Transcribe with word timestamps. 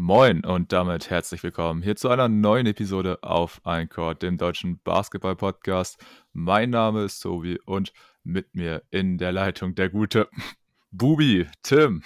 Moin 0.00 0.44
und 0.44 0.70
damit 0.70 1.10
herzlich 1.10 1.42
willkommen 1.42 1.82
hier 1.82 1.96
zu 1.96 2.08
einer 2.08 2.28
neuen 2.28 2.66
Episode 2.66 3.20
auf 3.22 3.60
Eincord, 3.66 4.22
dem 4.22 4.38
deutschen 4.38 4.78
Basketball-Podcast. 4.84 5.98
Mein 6.32 6.70
Name 6.70 7.02
ist 7.02 7.18
Tobi 7.18 7.58
und 7.66 7.92
mit 8.22 8.54
mir 8.54 8.84
in 8.90 9.18
der 9.18 9.32
Leitung 9.32 9.74
der 9.74 9.88
gute 9.90 10.28
Bubi, 10.92 11.48
Tim. 11.64 12.04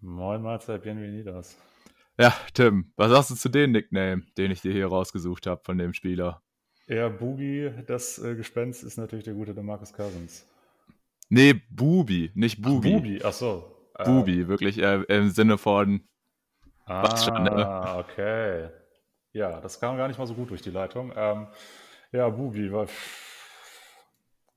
Moin 0.00 0.42
Mahlzeit, 0.42 0.84
bienvenidos. 0.84 1.56
Ja, 2.20 2.32
Tim, 2.54 2.92
was 2.94 3.10
sagst 3.10 3.30
du 3.30 3.34
zu 3.34 3.48
dem 3.48 3.72
Nickname, 3.72 4.22
den 4.38 4.52
ich 4.52 4.60
dir 4.60 4.72
hier 4.72 4.86
rausgesucht 4.86 5.48
habe 5.48 5.60
von 5.64 5.76
dem 5.76 5.92
Spieler? 5.92 6.40
Ja, 6.86 7.08
Bubi, 7.08 7.68
das 7.88 8.16
äh, 8.20 8.36
Gespenst 8.36 8.84
ist 8.84 8.96
natürlich 8.96 9.24
der 9.24 9.34
gute 9.34 9.54
Demarcus 9.54 9.92
Cousins. 9.92 10.46
Nee, 11.30 11.60
Bubi, 11.68 12.30
nicht 12.34 12.62
Bubi. 12.62 12.92
Ach, 12.94 13.00
Bubi, 13.00 13.20
ach 13.24 13.32
so. 13.32 13.76
Bubi, 14.04 14.46
wirklich 14.46 14.78
äh, 14.78 15.02
im 15.08 15.30
Sinne 15.30 15.58
von. 15.58 16.04
Ah, 16.86 17.16
schon, 17.16 17.42
ne? 17.42 17.96
okay. 17.98 18.68
Ja, 19.32 19.60
das 19.60 19.80
kam 19.80 19.96
gar 19.96 20.08
nicht 20.08 20.18
mal 20.18 20.26
so 20.26 20.34
gut 20.34 20.50
durch 20.50 20.62
die 20.62 20.70
Leitung. 20.70 21.12
Ähm, 21.16 21.48
ja, 22.12 22.28
Bubi, 22.28 22.70
war. 22.72 22.86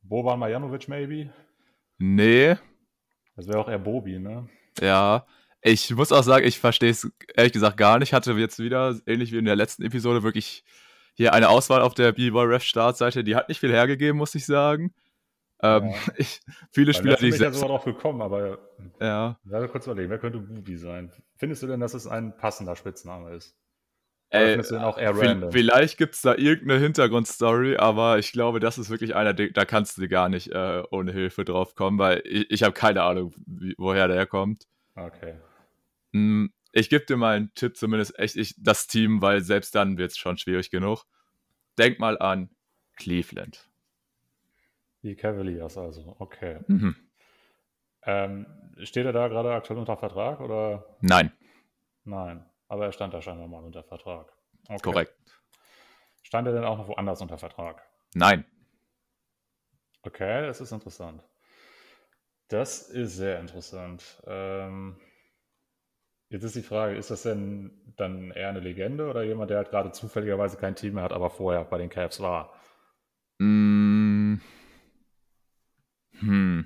Boban 0.01 0.39
Marjanovic, 0.39 0.87
maybe? 0.87 1.33
Nee. 1.97 2.55
Das 3.35 3.47
wäre 3.47 3.59
auch 3.59 3.69
eher 3.69 3.79
Bobi, 3.79 4.19
ne? 4.19 4.47
Ja. 4.79 5.25
Ich 5.61 5.93
muss 5.93 6.11
auch 6.11 6.23
sagen, 6.23 6.45
ich 6.45 6.59
verstehe 6.59 6.91
es 6.91 7.11
ehrlich 7.35 7.53
gesagt 7.53 7.77
gar 7.77 7.99
nicht. 7.99 8.13
Hatte 8.13 8.33
jetzt 8.33 8.59
wieder, 8.59 8.95
ähnlich 9.05 9.31
wie 9.31 9.37
in 9.37 9.45
der 9.45 9.55
letzten 9.55 9.83
Episode, 9.83 10.23
wirklich 10.23 10.63
hier 11.15 11.33
eine 11.33 11.49
Auswahl 11.49 11.81
auf 11.81 11.95
der 11.95 12.11
B-Boy-Ref-Startseite. 12.11 13.23
Die 13.23 13.35
hat 13.35 13.49
nicht 13.49 13.59
viel 13.59 13.71
hergegeben, 13.71 14.17
muss 14.17 14.35
ich 14.35 14.45
sagen. 14.45 14.93
Ähm, 15.61 15.89
ja. 15.89 15.95
ich, 16.17 16.41
viele 16.71 16.93
Spieler, 16.93 17.15
die 17.15 17.27
ich 17.27 17.37
selbst... 17.37 17.55
ja 17.55 17.61
sogar 17.61 17.77
drauf 17.77 17.85
gekommen, 17.85 18.21
aber 18.21 18.59
ja. 18.99 19.39
ja. 19.45 19.67
kurz 19.67 19.87
überlegen, 19.87 20.09
wer 20.09 20.19
könnte 20.19 20.39
Bubi 20.39 20.77
sein? 20.77 21.11
Findest 21.35 21.63
du 21.63 21.67
denn, 21.67 21.79
dass 21.79 21.93
es 21.93 22.07
ein 22.07 22.37
passender 22.37 22.75
Spitzname 22.75 23.31
ist? 23.31 23.57
Ey? 24.29 24.61
Vielleicht 25.51 25.97
gibt 25.97 26.15
es 26.15 26.21
da 26.21 26.35
irgendeine 26.35 26.81
Hintergrundstory, 26.81 27.77
aber 27.77 28.19
ich 28.19 28.33
glaube, 28.33 28.59
das 28.59 28.77
ist 28.77 28.89
wirklich 28.89 29.15
einer, 29.15 29.33
da 29.33 29.63
kannst 29.63 29.97
du 29.97 30.07
gar 30.09 30.27
nicht 30.27 30.51
äh, 30.51 30.83
ohne 30.91 31.13
Hilfe 31.13 31.45
drauf 31.45 31.75
kommen, 31.75 31.97
weil 31.97 32.21
ich, 32.25 32.51
ich 32.51 32.63
habe 32.63 32.73
keine 32.73 33.03
Ahnung, 33.03 33.33
wie, 33.45 33.73
woher 33.77 34.09
der 34.09 34.25
kommt. 34.25 34.67
Okay. 34.95 35.35
Hm, 36.11 36.51
ich 36.73 36.89
gebe 36.89 37.05
dir 37.05 37.15
mal 37.15 37.37
einen 37.37 37.53
Tipp, 37.55 37.77
zumindest 37.77 38.19
echt 38.19 38.35
ich, 38.35 38.53
das 38.57 38.87
Team, 38.87 39.21
weil 39.21 39.41
selbst 39.41 39.73
dann 39.75 39.97
wird 39.97 40.11
es 40.11 40.17
schon 40.17 40.37
schwierig 40.37 40.71
genug. 40.71 41.05
Denk 41.77 41.99
mal 41.99 42.17
an 42.17 42.49
Cleveland. 42.97 43.66
Die 45.07 45.15
Cavaliers 45.15 45.77
also, 45.77 46.17
okay. 46.19 46.59
Mhm. 46.67 46.93
Ähm, 48.03 48.45
steht 48.83 49.05
er 49.05 49.13
da 49.13 49.29
gerade 49.29 49.53
aktuell 49.53 49.79
unter 49.79 49.95
Vertrag 49.95 50.41
oder? 50.41 50.97
Nein. 50.99 51.31
Nein, 52.03 52.45
aber 52.67 52.87
er 52.87 52.91
stand 52.91 53.13
da 53.13 53.21
scheinbar 53.21 53.47
mal 53.47 53.63
unter 53.63 53.83
Vertrag. 53.83 54.33
Okay. 54.67 54.81
Korrekt. 54.81 55.13
Stand 56.23 56.47
er 56.47 56.53
denn 56.53 56.65
auch 56.65 56.77
noch 56.77 56.89
woanders 56.89 57.21
unter 57.21 57.37
Vertrag? 57.37 57.81
Nein. 58.15 58.43
Okay, 60.03 60.45
das 60.45 60.59
ist 60.59 60.73
interessant. 60.73 61.23
Das 62.49 62.89
ist 62.89 63.15
sehr 63.15 63.39
interessant. 63.39 64.21
Ähm, 64.27 64.99
jetzt 66.27 66.43
ist 66.43 66.57
die 66.57 66.61
Frage, 66.61 66.97
ist 66.97 67.11
das 67.11 67.21
denn 67.23 67.93
dann 67.95 68.31
eher 68.31 68.49
eine 68.49 68.59
Legende 68.59 69.09
oder 69.09 69.23
jemand, 69.23 69.51
der 69.51 69.57
halt 69.59 69.69
gerade 69.69 69.93
zufälligerweise 69.93 70.57
kein 70.57 70.75
Team 70.75 70.95
mehr 70.95 71.03
hat, 71.03 71.13
aber 71.13 71.29
vorher 71.29 71.63
bei 71.63 71.77
den 71.77 71.89
Cavs 71.89 72.19
war? 72.19 72.53
Mm. 73.39 74.06
Hm. 76.19 76.65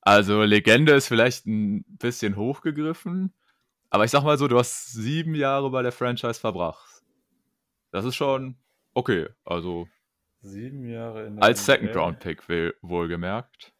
Also 0.00 0.42
Legende 0.42 0.92
ist 0.94 1.08
vielleicht 1.08 1.46
ein 1.46 1.84
bisschen 1.98 2.36
hochgegriffen, 2.36 3.32
aber 3.90 4.04
ich 4.04 4.10
sag 4.10 4.24
mal 4.24 4.36
so, 4.36 4.48
du 4.48 4.58
hast 4.58 4.92
sieben 4.92 5.34
Jahre 5.34 5.70
bei 5.70 5.82
der 5.82 5.92
Franchise 5.92 6.40
verbracht. 6.40 7.02
Das 7.92 8.04
ist 8.04 8.16
schon 8.16 8.56
okay. 8.94 9.28
Also 9.44 9.86
sieben 10.40 10.88
Jahre 10.88 11.26
in 11.26 11.36
der 11.36 11.44
als 11.44 11.64
Second 11.64 11.94
Round 11.94 12.18
Pick 12.18 12.42
wohlgemerkt. 12.82 13.72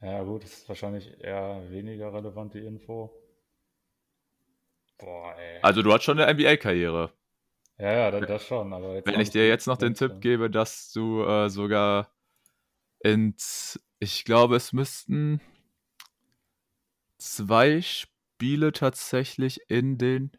Ja 0.00 0.22
gut, 0.22 0.44
das 0.44 0.52
ist 0.52 0.68
wahrscheinlich 0.68 1.20
eher 1.20 1.70
weniger 1.70 2.12
relevant 2.12 2.54
die 2.54 2.64
Info. 2.64 3.12
Boah, 4.98 5.34
ey. 5.38 5.58
Also 5.62 5.82
du 5.82 5.92
hast 5.92 6.04
schon 6.04 6.18
eine 6.18 6.32
NBA-Karriere. 6.32 7.12
Ja, 7.78 7.92
ja, 7.92 8.10
das, 8.10 8.26
das 8.26 8.46
schon. 8.46 8.72
Aber 8.72 9.02
Wenn 9.04 9.20
ich 9.20 9.30
dir 9.30 9.46
jetzt 9.46 9.66
noch 9.66 9.76
den 9.76 9.94
Tipp 9.94 10.20
gebe, 10.20 10.48
dass 10.48 10.92
du 10.92 11.22
äh, 11.22 11.50
sogar 11.50 12.15
ins, 13.06 13.80
ich 14.00 14.24
glaube, 14.24 14.56
es 14.56 14.72
müssten 14.72 15.40
zwei 17.18 17.80
Spiele 17.80 18.72
tatsächlich 18.72 19.60
in 19.70 19.96
den 19.96 20.32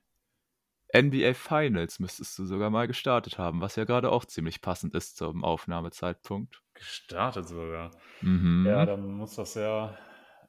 NBA 0.93 1.33
Finals 1.33 1.99
müsstest 1.99 2.37
du 2.39 2.45
sogar 2.45 2.69
mal 2.69 2.87
gestartet 2.87 3.37
haben, 3.37 3.61
was 3.61 3.75
ja 3.75 3.83
gerade 3.83 4.11
auch 4.11 4.25
ziemlich 4.25 4.61
passend 4.61 4.95
ist 4.95 5.17
zum 5.17 5.43
Aufnahmezeitpunkt. 5.43 6.61
Gestartet 6.73 7.47
sogar. 7.47 7.91
Mhm. 8.21 8.65
Ja, 8.65 8.85
dann 8.85 9.11
muss 9.11 9.35
das 9.35 9.55
ja 9.55 9.97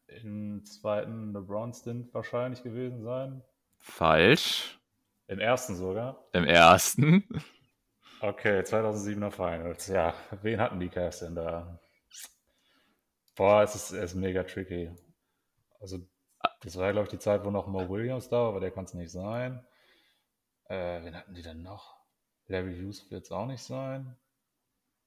im 0.06 0.64
zweiten 0.64 1.32
LeBron-Stint 1.32 2.14
wahrscheinlich 2.14 2.62
gewesen 2.62 3.02
sein. 3.02 3.42
Falsch. 3.78 4.78
Im 5.26 5.38
ersten 5.38 5.76
sogar? 5.76 6.24
Im 6.32 6.44
ersten. 6.44 7.28
Okay, 8.20 8.60
2007er 8.60 9.30
Finals. 9.30 9.86
Ja, 9.88 10.14
wen 10.42 10.60
hatten 10.60 10.80
die 10.80 10.88
Cavs 10.88 11.20
denn 11.20 11.34
da? 11.34 11.78
Boah, 13.38 13.62
es 13.62 13.76
ist, 13.76 13.92
es 13.92 14.10
ist 14.10 14.14
mega 14.16 14.42
tricky. 14.42 14.90
Also, 15.80 16.00
das 16.60 16.76
war 16.76 16.86
ja, 16.86 16.92
glaube 16.92 17.04
ich, 17.04 17.10
die 17.10 17.20
Zeit, 17.20 17.44
wo 17.44 17.52
noch 17.52 17.68
Mo 17.68 17.88
Williams 17.88 18.28
da 18.28 18.38
war, 18.38 18.48
aber 18.48 18.58
der 18.58 18.72
kann 18.72 18.84
es 18.84 18.94
nicht 18.94 19.12
sein. 19.12 19.64
Äh, 20.68 21.04
wen 21.04 21.14
hatten 21.14 21.34
die 21.34 21.42
denn 21.42 21.62
noch? 21.62 21.94
Larry 22.48 22.76
Hughes 22.76 23.08
wird 23.12 23.26
es 23.26 23.30
auch 23.30 23.46
nicht 23.46 23.62
sein. 23.62 24.16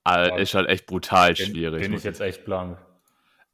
Also, 0.05 0.37
ist 0.37 0.53
halt 0.53 0.69
echt 0.69 0.85
brutal 0.85 1.33
den, 1.33 1.47
schwierig. 1.47 1.81
Bin 1.81 1.91
ich 1.91 2.05
jetzt 2.05 2.21
echt 2.21 2.45
blank. 2.45 2.79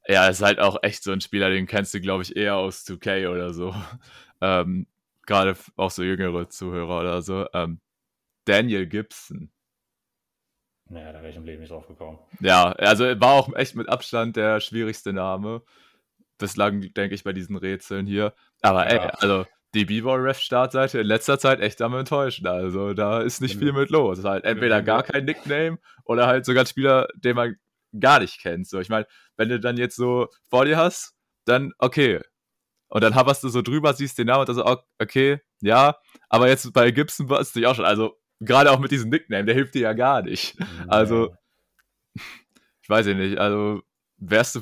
Ja, 0.08 0.28
ist 0.28 0.44
halt 0.44 0.60
auch 0.60 0.78
echt 0.84 1.02
so 1.04 1.12
ein 1.12 1.22
Spieler, 1.22 1.50
den 1.50 1.66
kennst 1.66 1.96
du, 1.96 2.00
glaube 2.00 2.22
ich, 2.22 2.36
eher 2.36 2.56
aus 2.56 2.86
2K 2.86 3.30
oder 3.30 3.54
so. 3.54 3.76
Ähm, 4.40 4.86
Gerade 5.26 5.58
auch 5.78 5.90
so 5.90 6.04
jüngere 6.04 6.48
Zuhörer 6.48 7.00
oder 7.00 7.24
so. 7.24 7.48
Ähm, 7.54 7.82
Daniel 8.46 8.86
Gibson. 8.86 9.50
Naja, 10.90 11.12
da 11.12 11.20
wäre 11.20 11.30
ich 11.30 11.36
im 11.36 11.46
Leben 11.46 11.62
nicht 11.62 11.72
drauf 11.72 11.88
gekommen. 11.88 12.20
Ja, 12.40 12.72
also 12.74 13.06
war 13.20 13.34
auch 13.34 13.54
echt 13.56 13.76
mit 13.76 13.90
Abstand 13.90 14.36
der 14.36 14.60
schwierigste 14.62 15.14
Name. 15.14 15.62
Bislang, 16.38 16.82
denke 16.94 17.16
ich, 17.16 17.24
bei 17.24 17.34
diesen 17.34 17.58
Rätseln 17.58 18.06
hier. 18.06 18.34
Aber 18.62 18.88
ey, 18.88 19.00
also 19.00 19.46
die 19.74 19.86
B-Ball-Ref-Startseite 19.86 21.00
in 21.00 21.08
letzter 21.08 21.40
Zeit 21.40 21.60
echt 21.60 21.82
am 21.82 21.94
enttäuschen. 21.96 22.48
Also 22.48 22.94
da 22.94 23.22
ist 23.22 23.42
nicht 23.42 23.58
viel 23.58 23.74
mit 23.74 23.90
los. 23.90 24.14
Es 24.14 24.24
ist 24.24 24.30
halt 24.30 24.46
entweder 24.46 24.82
gar 24.82 25.04
kein 25.04 25.26
Nickname 25.26 25.78
oder 26.06 26.28
halt 26.28 26.46
sogar 26.46 26.64
ein 26.64 26.68
Spieler, 26.68 27.08
den 27.16 27.36
man 27.36 27.56
gar 28.00 28.20
nicht 28.20 28.40
kennt. 28.40 28.68
So, 28.68 28.80
ich 28.80 28.90
meine, 28.90 29.08
wenn 29.36 29.50
du 29.50 29.60
dann 29.60 29.78
jetzt 29.78 29.96
so 29.96 30.28
vor 30.50 30.66
dir 30.66 30.78
hast, 30.78 31.16
dann 31.46 31.74
okay. 31.80 32.22
Und 32.90 33.04
dann 33.04 33.16
haberst 33.16 33.44
du 33.44 33.50
so 33.50 33.62
drüber, 33.62 33.94
siehst 33.94 34.18
den 34.18 34.28
Namen 34.28 34.42
und 34.42 34.50
dann 34.50 34.56
so, 34.56 34.78
okay, 35.00 35.42
ja. 35.62 35.98
Aber 36.30 36.48
jetzt 36.48 36.72
bei 36.72 36.92
Gibson 36.92 37.30
war 37.30 37.42
es 37.42 37.52
dich 37.52 37.68
auch 37.68 37.76
schon. 37.76 37.86
Also 37.86 38.18
gerade 38.40 38.72
auch 38.72 38.80
mit 38.80 38.92
diesem 38.92 39.10
Nickname, 39.10 39.46
der 39.46 39.56
hilft 39.56 39.76
dir 39.76 39.82
ja 39.82 39.94
gar 39.94 40.22
nicht. 40.22 40.58
Also, 40.88 41.36
ich 42.14 42.90
weiß 42.90 43.08
ja 43.08 43.14
nicht. 43.14 43.38
Also, 43.38 43.82
wärst 44.18 44.56
du, 44.56 44.62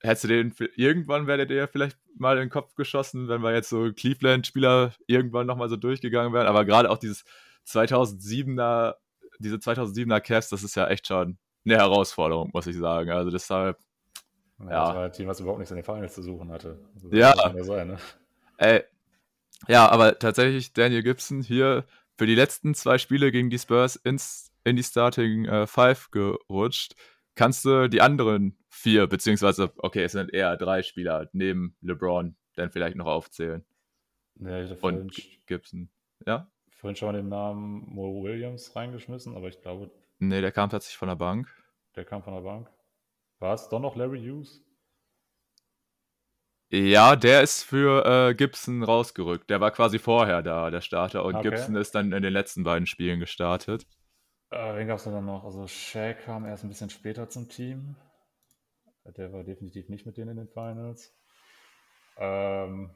hättest 0.00 0.24
du 0.24 0.28
den, 0.28 0.54
irgendwann 0.76 1.26
wäre 1.26 1.38
der 1.38 1.46
dir 1.46 1.68
vielleicht 1.68 1.98
mal 2.16 2.36
in 2.36 2.44
den 2.44 2.50
Kopf 2.50 2.74
geschossen, 2.74 3.28
wenn 3.28 3.42
wir 3.42 3.52
jetzt 3.52 3.68
so 3.68 3.92
Cleveland-Spieler 3.92 4.94
irgendwann 5.06 5.46
nochmal 5.46 5.68
so 5.68 5.76
durchgegangen 5.76 6.32
wären. 6.32 6.46
Aber 6.46 6.64
gerade 6.64 6.90
auch 6.90 6.98
dieses 6.98 7.24
2007er, 7.66 8.94
diese 9.38 9.56
2007er 9.56 10.20
Cavs, 10.20 10.48
das 10.48 10.62
ist 10.62 10.76
ja 10.76 10.86
echt 10.88 11.06
schon 11.06 11.38
eine 11.64 11.76
Herausforderung, 11.76 12.50
muss 12.52 12.66
ich 12.66 12.76
sagen. 12.76 13.10
Also 13.10 13.30
deshalb. 13.30 13.78
Ja, 14.60 14.70
ja. 14.70 14.86
Das 14.86 14.94
war 14.94 15.04
ein 15.04 15.12
Team, 15.12 15.26
was 15.26 15.40
überhaupt 15.40 15.58
nichts 15.58 15.72
in 15.72 15.76
den 15.76 15.84
Finals 15.84 16.14
zu 16.14 16.22
suchen 16.22 16.52
hatte. 16.52 16.78
Also, 16.94 17.10
ja. 17.10 17.34
Sein, 17.64 17.88
ne? 17.88 17.98
Ey, 18.58 18.84
ja, 19.66 19.88
aber 19.88 20.18
tatsächlich 20.18 20.72
Daniel 20.72 21.02
Gibson 21.02 21.42
hier 21.42 21.84
für 22.16 22.26
die 22.26 22.34
letzten 22.34 22.74
zwei 22.74 22.98
Spiele 22.98 23.32
gegen 23.32 23.50
die 23.50 23.58
Spurs 23.58 23.96
ins, 23.96 24.52
in 24.64 24.76
die 24.76 24.82
Starting 24.82 25.46
äh, 25.46 25.66
Five 25.66 26.10
gerutscht. 26.10 26.94
Kannst 27.34 27.64
du 27.64 27.88
die 27.88 28.00
anderen 28.00 28.56
vier, 28.68 29.06
beziehungsweise, 29.06 29.72
okay, 29.78 30.04
es 30.04 30.12
sind 30.12 30.32
eher 30.32 30.56
drei 30.56 30.82
Spieler 30.82 31.28
neben 31.32 31.76
LeBron, 31.80 32.36
dann 32.54 32.70
vielleicht 32.70 32.96
noch 32.96 33.06
aufzählen? 33.06 33.64
Ja, 34.36 34.62
ich 34.62 34.82
Und 34.82 35.12
Gibson, 35.46 35.90
ja? 36.26 36.50
Vorhin 36.68 36.96
schon 36.96 37.08
mal 37.08 37.16
den 37.16 37.28
Namen 37.28 37.84
Mo 37.86 38.22
Williams 38.22 38.74
reingeschmissen, 38.76 39.34
aber 39.36 39.48
ich 39.48 39.60
glaube. 39.60 39.90
Nee, 40.18 40.40
der 40.40 40.52
kam 40.52 40.70
tatsächlich 40.70 40.98
von 40.98 41.08
der 41.08 41.16
Bank. 41.16 41.48
Der 41.96 42.04
kam 42.04 42.22
von 42.22 42.34
der 42.34 42.42
Bank. 42.42 42.70
War 43.38 43.54
es 43.54 43.68
doch 43.68 43.80
noch 43.80 43.96
Larry 43.96 44.20
Hughes? 44.20 44.62
Ja, 46.74 47.14
der 47.14 47.42
ist 47.42 47.62
für 47.62 48.04
äh, 48.04 48.34
Gibson 48.34 48.82
rausgerückt. 48.82 49.48
Der 49.48 49.60
war 49.60 49.70
quasi 49.70 50.00
vorher 50.00 50.42
da, 50.42 50.70
der 50.70 50.80
Starter. 50.80 51.24
Und 51.24 51.36
okay. 51.36 51.50
Gibson 51.50 51.76
ist 51.76 51.94
dann 51.94 52.12
in 52.12 52.22
den 52.22 52.32
letzten 52.32 52.64
beiden 52.64 52.86
Spielen 52.86 53.20
gestartet. 53.20 53.86
Äh, 54.50 54.74
wen 54.74 54.88
gab 54.88 54.98
es 54.98 55.04
dann 55.04 55.24
noch? 55.24 55.44
Also 55.44 55.68
Shaq 55.68 56.24
kam 56.24 56.44
erst 56.44 56.64
ein 56.64 56.68
bisschen 56.68 56.90
später 56.90 57.28
zum 57.28 57.48
Team. 57.48 57.94
Der 59.16 59.32
war 59.32 59.44
definitiv 59.44 59.88
nicht 59.88 60.04
mit 60.04 60.16
denen 60.16 60.30
in 60.30 60.36
den 60.38 60.48
Finals. 60.48 61.16
Ähm, 62.16 62.90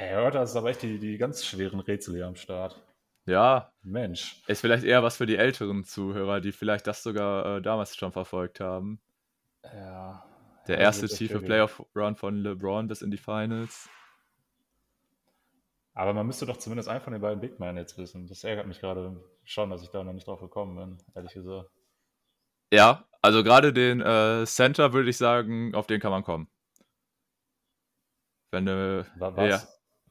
heute 0.00 0.40
hast 0.40 0.54
du 0.54 0.58
aber 0.58 0.70
echt 0.70 0.82
die, 0.82 0.98
die 0.98 1.16
ganz 1.16 1.44
schweren 1.44 1.78
Rätsel 1.78 2.16
hier 2.16 2.26
am 2.26 2.34
Start. 2.34 2.82
Ja. 3.26 3.70
Mensch. 3.82 4.42
Ist 4.48 4.62
vielleicht 4.62 4.84
eher 4.84 5.04
was 5.04 5.18
für 5.18 5.26
die 5.26 5.36
älteren 5.36 5.84
Zuhörer, 5.84 6.40
die 6.40 6.50
vielleicht 6.50 6.88
das 6.88 7.04
sogar 7.04 7.58
äh, 7.58 7.62
damals 7.62 7.94
schon 7.94 8.10
verfolgt 8.10 8.58
haben. 8.58 9.00
Ja. 9.62 10.24
Der 10.68 10.76
ja, 10.76 10.82
erste 10.82 11.08
tiefe 11.08 11.34
schwierig. 11.34 11.46
Playoff-Run 11.46 12.16
von 12.16 12.36
LeBron 12.36 12.88
bis 12.88 13.02
in 13.02 13.10
die 13.10 13.16
Finals. 13.18 13.88
Aber 15.94 16.14
man 16.14 16.26
müsste 16.26 16.46
doch 16.46 16.56
zumindest 16.56 16.88
einen 16.88 17.00
von 17.02 17.12
den 17.12 17.20
beiden 17.20 17.40
Big 17.40 17.60
Men 17.60 17.76
jetzt 17.76 17.98
wissen. 17.98 18.26
Das 18.26 18.44
ärgert 18.44 18.66
mich 18.66 18.80
gerade 18.80 19.22
schon, 19.44 19.70
dass 19.70 19.82
ich 19.82 19.90
da 19.90 20.02
noch 20.02 20.12
nicht 20.12 20.26
drauf 20.26 20.40
gekommen 20.40 20.76
bin, 20.76 20.98
ehrlich 21.14 21.34
gesagt. 21.34 21.70
Ja, 22.72 23.06
also 23.20 23.44
gerade 23.44 23.72
den 23.72 24.00
äh, 24.00 24.46
Center 24.46 24.92
würde 24.94 25.10
ich 25.10 25.18
sagen, 25.18 25.74
auf 25.74 25.86
den 25.86 26.00
kann 26.00 26.10
man 26.10 26.24
kommen. 26.24 26.48
Wenn 28.50 28.66
äh, 28.66 29.04
War, 29.16 29.46
ja, 29.46 29.62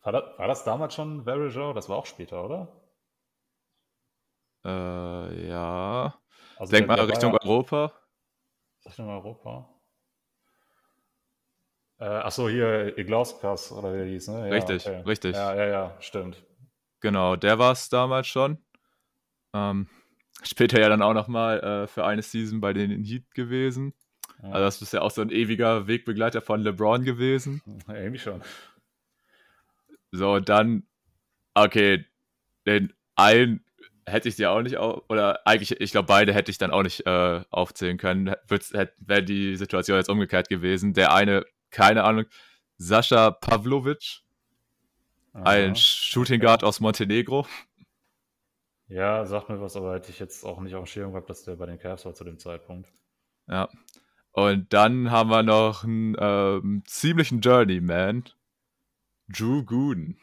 war, 0.01 0.11
das, 0.11 0.37
war 0.37 0.47
das 0.47 0.63
damals 0.63 0.93
schon 0.93 1.25
Varejao? 1.25 1.73
Das 1.73 1.89
war 1.89 1.97
auch 1.97 2.05
später, 2.05 2.43
oder? 2.43 2.81
äh, 4.63 5.47
ja. 5.47 6.19
Also 6.57 6.71
Denk 6.71 6.87
mal 6.87 6.99
Richtung 6.99 7.33
ja- 7.33 7.39
Europa. 7.41 7.91
Richtung 8.85 9.09
Europa. 9.09 9.80
Äh, 12.01 12.05
achso, 12.05 12.49
hier 12.49 12.97
Iglauskas 12.97 13.71
oder 13.71 13.93
wie 13.93 13.97
der 13.97 14.07
hieß, 14.07 14.29
ne? 14.29 14.47
Ja, 14.49 14.53
Richtig, 14.55 14.87
richtig. 15.05 15.35
Ja, 15.35 15.53
ja, 15.55 15.67
ja, 15.67 15.97
stimmt. 15.99 16.43
Genau, 16.99 17.35
der 17.35 17.59
war 17.59 17.73
es 17.73 17.89
damals 17.89 18.25
schon. 18.25 18.57
Ähm, 19.53 19.87
später 20.41 20.79
ja 20.79 20.89
dann 20.89 21.03
auch 21.03 21.13
nochmal 21.13 21.59
äh, 21.59 21.87
für 21.87 22.03
eine 22.03 22.23
Season 22.23 22.59
bei 22.59 22.73
den 22.73 23.03
Heat 23.03 23.31
gewesen. 23.35 23.93
Ja, 24.41 24.49
Also 24.49 24.65
das 24.65 24.81
ist 24.81 24.93
ja 24.93 25.01
auch 25.01 25.11
so 25.11 25.21
ein 25.21 25.29
ewiger 25.29 25.85
Wegbegleiter 25.85 26.41
von 26.41 26.61
LeBron 26.61 27.03
gewesen. 27.03 27.61
irgendwie 27.87 28.17
schon. 28.17 28.41
So, 30.11 30.33
und 30.33 30.49
dann, 30.49 30.87
okay, 31.53 32.03
den 32.65 32.93
einen 33.15 33.63
hätte 34.07 34.27
ich 34.27 34.37
dir 34.37 34.49
auch 34.49 34.63
nicht, 34.63 34.77
au 34.77 35.03
oder 35.07 35.45
eigentlich, 35.45 35.79
ich 35.79 35.91
glaube, 35.91 36.07
beide 36.07 36.33
hätte 36.33 36.49
ich 36.49 36.57
dann 36.57 36.71
auch 36.71 36.81
nicht 36.81 37.05
äh, 37.05 37.43
aufzählen 37.51 37.99
können. 37.99 38.33
Wäre 38.47 39.23
die 39.23 39.55
Situation 39.55 39.97
jetzt 39.97 40.09
umgekehrt 40.09 40.49
gewesen. 40.49 40.93
Der 40.93 41.13
eine, 41.13 41.45
keine 41.71 42.03
Ahnung, 42.03 42.25
Sascha 42.77 43.31
Pavlovic, 43.31 44.21
ein. 45.33 45.75
Shooting 45.75 46.39
Guard 46.41 46.63
aus 46.63 46.79
Montenegro. 46.79 47.45
Ja, 48.87 49.25
sagt 49.25 49.49
mir 49.49 49.61
was, 49.61 49.75
aber 49.77 49.93
hätte 49.95 50.11
ich 50.11 50.19
jetzt 50.19 50.43
auch 50.45 50.59
nicht 50.59 50.75
auf 50.75 50.83
dem 50.83 50.87
Schirm 50.87 51.11
gehabt, 51.13 51.29
dass 51.29 51.43
der 51.43 51.55
bei 51.55 51.65
den 51.65 51.79
Cavs 51.79 52.03
war 52.05 52.13
zu 52.13 52.25
dem 52.25 52.37
Zeitpunkt. 52.37 52.89
Ja. 53.47 53.69
Und 54.33 54.73
dann 54.73 55.11
haben 55.11 55.29
wir 55.29 55.43
noch 55.43 55.83
einen 55.85 56.15
ähm, 56.19 56.83
ziemlichen 56.85 57.39
Journeyman, 57.41 58.25
Drew 59.29 59.63
Gooden. 59.63 60.19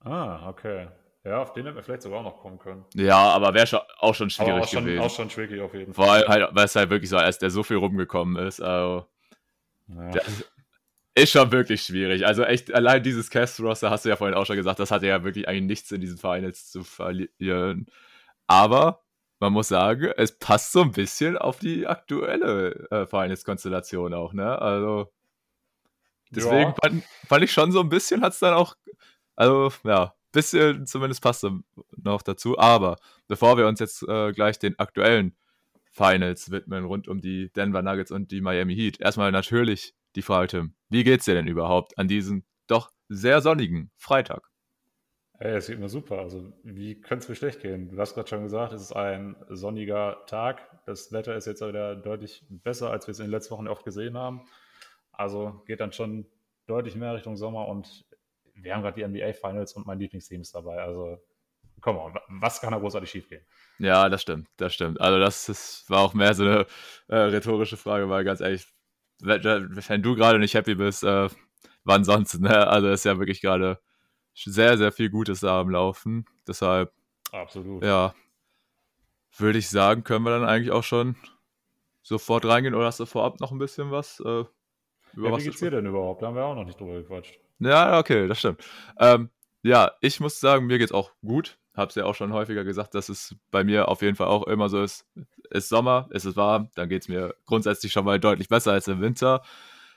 Ah, 0.00 0.48
okay. 0.48 0.88
Ja, 1.24 1.42
auf 1.42 1.52
den 1.52 1.64
hätten 1.64 1.76
wir 1.76 1.82
vielleicht 1.82 2.02
sogar 2.02 2.20
auch 2.20 2.24
noch 2.24 2.38
kommen 2.40 2.58
können. 2.58 2.84
Ja, 2.94 3.16
aber 3.18 3.52
wäre 3.52 3.66
schon, 3.66 3.80
auch 3.98 4.14
schon 4.14 4.26
Aber 4.26 4.30
schwierig 4.30 4.62
auch 4.62 4.68
schon, 4.68 4.84
gewesen. 4.84 5.00
auch 5.02 5.10
schon 5.10 5.28
tricky 5.28 5.60
auf 5.60 5.74
jeden 5.74 5.92
Vor 5.92 6.06
Fall. 6.06 6.24
allem 6.24 6.28
halt, 6.44 6.54
weil 6.54 6.64
es 6.64 6.76
halt 6.76 6.88
wirklich 6.90 7.10
so 7.10 7.18
ist, 7.18 7.42
der 7.42 7.50
so 7.50 7.62
viel 7.62 7.76
rumgekommen 7.78 8.36
ist. 8.46 8.60
Also, 8.60 9.06
Ja. 9.88 10.10
das 10.10 10.44
ist 11.16 11.32
schon 11.32 11.50
wirklich 11.50 11.82
schwierig. 11.82 12.26
Also 12.26 12.44
echt, 12.44 12.72
allein 12.74 13.02
dieses 13.02 13.30
Cast-Roster, 13.30 13.90
hast 13.90 14.04
du 14.04 14.10
ja 14.10 14.16
vorhin 14.16 14.36
auch 14.36 14.44
schon 14.46 14.56
gesagt, 14.56 14.78
das 14.78 14.90
hatte 14.90 15.06
ja 15.06 15.24
wirklich 15.24 15.48
eigentlich 15.48 15.62
nichts 15.64 15.90
in 15.90 16.00
diesen 16.00 16.18
Finals 16.18 16.70
zu 16.70 16.84
verlieren. 16.84 17.86
Aber 18.46 19.02
man 19.40 19.52
muss 19.52 19.68
sagen, 19.68 20.12
es 20.16 20.38
passt 20.38 20.72
so 20.72 20.82
ein 20.82 20.92
bisschen 20.92 21.36
auf 21.38 21.58
die 21.58 21.86
aktuelle 21.86 22.86
äh, 22.90 23.06
Finals-Konstellation 23.06 24.14
auch, 24.14 24.32
ne? 24.34 24.60
Also, 24.60 25.10
deswegen 26.30 26.70
Ja. 26.70 26.76
fand, 26.82 27.04
fand 27.26 27.44
ich 27.44 27.52
schon 27.52 27.72
so 27.72 27.80
ein 27.80 27.88
bisschen, 27.88 28.20
hat 28.22 28.34
es 28.34 28.38
dann 28.38 28.54
auch, 28.54 28.76
also, 29.36 29.72
ja, 29.84 30.14
bisschen 30.32 30.86
zumindest 30.86 31.22
passt 31.22 31.44
es 31.44 31.50
noch 31.96 32.20
dazu. 32.22 32.58
Aber 32.58 32.96
bevor 33.26 33.56
wir 33.56 33.66
uns 33.66 33.80
jetzt 33.80 34.02
äh, 34.06 34.32
gleich 34.32 34.58
den 34.58 34.78
aktuellen 34.78 35.34
Finals 35.92 36.50
widmen, 36.50 36.84
rund 36.84 37.08
um 37.08 37.22
die 37.22 37.50
Denver 37.52 37.80
Nuggets 37.80 38.10
und 38.10 38.30
die 38.30 38.42
Miami 38.42 38.74
Heat, 38.76 39.00
erstmal 39.00 39.32
natürlich 39.32 39.94
die 40.16 40.22
Frage, 40.22 40.48
Tim, 40.48 40.74
wie 40.88 41.04
geht's 41.04 41.24
dir 41.24 41.34
denn 41.34 41.46
überhaupt 41.46 41.98
an 41.98 42.08
diesem 42.08 42.44
doch 42.66 42.90
sehr 43.08 43.40
sonnigen 43.40 43.90
Freitag? 43.96 44.48
Ey, 45.38 45.54
es 45.54 45.66
geht 45.66 45.78
mir 45.78 45.90
super. 45.90 46.18
Also, 46.18 46.52
wie 46.62 46.98
könnte 47.00 47.24
es 47.24 47.28
mir 47.28 47.34
schlecht 47.34 47.60
gehen? 47.60 47.90
Du 47.90 47.98
hast 47.98 48.14
gerade 48.14 48.28
schon 48.28 48.42
gesagt, 48.42 48.72
es 48.72 48.80
ist 48.80 48.92
ein 48.92 49.36
sonniger 49.48 50.24
Tag. 50.26 50.66
Das 50.86 51.12
Wetter 51.12 51.36
ist 51.36 51.46
jetzt 51.46 51.60
wieder 51.60 51.94
deutlich 51.94 52.42
besser, 52.48 52.90
als 52.90 53.06
wir 53.06 53.12
es 53.12 53.18
in 53.18 53.26
den 53.26 53.32
letzten 53.32 53.54
Wochen 53.54 53.68
oft 53.68 53.84
gesehen 53.84 54.16
haben. 54.16 54.48
Also 55.12 55.62
geht 55.66 55.80
dann 55.80 55.92
schon 55.92 56.26
deutlich 56.66 56.96
mehr 56.96 57.14
Richtung 57.14 57.36
Sommer 57.36 57.68
und 57.68 58.06
wir 58.54 58.74
haben 58.74 58.82
gerade 58.82 58.98
die 58.98 59.06
NBA 59.06 59.34
Finals 59.34 59.74
und 59.74 59.86
mein 59.86 59.98
Lieblingsteam 59.98 60.40
ist 60.40 60.54
dabei. 60.54 60.80
Also, 60.80 61.18
komm 61.82 61.98
on, 61.98 62.14
was 62.28 62.60
kann 62.62 62.72
da 62.72 62.78
großartig 62.78 63.10
schiefgehen? 63.10 63.44
Ja, 63.78 64.08
das 64.08 64.22
stimmt, 64.22 64.48
das 64.56 64.72
stimmt. 64.72 65.00
Also 65.02 65.18
das 65.18 65.50
ist, 65.50 65.84
war 65.88 66.00
auch 66.00 66.14
mehr 66.14 66.32
so 66.32 66.44
eine 66.44 66.66
äh, 67.08 67.16
rhetorische 67.16 67.76
Frage, 67.76 68.08
weil 68.08 68.24
ganz 68.24 68.40
ehrlich, 68.40 68.66
wenn, 69.20 70.02
du 70.02 70.14
gerade 70.14 70.38
nicht 70.38 70.54
happy 70.54 70.74
bist, 70.74 71.04
äh, 71.04 71.28
wann 71.84 72.04
sonst, 72.04 72.40
ne? 72.40 72.66
Also 72.66 72.88
ist 72.88 73.04
ja 73.04 73.18
wirklich 73.18 73.40
gerade 73.40 73.80
sehr, 74.34 74.76
sehr 74.76 74.92
viel 74.92 75.10
Gutes 75.10 75.40
da 75.40 75.60
am 75.60 75.70
Laufen. 75.70 76.26
Deshalb, 76.46 76.92
Absolut. 77.32 77.82
ja, 77.82 78.14
würde 79.36 79.58
ich 79.58 79.68
sagen, 79.68 80.04
können 80.04 80.24
wir 80.24 80.30
dann 80.30 80.48
eigentlich 80.48 80.70
auch 80.70 80.84
schon 80.84 81.16
sofort 82.02 82.44
reingehen 82.44 82.74
oder 82.74 82.86
hast 82.86 83.00
du 83.00 83.06
vorab 83.06 83.40
noch 83.40 83.52
ein 83.52 83.58
bisschen 83.58 83.90
was? 83.90 84.20
Äh, 84.20 84.44
über 85.14 85.28
Ja, 85.28 85.32
was 85.32 85.40
wie 85.40 85.44
geht's 85.46 85.60
dir 85.60 85.70
denn 85.70 85.86
überhaupt? 85.86 86.22
Da 86.22 86.28
haben 86.28 86.36
wir 86.36 86.44
auch 86.44 86.54
noch 86.54 86.64
nicht 86.64 86.78
drüber 86.78 86.94
gequatscht. 86.94 87.38
Ja, 87.58 87.98
okay, 87.98 88.28
das 88.28 88.38
stimmt. 88.38 88.64
Ähm, 88.98 89.30
ja, 89.62 89.92
ich 90.00 90.20
muss 90.20 90.38
sagen, 90.38 90.66
mir 90.66 90.78
geht's 90.78 90.92
auch 90.92 91.12
gut. 91.24 91.58
Hab's 91.76 91.94
ja 91.94 92.04
auch 92.04 92.14
schon 92.14 92.32
häufiger 92.32 92.64
gesagt, 92.64 92.94
dass 92.94 93.08
es 93.08 93.36
bei 93.50 93.62
mir 93.62 93.88
auf 93.88 94.02
jeden 94.02 94.16
Fall 94.16 94.28
auch 94.28 94.46
immer 94.46 94.68
so 94.68 94.82
ist. 94.82 95.04
Ist 95.50 95.68
Sommer, 95.68 96.08
ist 96.10 96.24
es 96.24 96.36
warm, 96.36 96.70
dann 96.74 96.88
geht's 96.88 97.08
mir 97.08 97.34
grundsätzlich 97.44 97.92
schon 97.92 98.04
mal 98.04 98.18
deutlich 98.18 98.48
besser 98.48 98.72
als 98.72 98.88
im 98.88 99.00
Winter. 99.00 99.42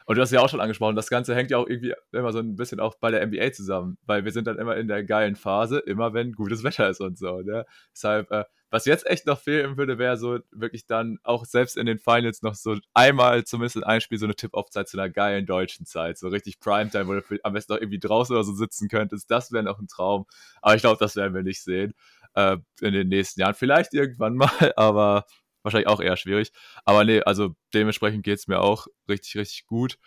Und 0.05 0.15
du 0.15 0.21
hast 0.21 0.31
ja 0.31 0.41
auch 0.41 0.49
schon 0.49 0.59
angesprochen, 0.59 0.95
das 0.95 1.09
Ganze 1.09 1.35
hängt 1.35 1.51
ja 1.51 1.57
auch 1.57 1.67
irgendwie 1.67 1.93
immer 2.11 2.31
so 2.33 2.39
ein 2.39 2.55
bisschen 2.55 2.79
auch 2.79 2.95
bei 2.95 3.11
der 3.11 3.25
NBA 3.25 3.51
zusammen, 3.51 3.97
weil 4.07 4.25
wir 4.25 4.31
sind 4.31 4.47
dann 4.47 4.57
immer 4.57 4.75
in 4.75 4.87
der 4.87 5.03
geilen 5.03 5.35
Phase, 5.35 5.79
immer 5.79 6.13
wenn 6.13 6.33
gutes 6.33 6.63
Wetter 6.63 6.89
ist 6.89 6.99
und 6.99 7.17
so. 7.17 7.41
Ne? 7.41 7.65
Deshalb, 7.93 8.31
äh, 8.31 8.43
was 8.69 8.85
jetzt 8.85 9.07
echt 9.07 9.25
noch 9.25 9.39
fehlen 9.39 9.77
würde, 9.77 9.97
wäre 9.97 10.17
so 10.17 10.39
wirklich 10.51 10.85
dann 10.85 11.17
auch 11.23 11.45
selbst 11.45 11.77
in 11.77 11.85
den 11.85 11.97
Finals 11.97 12.41
noch 12.41 12.53
so 12.53 12.77
einmal 12.93 13.43
zumindest 13.43 13.77
in 13.77 13.83
einem 13.83 14.01
Spiel 14.01 14.19
so 14.19 14.25
eine 14.25 14.35
Tip-Off-Zeit 14.35 14.87
zu 14.87 14.97
einer 14.97 15.09
geilen 15.09 15.45
deutschen 15.45 15.85
Zeit. 15.85 16.17
So 16.17 16.27
richtig 16.27 16.59
Primetime, 16.59 17.07
wo 17.07 17.13
du 17.13 17.23
am 17.43 17.53
besten 17.53 17.73
noch 17.73 17.81
irgendwie 17.81 17.99
draußen 17.99 18.35
oder 18.35 18.43
so 18.43 18.53
sitzen 18.53 18.87
könntest. 18.87 19.31
Das 19.31 19.51
wäre 19.51 19.63
noch 19.63 19.79
ein 19.79 19.87
Traum. 19.87 20.25
Aber 20.61 20.75
ich 20.75 20.81
glaube, 20.81 20.97
das 20.99 21.15
werden 21.15 21.33
wir 21.33 21.43
nicht 21.43 21.63
sehen 21.63 21.93
äh, 22.35 22.57
in 22.81 22.93
den 22.93 23.07
nächsten 23.09 23.41
Jahren. 23.41 23.55
Vielleicht 23.55 23.93
irgendwann 23.93 24.35
mal, 24.37 24.73
aber 24.75 25.25
wahrscheinlich 25.63 25.87
auch 25.87 26.01
eher 26.01 26.17
schwierig. 26.17 26.51
Aber 26.85 27.03
nee, 27.03 27.21
also 27.21 27.55
dementsprechend 27.73 28.23
geht's 28.23 28.47
mir 28.47 28.59
auch 28.59 28.87
richtig, 29.07 29.35
richtig 29.37 29.65
gut. 29.65 29.97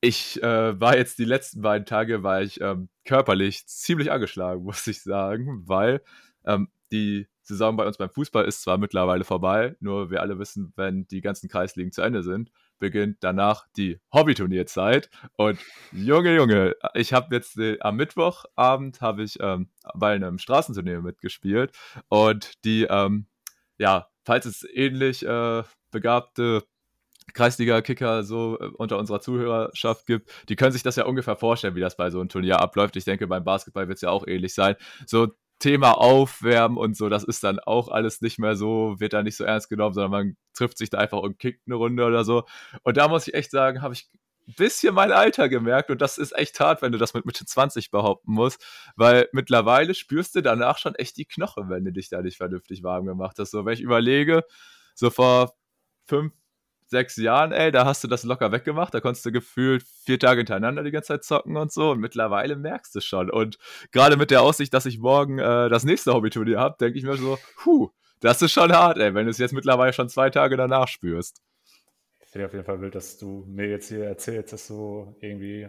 Ich 0.00 0.42
äh, 0.42 0.78
war 0.80 0.96
jetzt 0.96 1.18
die 1.18 1.24
letzten 1.24 1.62
beiden 1.62 1.86
Tage, 1.86 2.22
war 2.22 2.42
ich 2.42 2.60
ähm, 2.60 2.88
körperlich 3.04 3.66
ziemlich 3.66 4.10
angeschlagen, 4.10 4.62
muss 4.64 4.86
ich 4.86 5.02
sagen, 5.02 5.62
weil 5.66 6.02
ähm, 6.44 6.68
die 6.92 7.28
Saison 7.44 7.76
bei 7.76 7.86
uns 7.86 7.98
beim 7.98 8.10
Fußball 8.10 8.44
ist 8.44 8.62
zwar 8.62 8.78
mittlerweile 8.78 9.24
vorbei, 9.24 9.76
nur 9.80 10.10
wir 10.10 10.20
alle 10.20 10.38
wissen, 10.38 10.72
wenn 10.76 11.06
die 11.06 11.20
ganzen 11.20 11.48
Kreisligen 11.48 11.92
zu 11.92 12.02
Ende 12.02 12.22
sind, 12.22 12.50
beginnt 12.78 13.18
danach 13.20 13.66
die 13.76 14.00
Hobbyturnierzeit. 14.12 15.10
Und 15.36 15.58
Junge, 15.92 16.34
Junge, 16.34 16.74
ich 16.94 17.12
habe 17.12 17.34
jetzt 17.34 17.58
äh, 17.58 17.78
am 17.80 17.96
Mittwochabend 17.96 19.00
habe 19.00 19.22
ich 19.22 19.38
ähm, 19.40 19.68
bei 19.94 20.14
einem 20.14 20.38
Straßenturnier 20.38 21.02
mitgespielt 21.02 21.76
und 22.08 22.64
die, 22.64 22.84
ähm, 22.88 23.26
ja, 23.78 24.08
falls 24.24 24.46
es 24.46 24.66
ähnlich 24.72 25.24
äh, 25.24 25.62
begabte 25.90 26.64
Kreisliga-Kicker 27.32 28.22
so 28.22 28.58
äh, 28.60 28.66
unter 28.76 28.98
unserer 28.98 29.20
Zuhörerschaft 29.20 30.06
gibt, 30.06 30.30
die 30.48 30.56
können 30.56 30.72
sich 30.72 30.82
das 30.82 30.96
ja 30.96 31.04
ungefähr 31.04 31.36
vorstellen, 31.36 31.74
wie 31.74 31.80
das 31.80 31.96
bei 31.96 32.10
so 32.10 32.20
einem 32.20 32.28
Turnier 32.28 32.60
abläuft. 32.60 32.96
Ich 32.96 33.04
denke, 33.04 33.26
beim 33.26 33.44
Basketball 33.44 33.88
wird 33.88 33.96
es 33.96 34.02
ja 34.02 34.10
auch 34.10 34.26
ähnlich 34.26 34.54
sein. 34.54 34.76
So 35.06 35.28
Thema 35.64 35.92
Aufwärmen 35.92 36.76
und 36.76 36.94
so, 36.94 37.08
das 37.08 37.24
ist 37.24 37.42
dann 37.42 37.58
auch 37.58 37.88
alles 37.88 38.20
nicht 38.20 38.38
mehr 38.38 38.54
so, 38.54 38.96
wird 38.98 39.14
da 39.14 39.22
nicht 39.22 39.38
so 39.38 39.44
ernst 39.44 39.70
genommen, 39.70 39.94
sondern 39.94 40.10
man 40.10 40.36
trifft 40.52 40.76
sich 40.76 40.90
da 40.90 40.98
einfach 40.98 41.20
und 41.20 41.38
kickt 41.38 41.62
eine 41.66 41.76
Runde 41.76 42.04
oder 42.04 42.22
so. 42.22 42.44
Und 42.82 42.98
da 42.98 43.08
muss 43.08 43.26
ich 43.26 43.32
echt 43.32 43.50
sagen, 43.50 43.80
habe 43.80 43.94
ich 43.94 44.10
ein 44.46 44.54
bisschen 44.56 44.94
mein 44.94 45.10
Alter 45.10 45.48
gemerkt 45.48 45.88
und 45.88 46.02
das 46.02 46.18
ist 46.18 46.36
echt 46.36 46.60
hart, 46.60 46.82
wenn 46.82 46.92
du 46.92 46.98
das 46.98 47.14
mit 47.14 47.24
Mitte 47.24 47.46
20 47.46 47.90
behaupten 47.90 48.30
musst, 48.30 48.62
weil 48.94 49.26
mittlerweile 49.32 49.94
spürst 49.94 50.34
du 50.34 50.42
danach 50.42 50.76
schon 50.76 50.96
echt 50.96 51.16
die 51.16 51.24
Knochen, 51.24 51.70
wenn 51.70 51.82
du 51.86 51.92
dich 51.92 52.10
da 52.10 52.20
nicht 52.20 52.36
vernünftig 52.36 52.82
warm 52.82 53.06
gemacht 53.06 53.38
hast. 53.38 53.50
So, 53.52 53.64
wenn 53.64 53.72
ich 53.72 53.80
überlege, 53.80 54.44
so 54.94 55.08
vor 55.08 55.54
fünf, 56.06 56.34
sechs 56.86 57.16
Jahren, 57.16 57.52
ey, 57.52 57.70
da 57.70 57.84
hast 57.84 58.04
du 58.04 58.08
das 58.08 58.24
locker 58.24 58.52
weggemacht, 58.52 58.94
da 58.94 59.00
konntest 59.00 59.24
du 59.26 59.32
gefühlt 59.32 59.84
vier 60.04 60.18
Tage 60.18 60.38
hintereinander 60.38 60.82
die 60.82 60.90
ganze 60.90 61.08
Zeit 61.08 61.24
zocken 61.24 61.56
und 61.56 61.72
so 61.72 61.90
und 61.90 62.00
mittlerweile 62.00 62.56
merkst 62.56 62.94
du 62.94 63.00
schon 63.00 63.30
und 63.30 63.58
gerade 63.92 64.16
mit 64.16 64.30
der 64.30 64.42
Aussicht, 64.42 64.72
dass 64.74 64.86
ich 64.86 64.98
morgen 64.98 65.38
äh, 65.38 65.68
das 65.68 65.84
nächste 65.84 66.12
Hobbyturnier 66.12 66.58
habe, 66.58 66.76
denke 66.78 66.98
ich 66.98 67.04
mir 67.04 67.16
so, 67.16 67.38
puh, 67.56 67.90
das 68.20 68.42
ist 68.42 68.52
schon 68.52 68.72
hart, 68.72 68.98
ey, 68.98 69.14
wenn 69.14 69.26
du 69.26 69.30
es 69.30 69.38
jetzt 69.38 69.52
mittlerweile 69.52 69.92
schon 69.92 70.08
zwei 70.08 70.30
Tage 70.30 70.56
danach 70.56 70.88
spürst. 70.88 71.42
Ich 72.20 72.28
finde 72.28 72.46
auf 72.46 72.52
jeden 72.52 72.64
Fall 72.64 72.80
wild, 72.80 72.94
dass 72.94 73.18
du 73.18 73.44
mir 73.46 73.68
jetzt 73.68 73.88
hier 73.88 74.04
erzählst, 74.04 74.52
dass 74.52 74.66
du 74.66 75.14
irgendwie 75.20 75.68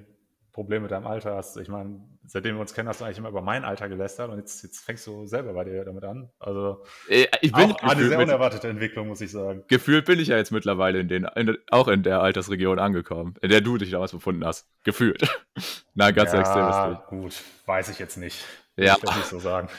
Problem 0.55 0.83
mit 0.83 0.91
deinem 0.91 1.05
Alter 1.05 1.35
hast. 1.35 1.57
Ich 1.57 1.67
meine, 1.67 1.99
seitdem 2.25 2.55
wir 2.55 2.61
uns 2.61 2.73
kennen, 2.73 2.87
hast 2.87 3.01
du 3.01 3.05
eigentlich 3.05 3.17
immer 3.17 3.27
über 3.27 3.41
mein 3.41 3.65
Alter 3.65 3.89
gelästert 3.89 4.29
und 4.31 4.37
jetzt, 4.37 4.63
jetzt 4.63 4.85
fängst 4.85 5.05
du 5.05 5.25
selber 5.27 5.51
bei 5.51 5.65
dir 5.65 5.83
damit 5.83 6.05
an. 6.05 6.29
Also 6.39 6.81
Äh, 7.09 7.25
Ich 7.41 7.51
bin 7.51 7.73
auch 7.73 7.83
eine 7.83 8.07
sehr 8.07 8.19
unerwartete 8.19 8.69
Entwicklung, 8.69 9.09
muss 9.09 9.19
ich 9.19 9.31
sagen. 9.31 9.65
gefühlt 9.67 10.05
bin 10.05 10.17
ich 10.17 10.29
ja 10.29 10.37
jetzt 10.37 10.53
mittlerweile 10.53 10.99
in 10.99 11.09
den, 11.09 11.25
in, 11.35 11.57
auch 11.71 11.89
in 11.89 12.03
der 12.03 12.21
Altersregion 12.21 12.79
angekommen, 12.79 13.35
in 13.41 13.49
der 13.49 13.59
du 13.59 13.77
dich 13.77 13.91
damals 13.91 14.13
befunden 14.13 14.45
hast. 14.45 14.65
Gefühlt. 14.85 15.27
Nein, 15.93 16.15
ganz 16.15 16.31
ja, 16.31 16.39
extrem 16.39 17.19
gut, 17.19 17.41
weiß 17.65 17.89
ich 17.89 17.99
jetzt 17.99 18.15
nicht. 18.15 18.45
Ja. 18.77 18.95
Ich 18.95 19.01
das 19.01 19.15
nicht 19.17 19.27
so 19.27 19.39
sagen. 19.39 19.67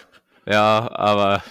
Ja, 0.49 0.93
aber 0.93 1.43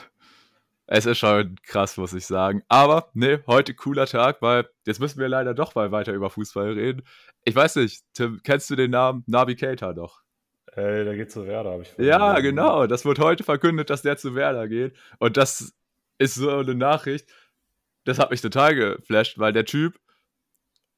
es 0.87 1.05
ist 1.05 1.17
schon 1.17 1.57
krass, 1.63 1.97
muss 1.97 2.13
ich 2.13 2.25
sagen. 2.25 2.63
Aber, 2.69 3.09
nee, 3.13 3.39
heute 3.47 3.73
cooler 3.73 4.05
Tag, 4.05 4.41
weil 4.41 4.69
jetzt 4.85 5.01
müssen 5.01 5.19
wir 5.19 5.27
leider 5.27 5.53
doch 5.53 5.75
mal 5.75 5.91
weiter 5.91 6.13
über 6.13 6.29
Fußball 6.29 6.71
reden. 6.71 7.01
Ich 7.45 7.55
weiß 7.55 7.77
nicht, 7.77 8.03
Tim, 8.13 8.41
kennst 8.43 8.69
du 8.71 8.75
den 8.75 8.91
Namen 8.91 9.23
Navi 9.27 9.55
Keita 9.55 9.93
doch? 9.93 10.21
Ey, 10.73 11.05
der 11.05 11.15
geht 11.15 11.31
zu 11.31 11.45
Werder, 11.45 11.71
habe 11.71 11.83
ich 11.83 11.93
Ja, 11.97 12.39
genau. 12.39 12.87
Das 12.87 13.05
wird 13.05 13.19
heute 13.19 13.43
verkündet, 13.43 13.89
dass 13.89 14.01
der 14.01 14.17
zu 14.17 14.35
Werder 14.35 14.67
geht. 14.67 14.97
Und 15.19 15.37
das 15.37 15.73
ist 16.17 16.35
so 16.35 16.49
eine 16.49 16.75
Nachricht, 16.75 17.29
das 18.03 18.19
hat 18.19 18.31
mich 18.31 18.41
total 18.41 18.75
geflasht, 18.75 19.37
weil 19.39 19.53
der 19.53 19.65
Typ 19.65 19.99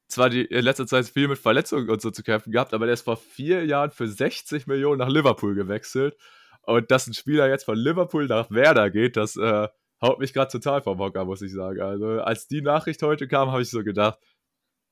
zwar 0.08 0.30
die, 0.30 0.44
in 0.46 0.64
letzter 0.64 0.86
Zeit 0.86 1.06
viel 1.06 1.28
mit 1.28 1.38
Verletzungen 1.38 1.90
und 1.90 2.00
so 2.00 2.10
zu 2.10 2.22
kämpfen 2.22 2.50
gehabt, 2.50 2.72
aber 2.72 2.86
der 2.86 2.94
ist 2.94 3.02
vor 3.02 3.18
vier 3.18 3.66
Jahren 3.66 3.90
für 3.90 4.08
60 4.08 4.66
Millionen 4.66 4.98
nach 4.98 5.08
Liverpool 5.08 5.54
gewechselt. 5.54 6.16
Und 6.62 6.90
dass 6.90 7.06
ein 7.06 7.14
Spieler 7.14 7.48
jetzt 7.48 7.64
von 7.64 7.76
Liverpool 7.76 8.26
nach 8.26 8.50
Werder 8.50 8.90
geht, 8.90 9.16
das 9.16 9.36
äh, 9.36 9.68
haut 10.02 10.18
mich 10.18 10.32
gerade 10.32 10.50
total 10.50 10.82
vom 10.82 10.98
Hocker, 10.98 11.24
muss 11.24 11.42
ich 11.42 11.52
sagen. 11.52 11.80
Also, 11.80 12.20
als 12.20 12.46
die 12.48 12.62
Nachricht 12.62 13.02
heute 13.02 13.28
kam, 13.28 13.50
habe 13.50 13.62
ich 13.62 13.70
so 13.70 13.84
gedacht, 13.84 14.18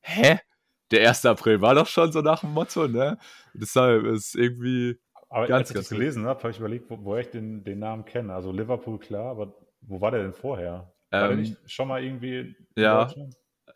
hä? 0.01 0.39
Der 0.91 1.09
1. 1.09 1.27
April 1.27 1.61
war 1.61 1.75
doch 1.75 1.87
schon 1.87 2.13
so 2.13 2.21
nach 2.21 2.41
dem 2.41 2.53
Motto, 2.53 2.87
ne? 2.87 3.19
Deshalb 3.55 4.05
ist 4.05 4.35
irgendwie 4.35 4.99
Aber 5.29 5.47
Ganz, 5.47 5.69
als 5.69 5.71
ich 5.71 5.75
ganz 5.75 5.89
das 5.89 5.99
gelesen 5.99 6.27
habe, 6.27 6.39
habe 6.41 6.51
ich 6.51 6.59
überlegt, 6.59 6.91
wo, 6.91 6.99
woher 7.05 7.23
ich 7.23 7.31
den, 7.31 7.65
den 7.65 7.79
Namen 7.81 8.05
kenne. 8.05 8.33
Also 8.35 8.53
Liverpool, 8.53 8.99
klar, 8.99 9.31
aber 9.31 9.55
wo 9.81 10.01
war 10.01 10.11
der 10.11 10.23
denn 10.23 10.33
vorher? 10.33 10.93
War 11.11 11.29
der 11.29 11.31
Ähm, 11.33 11.41
nicht 11.41 11.71
schon 11.71 11.89
mal 11.89 12.03
irgendwie 12.03 12.55
ja. 12.77 13.11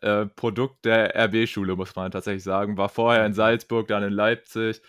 Äh, 0.01 0.25
Produkt 0.27 0.85
der 0.85 1.15
RB-Schule, 1.15 1.75
muss 1.75 1.95
man 1.95 2.11
tatsächlich 2.11 2.43
sagen. 2.43 2.77
War 2.77 2.89
vorher 2.89 3.25
in 3.25 3.33
Salzburg, 3.33 3.87
dann 3.87 4.03
in 4.03 4.13
Leipzig, 4.13 4.81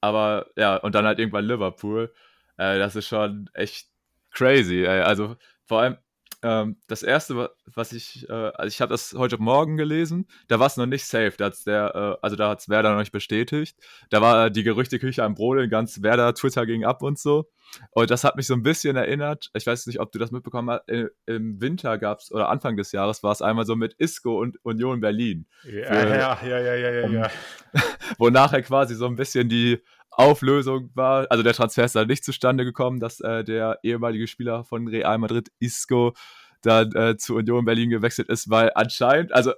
aber 0.00 0.46
ja, 0.56 0.76
und 0.76 0.94
dann 0.94 1.06
halt 1.06 1.18
irgendwann 1.18 1.44
Liverpool. 1.44 2.12
Äh, 2.56 2.78
das 2.78 2.96
ist 2.96 3.06
schon 3.06 3.48
echt 3.54 3.88
crazy. 4.30 4.84
Ey. 4.84 5.02
Also 5.02 5.36
vor 5.64 5.82
allem 5.82 5.98
ähm, 6.42 6.76
das 6.86 7.02
erste, 7.02 7.36
wa- 7.36 7.50
was 7.66 7.92
ich, 7.92 8.28
äh, 8.28 8.32
also 8.32 8.68
ich 8.68 8.80
habe 8.80 8.90
das 8.92 9.14
heute 9.16 9.38
Morgen 9.38 9.76
gelesen, 9.76 10.26
da 10.48 10.58
war 10.60 10.66
es 10.66 10.76
noch 10.76 10.86
nicht 10.86 11.04
safe. 11.06 11.32
Da 11.36 11.46
hat's 11.46 11.64
der, 11.64 11.94
äh, 11.94 12.24
also 12.24 12.36
da 12.36 12.50
hat 12.50 12.60
es 12.60 12.68
Werder 12.68 12.90
noch 12.92 12.98
nicht 13.00 13.12
bestätigt. 13.12 13.76
Da 14.10 14.20
war 14.20 14.50
die 14.50 14.62
Gerüchteküche 14.62 15.24
am 15.24 15.34
Brodeln, 15.34 15.70
ganz 15.70 16.02
Werder, 16.02 16.34
Twitter 16.34 16.66
ging 16.66 16.84
ab 16.84 17.02
und 17.02 17.18
so. 17.18 17.48
Und 17.90 18.10
das 18.10 18.22
hat 18.22 18.36
mich 18.36 18.46
so 18.46 18.54
ein 18.54 18.62
bisschen 18.62 18.94
erinnert. 18.96 19.50
Ich 19.54 19.66
weiß 19.66 19.86
nicht, 19.86 19.98
ob 20.00 20.12
du 20.12 20.18
das 20.20 20.30
mitbekommen 20.30 20.70
hast. 20.70 20.88
Äh, 20.88 21.08
Im 21.26 21.60
Winter 21.60 21.98
gab 21.98 22.20
es, 22.20 22.30
oder 22.30 22.48
Anfang 22.48 22.76
des 22.76 22.92
Jahres 22.92 23.22
war 23.22 23.32
es 23.32 23.42
einmal 23.42 23.66
so 23.66 23.74
mit 23.74 23.94
Isco 23.94 24.40
und 24.40 24.56
Union 24.64 25.00
Berlin 25.00 25.46
Ja, 25.64 25.70
für- 25.84 26.08
ja, 26.08 26.38
ja, 26.44 26.58
ja, 26.60 26.74
ja, 26.74 26.90
ja, 26.92 27.04
um- 27.06 27.12
ja. 27.14 27.30
wo 28.18 28.30
nachher 28.30 28.62
quasi 28.62 28.94
so 28.94 29.06
ein 29.06 29.16
bisschen 29.16 29.48
die 29.48 29.82
Auflösung 30.10 30.90
war. 30.94 31.26
Also 31.30 31.42
der 31.42 31.52
Transfer 31.52 31.84
ist 31.84 31.94
dann 31.94 32.08
nicht 32.08 32.24
zustande 32.24 32.64
gekommen, 32.64 33.00
dass 33.00 33.20
äh, 33.20 33.44
der 33.44 33.78
ehemalige 33.82 34.26
Spieler 34.26 34.64
von 34.64 34.88
Real 34.88 35.18
Madrid, 35.18 35.50
Isco, 35.58 36.14
dann 36.62 36.92
äh, 36.92 37.16
zu 37.16 37.34
Union 37.36 37.64
Berlin 37.64 37.90
gewechselt 37.90 38.28
ist, 38.28 38.50
weil 38.50 38.72
anscheinend, 38.74 39.32
also 39.32 39.52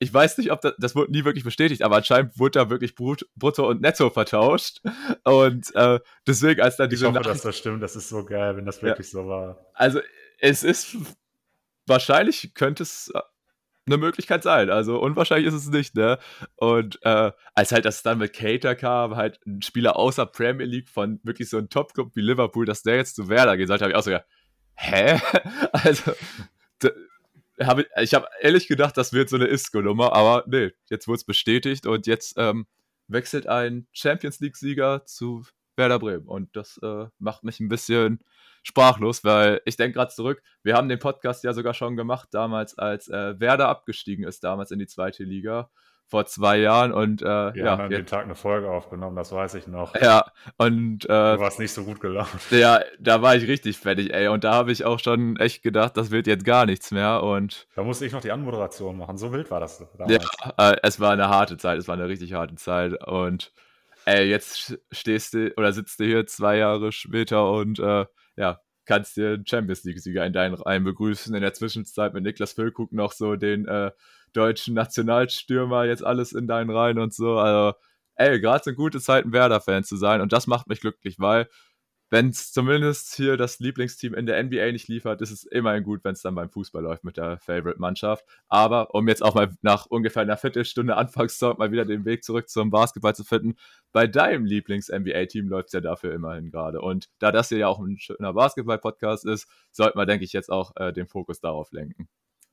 ich 0.00 0.14
weiß 0.14 0.38
nicht, 0.38 0.52
ob 0.52 0.60
das, 0.60 0.74
das 0.78 0.94
wurde 0.94 1.10
nie 1.10 1.24
wirklich 1.24 1.44
bestätigt, 1.44 1.82
aber 1.82 1.96
anscheinend 1.96 2.38
wurde 2.38 2.60
da 2.60 2.70
wirklich 2.70 2.94
Brut, 2.94 3.28
Brutto 3.34 3.68
und 3.68 3.80
Netto 3.80 4.10
vertauscht. 4.10 4.80
Und 5.24 5.74
äh, 5.74 5.98
deswegen, 6.26 6.60
als 6.60 6.76
dann 6.76 6.86
Ich 6.86 6.90
diese 6.90 7.08
hoffe, 7.08 7.18
dass 7.18 7.26
Nachricht, 7.26 7.44
das 7.44 7.58
stimmt. 7.58 7.82
Das 7.82 7.96
ist 7.96 8.08
so 8.08 8.24
geil, 8.24 8.56
wenn 8.56 8.64
das 8.64 8.80
wirklich 8.82 9.10
so 9.10 9.26
war. 9.26 9.58
also 9.74 10.00
es 10.38 10.62
ist 10.62 10.96
wahrscheinlich 11.86 12.54
könnte 12.54 12.84
es 12.84 13.12
eine 13.88 13.98
Möglichkeit 13.98 14.42
sein. 14.42 14.70
Also 14.70 14.98
unwahrscheinlich 15.00 15.48
ist 15.48 15.54
es 15.54 15.68
nicht, 15.68 15.94
ne? 15.94 16.18
Und 16.56 16.98
äh, 17.02 17.32
als 17.54 17.72
halt 17.72 17.84
das 17.84 18.02
dann 18.02 18.18
mit 18.18 18.32
Cater 18.32 18.74
kam, 18.74 19.16
halt 19.16 19.40
ein 19.46 19.62
Spieler 19.62 19.96
außer 19.96 20.26
Premier 20.26 20.66
League 20.66 20.88
von 20.88 21.20
wirklich 21.22 21.50
so 21.50 21.58
einem 21.58 21.68
Top-Club 21.68 22.12
wie 22.14 22.20
Liverpool, 22.20 22.66
dass 22.66 22.82
der 22.82 22.96
jetzt 22.96 23.16
zu 23.16 23.28
Werder 23.28 23.56
gehen 23.56 23.66
sollte, 23.66 23.84
habe 23.84 23.92
ich 23.92 23.96
auch 23.96 24.02
so 24.02 24.10
gedacht, 24.10 24.26
hä? 24.74 25.20
Also 25.72 26.12
hab 27.60 27.78
ich, 27.78 27.86
ich 28.00 28.14
habe 28.14 28.28
ehrlich 28.40 28.68
gedacht, 28.68 28.96
das 28.96 29.12
wird 29.12 29.28
so 29.28 29.36
eine 29.36 29.46
Isco-Nummer, 29.46 30.12
aber 30.12 30.44
nee, 30.46 30.70
jetzt 30.90 31.08
wurde 31.08 31.16
es 31.16 31.24
bestätigt 31.24 31.86
und 31.86 32.06
jetzt 32.06 32.34
ähm, 32.36 32.66
wechselt 33.08 33.46
ein 33.46 33.86
Champions 33.92 34.40
League-Sieger 34.40 35.04
zu 35.06 35.44
Werder 35.78 35.98
Bremen 35.98 36.26
und 36.26 36.54
das 36.56 36.78
äh, 36.82 37.06
macht 37.18 37.44
mich 37.44 37.60
ein 37.60 37.68
bisschen 37.68 38.20
sprachlos, 38.62 39.24
weil 39.24 39.60
ich 39.64 39.76
denke 39.76 39.94
gerade 39.96 40.12
zurück, 40.12 40.42
wir 40.62 40.74
haben 40.74 40.88
den 40.88 40.98
Podcast 40.98 41.44
ja 41.44 41.52
sogar 41.52 41.74
schon 41.74 41.96
gemacht, 41.96 42.28
damals 42.32 42.76
als 42.76 43.08
äh, 43.08 43.38
Werder 43.40 43.68
abgestiegen 43.68 44.26
ist, 44.26 44.44
damals 44.44 44.70
in 44.70 44.78
die 44.78 44.86
zweite 44.86 45.24
Liga, 45.24 45.70
vor 46.10 46.24
zwei 46.24 46.56
Jahren 46.58 46.90
und 46.92 47.20
äh, 47.20 47.26
Wir 47.54 47.64
ja, 47.64 47.78
haben 47.78 47.90
jetzt, 47.92 48.08
Tag 48.08 48.24
eine 48.24 48.34
Folge 48.34 48.70
aufgenommen, 48.70 49.14
das 49.14 49.30
weiß 49.30 49.54
ich 49.54 49.66
noch. 49.66 49.94
ja, 49.94 50.24
und 50.56 51.00
Du 51.04 51.08
äh, 51.08 51.38
warst 51.38 51.58
nicht 51.60 51.72
so 51.72 51.84
gut 51.84 52.00
gelaunt. 52.00 52.28
ja, 52.50 52.80
da 52.98 53.20
war 53.22 53.36
ich 53.36 53.46
richtig 53.46 53.76
fertig, 53.78 54.12
ey, 54.14 54.28
und 54.28 54.42
da 54.42 54.54
habe 54.54 54.72
ich 54.72 54.84
auch 54.86 54.98
schon 54.98 55.36
echt 55.36 55.62
gedacht, 55.62 55.96
das 55.98 56.10
wird 56.10 56.26
jetzt 56.26 56.44
gar 56.46 56.64
nichts 56.66 56.90
mehr 56.92 57.22
und 57.22 57.68
Da 57.76 57.82
musste 57.84 58.06
ich 58.06 58.12
noch 58.12 58.22
die 58.22 58.32
Anmoderation 58.32 58.96
machen. 58.96 59.18
So 59.18 59.32
wild 59.32 59.50
war 59.50 59.60
das 59.60 59.80
Ja, 60.08 60.18
damals. 60.18 60.30
äh, 60.58 60.76
es 60.82 60.98
war 60.98 61.12
eine 61.12 61.28
harte 61.28 61.58
Zeit, 61.58 61.78
es 61.78 61.88
war 61.88 61.94
eine 61.94 62.08
richtig 62.08 62.32
harte 62.32 62.54
Zeit 62.56 63.06
und 63.06 63.52
ey, 64.08 64.28
jetzt 64.28 64.78
stehst 64.90 65.34
du 65.34 65.52
oder 65.56 65.72
sitzt 65.72 66.00
du 66.00 66.04
hier 66.04 66.26
zwei 66.26 66.56
Jahre 66.56 66.92
später 66.92 67.50
und 67.52 67.78
äh, 67.78 68.06
ja, 68.36 68.60
kannst 68.86 69.16
dir 69.16 69.34
einen 69.34 69.46
Champions 69.46 69.84
League-Sieger 69.84 70.24
in 70.24 70.32
deinen 70.32 70.54
Reihen 70.54 70.84
begrüßen. 70.84 71.34
In 71.34 71.42
der 71.42 71.52
Zwischenzeit 71.52 72.14
mit 72.14 72.24
Niklas 72.24 72.54
Füllkrug 72.54 72.92
noch 72.92 73.12
so 73.12 73.36
den 73.36 73.68
äh, 73.68 73.90
deutschen 74.32 74.74
Nationalstürmer 74.74 75.84
jetzt 75.84 76.04
alles 76.04 76.32
in 76.32 76.46
deinen 76.46 76.70
Reihen 76.70 76.98
und 76.98 77.12
so. 77.12 77.38
Also, 77.38 77.76
ey, 78.14 78.40
gerade 78.40 78.64
sind 78.64 78.76
gute 78.76 79.00
Zeiten, 79.00 79.32
Werder-Fan 79.32 79.84
zu 79.84 79.96
sein 79.96 80.22
und 80.22 80.32
das 80.32 80.46
macht 80.46 80.68
mich 80.68 80.80
glücklich, 80.80 81.18
weil 81.18 81.48
wenn 82.10 82.30
es 82.30 82.52
zumindest 82.52 83.14
hier 83.14 83.36
das 83.36 83.58
Lieblingsteam 83.58 84.14
in 84.14 84.26
der 84.26 84.42
NBA 84.42 84.72
nicht 84.72 84.88
liefert, 84.88 85.20
ist 85.20 85.30
es 85.30 85.44
immerhin 85.44 85.84
gut, 85.84 86.04
wenn 86.04 86.12
es 86.12 86.22
dann 86.22 86.34
beim 86.34 86.50
Fußball 86.50 86.82
läuft 86.82 87.04
mit 87.04 87.16
der 87.16 87.38
Favorite-Mannschaft. 87.38 88.24
Aber 88.48 88.94
um 88.94 89.08
jetzt 89.08 89.22
auch 89.22 89.34
mal 89.34 89.50
nach 89.62 89.86
ungefähr 89.86 90.22
einer 90.22 90.36
Viertelstunde 90.36 90.96
Anfangszeit 90.96 91.58
mal 91.58 91.70
wieder 91.70 91.84
den 91.84 92.04
Weg 92.04 92.24
zurück 92.24 92.48
zum 92.48 92.70
Basketball 92.70 93.14
zu 93.14 93.24
finden, 93.24 93.56
bei 93.92 94.06
deinem 94.06 94.46
Lieblings-NBA-Team 94.46 95.48
läuft 95.48 95.68
es 95.68 95.72
ja 95.74 95.80
dafür 95.80 96.14
immerhin 96.14 96.50
gerade. 96.50 96.80
Und 96.80 97.08
da 97.18 97.30
das 97.30 97.50
hier 97.50 97.58
ja 97.58 97.68
auch 97.68 97.78
ein 97.78 97.98
schöner 97.98 98.32
Basketball-Podcast 98.32 99.26
ist, 99.26 99.48
sollte 99.70 99.98
man, 99.98 100.06
denke 100.06 100.24
ich, 100.24 100.32
jetzt 100.32 100.50
auch 100.50 100.72
äh, 100.76 100.92
den 100.92 101.06
Fokus 101.06 101.40
darauf 101.40 101.72
lenken. 101.72 102.08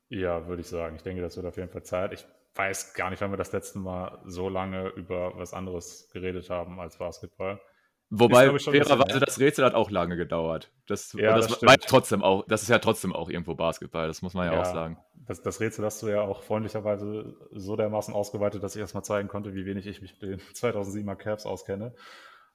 Ja, 0.10 0.48
würde 0.48 0.62
ich 0.62 0.68
sagen. 0.68 0.98
Ich 0.98 1.04
denke, 1.04 1.22
das 1.22 1.36
wird 1.36 1.46
auf 1.46 1.58
jeden 1.58 1.70
Fall 1.70 1.84
Zeit. 1.84 2.14
Ich 2.14 2.26
weiß 2.56 2.94
gar 2.94 3.10
nicht, 3.10 3.22
wann 3.22 3.32
wir 3.32 3.38
das 3.38 3.52
letzte 3.52 3.80
Mal 3.80 4.20
so 4.26 4.50
lange 4.50 4.90
über 4.90 5.38
was 5.38 5.54
anderes 5.54 6.10
geredet 6.12 6.50
haben 6.50 6.80
als 6.80 6.98
Basketball. 6.98 7.60
Wobei, 8.20 8.58
fairerweise, 8.60 9.14
ja. 9.14 9.20
das 9.20 9.40
Rätsel 9.40 9.66
hat 9.66 9.74
auch 9.74 9.92
lange 9.92 10.16
gedauert. 10.16 10.72
Das, 10.88 11.14
Ja, 11.14 11.36
das, 11.36 11.48
das 11.48 11.62
war 11.62 11.72
ja 11.72 11.78
trotzdem 11.78 12.24
auch, 12.24 12.46
das 12.48 12.64
ist 12.64 12.70
ja 12.70 12.80
trotzdem 12.80 13.14
auch 13.14 13.30
irgendwo 13.30 13.56
Basketball, 13.56 14.08
das 14.08 14.22
muss 14.22 14.34
man 14.34 14.52
ja, 14.52 14.60
auch 14.60 14.66
sagen. 14.66 14.98
Das, 15.28 15.42
das 15.42 15.60
Rätsel 15.60 15.84
hast 15.86 16.02
du 16.02 16.08
ja 16.08 16.22
auch 16.22 16.44
freundlicherweise 16.44 17.36
so 17.52 17.76
dermaßen 17.76 18.14
ausgeweitet, 18.14 18.64
dass 18.64 18.76
ich 18.76 18.82
erstmal 18.82 19.04
zeigen 19.04 19.28
konnte, 19.28 19.54
wie 19.56 19.66
wenig 19.66 19.88
ich 19.88 20.02
mich 20.02 20.14
mit 20.14 20.22
den 20.22 20.40
2007er 20.54 21.16
Cavs 21.16 21.46
auskenne. 21.46 21.94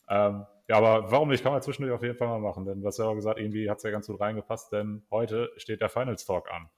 Ähm, 0.08 0.46
ja, 0.68 0.76
aber 0.76 1.10
warum 1.10 1.28
nicht? 1.28 1.42
Kann 1.42 1.52
man 1.52 1.62
zwischendurch 1.62 1.94
auf 1.94 2.02
jeden 2.02 2.16
Fall 2.16 2.28
mal 2.28 2.40
machen, 2.40 2.64
denn 2.64 2.80
du 2.80 2.86
hast 2.86 2.98
ja 2.98 3.04
auch 3.04 3.14
gesagt, 3.14 3.38
irgendwie 3.38 3.68
hat 3.70 3.78
es 3.78 3.82
ja 3.82 3.90
ganz 3.90 4.06
gut 4.06 4.20
reingepasst, 4.20 4.72
denn 4.72 5.04
heute 5.10 5.50
steht 5.56 5.80
der 5.80 5.88
Finals 5.88 6.24
Talk 6.24 6.50
an. 6.50 6.68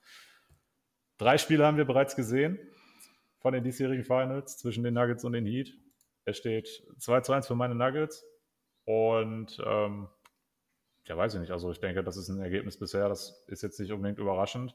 Drei 1.18 1.38
Spiele 1.38 1.64
haben 1.64 1.76
wir 1.76 1.84
bereits 1.84 2.16
gesehen 2.16 2.58
von 3.40 3.52
den 3.52 3.64
diesjährigen 3.64 4.04
Finals 4.04 4.58
zwischen 4.58 4.82
den 4.82 4.94
Nuggets 4.94 5.24
und 5.24 5.32
den 5.32 5.46
Heat. 5.46 5.72
Es 6.24 6.38
steht 6.38 6.84
2 6.98 7.20
zu 7.20 7.32
1 7.32 7.46
für 7.46 7.54
meine 7.54 7.74
Nuggets 7.74 8.24
und 8.84 9.60
ähm, 9.64 10.08
ja, 11.06 11.16
weiß 11.16 11.34
ich 11.34 11.40
nicht. 11.40 11.50
Also 11.50 11.70
ich 11.70 11.80
denke, 11.80 12.04
das 12.04 12.16
ist 12.16 12.28
ein 12.28 12.40
Ergebnis 12.40 12.78
bisher, 12.78 13.08
das 13.08 13.44
ist 13.48 13.62
jetzt 13.62 13.80
nicht 13.80 13.92
unbedingt 13.92 14.18
überraschend. 14.18 14.74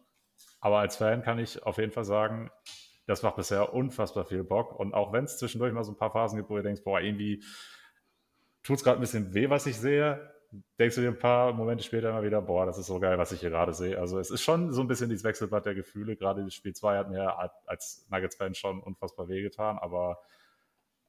Aber 0.60 0.80
als 0.80 0.98
Fan 0.98 1.24
kann 1.24 1.40
ich 1.40 1.64
auf 1.64 1.78
jeden 1.78 1.92
Fall 1.92 2.04
sagen, 2.04 2.52
das 3.06 3.24
macht 3.24 3.38
bisher 3.38 3.74
unfassbar 3.74 4.26
viel 4.26 4.44
Bock. 4.44 4.78
Und 4.78 4.94
auch 4.94 5.14
wenn 5.14 5.24
es 5.24 5.38
zwischendurch 5.38 5.74
mal 5.74 5.84
so 5.84 5.94
ein 5.94 5.98
paar 5.98 6.12
Phasen 6.12 6.38
gibt, 6.38 6.50
wo 6.50 6.58
du 6.58 6.64
denkst, 6.64 6.84
boah, 6.84 7.00
irgendwie 7.00 7.44
tut 8.64 8.78
es 8.78 8.84
gerade 8.84 9.00
ein 9.00 9.02
bisschen 9.02 9.34
weh, 9.34 9.50
was 9.50 9.66
ich 9.66 9.78
sehe, 9.78 10.34
denkst 10.78 10.96
du 10.96 11.02
dir 11.02 11.10
ein 11.10 11.20
paar 11.20 11.54
Momente 11.54 11.84
später 11.84 12.10
immer 12.10 12.24
wieder, 12.24 12.42
boah, 12.42 12.66
das 12.66 12.78
ist 12.78 12.88
so 12.88 13.00
geil, 13.00 13.18
was 13.18 13.32
ich 13.32 13.40
hier 13.40 13.50
gerade 13.50 13.74
sehe. 13.74 13.98
Also 13.98 14.20
es 14.20 14.30
ist 14.30 14.42
schon 14.42 14.74
so 14.74 14.82
ein 14.82 14.88
bisschen 14.88 15.10
dieses 15.10 15.24
Wechselbad 15.24 15.66
der 15.66 15.76
Gefühle. 15.76 16.18
Gerade 16.18 16.44
das 16.44 16.54
Spiel 16.54 16.74
2 16.74 16.98
hat 16.98 17.10
mir 17.10 17.38
als 17.66 18.06
Nuggets-Fan 18.10 18.56
schon 18.56 18.82
unfassbar 18.82 19.30
wehgetan. 19.30 19.78
Aber 19.78 20.20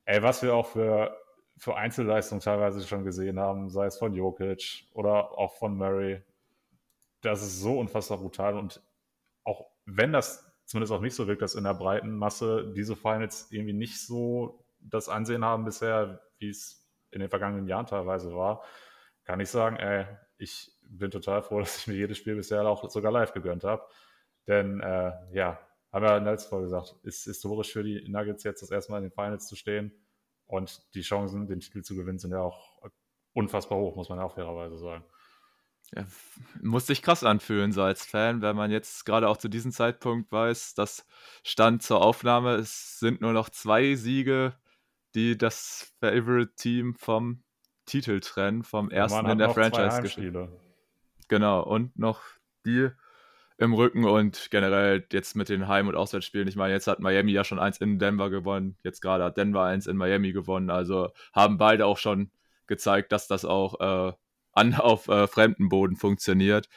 ey, 0.05 0.23
was 0.23 0.43
wir 0.43 0.55
auch 0.55 0.67
für, 0.67 1.17
für 1.59 1.77
Einzelleistungen 1.77 2.41
teilweise 2.41 2.87
schon 2.87 3.05
gesehen 3.05 3.39
haben, 3.39 3.69
sei 3.69 3.87
es 3.87 3.99
von 3.99 4.15
Jokic 4.15 4.87
oder 4.93 5.37
auch 5.37 5.55
von 5.55 5.77
Murray, 5.77 6.23
das 7.21 7.43
ist 7.43 7.61
so 7.61 7.79
unfassbar 7.79 8.19
brutal. 8.19 8.57
Und 8.57 8.83
auch 9.45 9.67
wenn 9.85 10.13
das 10.13 10.49
zumindest 10.65 10.93
auf 10.93 11.01
mich 11.01 11.15
so 11.15 11.27
wirkt, 11.27 11.43
dass 11.43 11.55
in 11.55 11.65
der 11.65 11.75
breiten 11.75 12.17
Masse 12.17 12.73
diese 12.77 12.95
Finals 12.95 13.49
irgendwie 13.51 13.73
nicht 13.73 14.01
so 14.01 14.65
das 14.81 15.09
Ansehen 15.09 15.45
haben 15.45 15.65
bisher, 15.65 16.21
wie 16.39 16.51
es 16.51 16.87
in 17.11 17.21
den 17.21 17.31
vergangenen 17.31 17.67
Jahren 17.67 17.87
teilweise 17.87 18.35
war, 18.35 18.63
kann 19.25 19.41
ich 19.41 19.51
sagen, 19.51 19.77
ey, 19.77 20.07
ich 20.37 20.71
bin 20.83 21.11
total 21.11 21.43
froh, 21.43 21.59
dass 21.61 21.79
ich 21.79 21.87
mir 21.87 21.95
jedes 21.95 22.19
Spiel 22.19 22.37
bisher 22.37 22.67
auch 22.67 22.89
sogar 22.91 23.13
live 23.13 23.33
gegönnt 23.33 23.65
habe. 23.65 23.83
Denn 24.47 24.81
äh, 24.81 25.13
ja, 25.33 25.59
haben 25.93 26.05
wir 26.05 26.17
in 26.17 26.25
der 26.25 26.35
letzten 26.35 26.51
Folge 26.51 26.67
gesagt, 26.67 26.97
ist 27.03 27.25
historisch 27.25 27.73
für 27.73 27.83
die 27.83 28.09
Nuggets 28.09 28.45
jetzt 28.45 28.63
das 28.63 28.71
erste 28.71 28.93
Mal 28.93 28.99
in 28.99 29.05
den 29.05 29.13
Finals 29.13 29.49
zu 29.49 29.57
stehen. 29.57 29.93
Und 30.49 30.83
die 30.95 31.03
Chancen, 31.03 31.47
den 31.47 31.61
Titel 31.61 31.83
zu 31.83 31.95
gewinnen, 31.95 32.19
sind 32.19 32.33
ja 32.33 32.41
auch 32.41 32.83
unfassbar 33.35 33.79
hoch, 33.79 33.95
muss 33.95 34.09
man 34.09 34.19
ja 34.19 34.25
auch 34.25 34.35
fairerweise 34.35 34.79
sagen. 34.79 35.05
Ja, 35.95 36.05
muss 36.61 36.87
sich 36.87 37.03
krass 37.03 37.25
anfühlen, 37.25 37.73
so 37.73 37.83
als 37.83 38.05
Fan, 38.05 38.43
wenn 38.43 38.57
man 38.57 38.71
jetzt 38.71 39.07
gerade 39.07 39.29
auch 39.29 39.37
zu 39.37 39.49
diesem 39.49 39.73
Zeitpunkt 39.73 40.31
weiß, 40.33 40.75
dass 40.75 41.07
Stand 41.45 41.83
zur 41.83 42.03
Aufnahme, 42.03 42.57
es 42.57 42.99
sind 42.99 43.21
nur 43.21 43.33
noch 43.33 43.49
zwei 43.49 43.95
Siege, 43.95 44.55
die 45.15 45.39
das 45.39 45.95
Favorite-Team 46.01 46.95
vom 46.95 47.43
Titel 47.87 48.21
trennen, 48.21 48.65
vom 48.65 48.91
ersten 48.91 49.27
in 49.31 49.39
der 49.39 49.51
Franchise 49.51 50.03
gespielt. 50.03 50.37
Genau, 51.29 51.63
und 51.63 51.99
noch 51.99 52.23
die 52.67 52.91
im 53.59 53.75
Rücken 53.75 54.05
und 54.05 54.49
generell 54.51 55.05
jetzt 55.13 55.35
mit 55.35 55.49
den 55.49 55.67
Heim- 55.67 55.89
und 55.89 55.97
Auswärtsspielen. 55.97 56.47
Ich 56.47 56.57
meine, 56.57 56.73
jetzt 56.73 56.87
hat 56.87 57.01
Miami 57.01 57.33
ja 57.33 57.45
schon 57.45 57.59
eins 57.59 57.79
in 57.79 57.99
Denver 57.99 58.31
gewonnen, 58.31 58.77
jetzt 58.85 59.01
gerade 59.01 59.25
hat 59.25 59.37
Denver 59.37 59.65
eins 59.65 59.87
in 59.87 59.97
Miami 59.97 60.33
gewonnen. 60.33 60.71
Also 60.71 61.11
haben 61.33 61.59
beide 61.59 61.85
auch 61.85 61.99
schon 61.99 62.31
gezeigt, 62.69 63.11
dass 63.11 63.27
das 63.27 63.45
auch 63.45 63.81
äh, 63.81 64.13
an, 64.53 64.75
auf 64.75 65.09
äh, 65.09 65.27
fremden 65.27 65.69
Boden 65.69 65.97
funktioniert. 65.97 66.69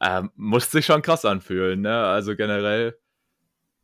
Ähm, 0.00 0.30
muss 0.34 0.70
sich 0.70 0.86
schon 0.86 1.02
krass 1.02 1.24
anfühlen. 1.24 1.82
Ne? 1.82 2.04
Also 2.04 2.34
generell 2.34 2.98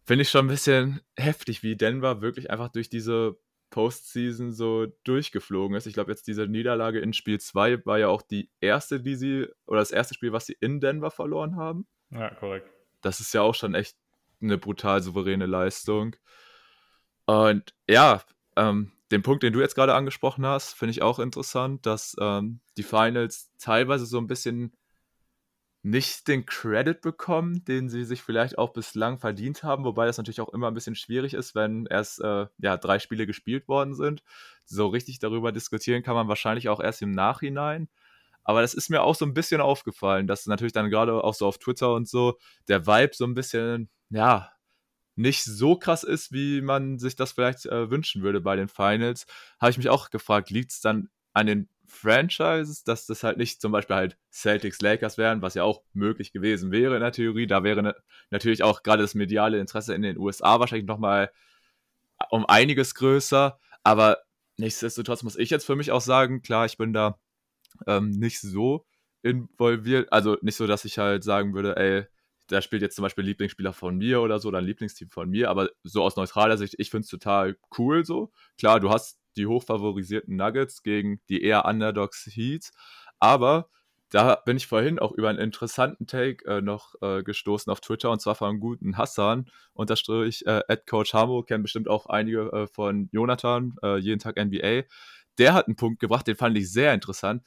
finde 0.05 0.23
ich 0.23 0.31
schon 0.31 0.47
ein 0.47 0.49
bisschen 0.49 1.01
heftig, 1.17 1.63
wie 1.63 1.77
Denver 1.77 2.23
wirklich 2.23 2.51
einfach 2.51 2.69
durch 2.69 2.89
diese 2.89 3.39
Postseason 3.71 4.53
so 4.53 4.87
durchgeflogen 5.05 5.77
ist. 5.77 5.87
Ich 5.87 5.95
glaube, 5.95 6.11
jetzt 6.11 6.27
diese 6.27 6.47
Niederlage 6.47 6.99
in 7.01 7.13
Spiel 7.13 7.39
2 7.39 7.85
war 7.85 7.99
ja 7.99 8.09
auch 8.09 8.23
die 8.23 8.51
erste, 8.61 9.01
die 9.01 9.17
sie, 9.17 9.47
oder 9.67 9.81
das 9.81 9.91
erste 9.91 10.15
Spiel, 10.15 10.33
was 10.33 10.47
sie 10.47 10.57
in 10.61 10.81
Denver 10.81 11.11
verloren 11.11 11.57
haben. 11.57 11.87
Ja, 12.11 12.31
korrekt. 12.31 12.71
Das 13.03 13.21
ist 13.21 13.35
ja 13.35 13.43
auch 13.43 13.55
schon 13.55 13.75
echt 13.75 13.97
eine 14.41 14.59
brutal 14.59 15.03
souveräne 15.03 15.47
Leistung. 15.47 16.17
Und 17.27 17.75
ja, 17.89 18.23
ähm, 18.57 18.93
den 19.11 19.23
Punkt, 19.23 19.43
den 19.43 19.53
du 19.53 19.61
jetzt 19.61 19.75
gerade 19.75 19.95
angesprochen 19.95 20.47
hast, 20.47 20.75
finde 20.75 20.91
ich 20.91 21.03
auch 21.03 21.19
interessant, 21.19 21.87
dass 21.87 22.17
ähm, 22.21 22.61
die 22.77 22.83
Finals 22.83 23.51
teilweise 23.59 24.07
so 24.07 24.19
ein 24.19 24.27
bisschen 24.27 24.73
nicht 25.83 26.27
den 26.27 26.47
Credit 26.47 27.01
bekommen, 27.01 27.65
den 27.65 27.89
sie 27.89 28.05
sich 28.05 28.21
vielleicht 28.21 28.59
auch 28.59 28.73
bislang 28.73 29.21
verdient 29.21 29.63
haben, 29.63 29.85
wobei 29.85 30.07
das 30.07 30.19
natürlich 30.19 30.41
auch 30.41 30.53
immer 30.53 30.67
ein 30.67 30.75
bisschen 30.75 30.97
schwierig 30.97 31.33
ist, 31.33 31.55
wenn 31.55 31.87
erst 31.87 32.21
äh, 32.21 32.47
ja, 32.59 32.77
drei 32.77 32.99
Spiele 32.99 33.25
gespielt 33.25 33.69
worden 33.69 33.95
sind. 33.95 34.25
So 34.65 34.89
richtig 34.89 35.21
darüber 35.21 35.53
diskutieren 35.53 36.03
kann 36.03 36.17
man 36.17 36.27
wahrscheinlich 36.27 36.69
auch 36.69 36.81
erst 36.81 37.03
im 37.03 37.13
Nachhinein. 37.13 37.89
Aber 38.47 38.63
das 38.63 38.75
ist 38.75 38.91
mir 38.91 39.03
auch 39.03 39.17
so 39.17 39.25
ein 39.25 39.35
bisschen 39.35 39.61
aufgefallen, 39.61 40.29
dass 40.29 40.47
natürlich 40.47 40.73
dann 40.73 40.89
gerade 40.89 41.13
auch 41.25 41.35
so 41.35 41.47
auf 41.47 41.59
Twitter 41.59 41.93
und 41.93 42.09
so 42.09 42.39
der 42.69 42.87
Vibe 42.87 43.13
so 43.13 43.25
ein 43.25 43.35
bisschen, 43.35 43.91
ja, 44.09 44.53
nicht 45.17 45.43
so 45.43 45.77
krass 45.77 46.05
ist, 46.05 46.31
wie 46.31 46.61
man 46.61 46.99
sich 47.01 47.17
das 47.17 47.33
vielleicht 47.33 47.67
äh, 47.67 47.91
wünschen 47.91 48.23
würde 48.23 48.41
bei 48.41 48.55
den 48.55 48.69
Finals. 48.69 49.27
Habe 49.61 49.71
ich 49.73 49.79
mich 49.79 49.89
auch 49.89 50.11
gefragt, 50.11 50.51
liegt 50.51 50.71
es 50.71 50.81
dann 50.81 51.09
an 51.33 51.47
den 51.47 51.69
Franchises, 51.87 52.85
dass 52.85 53.07
das 53.07 53.25
halt 53.25 53.37
nicht 53.37 53.61
zum 53.61 53.73
Beispiel 53.73 53.97
halt 53.97 54.19
Celtics 54.31 54.81
Lakers 54.81 55.19
wären, 55.19 55.43
was 55.43 55.55
ja 55.55 55.65
auch 55.65 55.83
möglich 55.93 56.33
gewesen 56.33 56.71
wäre 56.71 56.95
in 56.95 57.01
der 57.01 57.13
Theorie. 57.13 57.49
Da 57.49 57.65
wäre 57.65 57.83
ne, 57.83 57.97
natürlich 58.31 58.63
auch 58.63 58.85
gerade 58.85 59.03
das 59.03 59.15
mediale 59.15 59.59
Interesse 59.59 59.95
in 59.95 60.03
den 60.03 60.19
USA 60.19 60.61
wahrscheinlich 60.61 60.87
nochmal 60.87 61.33
um 62.31 62.47
einiges 62.47 62.95
größer. 62.95 63.59
Aber 63.83 64.19
nichtsdestotrotz 64.57 65.25
muss 65.25 65.37
ich 65.37 65.51
jetzt 65.51 65.67
für 65.67 65.77
mich 65.77 65.91
auch 65.91 66.01
sagen, 66.01 66.43
klar, 66.43 66.67
ich 66.67 66.77
bin 66.77 66.93
da 66.93 67.19
ähm, 67.87 68.11
nicht 68.11 68.41
so 68.41 68.87
involviert. 69.23 70.13
Also 70.13 70.37
nicht 70.43 70.57
so, 70.57 70.67
dass 70.67 70.85
ich 70.85 70.99
halt 70.99 71.25
sagen 71.25 71.55
würde, 71.55 71.77
ey, 71.77 72.07
da 72.49 72.63
spielt 72.63 72.83
jetzt 72.83 72.97
zum 72.97 73.03
Beispiel 73.03 73.25
ein 73.25 73.29
Lieblingsspieler 73.29 73.73
von 73.73 73.97
mir 73.97 74.21
oder 74.21 74.39
so, 74.39 74.49
oder 74.49 74.59
ein 74.59 74.65
Lieblingsteam 74.65 75.09
von 75.11 75.29
mir, 75.29 75.51
aber 75.51 75.69
so 75.83 76.03
aus 76.03 76.17
neutraler 76.17 76.57
Sicht, 76.57 76.75
ich 76.79 76.91
finde 76.91 77.05
es 77.05 77.11
total 77.11 77.57
cool 77.79 78.05
so. 78.05 78.31
Klar, 78.59 78.81
du 78.81 78.91
hast 78.91 79.19
die 79.37 79.47
hochfavorisierten 79.47 80.37
Nuggets 80.37 80.83
gegen 80.83 81.21
die 81.29 81.43
eher 81.43 81.65
Underdogs 81.65 82.27
Heats, 82.27 82.73
aber 83.19 83.69
da 84.11 84.37
bin 84.37 84.57
ich 84.57 84.69
vorhin 84.69 85.01
auch 85.01 85.13
über 85.13 85.29
einen 85.29 85.41
interessanten 85.41 86.07
Take 86.07 86.45
äh, 86.47 86.61
noch 86.61 86.95
äh, 87.03 87.25
gestoßen 87.25 87.71
auf 87.73 87.81
Twitter 87.81 88.11
und 88.13 88.21
zwar 88.21 88.37
von 88.37 88.61
guten 88.61 88.97
Hassan, 88.97 89.51
unterstrich 89.73 90.47
äh, 90.47 90.63
Coach 90.87 91.13
Hamo, 91.13 91.43
kennen 91.43 91.65
bestimmt 91.65 91.89
auch 91.89 92.07
einige 92.07 92.53
äh, 92.53 92.67
von 92.69 93.09
Jonathan, 93.11 93.75
äh, 93.83 93.97
jeden 93.99 94.21
Tag 94.21 94.37
NBA. 94.37 94.85
Der 95.39 95.55
hat 95.55 95.67
einen 95.67 95.77
Punkt 95.77 95.99
gebracht, 95.99 96.27
den 96.29 96.37
fand 96.37 96.57
ich 96.57 96.71
sehr 96.71 96.95
interessant 96.95 97.43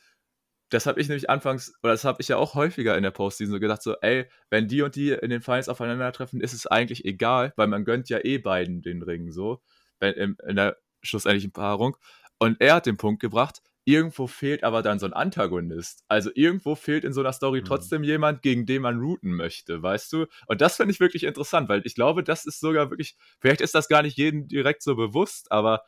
das 0.70 0.86
habe 0.86 1.02
ich 1.02 1.08
nämlich 1.08 1.30
anfangs, 1.30 1.74
oder 1.84 1.94
das 1.94 2.06
habe 2.06 2.22
ich 2.22 2.28
ja 2.28 2.38
auch 2.38 2.56
häufiger 2.56 2.96
in 2.96 3.04
der 3.04 3.12
Postseason 3.12 3.54
so 3.54 3.60
gedacht, 3.60 3.82
so, 3.82 3.96
ey, 4.02 4.26
wenn 4.50 4.68
die 4.68 4.82
und 4.82 4.96
die 4.96 5.12
in 5.12 5.30
den 5.30 5.42
Finals 5.42 5.70
aufeinandertreffen, 5.70 6.42
ist 6.42 6.54
es 6.54 6.68
eigentlich 6.68 7.06
egal, 7.06 7.54
weil 7.56 7.68
man 7.68 7.86
gönnt 7.86 8.10
ja 8.10 8.20
eh 8.24 8.38
beiden 8.38 8.82
den 8.82 9.02
Ring, 9.02 9.32
so, 9.32 9.62
in, 10.00 10.38
in 10.48 10.56
der 10.56 10.78
schlussendlichen 11.02 11.52
Paarung. 11.52 11.98
Und 12.38 12.62
er 12.62 12.76
hat 12.76 12.86
den 12.86 12.98
Punkt 12.98 13.22
gebracht, 13.22 13.62
irgendwo 13.86 14.28
fehlt 14.28 14.64
aber 14.64 14.84
dann 14.84 15.00
so 15.00 15.08
ein 15.08 15.14
Antagonist. 15.14 16.04
Also 16.08 16.30
irgendwo 16.36 16.76
fehlt 16.76 17.04
in 17.04 17.14
so 17.14 17.22
einer 17.22 17.34
Story 17.34 17.62
mhm. 17.62 17.66
trotzdem 17.66 18.04
jemand, 18.04 18.44
gegen 18.44 18.66
den 18.66 18.84
man 18.84 19.00
routen 19.00 19.32
möchte, 19.32 19.82
weißt 19.82 20.14
du? 20.14 20.28
Und 20.46 20.62
das 20.62 20.78
finde 20.78 20.92
ich 20.92 21.00
wirklich 21.00 21.24
interessant, 21.24 21.70
weil 21.70 21.82
ich 21.86 21.96
glaube, 21.96 22.24
das 22.24 22.46
ist 22.46 22.60
sogar 22.60 22.92
wirklich, 22.92 23.18
vielleicht 23.40 23.62
ist 23.62 23.74
das 23.74 23.88
gar 23.88 24.04
nicht 24.04 24.18
jedem 24.18 24.48
direkt 24.48 24.84
so 24.84 24.96
bewusst, 24.96 25.52
aber 25.52 25.84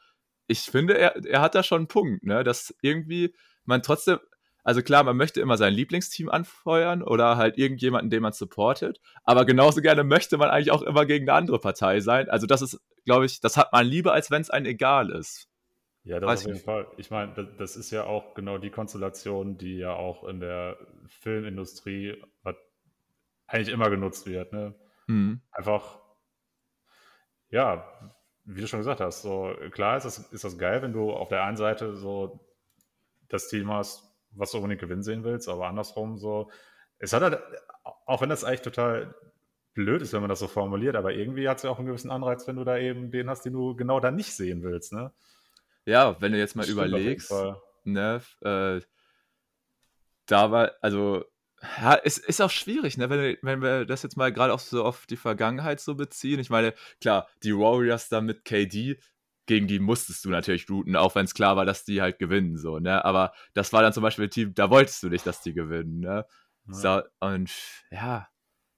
ich 0.48 0.62
finde, 0.62 0.98
er, 0.98 1.16
er 1.26 1.42
hat 1.42 1.56
da 1.56 1.64
schon 1.64 1.82
einen 1.82 1.88
Punkt, 1.88 2.24
ne? 2.24 2.44
Dass 2.44 2.74
irgendwie 2.82 3.34
man 3.66 3.84
trotzdem, 3.84 4.18
also 4.64 4.82
klar, 4.82 5.04
man 5.04 5.18
möchte 5.18 5.42
immer 5.42 5.58
sein 5.58 5.74
Lieblingsteam 5.74 6.30
anfeuern 6.30 7.02
oder 7.04 7.38
halt 7.38 7.58
irgendjemanden, 7.58 8.10
den 8.10 8.22
man 8.22 8.34
supportet, 8.34 9.02
aber 9.24 9.46
genauso 9.46 9.82
gerne 9.82 10.04
möchte 10.04 10.38
man 10.38 10.50
eigentlich 10.50 10.72
auch 10.72 10.82
immer 10.82 11.06
gegen 11.06 11.28
eine 11.30 11.38
andere 11.38 11.60
Partei 11.60 12.00
sein. 12.00 12.30
Also 12.30 12.48
das 12.48 12.62
ist, 12.62 12.80
glaube 13.06 13.26
ich, 13.26 13.40
das 13.42 13.58
hat 13.58 13.72
man 13.72 13.86
lieber, 13.86 14.14
als 14.14 14.32
wenn 14.32 14.42
es 14.42 14.50
einem 14.50 14.66
egal 14.66 15.10
ist. 15.10 15.48
Ja, 16.04 16.20
das 16.20 16.28
Weiß 16.28 16.40
auf 16.40 16.46
jeden 16.46 16.54
nicht. 16.56 16.66
Fall. 16.66 16.88
Ich 16.98 17.12
meine, 17.12 17.54
das 17.58 17.76
ist 17.76 17.92
ja 17.92 18.06
auch 18.06 18.34
genau 18.34 18.58
die 18.58 18.72
Konstellation, 18.72 19.58
die 19.58 19.78
ja 19.78 19.94
auch 19.94 20.24
in 20.24 20.40
der 20.40 20.78
Filmindustrie 21.08 22.22
eigentlich 23.48 23.74
immer 23.74 23.90
genutzt 23.90 24.26
wird. 24.26 24.54
Ne? 24.54 24.74
Mhm. 25.08 25.42
Einfach, 25.52 26.00
ja, 27.50 27.86
wie 28.46 28.62
du 28.62 28.68
schon 28.68 28.80
gesagt 28.80 29.02
hast, 29.02 29.22
so 29.22 29.54
klar 29.72 29.98
ist 29.98 30.06
das, 30.06 30.20
ist 30.32 30.44
das 30.44 30.58
geil, 30.58 30.82
wenn 30.82 30.94
du 30.94 31.12
auf 31.12 31.30
der 31.30 31.44
einen 31.44 31.58
Seite 31.58 31.96
so 31.96 32.40
das 33.28 33.48
Team 33.50 33.72
hast, 33.72 34.11
was 34.32 34.52
du 34.52 34.58
unbedingt 34.58 34.82
gewinnen 34.82 35.04
sehen 35.04 35.24
willst, 35.24 35.50
aber 35.50 35.68
andersrum 35.68 36.18
so. 36.18 36.50
Es 36.98 37.14
hat 37.14 37.24
halt, 37.24 37.40
auch 38.06 38.22
wenn 38.22 38.30
das 38.30 38.44
eigentlich 38.44 38.62
total 38.62 39.16
blöd 39.74 40.02
ist, 40.02 40.14
wenn 40.14 40.22
man 40.22 40.30
das 40.30 40.40
so 40.40 40.48
formuliert, 40.48 40.96
aber 40.96 41.14
irgendwie 41.14 41.48
hat 41.48 41.58
es 41.58 41.64
ja 41.64 41.70
auch 41.70 41.78
einen 41.78 41.88
gewissen 41.88 42.12
Anreiz, 42.12 42.48
wenn 42.48 42.58
du 42.58 42.64
da 42.64 42.78
eben 42.78 43.12
den 43.12 43.30
hast, 43.30 43.44
den 43.44 43.54
du 43.54 43.76
genau 43.76 44.00
da 44.00 44.12
nicht 44.12 44.34
sehen 44.34 44.64
willst, 44.64 44.94
ne? 44.94 45.12
Ja, 45.86 46.22
wenn 46.22 46.32
du 46.32 46.38
jetzt 46.38 46.56
mal 46.56 46.70
überlegst, 46.70 47.34
ne, 47.84 48.22
äh, 48.42 48.82
da 50.28 50.52
war, 50.52 50.74
also, 50.82 51.26
ja, 51.82 52.00
es 52.04 52.18
ist 52.18 52.42
auch 52.42 52.50
schwierig, 52.50 52.98
ne, 52.98 53.10
wenn, 53.10 53.38
wenn 53.42 53.62
wir 53.62 53.86
das 53.86 54.04
jetzt 54.04 54.18
mal 54.18 54.32
gerade 54.32 54.54
auch 54.54 54.60
so 54.60 54.84
auf 54.84 55.06
die 55.06 55.18
Vergangenheit 55.18 55.80
so 55.80 55.96
beziehen. 55.96 56.40
Ich 56.40 56.50
meine, 56.50 56.74
klar, 57.00 57.28
die 57.44 57.56
Warriors 57.56 58.10
da 58.10 58.22
mit 58.22 58.46
KD, 58.46 59.00
gegen 59.52 59.68
die 59.68 59.80
musstest 59.80 60.24
du 60.24 60.30
natürlich 60.30 60.70
routen, 60.70 60.96
auch 60.96 61.14
wenn 61.14 61.26
es 61.26 61.34
klar 61.34 61.58
war, 61.58 61.66
dass 61.66 61.84
die 61.84 62.02
halt 62.02 62.20
gewinnen, 62.20 62.58
so, 62.58 62.80
ne? 62.80 63.04
Aber 63.04 63.34
das 63.54 63.74
war 63.74 63.82
dann 63.82 63.92
zum 63.92 64.02
Beispiel 64.02 64.28
ein 64.28 64.32
Team, 64.32 64.54
da 64.54 64.70
wolltest 64.70 65.04
du 65.04 65.10
nicht, 65.10 65.28
dass 65.28 65.42
die 65.42 65.54
gewinnen, 65.54 66.00
ne? 66.00 66.26
Ja. 66.68 66.74
So, 66.74 67.02
und 67.20 67.52
ja, 67.92 68.30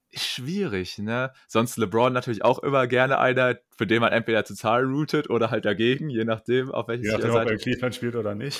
ist 0.10 0.26
schwierig, 0.26 0.98
ne? 0.98 1.32
Sonst 1.48 1.78
LeBron 1.78 2.12
natürlich 2.12 2.44
auch 2.44 2.58
immer 2.58 2.88
gerne 2.88 3.20
einer, 3.20 3.60
für 3.78 3.86
den 3.86 4.02
man 4.02 4.12
entweder 4.12 4.44
total 4.44 4.84
routet 4.86 5.30
oder 5.30 5.52
halt 5.52 5.66
dagegen, 5.66 6.10
je 6.10 6.26
nachdem, 6.26 6.72
auf 6.72 6.88
welches 6.88 7.06
Je 7.06 7.14
nachdem, 7.14 7.36
ob 7.36 7.48
er 7.48 7.58
Cleveland 7.58 7.94
spielt 7.94 8.16
oder 8.16 8.34
nicht. 8.34 8.60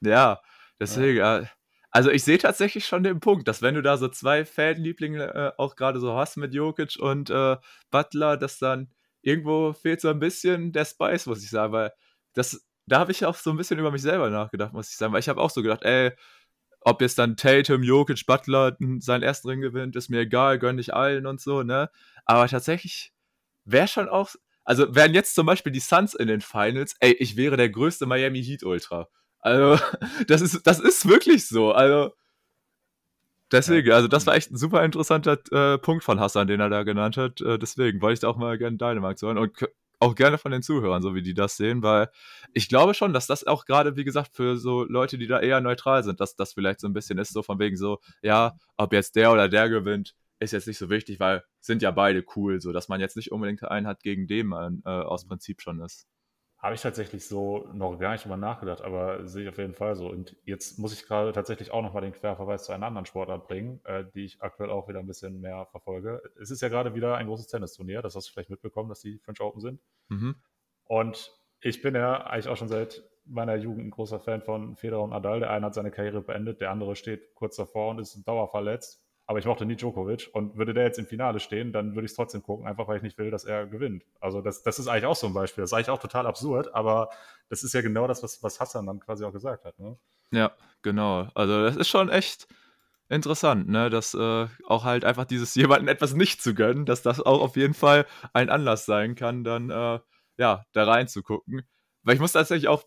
Ja, 0.00 0.40
deswegen, 0.80 1.18
ja. 1.18 1.42
also 1.90 2.10
ich 2.10 2.24
sehe 2.24 2.38
tatsächlich 2.38 2.86
schon 2.86 3.02
den 3.02 3.20
Punkt, 3.20 3.48
dass 3.48 3.60
wenn 3.60 3.74
du 3.74 3.82
da 3.82 3.98
so 3.98 4.08
zwei 4.08 4.46
Fanlieblinge 4.46 5.24
äh, 5.24 5.52
auch 5.58 5.76
gerade 5.76 6.00
so 6.00 6.14
hast 6.14 6.38
mit 6.38 6.54
Jokic 6.54 6.96
und 6.98 7.28
äh, 7.28 7.58
Butler, 7.90 8.38
dass 8.38 8.58
dann 8.58 8.88
irgendwo 9.24 9.72
fehlt 9.72 10.00
so 10.00 10.08
ein 10.08 10.18
bisschen 10.20 10.72
der 10.72 10.84
Spice, 10.84 11.26
muss 11.26 11.42
ich 11.42 11.50
sagen, 11.50 11.72
weil 11.72 11.92
das, 12.34 12.66
da 12.86 12.98
habe 12.98 13.12
ich 13.12 13.24
auch 13.24 13.36
so 13.36 13.50
ein 13.50 13.56
bisschen 13.56 13.78
über 13.78 13.90
mich 13.90 14.02
selber 14.02 14.30
nachgedacht, 14.30 14.72
muss 14.72 14.90
ich 14.90 14.96
sagen, 14.96 15.12
weil 15.12 15.20
ich 15.20 15.28
habe 15.28 15.40
auch 15.40 15.50
so 15.50 15.62
gedacht, 15.62 15.82
ey, 15.82 16.12
ob 16.80 17.00
jetzt 17.00 17.18
dann 17.18 17.36
Tatum, 17.36 17.82
Jokic, 17.82 18.26
Butler 18.26 18.76
seinen 18.98 19.22
ersten 19.22 19.48
Ring 19.48 19.60
gewinnt, 19.60 19.96
ist 19.96 20.10
mir 20.10 20.20
egal, 20.20 20.58
gönn 20.58 20.78
ich 20.78 20.94
allen 20.94 21.26
und 21.26 21.40
so, 21.40 21.62
ne? 21.62 21.90
Aber 22.26 22.46
tatsächlich 22.46 23.12
wäre 23.64 23.88
schon 23.88 24.08
auch, 24.08 24.34
also 24.64 24.94
wären 24.94 25.14
jetzt 25.14 25.34
zum 25.34 25.46
Beispiel 25.46 25.72
die 25.72 25.80
Suns 25.80 26.14
in 26.14 26.28
den 26.28 26.42
Finals, 26.42 26.94
ey, 27.00 27.12
ich 27.12 27.36
wäre 27.36 27.56
der 27.56 27.70
größte 27.70 28.06
Miami 28.06 28.42
Heat 28.44 28.64
Ultra. 28.64 29.08
Also, 29.40 29.82
das 30.28 30.42
ist, 30.42 30.66
das 30.66 30.80
ist 30.80 31.08
wirklich 31.08 31.46
so. 31.48 31.72
Also, 31.72 32.14
Deswegen, 33.52 33.92
also 33.92 34.08
das 34.08 34.26
war 34.26 34.34
echt 34.34 34.50
ein 34.50 34.56
super 34.56 34.84
interessanter 34.84 35.38
äh, 35.52 35.78
Punkt 35.78 36.02
von 36.02 36.18
Hassan, 36.18 36.46
den 36.46 36.60
er 36.60 36.70
da 36.70 36.82
genannt 36.82 37.16
hat. 37.16 37.40
Äh, 37.40 37.58
deswegen 37.58 38.00
wollte 38.00 38.14
ich 38.14 38.20
da 38.20 38.28
auch 38.28 38.36
mal 38.36 38.58
gerne 38.58 38.76
deine 38.76 39.00
Meinung 39.00 39.18
hören. 39.20 39.38
Und 39.38 39.52
auch 40.00 40.14
gerne 40.14 40.38
von 40.38 40.52
den 40.52 40.62
Zuhörern, 40.62 41.02
so 41.02 41.14
wie 41.14 41.22
die 41.22 41.34
das 41.34 41.56
sehen, 41.56 41.82
weil 41.82 42.10
ich 42.52 42.68
glaube 42.68 42.94
schon, 42.94 43.12
dass 43.12 43.26
das 43.26 43.46
auch 43.46 43.64
gerade, 43.64 43.96
wie 43.96 44.04
gesagt, 44.04 44.34
für 44.34 44.56
so 44.56 44.84
Leute, 44.84 45.18
die 45.18 45.26
da 45.26 45.40
eher 45.40 45.60
neutral 45.60 46.04
sind, 46.04 46.20
dass 46.20 46.36
das 46.36 46.52
vielleicht 46.52 46.80
so 46.80 46.86
ein 46.88 46.92
bisschen 46.92 47.18
ist, 47.18 47.32
so 47.32 47.42
von 47.42 47.58
wegen 47.58 47.76
so, 47.76 48.00
ja, 48.22 48.56
ob 48.76 48.92
jetzt 48.92 49.16
der 49.16 49.32
oder 49.32 49.48
der 49.48 49.68
gewinnt, 49.68 50.14
ist 50.40 50.52
jetzt 50.52 50.66
nicht 50.66 50.78
so 50.78 50.90
wichtig, 50.90 51.20
weil 51.20 51.42
sind 51.60 51.82
ja 51.82 51.90
beide 51.90 52.24
cool, 52.36 52.60
so 52.60 52.72
dass 52.72 52.88
man 52.88 53.00
jetzt 53.00 53.16
nicht 53.16 53.32
unbedingt 53.32 53.62
einen 53.64 53.86
hat, 53.86 54.02
gegen 54.02 54.26
den 54.26 54.48
man 54.48 54.82
äh, 54.84 54.90
aus 54.90 55.26
Prinzip 55.26 55.62
schon 55.62 55.80
ist. 55.80 56.06
Habe 56.64 56.76
ich 56.76 56.80
tatsächlich 56.80 57.28
so 57.28 57.68
noch 57.74 57.98
gar 57.98 58.12
nicht 58.12 58.24
drüber 58.24 58.38
nachgedacht, 58.38 58.80
aber 58.80 59.28
sehe 59.28 59.42
ich 59.42 59.50
auf 59.50 59.58
jeden 59.58 59.74
Fall 59.74 59.96
so. 59.96 60.08
Und 60.08 60.34
jetzt 60.46 60.78
muss 60.78 60.94
ich 60.94 61.04
gerade 61.04 61.30
tatsächlich 61.32 61.70
auch 61.70 61.82
nochmal 61.82 62.00
den 62.00 62.14
Querverweis 62.14 62.64
zu 62.64 62.72
einer 62.72 62.86
anderen 62.86 63.04
Sportart 63.04 63.46
bringen, 63.46 63.82
äh, 63.84 64.06
die 64.14 64.24
ich 64.24 64.40
aktuell 64.40 64.70
auch 64.70 64.88
wieder 64.88 65.00
ein 65.00 65.06
bisschen 65.06 65.42
mehr 65.42 65.66
verfolge. 65.66 66.22
Es 66.40 66.50
ist 66.50 66.62
ja 66.62 66.70
gerade 66.70 66.94
wieder 66.94 67.16
ein 67.16 67.26
großes 67.26 67.48
Tennisturnier, 67.48 68.00
das 68.00 68.16
hast 68.16 68.28
du 68.28 68.32
vielleicht 68.32 68.48
mitbekommen, 68.48 68.88
dass 68.88 69.00
die 69.00 69.18
French 69.18 69.42
Open 69.42 69.60
sind. 69.60 69.78
Mhm. 70.08 70.36
Und 70.84 71.38
ich 71.60 71.82
bin 71.82 71.94
ja 71.94 72.24
eigentlich 72.24 72.48
auch 72.48 72.56
schon 72.56 72.68
seit 72.68 73.02
meiner 73.26 73.56
Jugend 73.56 73.88
ein 73.88 73.90
großer 73.90 74.18
Fan 74.18 74.40
von 74.40 74.74
Federer 74.74 75.02
und 75.02 75.10
Nadal. 75.10 75.40
Der 75.40 75.50
eine 75.50 75.66
hat 75.66 75.74
seine 75.74 75.90
Karriere 75.90 76.22
beendet, 76.22 76.62
der 76.62 76.70
andere 76.70 76.96
steht 76.96 77.34
kurz 77.34 77.56
davor 77.56 77.90
und 77.90 77.98
ist 77.98 78.26
dauerverletzt 78.26 79.03
aber 79.26 79.38
ich 79.38 79.46
mochte 79.46 79.64
nie 79.64 79.76
Djokovic 79.76 80.28
und 80.32 80.56
würde 80.56 80.74
der 80.74 80.84
jetzt 80.84 80.98
im 80.98 81.06
Finale 81.06 81.40
stehen, 81.40 81.72
dann 81.72 81.94
würde 81.94 82.04
ich 82.04 82.12
es 82.12 82.16
trotzdem 82.16 82.42
gucken, 82.42 82.66
einfach 82.66 82.86
weil 82.88 82.98
ich 82.98 83.02
nicht 83.02 83.16
will, 83.16 83.30
dass 83.30 83.44
er 83.44 83.66
gewinnt. 83.66 84.04
Also 84.20 84.42
das, 84.42 84.62
das 84.62 84.78
ist 84.78 84.86
eigentlich 84.86 85.06
auch 85.06 85.16
so 85.16 85.26
ein 85.26 85.34
Beispiel. 85.34 85.62
Das 85.62 85.70
ist 85.70 85.74
eigentlich 85.74 85.90
auch 85.90 86.00
total 86.00 86.26
absurd, 86.26 86.74
aber 86.74 87.08
das 87.48 87.62
ist 87.62 87.72
ja 87.72 87.80
genau 87.80 88.06
das, 88.06 88.22
was, 88.22 88.42
was 88.42 88.60
Hassan 88.60 88.86
dann 88.86 89.00
quasi 89.00 89.24
auch 89.24 89.32
gesagt 89.32 89.64
hat. 89.64 89.78
Ne? 89.78 89.96
Ja, 90.30 90.52
genau. 90.82 91.28
Also 91.34 91.62
das 91.64 91.76
ist 91.76 91.88
schon 91.88 92.10
echt 92.10 92.48
interessant, 93.08 93.68
ne? 93.68 93.88
dass 93.88 94.12
äh, 94.12 94.46
auch 94.66 94.84
halt 94.84 95.06
einfach 95.06 95.24
dieses 95.24 95.54
jemanden 95.54 95.88
etwas 95.88 96.14
nicht 96.14 96.42
zu 96.42 96.54
gönnen, 96.54 96.84
dass 96.84 97.02
das 97.02 97.20
auch 97.20 97.40
auf 97.40 97.56
jeden 97.56 97.74
Fall 97.74 98.06
ein 98.34 98.50
Anlass 98.50 98.84
sein 98.84 99.14
kann, 99.14 99.42
dann 99.42 99.70
äh, 99.70 100.00
ja, 100.36 100.66
da 100.72 100.84
reinzugucken. 100.84 101.62
Weil 102.02 102.14
ich 102.14 102.20
muss 102.20 102.32
tatsächlich 102.32 102.68
auch 102.68 102.84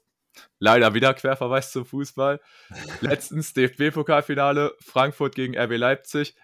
Leider 0.60 0.93
wieder 0.93 1.13
Querverweis 1.13 1.71
zum 1.71 1.86
Fußball. 1.86 2.39
Letztens 3.02 3.54
DFB-Pokalfinale, 3.54 4.73
Frankfurt 4.80 5.36
gegen 5.36 5.58
RB 5.58 5.78
Leipzig. 5.78 6.36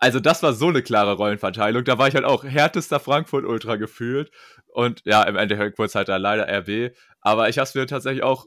Also, 0.00 0.20
das 0.20 0.42
war 0.42 0.52
so 0.52 0.68
eine 0.68 0.82
klare 0.82 1.14
Rollenverteilung. 1.14 1.84
Da 1.84 1.98
war 1.98 2.08
ich 2.08 2.14
halt 2.14 2.24
auch 2.24 2.44
härtester 2.44 3.00
Frankfurt-Ultra 3.00 3.76
gefühlt. 3.76 4.30
Und 4.68 5.02
ja, 5.04 5.24
im 5.24 5.36
Endeffekt 5.36 5.78
wurde 5.78 5.86
es 5.86 5.94
halt 5.94 6.08
da 6.08 6.16
leider 6.16 6.46
RB. 6.46 6.94
Aber 7.20 7.48
ich 7.48 7.58
habe 7.58 7.64
es 7.64 7.74
mir 7.74 7.86
tatsächlich 7.86 8.22
auch. 8.22 8.46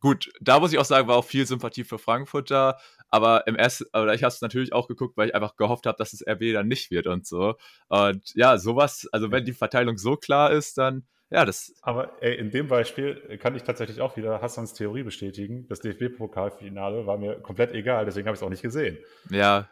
Gut, 0.00 0.30
da 0.42 0.60
muss 0.60 0.70
ich 0.70 0.78
auch 0.78 0.84
sagen, 0.84 1.08
war 1.08 1.16
auch 1.16 1.24
viel 1.24 1.46
Sympathie 1.46 1.84
für 1.84 1.98
Frankfurt 1.98 2.50
da. 2.50 2.78
Aber 3.08 3.46
im 3.46 3.56
ersten, 3.56 3.84
oder 3.94 4.12
ich 4.12 4.22
habe 4.22 4.34
es 4.34 4.42
natürlich 4.42 4.74
auch 4.74 4.86
geguckt, 4.88 5.16
weil 5.16 5.28
ich 5.28 5.34
einfach 5.34 5.56
gehofft 5.56 5.86
habe, 5.86 5.96
dass 5.96 6.12
es 6.12 6.26
RB 6.26 6.52
dann 6.52 6.68
nicht 6.68 6.90
wird 6.90 7.06
und 7.06 7.26
so. 7.26 7.54
Und 7.88 8.34
ja, 8.34 8.58
sowas, 8.58 9.08
also 9.12 9.30
wenn 9.30 9.46
die 9.46 9.54
Verteilung 9.54 9.96
so 9.96 10.16
klar 10.16 10.50
ist, 10.50 10.76
dann 10.76 11.06
ja, 11.30 11.44
das. 11.44 11.74
Aber 11.82 12.22
ey, 12.22 12.36
in 12.36 12.50
dem 12.50 12.68
Beispiel 12.68 13.38
kann 13.38 13.54
ich 13.54 13.62
tatsächlich 13.62 14.00
auch 14.00 14.16
wieder 14.16 14.40
Hassans 14.40 14.74
Theorie 14.74 15.02
bestätigen. 15.02 15.66
Das 15.68 15.80
DFB-Pokalfinale 15.80 17.06
war 17.06 17.18
mir 17.18 17.40
komplett 17.40 17.72
egal, 17.72 18.04
deswegen 18.04 18.26
habe 18.26 18.34
ich 18.34 18.40
es 18.40 18.44
auch 18.44 18.50
nicht 18.50 18.62
gesehen. 18.62 18.98
Ja, 19.30 19.68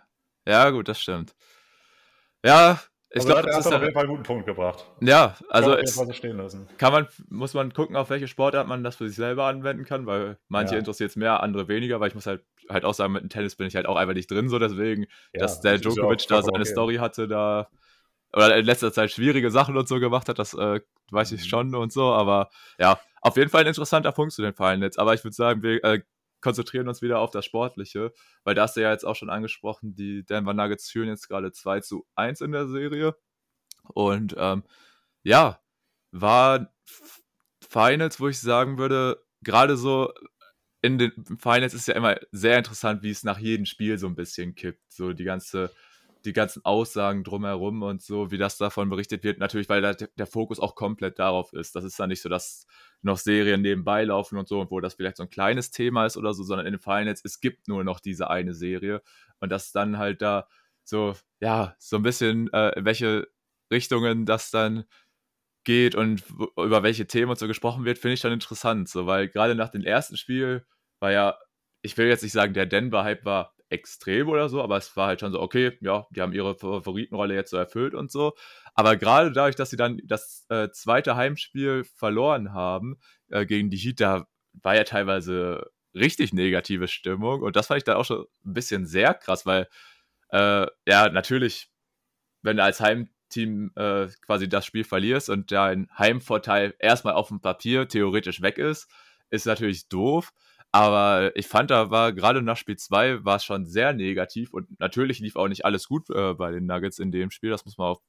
ja, 0.46 0.70
gut, 0.70 0.88
das 0.88 1.00
stimmt. 1.00 1.34
Ja, 2.44 2.80
ich 3.14 3.24
glaube, 3.24 3.42
das 3.42 3.66
hat 3.66 3.74
auf 3.74 3.82
jeden 3.82 3.92
Fall 3.92 4.04
einen 4.04 4.10
guten 4.10 4.22
Punkt 4.22 4.46
gebracht. 4.46 4.86
Ja, 5.00 5.36
also 5.50 5.76
es 5.76 5.94
so 5.94 6.06
kann 6.78 6.92
man, 6.92 7.06
muss 7.28 7.52
man 7.52 7.72
gucken, 7.72 7.94
auf 7.94 8.08
welche 8.08 8.26
Sportart 8.26 8.66
man 8.66 8.82
das 8.82 8.96
für 8.96 9.06
sich 9.06 9.16
selber 9.16 9.44
anwenden 9.44 9.84
kann, 9.84 10.06
weil 10.06 10.38
manche 10.48 10.74
ja. 10.74 10.78
interessiert 10.78 11.10
es 11.10 11.16
mehr, 11.16 11.42
andere 11.42 11.68
weniger, 11.68 12.00
weil 12.00 12.08
ich 12.08 12.14
muss 12.14 12.26
halt 12.26 12.42
halt 12.70 12.84
auch 12.84 12.94
sagen, 12.94 13.12
mit 13.12 13.22
dem 13.22 13.28
Tennis 13.28 13.56
bin 13.56 13.66
ich 13.66 13.76
halt 13.76 13.86
auch 13.86 13.96
einfach 13.96 14.14
nicht 14.14 14.30
drin, 14.30 14.48
so 14.48 14.58
deswegen, 14.58 15.06
ja, 15.32 15.40
dass 15.40 15.60
der 15.60 15.78
Djokovic 15.78 16.26
da 16.28 16.42
seine 16.42 16.60
okay. 16.60 16.70
Story 16.70 16.96
hatte, 16.96 17.28
da 17.28 17.68
oder 18.32 18.56
in 18.56 18.64
letzter 18.64 18.92
Zeit 18.92 19.10
schwierige 19.10 19.50
Sachen 19.50 19.76
und 19.76 19.88
so 19.88 20.00
gemacht 20.00 20.28
hat, 20.28 20.38
das 20.38 20.54
äh, 20.54 20.80
weiß 21.10 21.32
ich 21.32 21.42
mhm. 21.42 21.48
schon 21.48 21.74
und 21.74 21.92
so, 21.92 22.12
aber 22.12 22.50
ja, 22.78 23.00
auf 23.20 23.36
jeden 23.36 23.50
Fall 23.50 23.62
ein 23.62 23.68
interessanter 23.68 24.12
Punkt 24.12 24.32
zu 24.32 24.42
den 24.42 24.54
Fallen 24.54 24.82
jetzt. 24.82 24.98
Aber 24.98 25.14
ich 25.14 25.22
würde 25.22 25.34
sagen, 25.34 25.62
wir 25.62 25.82
äh, 25.84 26.02
konzentrieren 26.40 26.88
uns 26.88 27.02
wieder 27.02 27.20
auf 27.20 27.30
das 27.30 27.44
Sportliche, 27.44 28.12
weil 28.44 28.54
da 28.54 28.62
hast 28.62 28.76
du 28.76 28.82
ja 28.82 28.90
jetzt 28.90 29.04
auch 29.04 29.14
schon 29.16 29.30
angesprochen, 29.30 29.94
die 29.94 30.24
Denver 30.24 30.54
Nuggets 30.54 30.90
führen 30.90 31.08
jetzt 31.08 31.28
gerade 31.28 31.52
2 31.52 31.80
zu 31.80 32.04
1 32.16 32.40
in 32.40 32.52
der 32.52 32.66
Serie. 32.66 33.16
Und 33.94 34.34
ähm, 34.38 34.64
ja, 35.22 35.60
war 36.10 36.72
Finals, 37.68 38.20
wo 38.20 38.28
ich 38.28 38.40
sagen 38.40 38.78
würde, 38.78 39.22
gerade 39.42 39.76
so 39.76 40.12
in 40.82 40.98
den 40.98 41.12
Finals 41.38 41.74
ist 41.74 41.86
ja 41.86 41.94
immer 41.94 42.16
sehr 42.32 42.58
interessant, 42.58 43.02
wie 43.04 43.10
es 43.10 43.22
nach 43.22 43.38
jedem 43.38 43.66
Spiel 43.66 43.98
so 43.98 44.08
ein 44.08 44.16
bisschen 44.16 44.56
kippt. 44.56 44.92
So 44.92 45.12
die 45.12 45.24
ganze 45.24 45.72
die 46.24 46.32
ganzen 46.32 46.64
Aussagen 46.64 47.24
drumherum 47.24 47.82
und 47.82 48.02
so, 48.02 48.30
wie 48.30 48.38
das 48.38 48.58
davon 48.58 48.88
berichtet 48.88 49.24
wird. 49.24 49.38
Natürlich, 49.38 49.68
weil 49.68 49.82
da 49.82 49.92
der 49.92 50.26
Fokus 50.26 50.60
auch 50.60 50.74
komplett 50.74 51.18
darauf 51.18 51.52
ist. 51.52 51.74
Das 51.74 51.84
ist 51.84 51.98
dann 51.98 52.08
nicht 52.08 52.22
so, 52.22 52.28
dass 52.28 52.66
noch 53.02 53.18
Serien 53.18 53.62
nebenbei 53.62 54.04
laufen 54.04 54.38
und 54.38 54.48
so, 54.48 54.66
wo 54.70 54.80
das 54.80 54.94
vielleicht 54.94 55.16
so 55.16 55.24
ein 55.24 55.30
kleines 55.30 55.70
Thema 55.70 56.06
ist 56.06 56.16
oder 56.16 56.34
so, 56.34 56.42
sondern 56.44 56.66
in 56.66 56.74
den 56.74 56.80
Finals, 56.80 57.22
es 57.24 57.40
gibt 57.40 57.68
nur 57.68 57.84
noch 57.84 58.00
diese 58.00 58.30
eine 58.30 58.54
Serie. 58.54 59.02
Und 59.40 59.50
das 59.50 59.72
dann 59.72 59.98
halt 59.98 60.22
da 60.22 60.46
so, 60.84 61.14
ja, 61.40 61.74
so 61.78 61.96
ein 61.96 62.02
bisschen, 62.02 62.52
äh, 62.52 62.78
in 62.78 62.84
welche 62.84 63.28
Richtungen 63.70 64.26
das 64.26 64.50
dann 64.50 64.84
geht 65.64 65.94
und 65.94 66.24
über 66.56 66.82
welche 66.82 67.06
Themen 67.06 67.30
und 67.30 67.38
so 67.38 67.46
gesprochen 67.46 67.84
wird, 67.84 67.98
finde 67.98 68.14
ich 68.14 68.20
dann 68.20 68.32
interessant. 68.32 68.88
So, 68.88 69.06
weil 69.06 69.28
gerade 69.28 69.54
nach 69.54 69.70
dem 69.70 69.82
ersten 69.82 70.16
Spiel 70.16 70.64
war 71.00 71.12
ja, 71.12 71.38
ich 71.82 71.96
will 71.98 72.06
jetzt 72.06 72.22
nicht 72.22 72.32
sagen, 72.32 72.54
der 72.54 72.66
Denver-Hype 72.66 73.24
war 73.24 73.54
extrem 73.72 74.28
oder 74.28 74.48
so, 74.48 74.62
aber 74.62 74.76
es 74.76 74.96
war 74.96 75.08
halt 75.08 75.20
schon 75.20 75.32
so, 75.32 75.40
okay, 75.40 75.76
ja, 75.80 76.06
die 76.10 76.20
haben 76.20 76.32
ihre 76.32 76.54
Favoritenrolle 76.54 77.34
jetzt 77.34 77.50
so 77.50 77.56
erfüllt 77.56 77.94
und 77.94 78.10
so. 78.10 78.34
Aber 78.74 78.96
gerade 78.96 79.32
dadurch, 79.32 79.56
dass 79.56 79.70
sie 79.70 79.76
dann 79.76 80.00
das 80.04 80.46
äh, 80.48 80.70
zweite 80.70 81.16
Heimspiel 81.16 81.84
verloren 81.84 82.52
haben 82.52 82.98
äh, 83.30 83.46
gegen 83.46 83.70
die 83.70 83.76
Heat, 83.76 84.00
da 84.00 84.26
war 84.62 84.76
ja 84.76 84.84
teilweise 84.84 85.70
richtig 85.94 86.32
negative 86.32 86.88
Stimmung 86.88 87.42
und 87.42 87.56
das 87.56 87.66
fand 87.66 87.78
ich 87.78 87.84
dann 87.84 87.96
auch 87.96 88.04
schon 88.04 88.24
ein 88.44 88.54
bisschen 88.54 88.86
sehr 88.86 89.14
krass, 89.14 89.44
weil 89.46 89.68
äh, 90.30 90.66
ja, 90.86 91.08
natürlich, 91.10 91.70
wenn 92.42 92.56
du 92.56 92.64
als 92.64 92.80
Heimteam 92.80 93.72
äh, 93.76 94.08
quasi 94.24 94.48
das 94.48 94.66
Spiel 94.66 94.84
verlierst 94.84 95.28
und 95.30 95.52
dein 95.52 95.88
Heimvorteil 95.98 96.74
erstmal 96.78 97.14
auf 97.14 97.28
dem 97.28 97.40
Papier 97.40 97.88
theoretisch 97.88 98.40
weg 98.40 98.58
ist, 98.58 98.88
ist 99.30 99.46
natürlich 99.46 99.88
doof. 99.88 100.32
Aber 100.72 101.36
ich 101.36 101.46
fand, 101.46 101.70
da 101.70 101.90
war 101.90 102.12
gerade 102.14 102.40
nach 102.42 102.56
Spiel 102.56 102.76
2 102.76 103.24
war 103.24 103.36
es 103.36 103.44
schon 103.44 103.66
sehr 103.66 103.92
negativ 103.92 104.54
und 104.54 104.80
natürlich 104.80 105.20
lief 105.20 105.36
auch 105.36 105.48
nicht 105.48 105.66
alles 105.66 105.86
gut 105.86 106.08
äh, 106.10 106.32
bei 106.34 106.50
den 106.50 106.66
Nuggets 106.66 106.98
in 106.98 107.12
dem 107.12 107.30
Spiel, 107.30 107.50
das 107.50 107.66
muss 107.66 107.76
man 107.76 107.88
auch 107.88 108.02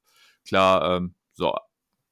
klar 0.46 0.96
ähm, 0.96 1.14
so 1.32 1.54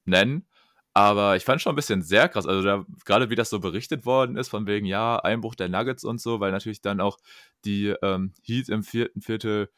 nennen. 0.05 0.47
Aber 0.93 1.35
ich 1.35 1.43
fand 1.43 1.59
schon 1.61 1.73
ein 1.73 1.75
bisschen 1.75 2.03
sehr 2.03 2.29
krass, 2.29 2.45
also 2.45 2.61
da, 2.61 2.85
gerade 3.05 3.31
wie 3.31 3.35
das 3.35 3.49
so 3.49 3.59
berichtet 3.59 4.05
worden 4.05 4.37
ist, 4.37 4.49
von 4.49 4.67
wegen, 4.67 4.85
ja, 4.85 5.17
Einbruch 5.17 5.55
der 5.55 5.69
Nuggets 5.69 6.03
und 6.03 6.21
so, 6.21 6.39
weil 6.39 6.51
natürlich 6.51 6.81
dann 6.81 7.01
auch 7.01 7.17
die 7.65 7.87
ähm, 8.03 8.33
Heat 8.43 8.69
im 8.69 8.83
vierten 8.83 9.21
Viertel 9.21 9.69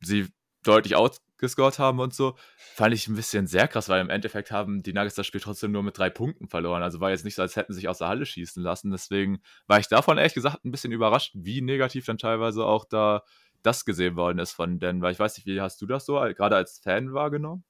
sie 0.00 0.28
deutlich 0.66 0.96
ausgescored 0.96 1.78
haben 1.78 2.00
und 2.00 2.14
so, 2.14 2.36
fand 2.56 2.94
ich 2.94 3.08
ein 3.08 3.16
bisschen 3.16 3.46
sehr 3.46 3.68
krass, 3.68 3.88
weil 3.88 4.00
im 4.00 4.10
Endeffekt 4.10 4.50
haben 4.50 4.82
die 4.82 4.92
Nuggets 4.92 5.14
das 5.14 5.26
Spiel 5.26 5.40
trotzdem 5.40 5.72
nur 5.72 5.82
mit 5.82 5.96
drei 5.96 6.10
Punkten 6.10 6.48
verloren. 6.48 6.82
Also 6.82 7.00
war 7.00 7.10
jetzt 7.10 7.24
nicht 7.24 7.34
so, 7.34 7.42
als 7.42 7.56
hätten 7.56 7.72
sie 7.72 7.80
sich 7.80 7.88
aus 7.88 7.98
der 7.98 8.08
Halle 8.08 8.26
schießen 8.26 8.62
lassen. 8.62 8.90
Deswegen 8.90 9.40
war 9.66 9.78
ich 9.78 9.88
davon 9.88 10.18
ehrlich 10.18 10.34
gesagt 10.34 10.64
ein 10.64 10.70
bisschen 10.70 10.92
überrascht, 10.92 11.32
wie 11.34 11.60
negativ 11.60 12.06
dann 12.06 12.18
teilweise 12.18 12.64
auch 12.64 12.84
da 12.84 13.22
das 13.62 13.84
gesehen 13.84 14.16
worden 14.16 14.38
ist 14.38 14.52
von 14.52 14.78
Denver. 14.78 15.10
Ich 15.10 15.18
weiß 15.18 15.36
nicht, 15.36 15.46
wie 15.46 15.60
hast 15.60 15.80
du 15.82 15.86
das 15.86 16.06
so 16.06 16.14
gerade 16.14 16.56
als 16.56 16.78
Fan 16.78 17.12
wahrgenommen? 17.12 17.64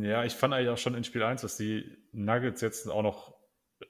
Ja, 0.00 0.24
ich 0.24 0.34
fand 0.34 0.54
eigentlich 0.54 0.70
auch 0.70 0.78
schon 0.78 0.94
in 0.94 1.04
Spiel 1.04 1.22
1, 1.22 1.42
dass 1.42 1.56
die 1.56 1.96
Nuggets 2.12 2.60
jetzt 2.60 2.88
auch 2.88 3.02
noch 3.02 3.34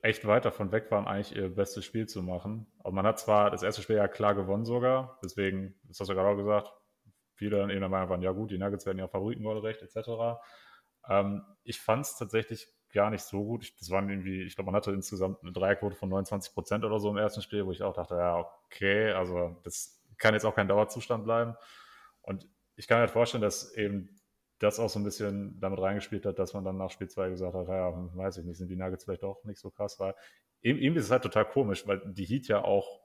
echt 0.02 0.26
weit 0.26 0.44
davon 0.44 0.72
weg 0.72 0.90
waren, 0.90 1.06
eigentlich 1.06 1.34
ihr 1.34 1.48
bestes 1.48 1.84
Spiel 1.84 2.06
zu 2.06 2.22
machen. 2.22 2.66
Aber 2.80 2.92
man 2.92 3.06
hat 3.06 3.18
zwar 3.18 3.50
das 3.50 3.62
erste 3.62 3.82
Spiel 3.82 3.96
ja 3.96 4.08
klar 4.08 4.34
gewonnen 4.34 4.64
sogar, 4.64 5.18
deswegen, 5.22 5.74
das 5.84 6.00
hast 6.00 6.08
du 6.08 6.14
gerade 6.14 6.28
auch 6.28 6.36
gesagt, 6.36 6.72
viele 7.38 7.58
dann 7.58 7.70
eben 7.70 7.80
der 7.80 7.88
Meinung 7.88 8.10
waren, 8.10 8.22
ja 8.22 8.32
gut, 8.32 8.50
die 8.50 8.58
Nuggets 8.58 8.84
werden 8.84 8.98
ja 8.98 9.08
Favoritenrolle-Recht 9.08 9.82
etc. 9.82 10.40
Ähm, 11.08 11.42
ich 11.64 11.80
fand 11.80 12.04
es 12.04 12.16
tatsächlich 12.16 12.68
gar 12.92 13.10
nicht 13.10 13.22
so 13.22 13.44
gut. 13.44 13.64
Ich, 13.64 13.76
das 13.76 13.90
waren 13.90 14.08
irgendwie, 14.08 14.42
ich 14.42 14.54
glaube, 14.54 14.70
man 14.70 14.76
hatte 14.76 14.92
insgesamt 14.92 15.42
eine 15.42 15.52
Dreierquote 15.52 15.96
von 15.96 16.08
29 16.08 16.54
Prozent 16.54 16.84
oder 16.84 16.98
so 16.98 17.10
im 17.10 17.16
ersten 17.16 17.42
Spiel, 17.42 17.64
wo 17.66 17.72
ich 17.72 17.82
auch 17.82 17.94
dachte, 17.94 18.14
ja, 18.16 18.46
okay, 18.66 19.12
also 19.12 19.56
das 19.62 20.02
kann 20.16 20.34
jetzt 20.34 20.44
auch 20.44 20.54
kein 20.54 20.68
Dauerzustand 20.68 21.24
bleiben. 21.24 21.54
Und 22.22 22.48
ich 22.76 22.86
kann 22.86 22.98
mir 22.98 23.02
halt 23.02 23.10
vorstellen, 23.10 23.42
dass 23.42 23.72
eben 23.74 24.20
das 24.58 24.80
auch 24.80 24.88
so 24.88 24.98
ein 24.98 25.04
bisschen 25.04 25.60
damit 25.60 25.80
reingespielt 25.80 26.26
hat, 26.26 26.38
dass 26.38 26.54
man 26.54 26.64
dann 26.64 26.76
nach 26.76 26.90
Spiel 26.90 27.08
2 27.08 27.30
gesagt 27.30 27.54
hat, 27.54 27.68
ja, 27.68 27.92
weiß 28.16 28.38
ich 28.38 28.44
nicht, 28.44 28.58
sind 28.58 28.68
die 28.68 28.76
Nuggets 28.76 29.04
vielleicht 29.04 29.22
auch 29.22 29.44
nicht 29.44 29.60
so 29.60 29.70
krass, 29.70 30.00
weil 30.00 30.14
irgendwie 30.60 30.98
ist 30.98 31.06
es 31.06 31.10
halt 31.10 31.22
total 31.22 31.44
komisch, 31.44 31.86
weil 31.86 32.02
die 32.04 32.24
Heat 32.24 32.48
ja 32.48 32.64
auch 32.64 33.00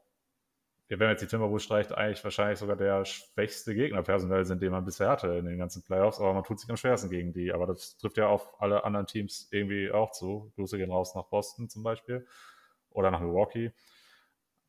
ja, 0.94 1.00
wenn 1.00 1.08
man 1.08 1.14
jetzt 1.16 1.22
die 1.22 1.28
Timberwolves 1.28 1.64
streicht, 1.64 1.92
eigentlich 1.92 2.24
wahrscheinlich 2.24 2.60
sogar 2.60 2.76
der 2.76 3.04
schwächste 3.04 3.74
Gegner 3.74 4.04
personell 4.04 4.46
sind, 4.46 4.62
den 4.62 4.72
man 4.72 4.86
bisher 4.86 5.10
hatte 5.10 5.28
in 5.40 5.46
den 5.46 5.58
ganzen 5.58 5.84
Playoffs, 5.84 6.20
aber 6.20 6.34
man 6.34 6.44
tut 6.44 6.60
sich 6.60 6.70
am 6.70 6.78
schwersten 6.78 7.10
gegen 7.10 7.34
die. 7.34 7.52
Aber 7.52 7.66
das 7.66 7.98
trifft 7.98 8.18
ja 8.18 8.28
auf 8.28 8.62
alle 8.62 8.84
anderen 8.84 9.08
Teams 9.08 9.48
irgendwie 9.52 9.92
auch 9.92 10.12
zu. 10.12 10.52
Grüße 10.56 10.78
gehen 10.78 10.92
raus 10.92 11.16
nach 11.16 11.26
Boston 11.26 11.68
zum 11.68 11.82
Beispiel 11.82 12.28
oder 12.92 13.10
nach 13.10 13.22
Milwaukee. 13.22 13.74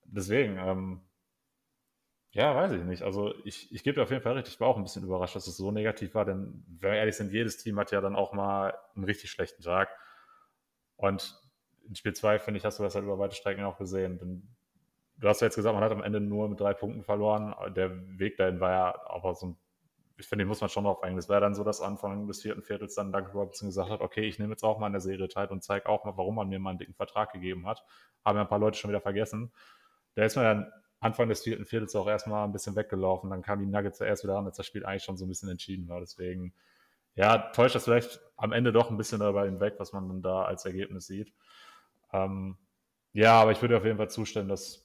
Deswegen, 0.04 0.56
ähm, 0.58 1.02
Ja, 2.32 2.54
weiß 2.56 2.72
ich 2.72 2.82
nicht. 2.82 3.02
Also 3.02 3.32
ich, 3.44 3.70
ich 3.72 3.84
gebe 3.84 4.02
auf 4.02 4.10
jeden 4.10 4.22
Fall 4.22 4.32
recht. 4.32 4.48
Ich 4.48 4.58
war 4.58 4.66
auch 4.68 4.76
ein 4.76 4.82
bisschen 4.82 5.04
überrascht, 5.04 5.36
dass 5.36 5.46
es 5.46 5.56
so 5.56 5.70
negativ 5.70 6.14
war, 6.14 6.24
denn 6.24 6.64
wenn 6.80 6.90
wir 6.90 6.98
ehrlich 6.98 7.16
sind, 7.16 7.30
jedes 7.32 7.58
Team 7.58 7.78
hat 7.78 7.92
ja 7.92 8.00
dann 8.00 8.16
auch 8.16 8.32
mal 8.32 8.74
einen 8.96 9.04
richtig 9.04 9.30
schlechten 9.30 9.62
Tag. 9.62 9.88
Und 10.96 11.38
in 11.86 11.94
Spiel 11.94 12.14
2, 12.14 12.38
finde 12.38 12.58
ich, 12.58 12.64
hast 12.64 12.78
du 12.78 12.82
das 12.82 12.94
halt 12.94 13.04
über 13.04 13.18
weite 13.18 13.36
Strecken 13.36 13.64
auch 13.64 13.78
gesehen. 13.78 14.18
Denn 14.18 14.56
du 15.24 15.30
hast 15.30 15.40
ja 15.40 15.46
jetzt 15.46 15.56
gesagt, 15.56 15.74
man 15.74 15.82
hat 15.82 15.90
am 15.90 16.02
Ende 16.02 16.20
nur 16.20 16.50
mit 16.50 16.60
drei 16.60 16.74
Punkten 16.74 17.02
verloren. 17.02 17.54
Der 17.74 17.90
Weg 18.18 18.36
dahin 18.36 18.60
war 18.60 18.70
ja 18.70 19.00
aber 19.06 19.34
so 19.34 19.46
ein, 19.46 19.56
ich 20.18 20.26
finde, 20.26 20.44
den 20.44 20.48
muss 20.48 20.60
man 20.60 20.68
schon 20.68 20.84
drauf 20.84 21.02
eingehen. 21.02 21.18
Es 21.18 21.30
wäre 21.30 21.40
dann 21.40 21.54
so, 21.54 21.64
dass 21.64 21.80
Anfang 21.80 22.26
des 22.28 22.42
vierten 22.42 22.62
Viertels 22.62 22.94
dann 22.94 23.10
Doug 23.10 23.32
Robertson 23.32 23.68
gesagt 23.68 23.88
hat, 23.88 24.02
okay, 24.02 24.20
ich 24.28 24.38
nehme 24.38 24.50
jetzt 24.50 24.62
auch 24.62 24.78
mal 24.78 24.88
in 24.88 24.92
der 24.92 25.00
Serie 25.00 25.26
teil 25.28 25.48
und 25.48 25.64
zeige 25.64 25.88
auch 25.88 26.04
mal, 26.04 26.18
warum 26.18 26.34
man 26.34 26.50
mir 26.50 26.58
mal 26.58 26.70
einen 26.70 26.78
dicken 26.78 26.92
Vertrag 26.92 27.32
gegeben 27.32 27.66
hat. 27.66 27.82
Haben 28.22 28.36
ja 28.36 28.42
ein 28.42 28.48
paar 28.48 28.58
Leute 28.58 28.78
schon 28.78 28.90
wieder 28.90 29.00
vergessen. 29.00 29.50
Da 30.14 30.24
ist 30.24 30.36
man 30.36 30.44
dann 30.44 30.72
Anfang 31.00 31.30
des 31.30 31.42
vierten 31.42 31.64
Viertels 31.64 31.96
auch 31.96 32.06
erstmal 32.06 32.44
ein 32.44 32.52
bisschen 32.52 32.76
weggelaufen. 32.76 33.30
Dann 33.30 33.40
kam 33.40 33.60
die 33.60 33.66
Nuggets 33.66 33.96
zuerst 33.96 34.24
wieder 34.24 34.36
an, 34.36 34.44
als 34.44 34.58
das 34.58 34.66
Spiel 34.66 34.84
eigentlich 34.84 35.04
schon 35.04 35.16
so 35.16 35.24
ein 35.24 35.28
bisschen 35.28 35.48
entschieden 35.48 35.88
war. 35.88 36.00
Deswegen, 36.00 36.52
ja, 37.14 37.38
täuscht 37.38 37.76
das 37.76 37.84
vielleicht 37.84 38.20
am 38.36 38.52
Ende 38.52 38.72
doch 38.72 38.90
ein 38.90 38.98
bisschen 38.98 39.20
darüber 39.20 39.46
hinweg, 39.46 39.76
was 39.78 39.94
man 39.94 40.06
dann 40.06 40.20
da 40.20 40.42
als 40.44 40.66
Ergebnis 40.66 41.06
sieht. 41.06 41.32
Ähm, 42.12 42.58
ja, 43.14 43.40
aber 43.40 43.52
ich 43.52 43.62
würde 43.62 43.76
auf 43.76 43.84
jeden 43.84 43.96
Fall 43.96 44.10
zustimmen, 44.10 44.48
dass 44.48 44.83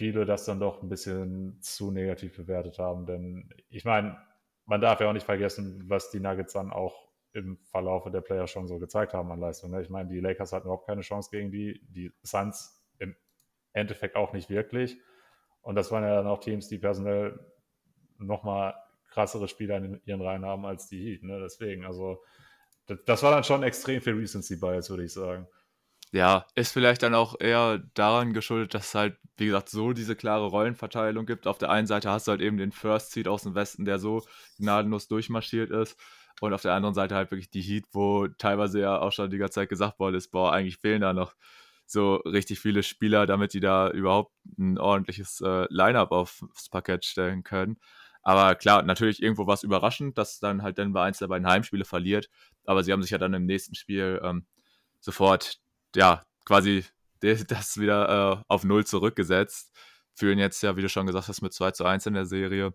viele 0.00 0.24
das 0.24 0.46
dann 0.46 0.60
doch 0.60 0.82
ein 0.82 0.88
bisschen 0.88 1.60
zu 1.60 1.90
negativ 1.90 2.34
bewertet 2.34 2.78
haben. 2.78 3.04
Denn 3.04 3.52
ich 3.68 3.84
meine, 3.84 4.16
man 4.64 4.80
darf 4.80 4.98
ja 4.98 5.10
auch 5.10 5.12
nicht 5.12 5.26
vergessen, 5.26 5.84
was 5.88 6.10
die 6.10 6.20
Nuggets 6.20 6.54
dann 6.54 6.72
auch 6.72 7.10
im 7.34 7.58
Verlaufe 7.64 8.10
der 8.10 8.22
Player 8.22 8.46
schon 8.46 8.66
so 8.66 8.78
gezeigt 8.78 9.12
haben 9.12 9.30
an 9.30 9.40
Leistung. 9.40 9.70
Ne? 9.70 9.82
Ich 9.82 9.90
meine, 9.90 10.08
die 10.08 10.20
Lakers 10.20 10.54
hatten 10.54 10.68
überhaupt 10.68 10.86
keine 10.86 11.02
Chance 11.02 11.28
gegen 11.30 11.50
die, 11.50 11.86
die 11.90 12.14
Suns 12.22 12.82
im 12.98 13.14
Endeffekt 13.74 14.16
auch 14.16 14.32
nicht 14.32 14.48
wirklich. 14.48 14.96
Und 15.60 15.74
das 15.74 15.92
waren 15.92 16.02
ja 16.02 16.14
dann 16.14 16.26
auch 16.26 16.40
Teams, 16.40 16.66
die 16.66 16.78
personell 16.78 17.38
nochmal 18.16 18.74
krassere 19.10 19.48
Spieler 19.48 19.76
in 19.76 20.00
ihren 20.06 20.22
Reihen 20.22 20.46
haben 20.46 20.64
als 20.64 20.88
die 20.88 20.98
Heat. 20.98 21.24
Ne? 21.24 21.40
Deswegen, 21.42 21.84
also 21.84 22.22
das, 22.86 23.00
das 23.04 23.22
war 23.22 23.32
dann 23.32 23.44
schon 23.44 23.62
extrem 23.64 24.00
viel 24.00 24.14
Recency 24.14 24.56
Bias, 24.56 24.88
würde 24.88 25.04
ich 25.04 25.12
sagen. 25.12 25.46
Ja, 26.12 26.46
ist 26.56 26.72
vielleicht 26.72 27.04
dann 27.04 27.14
auch 27.14 27.38
eher 27.38 27.78
daran 27.94 28.32
geschuldet, 28.32 28.74
dass 28.74 28.88
es 28.88 28.94
halt, 28.96 29.16
wie 29.36 29.46
gesagt, 29.46 29.68
so 29.68 29.92
diese 29.92 30.16
klare 30.16 30.46
Rollenverteilung 30.46 31.24
gibt. 31.24 31.46
Auf 31.46 31.58
der 31.58 31.70
einen 31.70 31.86
Seite 31.86 32.10
hast 32.10 32.26
du 32.26 32.32
halt 32.32 32.40
eben 32.40 32.56
den 32.56 32.72
First 32.72 33.12
Seed 33.12 33.28
aus 33.28 33.44
dem 33.44 33.54
Westen, 33.54 33.84
der 33.84 34.00
so 34.00 34.22
gnadenlos 34.58 35.06
durchmarschiert 35.06 35.70
ist. 35.70 35.96
Und 36.40 36.52
auf 36.52 36.62
der 36.62 36.72
anderen 36.72 36.94
Seite 36.94 37.14
halt 37.14 37.30
wirklich 37.30 37.50
die 37.50 37.60
Heat, 37.60 37.84
wo 37.92 38.26
teilweise 38.26 38.80
ja 38.80 38.98
auch 38.98 39.12
schon 39.12 39.30
die 39.30 39.38
ganze 39.38 39.54
Zeit 39.54 39.68
gesagt 39.68 40.00
worden 40.00 40.16
ist, 40.16 40.30
boah, 40.32 40.52
eigentlich 40.52 40.78
fehlen 40.78 41.02
da 41.02 41.12
noch 41.12 41.34
so 41.86 42.16
richtig 42.16 42.60
viele 42.60 42.82
Spieler, 42.82 43.26
damit 43.26 43.52
die 43.52 43.60
da 43.60 43.90
überhaupt 43.90 44.32
ein 44.58 44.78
ordentliches 44.78 45.40
äh, 45.42 45.66
Line-up 45.70 46.12
aufs 46.12 46.68
Parkett 46.70 47.04
stellen 47.04 47.44
können. 47.44 47.78
Aber 48.22 48.54
klar, 48.54 48.82
natürlich 48.82 49.22
irgendwo 49.22 49.46
was 49.46 49.62
überraschend, 49.62 50.18
dass 50.18 50.40
dann 50.40 50.62
halt 50.62 50.78
Denver 50.78 51.02
eins 51.02 51.18
der 51.18 51.28
beiden 51.28 51.46
Heimspiele 51.46 51.84
verliert. 51.84 52.28
Aber 52.64 52.82
sie 52.82 52.92
haben 52.92 53.02
sich 53.02 53.10
ja 53.10 53.18
dann 53.18 53.34
im 53.34 53.46
nächsten 53.46 53.74
Spiel 53.74 54.20
ähm, 54.22 54.46
sofort, 55.00 55.58
ja, 55.96 56.24
quasi 56.44 56.84
das 57.20 57.78
wieder 57.78 58.40
äh, 58.40 58.44
auf 58.48 58.64
Null 58.64 58.86
zurückgesetzt. 58.86 59.72
Fühlen 60.14 60.38
jetzt 60.38 60.62
ja, 60.62 60.76
wie 60.76 60.82
du 60.82 60.88
schon 60.88 61.06
gesagt 61.06 61.28
hast, 61.28 61.42
mit 61.42 61.52
2 61.52 61.70
zu 61.72 61.84
1 61.84 62.06
in 62.06 62.14
der 62.14 62.26
Serie. 62.26 62.74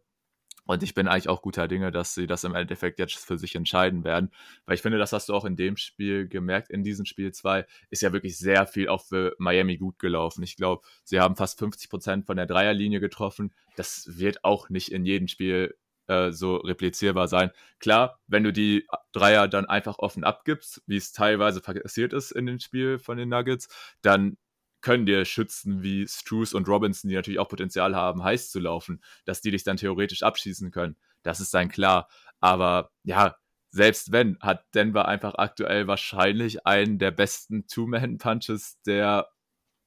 Und 0.67 0.81
ich 0.81 0.95
bin 0.95 1.07
eigentlich 1.07 1.29
auch 1.29 1.43
guter 1.43 1.67
Dinge, 1.67 1.91
dass 1.91 2.15
sie 2.15 2.25
das 2.25 2.43
im 2.43 2.55
Endeffekt 2.55 2.97
jetzt 2.97 3.13
für 3.23 3.37
sich 3.37 3.53
entscheiden 3.55 4.03
werden. 4.03 4.31
Weil 4.65 4.75
ich 4.75 4.81
finde, 4.81 4.97
das 4.97 5.13
hast 5.13 5.29
du 5.29 5.35
auch 5.35 5.45
in 5.45 5.55
dem 5.55 5.77
Spiel 5.77 6.27
gemerkt. 6.27 6.71
In 6.71 6.83
diesem 6.83 7.05
Spiel 7.05 7.31
2 7.31 7.67
ist 7.91 8.01
ja 8.01 8.13
wirklich 8.13 8.37
sehr 8.37 8.65
viel 8.65 8.87
auch 8.89 9.03
für 9.03 9.35
Miami 9.37 9.77
gut 9.77 9.99
gelaufen. 9.99 10.41
Ich 10.41 10.55
glaube, 10.55 10.83
sie 11.03 11.19
haben 11.19 11.35
fast 11.35 11.59
50 11.59 11.89
Prozent 11.89 12.25
von 12.25 12.37
der 12.37 12.47
Dreierlinie 12.47 12.99
getroffen. 12.99 13.53
Das 13.75 14.17
wird 14.17 14.43
auch 14.43 14.69
nicht 14.69 14.91
in 14.91 15.05
jedem 15.05 15.27
Spiel 15.27 15.75
äh, 16.07 16.31
so 16.31 16.57
replizierbar 16.57 17.27
sein. 17.27 17.51
Klar, 17.79 18.19
wenn 18.27 18.43
du 18.43 18.53
die 18.53 18.87
Dreier 19.11 19.47
dann 19.47 19.65
einfach 19.65 19.99
offen 19.99 20.23
abgibst, 20.23 20.81
wie 20.87 20.97
es 20.97 21.11
teilweise 21.11 21.61
passiert 21.61 22.13
ist 22.13 22.31
in 22.31 22.45
dem 22.45 22.59
Spiel 22.59 22.99
von 22.99 23.17
den 23.17 23.29
Nuggets, 23.29 23.69
dann 24.01 24.37
können 24.81 25.07
dir 25.07 25.25
Schützen 25.25 25.81
wie 25.81 26.07
Struce 26.07 26.53
und 26.53 26.67
Robinson, 26.67 27.09
die 27.09 27.15
natürlich 27.15 27.39
auch 27.39 27.49
Potenzial 27.49 27.95
haben, 27.95 28.23
heiß 28.23 28.51
zu 28.51 28.59
laufen, 28.59 29.01
dass 29.25 29.41
die 29.41 29.51
dich 29.51 29.63
dann 29.63 29.77
theoretisch 29.77 30.21
abschießen 30.21 30.69
können. 30.69 30.95
Das 31.23 31.39
ist 31.39 31.53
dann 31.55 31.69
klar. 31.69 32.07
Aber 32.39 32.91
ja, 33.03 33.35
selbst 33.71 34.11
wenn, 34.11 34.37
hat 34.41 34.63
Denver 34.75 35.07
einfach 35.07 35.35
aktuell 35.35 35.87
wahrscheinlich 35.87 36.67
einen 36.67 36.99
der 36.99 37.11
besten 37.11 37.65
Two-Man-Punches 37.67 38.79
der 38.85 39.27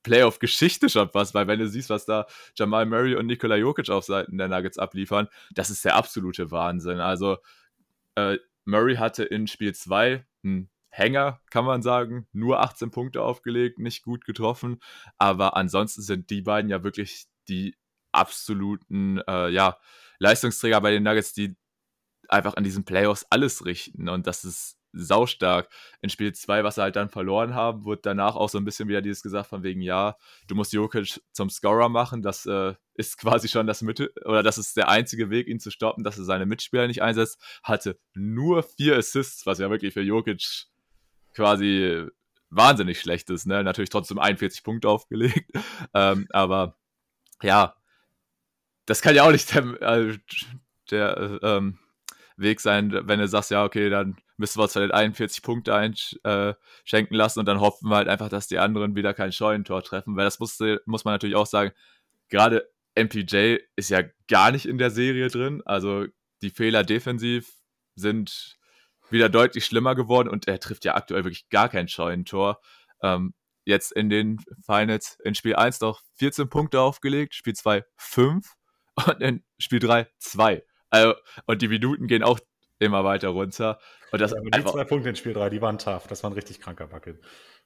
Playoff-Geschichte 0.03 0.89
schon 0.89 1.11
fast, 1.11 1.35
weil 1.35 1.47
wenn 1.47 1.59
du 1.59 1.69
siehst, 1.69 1.91
was 1.91 2.07
da 2.07 2.27
Jamal 2.57 2.87
Murray 2.87 3.15
und 3.15 3.27
Nikola 3.27 3.57
Jokic 3.57 3.91
auf 3.91 4.05
Seiten 4.05 4.39
der 4.39 4.49
Nuggets 4.49 4.79
abliefern, 4.79 5.29
das 5.53 5.71
ist 5.71 5.85
der 5.85 5.97
absolute 5.97 6.51
Wahnsinn. 6.51 7.01
Also 7.01 7.39
äh, 8.15 8.39
Murray 8.65 8.97
hatte 8.97 9.25
in 9.25 9.47
Spiel 9.47 9.75
2 9.75 10.25
ein 10.45 10.71
Hänger, 10.91 11.41
kann 11.51 11.65
man 11.65 11.83
sagen. 11.83 12.27
Nur 12.33 12.61
18 12.61 12.91
Punkte 12.91 13.23
aufgelegt, 13.23 13.79
nicht 13.79 14.03
gut 14.03 14.25
getroffen. 14.25 14.81
Aber 15.19 15.57
ansonsten 15.57 16.03
sind 16.03 16.31
die 16.31 16.43
beiden 16.43 16.71
ja 16.71 16.83
wirklich 16.83 17.27
die 17.49 17.77
absoluten 18.13 19.21
äh, 19.27 19.49
ja, 19.51 19.79
Leistungsträger 20.19 20.81
bei 20.81 20.91
den 20.91 21.03
Nuggets, 21.03 21.33
die 21.33 21.57
einfach 22.29 22.55
an 22.55 22.65
diesen 22.65 22.85
Playoffs 22.85 23.27
alles 23.31 23.65
richten. 23.65 24.09
Und 24.09 24.27
das 24.27 24.45
ist 24.45 24.78
saustark. 24.93 25.69
In 26.01 26.11
Spiel 26.11 26.33
2, 26.33 26.65
was 26.65 26.77
sie 26.77 26.83
halt 26.83 26.97
dann 26.97 27.09
verloren 27.09 27.55
haben, 27.55 27.85
wurde 27.85 28.01
danach 28.03 28.37
auch 28.37 28.49
so 28.49 28.59
ein 28.59 28.65
bisschen 28.65 28.89
wieder 28.89 29.03
dieses 29.03 29.23
gesagt 29.23 29.49
von 29.49 29.63
wegen, 29.63 29.81
ja, 29.81 30.17
du 30.47 30.55
musst 30.55 30.73
Jokic 30.73 31.21
zum 31.33 31.51
Scorer 31.51 31.89
machen. 31.89 32.23
Das 32.23 32.47
äh, 32.47 32.75
ist 32.95 33.19
quasi 33.19 33.49
schon 33.49 33.67
das 33.67 33.83
Mittel, 33.83 34.13
oder 34.25 34.43
das 34.43 34.59
ist 34.59 34.77
der 34.77 34.89
einzige 34.89 35.31
Weg, 35.31 35.49
ihn 35.49 35.61
zu 35.61 35.71
stoppen, 35.71 36.05
dass 36.05 36.19
er 36.19 36.25
seine 36.25 36.47
Mitspieler 36.47 36.87
nicht 36.87 37.03
einsetzt. 37.03 37.41
Hatte 37.63 37.99
nur 38.15 38.63
vier 38.63 38.97
Assists, 38.97 39.47
was 39.47 39.59
ja 39.59 39.71
wirklich 39.71 39.95
für 39.95 40.03
Jokic 40.03 40.67
quasi 41.35 42.07
wahnsinnig 42.51 43.01
schlecht 43.01 43.31
ist. 43.31 43.47
Ne? 43.47 43.63
Natürlich 43.63 43.91
trotzdem 43.91 44.19
41 44.19 44.63
Punkte 44.63 44.89
aufgelegt. 44.89 45.51
Ähm, 45.95 46.27
aber 46.31 46.77
ja, 47.43 47.75
das 48.87 49.03
kann 49.03 49.15
ja 49.15 49.25
auch 49.25 49.33
nicht 49.33 49.55
der, 49.55 49.83
äh, 49.83 50.19
der 50.91 51.39
ähm, 51.43 51.79
Weg 52.39 52.61
sein, 52.61 52.93
wenn 52.93 53.19
du 53.19 53.29
sagst, 53.29 53.51
ja, 53.51 53.65
okay, 53.65 53.91
dann 53.91 54.17
müssen 54.37 54.59
wir 54.59 54.65
uns 54.65 54.73
vielleicht 54.73 54.95
41 54.95 55.43
Punkte 55.43 55.75
einschenken 55.75 57.15
äh, 57.15 57.17
lassen 57.17 57.41
und 57.41 57.47
dann 57.47 57.61
hoffen 57.61 57.91
wir 57.91 57.97
halt 57.97 58.09
einfach, 58.09 58.29
dass 58.29 58.47
die 58.47 58.59
anderen 58.59 58.95
wieder 58.95 59.13
kein 59.15 59.33
Scheunentor 59.33 59.83
treffen, 59.83 60.17
weil 60.17 60.25
das 60.25 60.39
musste, 60.39 60.81
muss 60.87 61.05
man 61.05 61.15
natürlich 61.15 61.37
auch 61.37 61.47
sagen, 61.47 61.73
gerade 62.29 62.69
MPJ 62.95 63.59
ist 63.77 63.91
ja 63.91 64.03
gar 64.29 64.53
nicht 64.53 64.67
in 64.67 64.79
der 64.79 64.91
Serie 64.91 65.29
drin, 65.29 65.63
also 65.65 66.07
die 66.43 66.51
Fehler 66.51 66.85
defensiv 66.85 67.53
sind 67.97 68.57
wieder 69.11 69.29
deutlich 69.29 69.65
schlimmer 69.65 69.95
geworden 69.95 70.29
und 70.29 70.47
er 70.47 70.61
trifft 70.61 70.85
ja 70.85 70.95
aktuell 70.95 71.25
wirklich 71.25 71.49
gar 71.49 71.69
kein 71.69 71.89
Scheunentor. 71.89 72.61
Ähm, 73.03 73.35
jetzt 73.65 73.93
in 73.93 74.09
den 74.11 74.39
Finals 74.65 75.19
in 75.25 75.35
Spiel 75.35 75.57
1 75.57 75.81
noch 75.81 76.03
14 76.17 76.49
Punkte 76.49 76.81
aufgelegt, 76.81 77.35
Spiel 77.35 77.55
2 77.55 77.85
5 77.97 78.55
und 79.07 79.21
in 79.21 79.45
Spiel 79.59 79.79
3 79.79 80.09
2. 80.19 80.63
Also, 80.91 81.15
und 81.47 81.63
die 81.63 81.69
Minuten 81.69 82.07
gehen 82.07 82.23
auch 82.23 82.41
immer 82.79 83.05
weiter 83.05 83.29
runter. 83.29 83.79
Und 84.13 84.21
das 84.21 84.33
ja, 84.33 84.41
die 84.41 84.65
zwei 84.65 84.85
Punkte 84.85 85.09
in 85.11 85.17
Spiel 85.17 85.33
3, 85.33 85.51
die 85.51 85.61
waren 85.61 85.79
tough. 85.79 86.07
Das 86.07 86.23
war 86.23 86.31
ein 86.31 86.35
richtig 86.35 86.61
kranker 86.61 86.87
Bucket. 86.87 87.21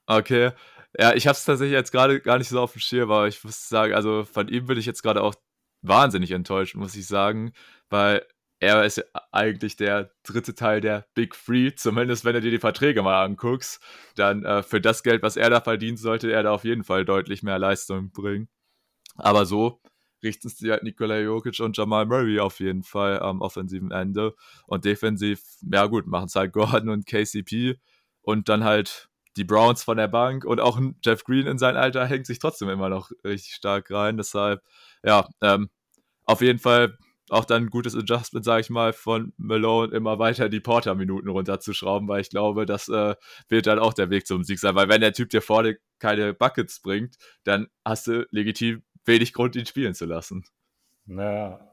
Okay. 0.07 0.53
Ja, 0.99 1.15
ich 1.15 1.27
habe 1.27 1.37
es 1.37 1.45
tatsächlich 1.45 1.73
jetzt 1.73 1.93
gerade 1.93 2.21
gar 2.21 2.39
nicht 2.39 2.49
so 2.49 2.61
auf 2.61 2.73
dem 2.73 2.81
Schirm, 2.81 3.11
aber 3.11 3.29
ich 3.29 3.43
muss 3.45 3.69
sagen, 3.69 3.95
also 3.95 4.25
von 4.25 4.49
ihm 4.49 4.67
bin 4.67 4.79
ich 4.79 4.87
jetzt 4.87 5.03
gerade 5.03 5.23
auch 5.23 5.35
wahnsinnig 5.83 6.33
enttäuscht, 6.33 6.75
muss 6.75 6.95
ich 6.95 7.07
sagen, 7.07 7.53
weil 7.89 8.27
er 8.61 8.85
ist 8.85 9.05
eigentlich 9.33 9.77
der 9.77 10.13
dritte 10.23 10.55
Teil 10.55 10.81
der 10.81 11.07
Big 11.15 11.35
Three, 11.35 11.75
zumindest 11.75 12.25
wenn 12.25 12.35
du 12.35 12.41
dir 12.41 12.51
die 12.53 12.59
Verträge 12.59 13.03
mal 13.03 13.25
anguckst. 13.25 13.83
Dann 14.15 14.45
äh, 14.45 14.63
für 14.63 14.81
das 14.81 15.03
Geld, 15.03 15.23
was 15.23 15.37
er 15.37 15.51
da 15.51 15.61
verdient, 15.61 15.99
sollte 15.99 16.31
er 16.31 16.45
da 16.45 16.53
auf 16.53 16.65
jeden 16.65 16.85
Fall 16.85 17.05
deutlich 17.05 17.43
mehr 17.43 17.59
Leistung 17.59 18.13
bringen. 18.13 18.49
Aber 19.17 19.47
so 19.47 19.81
richten 20.23 20.49
sich 20.49 20.71
halt 20.71 20.83
Nikola 20.83 21.19
Jokic 21.19 21.61
und 21.61 21.77
Jamal 21.77 22.07
Murray 22.07 22.41
auf 22.41 22.61
jeden 22.61 22.83
Fall 22.83 23.21
am 23.21 23.41
offensiven 23.41 23.91
Ende. 23.91 24.35
Und 24.67 24.85
defensiv, 24.85 25.43
ja 25.63 25.87
gut, 25.87 26.07
machen 26.07 26.27
es 26.27 26.35
halt 26.35 26.53
Gordon 26.53 26.89
und 26.91 27.07
KCP 27.07 27.79
und 28.23 28.49
dann 28.49 28.65
halt 28.65 29.09
die 29.37 29.45
Browns 29.45 29.83
von 29.83 29.97
der 29.97 30.09
Bank 30.09 30.45
und 30.45 30.61
auch 30.61 30.79
Jeff 31.05 31.25
Green 31.25 31.47
in 31.47 31.59
sein 31.59 31.77
Alter 31.77 32.07
hängt 32.07 32.27
sich 32.27 32.39
trotzdem 32.39 32.69
immer 32.69 32.89
noch 32.89 33.11
richtig 33.25 33.55
stark 33.55 33.91
rein. 33.91 34.17
Deshalb, 34.17 34.63
ja, 35.03 35.27
ähm, 35.41 35.71
auf 36.25 36.41
jeden 36.41 36.59
Fall 36.59 36.99
auch 37.31 37.45
dann 37.47 37.65
ein 37.65 37.71
gutes 37.71 37.97
Adjustment, 37.97 38.45
sage 38.45 38.61
ich 38.61 38.71
mal, 38.71 38.93
von 38.93 39.33
Malone 39.39 39.95
immer 39.95 40.19
weiter 40.19 40.49
die 40.51 40.61
Porter-Minuten 40.61 41.29
runterzuschrauben, 41.29 42.07
weil 42.09 42.21
ich 42.21 42.29
glaube, 42.29 42.67
das 42.67 42.89
äh, 42.89 43.15
wird 43.49 43.67
dann 43.67 43.79
auch 43.79 43.95
der 43.95 44.11
Weg 44.11 44.27
zum 44.27 44.45
Sieg 44.45 44.59
sein. 44.59 44.75
Weil 44.75 44.89
wenn 44.89 45.01
der 45.01 45.15
Typ 45.15 45.31
dir 45.31 45.41
vorne 45.41 45.79
keine 45.99 46.35
Buckets 46.35 46.81
bringt, 46.81 47.17
dann 47.45 47.69
hast 47.85 48.07
du 48.07 48.27
legitim 48.31 48.83
wenig 49.05 49.33
Grund, 49.33 49.57
ihn 49.57 49.67
spielen 49.67 49.95
zu 49.95 50.07
lassen. 50.07 50.45
Naja, 51.07 51.69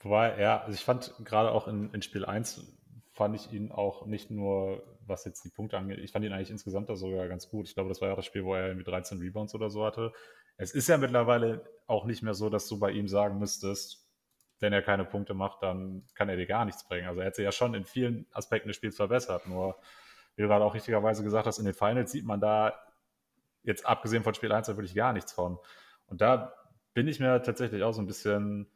wobei, 0.00 0.40
ja, 0.40 0.60
also 0.60 0.74
ich 0.74 0.84
fand 0.84 1.14
gerade 1.24 1.50
auch 1.50 1.68
in, 1.68 1.92
in 1.92 2.02
Spiel 2.02 2.24
1 2.24 2.64
fand 3.12 3.36
ich 3.36 3.52
ihn 3.52 3.70
auch 3.70 4.06
nicht 4.06 4.30
nur, 4.30 4.82
was 5.06 5.24
jetzt 5.24 5.44
die 5.44 5.50
Punkte 5.50 5.78
angeht, 5.78 5.98
ich 5.98 6.12
fand 6.12 6.24
ihn 6.24 6.32
eigentlich 6.32 6.50
insgesamt 6.50 6.88
da 6.88 6.96
sogar 6.96 7.28
ganz 7.28 7.48
gut. 7.48 7.68
Ich 7.68 7.74
glaube, 7.74 7.88
das 7.88 8.00
war 8.00 8.08
ja 8.08 8.16
das 8.16 8.26
Spiel, 8.26 8.44
wo 8.44 8.54
er 8.54 8.66
irgendwie 8.66 8.84
13 8.84 9.18
Rebounds 9.18 9.54
oder 9.54 9.70
so 9.70 9.84
hatte. 9.84 10.12
Es 10.56 10.72
ist 10.72 10.88
ja 10.88 10.98
mittlerweile 10.98 11.64
auch 11.86 12.06
nicht 12.06 12.22
mehr 12.22 12.34
so, 12.34 12.50
dass 12.50 12.68
du 12.68 12.78
bei 12.78 12.90
ihm 12.90 13.06
sagen 13.06 13.38
müsstest, 13.38 14.04
wenn 14.60 14.72
er 14.72 14.82
keine 14.82 15.04
Punkte 15.04 15.34
macht, 15.34 15.62
dann 15.62 16.04
kann 16.14 16.28
er 16.28 16.36
dir 16.36 16.46
gar 16.46 16.64
nichts 16.64 16.86
bringen. 16.86 17.06
Also 17.06 17.20
er 17.20 17.26
hat 17.26 17.36
sich 17.36 17.44
ja 17.44 17.52
schon 17.52 17.74
in 17.74 17.84
vielen 17.84 18.26
Aspekten 18.32 18.68
des 18.68 18.76
Spiels 18.76 18.96
verbessert. 18.96 19.46
Nur, 19.46 19.76
wie 20.36 20.42
du 20.42 20.48
gerade 20.48 20.64
auch 20.64 20.74
richtigerweise 20.74 21.22
gesagt 21.22 21.46
hast, 21.46 21.58
in 21.58 21.64
den 21.64 21.74
Finals 21.74 22.12
sieht 22.12 22.24
man 22.24 22.40
da 22.40 22.74
jetzt 23.62 23.86
abgesehen 23.86 24.22
von 24.22 24.34
Spiel 24.34 24.52
1 24.52 24.68
wirklich 24.68 24.94
gar 24.94 25.12
nichts 25.12 25.32
von. 25.32 25.58
Und 26.06 26.20
da 26.20 26.54
bin 26.94 27.08
ich 27.08 27.20
mir 27.20 27.42
tatsächlich 27.42 27.82
auch 27.82 27.92
so 27.92 28.00
ein 28.00 28.06
bisschen 28.06 28.68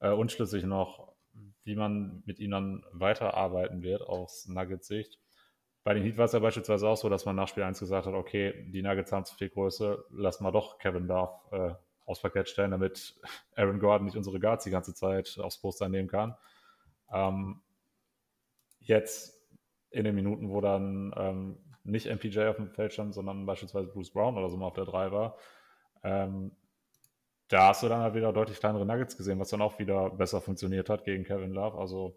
äh, 0.00 0.10
unschlüssig 0.10 0.64
noch, 0.64 1.12
wie 1.64 1.76
man 1.76 2.22
mit 2.26 2.38
ihm 2.40 2.50
dann 2.50 2.84
weiterarbeiten 2.92 3.82
wird 3.82 4.02
aus 4.02 4.48
Nuggets 4.48 4.88
Sicht. 4.88 5.18
Bei 5.82 5.94
den 5.94 6.02
Heat 6.02 6.18
war 6.18 6.26
es 6.26 6.32
ja 6.32 6.40
beispielsweise 6.40 6.88
auch 6.88 6.96
so, 6.96 7.08
dass 7.08 7.24
man 7.24 7.36
nach 7.36 7.48
Spiel 7.48 7.62
1 7.62 7.78
gesagt 7.78 8.06
hat, 8.06 8.14
okay, 8.14 8.68
die 8.70 8.82
Nuggets 8.82 9.12
haben 9.12 9.24
zu 9.24 9.34
viel 9.34 9.48
Größe, 9.48 10.04
lass 10.10 10.40
mal 10.40 10.50
doch 10.50 10.78
Kevin 10.78 11.06
Love 11.06 11.32
äh, 11.52 11.74
aufs 12.04 12.20
Parkett 12.20 12.48
stellen, 12.48 12.72
damit 12.72 13.18
Aaron 13.54 13.78
Gordon 13.78 14.04
nicht 14.04 14.16
unsere 14.16 14.40
Guards 14.40 14.64
die 14.64 14.70
ganze 14.70 14.94
Zeit 14.94 15.38
aufs 15.40 15.58
Poster 15.58 15.88
nehmen 15.88 16.08
kann. 16.08 16.36
Ähm, 17.12 17.62
jetzt 18.80 19.40
in 19.90 20.04
den 20.04 20.14
Minuten, 20.14 20.50
wo 20.50 20.60
dann 20.60 21.14
ähm, 21.16 21.58
nicht 21.84 22.06
MPJ 22.06 22.40
auf 22.42 22.56
dem 22.56 22.70
Feld 22.70 22.92
stand, 22.92 23.14
sondern 23.14 23.46
beispielsweise 23.46 23.88
Bruce 23.88 24.10
Brown 24.10 24.36
oder 24.36 24.50
so 24.50 24.56
mal 24.56 24.66
auf 24.66 24.74
der 24.74 24.84
3 24.84 25.12
war, 25.12 25.36
ähm, 26.02 26.52
da 27.50 27.68
hast 27.68 27.82
du 27.82 27.88
dann 27.88 28.00
halt 28.00 28.14
wieder 28.14 28.32
deutlich 28.32 28.58
kleinere 28.58 28.86
Nuggets 28.86 29.16
gesehen, 29.16 29.38
was 29.38 29.50
dann 29.50 29.60
auch 29.60 29.78
wieder 29.78 30.10
besser 30.10 30.40
funktioniert 30.40 30.88
hat 30.88 31.04
gegen 31.04 31.24
Kevin 31.24 31.52
Love. 31.52 31.78
Also 31.78 32.16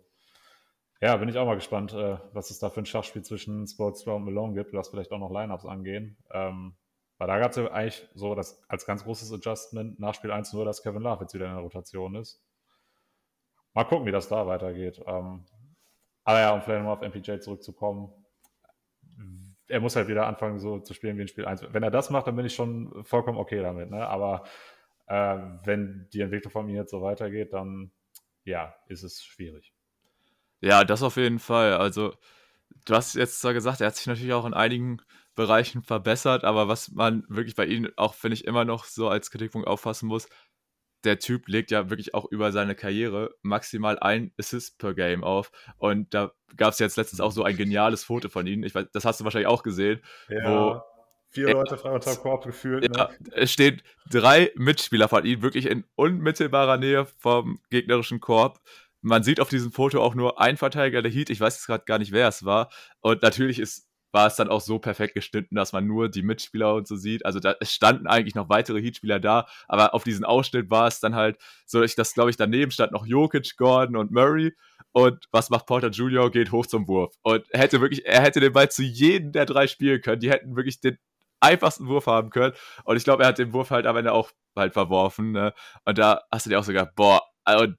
ja, 1.01 1.17
bin 1.17 1.27
ich 1.27 1.37
auch 1.37 1.45
mal 1.45 1.55
gespannt, 1.55 1.91
äh, 1.93 2.17
was 2.31 2.49
es 2.49 2.59
da 2.59 2.69
für 2.69 2.81
ein 2.81 2.85
Schachspiel 2.85 3.23
zwischen 3.23 3.67
Sportstra 3.67 4.13
und 4.13 4.25
Malone 4.25 4.53
gibt. 4.53 4.73
Lass 4.73 4.89
vielleicht 4.89 5.11
auch 5.11 5.19
noch 5.19 5.31
Lineups 5.31 5.65
angehen. 5.65 6.17
Ähm, 6.31 6.75
weil 7.17 7.27
da 7.27 7.39
gab 7.39 7.51
es 7.51 7.57
ja 7.57 7.69
eigentlich 7.71 8.07
so 8.13 8.35
das 8.35 8.63
als 8.69 8.85
ganz 8.85 9.03
großes 9.03 9.33
Adjustment 9.33 9.99
nach 9.99 10.13
Spiel 10.13 10.31
1 10.31 10.53
nur, 10.53 10.65
dass 10.65 10.81
Kevin 10.83 11.01
Love 11.01 11.21
jetzt 11.21 11.33
wieder 11.33 11.47
in 11.47 11.53
der 11.53 11.61
Rotation 11.61 12.15
ist. 12.15 12.41
Mal 13.73 13.85
gucken, 13.85 14.05
wie 14.05 14.11
das 14.11 14.29
da 14.29 14.47
weitergeht. 14.47 15.01
Ähm, 15.05 15.45
aber 16.23 16.39
ja, 16.39 16.53
um 16.53 16.61
vielleicht 16.61 16.83
nochmal 16.83 16.95
auf 16.95 17.01
MPJ 17.01 17.39
zurückzukommen, 17.39 18.13
er 19.67 19.79
muss 19.79 19.95
halt 19.95 20.07
wieder 20.07 20.27
anfangen, 20.27 20.59
so 20.59 20.79
zu 20.79 20.93
spielen 20.93 21.17
wie 21.17 21.23
in 21.23 21.27
Spiel 21.27 21.45
1. 21.45 21.73
Wenn 21.73 21.83
er 21.83 21.91
das 21.91 22.09
macht, 22.09 22.27
dann 22.27 22.35
bin 22.35 22.45
ich 22.45 22.53
schon 22.53 23.03
vollkommen 23.03 23.37
okay 23.37 23.61
damit. 23.61 23.89
Ne? 23.89 24.07
Aber 24.07 24.43
äh, 25.07 25.37
wenn 25.63 26.07
die 26.13 26.21
Entwicklung 26.21 26.51
von 26.51 26.65
mir 26.65 26.75
jetzt 26.75 26.91
so 26.91 27.01
weitergeht, 27.01 27.53
dann 27.53 27.91
ja, 28.45 28.75
ist 28.87 29.03
es 29.03 29.23
schwierig. 29.23 29.73
Ja, 30.61 30.83
das 30.83 31.03
auf 31.03 31.17
jeden 31.17 31.39
Fall. 31.39 31.73
Also, 31.73 32.13
du 32.85 32.95
hast 32.95 33.15
jetzt 33.15 33.41
zwar 33.41 33.53
gesagt, 33.53 33.81
er 33.81 33.87
hat 33.87 33.95
sich 33.95 34.07
natürlich 34.07 34.33
auch 34.33 34.45
in 34.45 34.53
einigen 34.53 35.01
Bereichen 35.35 35.83
verbessert, 35.83 36.43
aber 36.43 36.67
was 36.67 36.91
man 36.91 37.25
wirklich 37.27 37.55
bei 37.55 37.65
ihm 37.65 37.89
auch, 37.95 38.13
finde 38.13 38.35
ich, 38.35 38.45
immer 38.45 38.65
noch 38.65 38.85
so 38.85 39.09
als 39.09 39.31
Kritikpunkt 39.31 39.67
auffassen 39.67 40.07
muss, 40.07 40.27
der 41.03 41.19
Typ 41.19 41.47
legt 41.47 41.71
ja 41.71 41.89
wirklich 41.89 42.13
auch 42.13 42.25
über 42.31 42.51
seine 42.51 42.75
Karriere 42.75 43.35
maximal 43.41 43.99
ein 43.99 44.31
Assist 44.39 44.77
per 44.77 44.93
Game 44.93 45.23
auf. 45.23 45.51
Und 45.77 46.13
da 46.13 46.31
gab 46.55 46.71
es 46.71 46.79
jetzt 46.79 46.95
letztens 46.95 47.19
auch 47.19 47.31
so 47.31 47.43
ein 47.43 47.57
geniales 47.57 48.05
Foto 48.05 48.29
von 48.29 48.47
ihm. 48.47 48.63
Ich 48.63 48.73
weiß, 48.73 48.85
das 48.93 49.03
hast 49.03 49.19
du 49.19 49.25
wahrscheinlich 49.25 49.47
auch 49.47 49.63
gesehen. 49.63 50.01
Ja, 50.29 50.49
wo 50.49 50.81
vier 51.33 51.51
Leute 51.51 51.77
frei 51.77 51.91
unter 51.91 52.15
Korb 52.15 52.45
gefühlt. 52.45 52.95
Ja, 52.95 53.09
ne? 53.09 53.17
Es 53.33 53.51
stehen 53.51 53.81
drei 54.09 54.51
Mitspieler 54.55 55.07
von 55.07 55.25
ihm 55.25 55.41
wirklich 55.41 55.65
in 55.65 55.83
unmittelbarer 55.95 56.77
Nähe 56.77 57.05
vom 57.17 57.59
gegnerischen 57.69 58.19
Korb. 58.19 58.59
Man 59.01 59.23
sieht 59.23 59.39
auf 59.39 59.49
diesem 59.49 59.71
Foto 59.71 60.01
auch 60.01 60.15
nur 60.15 60.39
ein 60.39 60.57
Verteidiger 60.57 61.01
der 61.01 61.11
Heat. 61.11 61.29
Ich 61.29 61.39
weiß 61.39 61.55
jetzt 61.55 61.65
gerade 61.65 61.83
gar 61.85 61.99
nicht, 61.99 62.11
wer 62.11 62.27
es 62.27 62.45
war. 62.45 62.69
Und 63.01 63.21
natürlich 63.21 63.59
ist 63.59 63.89
war 64.13 64.27
es 64.27 64.35
dann 64.35 64.47
auch 64.47 64.61
so 64.61 64.79
perfekt 64.79 65.15
geschnitten, 65.15 65.55
dass 65.55 65.73
man 65.73 65.87
nur 65.87 66.07
die 66.07 66.21
Mitspieler 66.21 66.75
und 66.75 66.87
so 66.87 66.95
sieht. 66.95 67.25
Also 67.25 67.39
da, 67.39 67.55
es 67.59 67.73
standen 67.73 68.07
eigentlich 68.07 68.35
noch 68.35 68.47
weitere 68.47 68.79
Heatspieler 68.79 69.19
da, 69.19 69.47
aber 69.67 69.93
auf 69.95 70.03
diesen 70.03 70.23
Ausschnitt 70.23 70.69
war 70.69 70.87
es 70.87 70.99
dann 70.99 71.15
halt 71.15 71.37
so, 71.65 71.81
dass, 71.81 71.95
das 71.95 72.13
glaube 72.13 72.29
ich 72.29 72.37
daneben 72.37 72.71
stand 72.71 72.91
noch 72.91 73.07
Jokic, 73.07 73.57
Gordon 73.57 73.97
und 73.97 74.11
Murray. 74.11 74.53
Und 74.91 75.25
was 75.31 75.49
macht 75.49 75.65
Porter 75.65 75.89
Jr.? 75.89 76.29
Geht 76.29 76.51
hoch 76.51 76.67
zum 76.67 76.87
Wurf. 76.87 77.15
Und 77.23 77.43
hätte 77.51 77.81
wirklich, 77.81 78.05
er 78.05 78.21
hätte 78.21 78.39
den 78.39 78.53
Ball 78.53 78.69
zu 78.69 78.83
jedem 78.83 79.31
der 79.31 79.47
drei 79.47 79.65
spielen 79.65 80.01
können. 80.01 80.19
Die 80.19 80.29
hätten 80.29 80.55
wirklich 80.55 80.79
den 80.79 80.99
einfachsten 81.43 81.88
Wurf 81.88 82.08
haben 82.08 82.29
können. 82.29 82.53
Und 82.84 82.97
ich 82.97 83.03
glaube, 83.03 83.23
er 83.23 83.29
hat 83.29 83.38
den 83.38 83.53
Wurf 83.53 83.69
halt 83.69 83.86
am 83.86 83.97
Ende 83.97 84.13
auch 84.13 84.32
halt 84.56 84.73
verworfen. 84.73 85.32
Ne? 85.32 85.53
Und 85.86 85.97
da 85.97 86.21
hast 86.32 86.45
du 86.45 86.49
dir 86.49 86.60
auch 86.60 86.63
so 86.63 86.71
gedacht, 86.71 86.95
boah, 86.95 87.21
also 87.43 87.73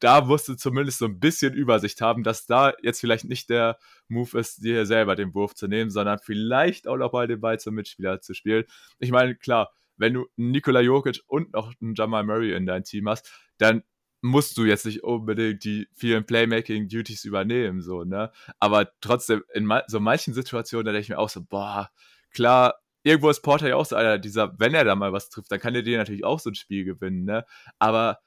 da 0.00 0.20
musst 0.20 0.48
du 0.48 0.54
zumindest 0.54 0.98
so 0.98 1.06
ein 1.06 1.18
bisschen 1.18 1.54
Übersicht 1.54 2.00
haben, 2.00 2.24
dass 2.24 2.46
da 2.46 2.74
jetzt 2.82 3.00
vielleicht 3.00 3.24
nicht 3.24 3.48
der 3.48 3.78
Move 4.08 4.38
ist, 4.38 4.62
dir 4.62 4.84
selber 4.84 5.16
den 5.16 5.34
Wurf 5.34 5.54
zu 5.54 5.66
nehmen, 5.66 5.90
sondern 5.90 6.18
vielleicht 6.18 6.86
auch 6.88 6.96
noch 6.96 7.12
mal 7.12 7.26
den 7.26 7.40
Ball 7.40 7.58
zum 7.58 7.74
Mitspieler 7.74 8.20
zu 8.20 8.34
spielen. 8.34 8.64
Ich 8.98 9.10
meine, 9.10 9.34
klar, 9.34 9.72
wenn 9.96 10.12
du 10.12 10.26
Nikola 10.36 10.80
Jokic 10.80 11.20
und 11.26 11.52
noch 11.52 11.72
einen 11.80 11.94
Jamal 11.94 12.24
Murray 12.24 12.54
in 12.54 12.66
dein 12.66 12.84
Team 12.84 13.08
hast, 13.08 13.30
dann 13.58 13.82
musst 14.20 14.56
du 14.56 14.64
jetzt 14.64 14.86
nicht 14.86 15.04
unbedingt 15.04 15.64
die 15.64 15.86
vielen 15.94 16.24
Playmaking-Duties 16.24 17.24
übernehmen, 17.24 17.82
so, 17.82 18.04
ne? 18.04 18.32
Aber 18.58 18.90
trotzdem, 19.00 19.42
in 19.52 19.70
so 19.86 20.00
manchen 20.00 20.34
Situationen, 20.34 20.86
da 20.86 20.92
denke 20.92 21.02
ich 21.02 21.08
mir 21.10 21.18
auch 21.18 21.28
so, 21.28 21.42
boah, 21.42 21.90
klar, 22.30 22.74
irgendwo 23.04 23.30
ist 23.30 23.42
Porter 23.42 23.68
ja 23.68 23.76
auch 23.76 23.86
so 23.86 23.94
einer 23.96 24.18
dieser, 24.18 24.58
wenn 24.58 24.74
er 24.74 24.84
da 24.84 24.96
mal 24.96 25.12
was 25.12 25.30
trifft, 25.30 25.52
dann 25.52 25.60
kann 25.60 25.74
er 25.74 25.82
dir 25.82 25.98
natürlich 25.98 26.24
auch 26.24 26.40
so 26.40 26.50
ein 26.50 26.56
Spiel 26.56 26.84
gewinnen, 26.84 27.24
ne? 27.24 27.44
Aber 27.78 28.18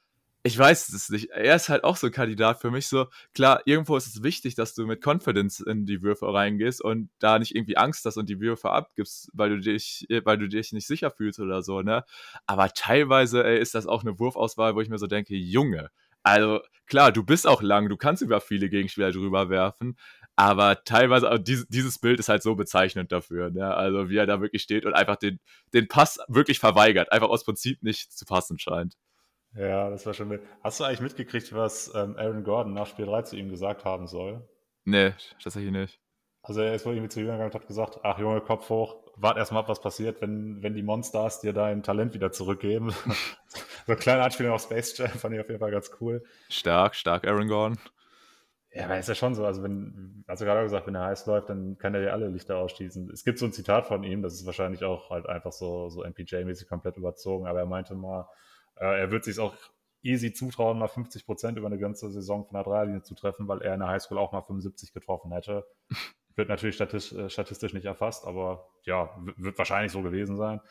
ich 0.43 0.57
weiß 0.57 0.89
es 0.93 1.09
nicht. 1.09 1.29
Er 1.31 1.57
ist 1.57 1.67
halt 1.67 1.83
auch 1.83 1.97
so 1.97 2.07
ein 2.07 2.13
Kandidat 2.13 2.61
für 2.61 2.71
mich. 2.71 2.87
So, 2.87 3.07
klar, 3.33 3.61
irgendwo 3.65 3.97
ist 3.97 4.07
es 4.07 4.23
wichtig, 4.23 4.55
dass 4.55 4.73
du 4.75 4.85
mit 4.85 5.05
Confidence 5.05 5.59
in 5.59 5.85
die 5.85 6.01
Würfe 6.01 6.33
reingehst 6.33 6.81
und 6.81 7.09
da 7.19 7.37
nicht 7.37 7.53
irgendwie 7.53 7.75
Angst 7.75 8.05
hast 8.05 8.15
und 8.15 8.29
die 8.29 8.39
Würfe 8.39 8.69
abgibst, 8.69 9.29
weil 9.33 9.49
du 9.49 9.59
dich, 9.59 10.07
weil 10.23 10.37
du 10.37 10.47
dich 10.47 10.71
nicht 10.71 10.87
sicher 10.87 11.11
fühlst 11.11 11.41
oder 11.41 11.63
so, 11.63 11.81
ne? 11.81 12.05
Aber 12.45 12.69
teilweise, 12.69 13.43
ey, 13.43 13.59
ist 13.59 13.75
das 13.75 13.87
auch 13.87 14.03
eine 14.03 14.19
Wurfauswahl, 14.19 14.75
wo 14.75 14.81
ich 14.81 14.89
mir 14.89 14.99
so 14.99 15.07
denke, 15.07 15.35
Junge, 15.35 15.89
also 16.23 16.61
klar, 16.85 17.11
du 17.11 17.23
bist 17.23 17.47
auch 17.47 17.61
lang, 17.61 17.89
du 17.89 17.97
kannst 17.97 18.21
über 18.21 18.39
viele 18.39 18.69
Gegenspieler 18.69 19.11
drüber 19.11 19.49
werfen, 19.49 19.97
aber 20.37 20.83
teilweise, 20.83 21.27
also 21.27 21.43
dieses, 21.43 21.67
dieses 21.67 21.97
Bild 21.97 22.19
ist 22.19 22.29
halt 22.29 22.43
so 22.43 22.55
bezeichnend 22.55 23.11
dafür, 23.11 23.49
ne? 23.49 23.75
Also 23.75 24.09
wie 24.09 24.17
er 24.17 24.27
da 24.27 24.39
wirklich 24.39 24.61
steht 24.61 24.85
und 24.85 24.93
einfach 24.93 25.15
den, 25.15 25.39
den 25.73 25.87
Pass 25.87 26.19
wirklich 26.27 26.59
verweigert, 26.59 27.11
einfach 27.11 27.29
aus 27.29 27.43
Prinzip 27.43 27.81
nicht 27.81 28.13
zu 28.13 28.23
passen 28.25 28.59
scheint. 28.59 28.95
Ja, 29.55 29.89
das 29.89 30.05
war 30.05 30.13
schon. 30.13 30.27
Mit. 30.27 30.43
Hast 30.63 30.79
du 30.79 30.83
eigentlich 30.83 31.01
mitgekriegt, 31.01 31.53
was 31.53 31.91
ähm, 31.95 32.15
Aaron 32.17 32.43
Gordon 32.43 32.73
nach 32.73 32.85
Spiel 32.85 33.07
3 33.07 33.23
zu 33.23 33.35
ihm 33.35 33.49
gesagt 33.49 33.83
haben 33.83 34.05
soll? 34.05 34.47
Nee, 34.85 35.13
tatsächlich 35.41 35.71
nicht. 35.71 35.99
Also 36.43 36.61
er 36.61 36.75
ist 36.75 36.85
wohl 36.85 36.93
irgendwie 36.93 37.09
zu 37.09 37.19
ihm 37.19 37.25
gegangen 37.25 37.45
und 37.45 37.55
hat 37.55 37.67
gesagt, 37.67 37.99
ach 38.03 38.19
Junge, 38.19 38.39
Kopf 38.39 38.69
hoch, 38.69 38.95
wart 39.15 39.37
erstmal 39.37 39.63
ab, 39.63 39.69
was 39.69 39.81
passiert, 39.81 40.21
wenn, 40.21 40.61
wenn 40.61 40.75
die 40.75 40.83
Monsters 40.83 41.41
dir 41.41 41.51
dein 41.51 41.81
Talent 41.81 42.13
wieder 42.13 42.31
zurückgeben. 42.31 42.91
so 43.87 43.91
ein 43.91 43.97
kleiner 43.97 44.23
Anspielung 44.23 44.53
auf 44.53 44.61
Space 44.61 44.95
Jam 44.97 45.09
fand 45.09 45.33
ich 45.33 45.41
auf 45.41 45.47
jeden 45.47 45.59
Fall 45.59 45.71
ganz 45.71 45.89
cool. 45.99 46.23
Stark, 46.47 46.95
stark, 46.95 47.27
Aaron 47.27 47.47
Gordon. 47.47 47.79
Ja, 48.77 48.85
aber 48.85 48.99
ist 48.99 49.09
ja 49.09 49.15
schon 49.15 49.33
so, 49.33 49.43
also 49.43 49.63
wenn, 49.63 50.23
hast 50.27 50.39
du 50.39 50.45
gerade 50.45 50.61
gesagt, 50.61 50.85
wenn 50.85 50.93
er 50.93 51.05
heiß 51.05 51.25
läuft, 51.25 51.49
dann 51.49 51.79
kann 51.79 51.95
er 51.95 52.01
dir 52.01 52.13
alle 52.13 52.27
Lichter 52.27 52.57
ausschießen. 52.57 53.09
Es 53.09 53.23
gibt 53.23 53.39
so 53.39 53.47
ein 53.47 53.51
Zitat 53.51 53.87
von 53.87 54.03
ihm, 54.03 54.21
das 54.21 54.35
ist 54.35 54.45
wahrscheinlich 54.45 54.83
auch 54.83 55.09
halt 55.09 55.25
einfach 55.25 55.51
so, 55.51 55.89
so 55.89 56.03
MPJ-mäßig 56.03 56.67
komplett 56.67 56.95
überzogen, 56.95 57.47
aber 57.47 57.57
er 57.57 57.65
meinte 57.65 57.95
mal, 57.95 58.29
äh, 58.75 58.99
er 58.99 59.09
wird 59.09 59.23
sich 59.23 59.39
auch 59.39 59.55
easy 60.03 60.31
zutrauen, 60.31 60.77
mal 60.77 60.89
50 60.89 61.25
Prozent 61.25 61.57
über 61.57 61.65
eine 61.65 61.79
ganze 61.79 62.11
Saison 62.11 62.45
von 62.45 62.53
der 62.53 62.63
Dreierlinie 62.65 63.01
zu 63.01 63.15
treffen, 63.15 63.47
weil 63.47 63.63
er 63.63 63.73
in 63.73 63.79
der 63.79 63.89
Highschool 63.89 64.19
auch 64.19 64.31
mal 64.31 64.43
75 64.43 64.93
getroffen 64.93 65.31
hätte. 65.31 65.65
Wird 66.35 66.49
natürlich 66.49 66.75
statistisch, 66.75 67.17
äh, 67.17 67.29
statistisch 67.31 67.73
nicht 67.73 67.85
erfasst, 67.85 68.27
aber 68.27 68.69
ja, 68.83 69.09
wird 69.37 69.57
wahrscheinlich 69.57 69.91
so 69.91 70.03
gewesen 70.03 70.37
sein. 70.37 70.61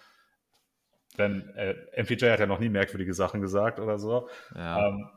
Denn 1.19 1.49
äh, 1.57 1.75
MPJ 2.01 2.31
hat 2.31 2.39
ja 2.39 2.47
noch 2.47 2.61
nie 2.61 2.69
merkwürdige 2.69 3.15
Sachen 3.15 3.41
gesagt 3.41 3.81
oder 3.81 3.99
so. 3.99 4.29
Ja. 4.55 4.87
Ähm, 4.87 5.11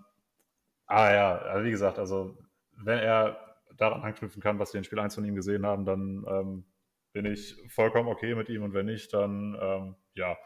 aber 0.87 1.13
ja, 1.13 1.37
also 1.37 1.65
wie 1.65 1.71
gesagt, 1.71 1.99
also 1.99 2.35
wenn 2.83 2.99
er 2.99 3.37
daran 3.77 4.01
anknüpfen 4.01 4.41
kann, 4.41 4.59
was 4.59 4.73
wir 4.73 4.79
in 4.79 4.83
Spiel 4.83 4.99
1 4.99 5.15
von 5.15 5.25
ihm 5.25 5.35
gesehen 5.35 5.65
haben, 5.65 5.85
dann 5.85 6.25
ähm, 6.27 6.65
bin 7.13 7.25
ich 7.25 7.55
vollkommen 7.69 8.09
okay 8.09 8.35
mit 8.35 8.49
ihm 8.49 8.63
und 8.63 8.73
wenn 8.73 8.85
nicht, 8.85 9.13
dann 9.13 9.57
ähm, 9.59 9.95
ja, 10.13 10.37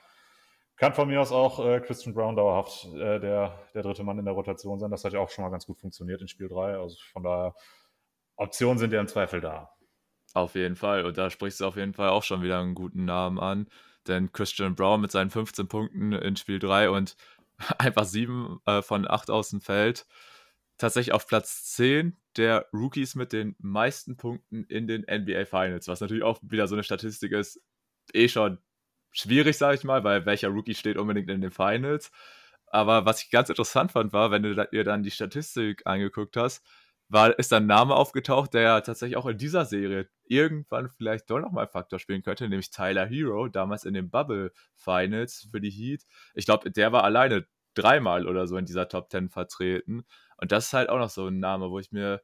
kann 0.76 0.94
von 0.94 1.08
mir 1.08 1.22
aus 1.22 1.32
auch 1.32 1.64
äh, 1.66 1.80
Christian 1.82 2.14
Brown 2.14 2.36
dauerhaft 2.36 2.86
äh, 2.94 3.20
der, 3.20 3.60
der 3.74 3.84
dritte 3.84 4.04
Mann 4.04 4.20
in 4.20 4.26
der 4.26 4.34
Rotation 4.34 4.80
sein. 4.80 4.92
Das 4.92 5.04
hat 5.04 5.14
ja 5.14 5.20
auch 5.20 5.30
schon 5.30 5.44
mal 5.44 5.52
ganz 5.52 5.66
gut 5.66 5.80
funktioniert 5.80 6.22
in 6.22 6.28
Spiel 6.28 6.48
3. 6.48 6.78
Also 6.78 6.98
von 7.12 7.24
daher, 7.24 7.56
Optionen 8.36 8.78
sind 8.78 8.92
ja 8.92 9.00
im 9.00 9.08
Zweifel 9.08 9.42
da. 9.42 9.70
Auf 10.34 10.56
jeden 10.56 10.76
Fall. 10.76 11.06
Und 11.06 11.18
da 11.18 11.30
sprichst 11.30 11.62
du 11.62 11.66
auf 11.66 11.76
jeden 11.76 11.94
Fall 11.94 12.10
auch 12.10 12.24
schon 12.24 12.42
wieder 12.42 12.60
einen 12.60 12.76
guten 12.76 13.06
Namen 13.06 13.40
an. 13.40 13.68
Denn 14.08 14.32
Christian 14.32 14.76
Brown 14.76 15.00
mit 15.00 15.12
seinen 15.12 15.30
15 15.30 15.68
Punkten 15.68 16.12
in 16.12 16.36
Spiel 16.36 16.60
3 16.60 16.90
und 16.90 17.16
einfach 17.78 18.06
7 18.06 18.60
äh, 18.66 18.82
von 18.82 19.08
8 19.08 19.30
aus 19.30 19.50
dem 19.50 19.62
Feld. 19.62 20.06
Tatsächlich 20.78 21.14
auf 21.14 21.28
Platz 21.28 21.66
10 21.76 22.18
der 22.38 22.68
Rookies 22.74 23.16
mit 23.16 23.34
den 23.34 23.56
meisten 23.60 24.18
Punkten 24.18 24.64
in 24.66 24.88
den 24.88 25.02
NBA 25.02 25.46
Finals, 25.46 25.88
was 25.88 26.02
natürlich 26.02 26.24
auch 26.24 26.40
wieder 26.42 26.68
so 26.68 26.76
eine 26.76 26.84
Statistik 26.84 27.32
ist, 27.32 27.62
eh 28.14 28.28
schon 28.28 28.60
schwierig, 29.12 29.58
sage 29.58 29.76
ich 29.76 29.84
mal, 29.84 30.04
weil 30.04 30.26
welcher 30.26 30.50
Rookie 30.50 30.76
steht 30.76 30.98
unbedingt 30.98 31.30
in 31.30 31.42
den 31.42 31.52
Finals. 31.52 32.12
Aber 32.68 33.06
was 33.06 33.24
ich 33.24 33.30
ganz 33.30 33.50
interessant 33.50 33.92
fand, 33.92 34.14
war, 34.14 34.32
wenn 34.32 34.44
du 34.44 34.56
dir 34.56 34.84
dann 34.84 35.04
die 35.04 35.12
Statistik 35.12 35.84
angeguckt 35.86 36.36
hast, 36.38 36.66
war, 37.10 37.38
ist 37.38 37.54
ein 37.54 37.68
Name 37.68 37.96
aufgetaucht, 37.96 38.54
der 38.54 38.82
tatsächlich 38.84 39.18
auch 39.18 39.28
in 39.28 39.38
dieser 39.38 39.66
Serie 39.66 40.10
irgendwann 40.26 40.90
vielleicht 40.90 41.30
doch 41.30 41.40
nochmal 41.40 41.68
Faktor 41.68 42.00
spielen 42.00 42.24
könnte, 42.24 42.50
nämlich 42.50 42.72
Tyler 42.72 43.06
Hero, 43.06 43.48
damals 43.48 43.86
in 43.86 43.94
den 43.94 44.10
Bubble 44.10 44.52
Finals 44.76 45.48
für 45.52 45.62
die 45.62 45.70
Heat. 45.70 46.04
Ich 46.34 46.46
glaube, 46.46 46.72
der 46.72 46.92
war 46.92 47.04
alleine 47.04 47.46
dreimal 47.74 48.28
oder 48.28 48.48
so 48.48 48.58
in 48.58 48.66
dieser 48.66 48.88
Top 48.88 49.10
10 49.10 49.30
vertreten. 49.30 50.06
Und 50.38 50.52
das 50.52 50.68
ist 50.68 50.74
halt 50.74 50.90
auch 50.90 51.00
noch 51.00 51.10
so 51.10 51.28
ein 51.28 51.40
Name, 51.40 51.70
wo 51.70 51.80
ich 51.80 51.92
mir 51.92 52.22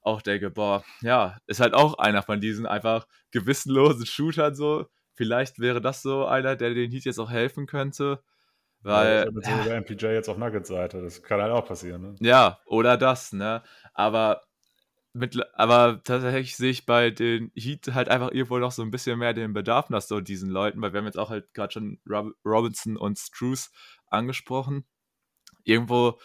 auch 0.00 0.22
denke, 0.22 0.50
boah, 0.50 0.84
ja, 1.00 1.38
ist 1.46 1.60
halt 1.60 1.74
auch 1.74 1.98
einer 1.98 2.22
von 2.22 2.40
diesen 2.40 2.66
einfach 2.66 3.06
gewissenlosen 3.32 4.06
Shootern 4.06 4.54
so. 4.54 4.86
Vielleicht 5.14 5.58
wäre 5.58 5.80
das 5.80 6.02
so 6.02 6.26
einer, 6.26 6.56
der 6.56 6.74
den 6.74 6.90
Heat 6.90 7.04
jetzt 7.04 7.18
auch 7.18 7.30
helfen 7.30 7.66
könnte. 7.66 8.22
Weil. 8.82 9.28
Ja. 9.42 9.80
MPJ 9.80 10.06
jetzt 10.12 10.28
auf 10.28 10.36
Nuggets 10.36 10.68
Seite, 10.68 11.02
das 11.02 11.22
kann 11.22 11.40
halt 11.40 11.52
auch 11.52 11.66
passieren, 11.66 12.02
ne? 12.02 12.14
Ja, 12.20 12.60
oder 12.66 12.96
das, 12.96 13.32
ne? 13.32 13.62
Aber 13.94 14.42
mit, 15.16 15.36
aber 15.54 16.02
tatsächlich 16.04 16.56
sehe 16.56 16.70
ich 16.70 16.86
bei 16.86 17.10
den 17.10 17.50
Heat 17.54 17.94
halt 17.94 18.08
einfach 18.08 18.30
irgendwo 18.32 18.58
noch 18.58 18.72
so 18.72 18.82
ein 18.82 18.90
bisschen 18.90 19.18
mehr 19.18 19.32
den 19.32 19.52
Bedarf 19.54 19.90
nach 19.90 20.02
so 20.02 20.20
diesen 20.20 20.50
Leuten, 20.50 20.80
weil 20.82 20.92
wir 20.92 20.98
haben 20.98 21.06
jetzt 21.06 21.18
auch 21.18 21.30
halt 21.30 21.52
gerade 21.54 21.72
schon 21.72 21.98
Rob 22.08 22.34
Robinson 22.44 22.96
und 22.96 23.18
Struce 23.18 23.70
angesprochen. 24.08 24.84
Irgendwo 25.64 26.18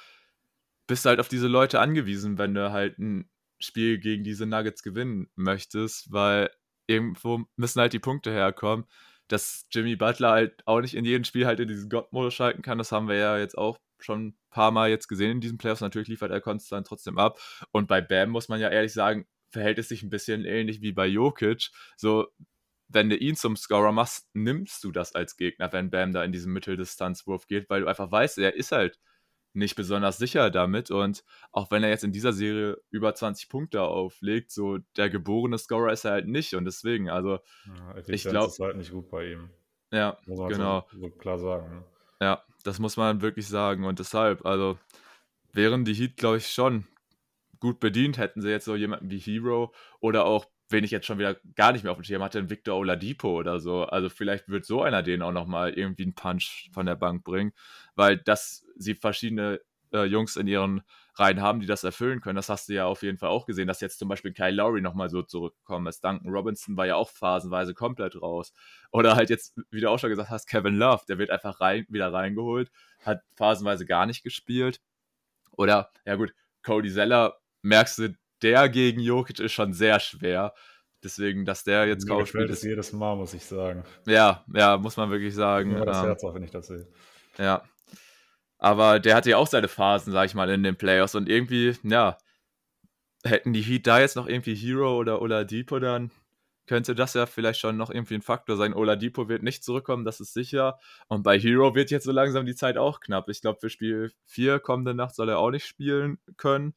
bist 0.87 1.05
du 1.05 1.09
halt 1.09 1.19
auf 1.19 1.29
diese 1.29 1.47
Leute 1.47 1.79
angewiesen, 1.79 2.37
wenn 2.37 2.53
du 2.53 2.71
halt 2.71 2.99
ein 2.99 3.29
Spiel 3.59 3.97
gegen 3.99 4.23
diese 4.23 4.45
Nuggets 4.45 4.83
gewinnen 4.83 5.29
möchtest, 5.35 6.11
weil 6.11 6.51
irgendwo 6.87 7.45
müssen 7.55 7.79
halt 7.79 7.93
die 7.93 7.99
Punkte 7.99 8.31
herkommen. 8.31 8.85
Dass 9.27 9.67
Jimmy 9.71 9.95
Butler 9.95 10.31
halt 10.31 10.67
auch 10.67 10.81
nicht 10.81 10.95
in 10.95 11.05
jedem 11.05 11.23
Spiel 11.23 11.45
halt 11.45 11.61
in 11.61 11.69
diesen 11.69 11.89
God-Modus 11.89 12.33
schalten 12.33 12.61
kann, 12.61 12.77
das 12.77 12.91
haben 12.91 13.07
wir 13.07 13.15
ja 13.15 13.37
jetzt 13.37 13.57
auch 13.57 13.77
schon 14.03 14.27
ein 14.27 14.37
paar 14.49 14.71
Mal 14.71 14.89
jetzt 14.89 15.07
gesehen 15.07 15.31
in 15.31 15.41
diesen 15.41 15.57
Playoffs. 15.57 15.81
Natürlich 15.81 16.07
liefert 16.07 16.31
er 16.31 16.41
konstant 16.41 16.87
trotzdem 16.87 17.17
ab. 17.17 17.39
Und 17.71 17.87
bei 17.87 18.01
Bam 18.01 18.29
muss 18.29 18.49
man 18.49 18.59
ja 18.59 18.69
ehrlich 18.69 18.93
sagen, 18.93 19.27
verhält 19.49 19.79
es 19.79 19.89
sich 19.89 20.03
ein 20.03 20.09
bisschen 20.09 20.45
ähnlich 20.45 20.81
wie 20.81 20.91
bei 20.91 21.07
Jokic. 21.07 21.69
So, 21.97 22.27
wenn 22.87 23.09
du 23.09 23.15
ihn 23.15 23.35
zum 23.35 23.55
Scorer 23.55 23.91
machst, 23.91 24.27
nimmst 24.33 24.83
du 24.83 24.91
das 24.91 25.15
als 25.15 25.37
Gegner, 25.37 25.71
wenn 25.71 25.89
Bam 25.89 26.13
da 26.13 26.23
in 26.23 26.31
diesen 26.31 26.53
Mitteldistanzwurf 26.53 27.47
geht, 27.47 27.69
weil 27.69 27.81
du 27.81 27.87
einfach 27.87 28.11
weißt, 28.11 28.37
er 28.37 28.55
ist 28.55 28.71
halt 28.71 28.99
nicht 29.53 29.75
besonders 29.75 30.17
sicher 30.17 30.49
damit. 30.49 30.91
Und 30.91 31.23
auch 31.51 31.71
wenn 31.71 31.83
er 31.83 31.89
jetzt 31.89 32.03
in 32.03 32.11
dieser 32.11 32.33
Serie 32.33 32.77
über 32.89 33.13
20 33.13 33.49
Punkte 33.49 33.81
auflegt, 33.81 34.51
so 34.51 34.79
der 34.95 35.09
geborene 35.09 35.57
Scorer 35.57 35.91
ist 35.91 36.05
er 36.05 36.11
halt 36.11 36.27
nicht. 36.27 36.53
Und 36.55 36.65
deswegen, 36.65 37.09
also 37.09 37.39
ja, 37.65 37.97
ich 38.07 38.23
glaube. 38.23 38.45
Das 38.45 38.53
ist 38.53 38.59
halt 38.59 38.77
nicht 38.77 38.91
gut 38.91 39.09
bei 39.09 39.31
ihm. 39.33 39.49
Ja, 39.91 40.17
genau. 40.25 40.87
So, 40.91 40.99
so 40.99 41.09
klar 41.09 41.37
sagen. 41.37 41.83
Ja, 42.21 42.43
das 42.63 42.79
muss 42.79 42.97
man 42.97 43.21
wirklich 43.21 43.47
sagen. 43.47 43.83
Und 43.85 43.99
deshalb, 43.99 44.45
also 44.45 44.77
wären 45.53 45.85
die 45.85 45.93
Heat, 45.93 46.17
glaube 46.17 46.37
ich, 46.37 46.47
schon 46.49 46.87
gut 47.59 47.79
bedient, 47.79 48.17
hätten 48.17 48.41
sie 48.41 48.49
jetzt 48.49 48.65
so 48.65 48.75
jemanden 48.75 49.09
wie 49.11 49.19
Hero 49.19 49.73
oder 49.99 50.25
auch, 50.25 50.45
wen 50.69 50.83
ich 50.83 50.91
jetzt 50.91 51.05
schon 51.07 51.19
wieder 51.19 51.37
gar 51.55 51.73
nicht 51.73 51.83
mehr 51.83 51.91
auf 51.91 51.97
dem 51.99 52.03
Schirm 52.03 52.23
hatte, 52.23 52.39
einen 52.39 52.49
Victor 52.49 52.77
Oladipo 52.77 53.37
oder 53.39 53.59
so. 53.59 53.83
Also 53.85 54.09
vielleicht 54.09 54.49
wird 54.49 54.65
so 54.65 54.83
einer 54.83 55.03
den 55.03 55.21
auch 55.21 55.31
nochmal 55.33 55.73
irgendwie 55.73 56.03
einen 56.03 56.15
Punch 56.15 56.69
von 56.73 56.85
der 56.85 56.95
Bank 56.95 57.23
bringen, 57.23 57.53
weil 57.95 58.17
das 58.17 58.65
sie 58.77 58.95
verschiedene 58.95 59.59
äh, 59.93 60.05
Jungs 60.05 60.35
in 60.35 60.47
ihren 60.47 60.81
Reihen 61.15 61.41
haben, 61.41 61.59
die 61.59 61.67
das 61.67 61.83
erfüllen 61.83 62.21
können. 62.21 62.35
Das 62.35 62.49
hast 62.49 62.69
du 62.69 62.73
ja 62.73 62.85
auf 62.85 63.03
jeden 63.03 63.17
Fall 63.17 63.29
auch 63.29 63.45
gesehen, 63.45 63.67
dass 63.67 63.81
jetzt 63.81 63.99
zum 63.99 64.07
Beispiel 64.07 64.33
Kyle 64.33 64.51
Lowry 64.51 64.81
nochmal 64.81 65.09
so 65.09 65.21
zurückgekommen 65.21 65.87
ist. 65.87 66.03
Duncan 66.03 66.29
Robinson 66.31 66.77
war 66.77 66.85
ja 66.85 66.95
auch 66.95 67.09
phasenweise 67.09 67.73
komplett 67.73 68.21
raus. 68.21 68.53
Oder 68.91 69.15
halt 69.15 69.29
jetzt, 69.29 69.57
wie 69.69 69.81
du 69.81 69.89
auch 69.89 69.99
schon 69.99 70.09
gesagt 70.09 70.29
hast, 70.29 70.47
Kevin 70.47 70.75
Love, 70.75 71.03
der 71.07 71.17
wird 71.17 71.29
einfach 71.29 71.59
rein, 71.59 71.85
wieder 71.89 72.11
reingeholt, 72.13 72.71
hat 73.03 73.21
phasenweise 73.35 73.85
gar 73.85 74.05
nicht 74.05 74.23
gespielt. 74.23 74.81
Oder, 75.51 75.91
ja 76.05 76.15
gut, 76.15 76.33
Cody 76.63 76.91
Zeller, 76.91 77.37
merkst 77.61 77.97
du, 77.99 78.15
der 78.41 78.69
gegen 78.69 79.01
Jokic 79.01 79.39
ist 79.39 79.51
schon 79.51 79.73
sehr 79.73 79.99
schwer. 79.99 80.53
Deswegen, 81.03 81.45
dass 81.45 81.63
der 81.63 81.87
jetzt 81.87 82.07
kaum 82.07 82.25
spielt. 82.25 82.49
ist 82.51 82.63
jedes 82.63 82.93
Mal, 82.93 83.15
muss 83.15 83.33
ich 83.33 83.43
sagen. 83.43 83.83
Ja, 84.05 84.45
ja, 84.53 84.77
muss 84.77 84.97
man 84.97 85.09
wirklich 85.09 85.33
sagen. 85.33 85.71
Ja, 85.71 85.85
das 85.85 85.97
ähm, 85.97 86.05
Herz 86.05 86.23
auch, 86.23 86.35
wenn 86.35 86.43
ich 86.43 86.51
das 86.51 86.67
sehe. 86.67 86.87
Ja, 87.39 87.63
aber 88.61 88.99
der 88.99 89.15
hatte 89.15 89.31
ja 89.31 89.37
auch 89.37 89.47
seine 89.47 89.67
Phasen, 89.67 90.13
sag 90.13 90.27
ich 90.27 90.35
mal, 90.35 90.49
in 90.51 90.61
den 90.61 90.77
Playoffs. 90.77 91.15
Und 91.15 91.27
irgendwie, 91.27 91.75
ja, 91.83 92.17
hätten 93.23 93.53
die 93.53 93.63
Heat 93.63 93.87
da 93.87 93.99
jetzt 93.99 94.15
noch 94.15 94.27
irgendwie 94.27 94.53
Hero 94.53 94.97
oder 94.97 95.19
Oladipo, 95.19 95.79
dann 95.79 96.11
könnte 96.67 96.93
das 96.93 97.15
ja 97.15 97.25
vielleicht 97.25 97.59
schon 97.59 97.75
noch 97.75 97.89
irgendwie 97.89 98.13
ein 98.13 98.21
Faktor 98.21 98.57
sein. 98.57 98.75
Oladipo 98.75 99.27
wird 99.27 99.41
nicht 99.41 99.63
zurückkommen, 99.63 100.05
das 100.05 100.19
ist 100.19 100.33
sicher. 100.33 100.77
Und 101.07 101.23
bei 101.23 101.39
Hero 101.39 101.73
wird 101.73 101.89
jetzt 101.89 102.05
so 102.05 102.11
langsam 102.11 102.45
die 102.45 102.53
Zeit 102.53 102.77
auch 102.77 102.99
knapp. 102.99 103.29
Ich 103.29 103.41
glaube, 103.41 103.59
für 103.59 103.71
Spiel 103.71 104.13
4 104.27 104.59
kommende 104.59 104.93
Nacht 104.93 105.15
soll 105.15 105.29
er 105.29 105.39
auch 105.39 105.49
nicht 105.49 105.65
spielen 105.65 106.19
können. 106.37 106.75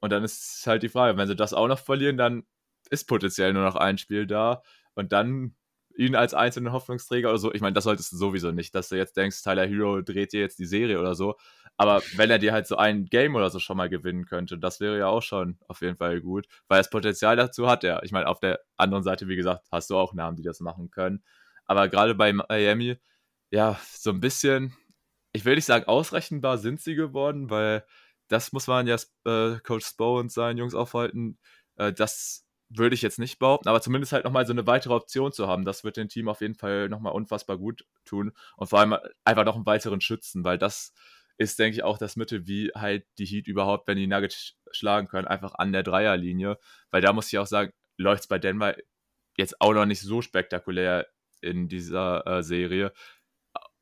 Und 0.00 0.10
dann 0.10 0.24
ist 0.24 0.66
halt 0.66 0.82
die 0.82 0.88
Frage, 0.88 1.18
wenn 1.18 1.28
sie 1.28 1.36
das 1.36 1.52
auch 1.52 1.68
noch 1.68 1.78
verlieren, 1.78 2.16
dann 2.16 2.44
ist 2.88 3.04
potenziell 3.06 3.52
nur 3.52 3.64
noch 3.64 3.76
ein 3.76 3.98
Spiel 3.98 4.26
da. 4.26 4.62
Und 4.94 5.12
dann 5.12 5.54
ihn 5.98 6.14
als 6.14 6.32
einzelnen 6.32 6.72
Hoffnungsträger 6.72 7.28
oder 7.28 7.38
so. 7.38 7.52
Ich 7.52 7.60
meine, 7.60 7.74
das 7.74 7.84
solltest 7.84 8.12
du 8.12 8.16
sowieso 8.16 8.52
nicht, 8.52 8.74
dass 8.74 8.88
du 8.88 8.96
jetzt 8.96 9.16
denkst, 9.16 9.42
Tyler 9.42 9.66
Hero 9.66 10.00
dreht 10.00 10.32
dir 10.32 10.40
jetzt 10.40 10.58
die 10.58 10.64
Serie 10.64 11.00
oder 11.00 11.14
so. 11.14 11.36
Aber 11.76 12.02
wenn 12.16 12.30
er 12.30 12.38
dir 12.38 12.52
halt 12.52 12.66
so 12.66 12.76
ein 12.76 13.04
Game 13.06 13.34
oder 13.34 13.50
so 13.50 13.58
schon 13.58 13.76
mal 13.76 13.88
gewinnen 13.88 14.24
könnte, 14.24 14.58
das 14.58 14.80
wäre 14.80 14.98
ja 14.98 15.08
auch 15.08 15.22
schon 15.22 15.58
auf 15.68 15.80
jeden 15.80 15.96
Fall 15.96 16.20
gut, 16.20 16.46
weil 16.68 16.78
das 16.78 16.90
Potenzial 16.90 17.36
dazu 17.36 17.68
hat 17.68 17.84
er. 17.84 18.02
Ich 18.04 18.12
meine, 18.12 18.28
auf 18.28 18.40
der 18.40 18.60
anderen 18.76 19.02
Seite, 19.04 19.28
wie 19.28 19.36
gesagt, 19.36 19.66
hast 19.70 19.90
du 19.90 19.96
auch 19.96 20.14
Namen, 20.14 20.36
die 20.36 20.42
das 20.42 20.60
machen 20.60 20.90
können. 20.90 21.22
Aber 21.66 21.88
gerade 21.88 22.14
bei 22.14 22.32
Miami, 22.32 22.96
ja, 23.50 23.78
so 23.92 24.10
ein 24.10 24.20
bisschen, 24.20 24.76
ich 25.32 25.44
will 25.44 25.56
nicht 25.56 25.66
sagen, 25.66 25.86
ausrechenbar 25.86 26.58
sind 26.58 26.80
sie 26.80 26.94
geworden, 26.94 27.50
weil 27.50 27.84
das 28.28 28.52
muss 28.52 28.66
man 28.66 28.86
ja 28.86 28.96
äh, 29.24 29.58
Coach 29.60 29.86
Spo 29.86 30.18
und 30.18 30.30
seinen 30.32 30.58
Jungs 30.58 30.74
aufhalten, 30.74 31.38
äh, 31.76 31.92
dass 31.92 32.47
würde 32.70 32.94
ich 32.94 33.02
jetzt 33.02 33.18
nicht 33.18 33.38
behaupten, 33.38 33.68
aber 33.68 33.80
zumindest 33.80 34.12
halt 34.12 34.24
nochmal 34.24 34.46
so 34.46 34.52
eine 34.52 34.66
weitere 34.66 34.94
Option 34.94 35.32
zu 35.32 35.46
haben, 35.46 35.64
das 35.64 35.84
wird 35.84 35.96
dem 35.96 36.08
Team 36.08 36.28
auf 36.28 36.40
jeden 36.40 36.54
Fall 36.54 36.88
nochmal 36.88 37.14
unfassbar 37.14 37.56
gut 37.56 37.84
tun 38.04 38.32
und 38.56 38.68
vor 38.68 38.80
allem 38.80 38.96
einfach 39.24 39.44
noch 39.44 39.56
einen 39.56 39.66
weiteren 39.66 40.00
Schützen, 40.00 40.44
weil 40.44 40.58
das 40.58 40.92
ist, 41.38 41.58
denke 41.58 41.76
ich, 41.76 41.82
auch 41.84 41.98
das 41.98 42.16
Mittel, 42.16 42.46
wie 42.46 42.70
halt 42.74 43.06
die 43.18 43.24
Heat 43.24 43.46
überhaupt, 43.46 43.86
wenn 43.86 43.96
die 43.96 44.06
Nuggets 44.06 44.56
schlagen 44.72 45.06
können, 45.08 45.28
einfach 45.28 45.54
an 45.54 45.72
der 45.72 45.82
Dreierlinie, 45.82 46.58
weil 46.90 47.00
da 47.00 47.12
muss 47.12 47.32
ich 47.32 47.38
auch 47.38 47.46
sagen, 47.46 47.72
läuft 47.96 48.22
es 48.22 48.28
bei 48.28 48.38
Denver 48.38 48.76
jetzt 49.36 49.60
auch 49.60 49.72
noch 49.72 49.86
nicht 49.86 50.00
so 50.00 50.20
spektakulär 50.20 51.06
in 51.40 51.68
dieser 51.68 52.26
äh, 52.26 52.42
Serie, 52.42 52.92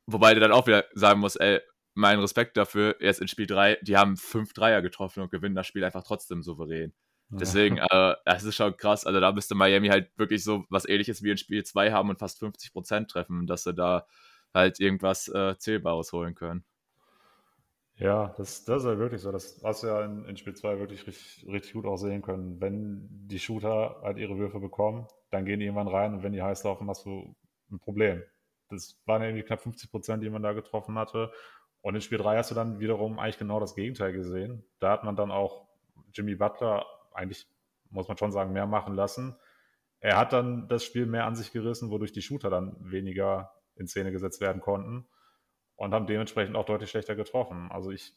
wobei 0.05 0.33
du 0.33 0.39
dann 0.39 0.51
auch 0.51 0.67
wieder 0.67 0.85
sagen 0.93 1.19
musst, 1.19 1.41
ey, 1.41 1.59
mein 1.95 2.19
Respekt 2.19 2.55
dafür, 2.57 2.95
jetzt 2.99 3.21
in 3.21 3.27
Spiel 3.27 3.47
3, 3.47 3.79
die 3.81 3.97
haben 3.97 4.17
fünf 4.17 4.53
Dreier 4.53 4.83
getroffen 4.83 5.23
und 5.23 5.31
gewinnen 5.31 5.55
das 5.55 5.65
Spiel 5.65 5.83
einfach 5.83 6.03
trotzdem 6.03 6.43
souverän. 6.43 6.93
Deswegen, 7.29 7.77
äh, 7.77 8.15
das 8.25 8.43
ist 8.43 8.55
schon 8.55 8.75
krass. 8.77 9.05
Also 9.05 9.19
da 9.19 9.31
müsste 9.31 9.55
Miami 9.55 9.89
halt 9.89 10.09
wirklich 10.17 10.43
so 10.43 10.65
was 10.69 10.87
ähnliches 10.87 11.23
wie 11.23 11.31
in 11.31 11.37
Spiel 11.37 11.63
2 11.63 11.91
haben 11.91 12.09
und 12.09 12.19
fast 12.19 12.41
50% 12.41 13.07
treffen, 13.07 13.47
dass 13.47 13.63
sie 13.63 13.73
da 13.73 14.07
halt 14.53 14.79
irgendwas 14.79 15.27
äh, 15.27 15.57
Zählbares 15.57 16.13
holen 16.13 16.35
können. 16.35 16.63
Ja, 17.97 18.33
das, 18.37 18.63
das 18.63 18.83
ist 18.83 18.87
halt 18.87 18.99
wirklich 18.99 19.21
so. 19.21 19.31
Das 19.31 19.59
hast 19.63 19.83
du 19.83 19.87
ja 19.87 20.05
in, 20.05 20.23
in 20.25 20.37
Spiel 20.37 20.55
2 20.55 20.79
wirklich 20.79 21.05
richtig, 21.07 21.45
richtig 21.51 21.73
gut 21.73 21.85
auch 21.85 21.97
sehen 21.97 22.21
können. 22.21 22.61
Wenn 22.61 23.07
die 23.09 23.39
Shooter 23.39 23.99
halt 24.03 24.17
ihre 24.17 24.37
Würfe 24.37 24.59
bekommen, 24.59 25.07
dann 25.31 25.45
gehen 25.45 25.59
die 25.59 25.65
irgendwann 25.65 25.87
rein 25.87 26.13
und 26.13 26.23
wenn 26.23 26.31
die 26.31 26.43
heiß 26.43 26.63
laufen, 26.63 26.87
hast 26.89 27.05
du 27.05 27.35
ein 27.71 27.79
Problem. 27.79 28.23
Das 28.69 29.01
waren 29.05 29.23
irgendwie 29.23 29.43
knapp 29.43 29.61
50 29.61 29.89
Prozent, 29.89 30.23
die 30.23 30.29
man 30.29 30.43
da 30.43 30.53
getroffen 30.53 30.97
hatte. 30.97 31.31
Und 31.81 31.95
in 31.95 32.01
Spiel 32.01 32.19
3 32.19 32.37
hast 32.37 32.51
du 32.51 32.55
dann 32.55 32.79
wiederum 32.79 33.17
eigentlich 33.19 33.39
genau 33.39 33.59
das 33.59 33.75
Gegenteil 33.75 34.13
gesehen. 34.13 34.63
Da 34.79 34.91
hat 34.91 35.03
man 35.03 35.15
dann 35.15 35.31
auch 35.31 35.67
Jimmy 36.13 36.35
Butler 36.35 36.85
eigentlich, 37.17 37.47
muss 37.89 38.07
man 38.07 38.17
schon 38.17 38.31
sagen, 38.31 38.53
mehr 38.53 38.67
machen 38.67 38.95
lassen. 38.95 39.35
Er 39.99 40.17
hat 40.17 40.33
dann 40.33 40.67
das 40.67 40.83
Spiel 40.83 41.05
mehr 41.05 41.25
an 41.25 41.35
sich 41.35 41.51
gerissen, 41.51 41.89
wodurch 41.89 42.11
die 42.11 42.21
Shooter 42.21 42.49
dann 42.49 42.75
weniger 42.79 43.51
in 43.75 43.87
Szene 43.87 44.11
gesetzt 44.11 44.41
werden 44.41 44.61
konnten 44.61 45.07
und 45.75 45.93
haben 45.93 46.07
dementsprechend 46.07 46.55
auch 46.55 46.65
deutlich 46.65 46.89
schlechter 46.89 47.15
getroffen. 47.15 47.71
Also 47.71 47.91
ich 47.91 48.15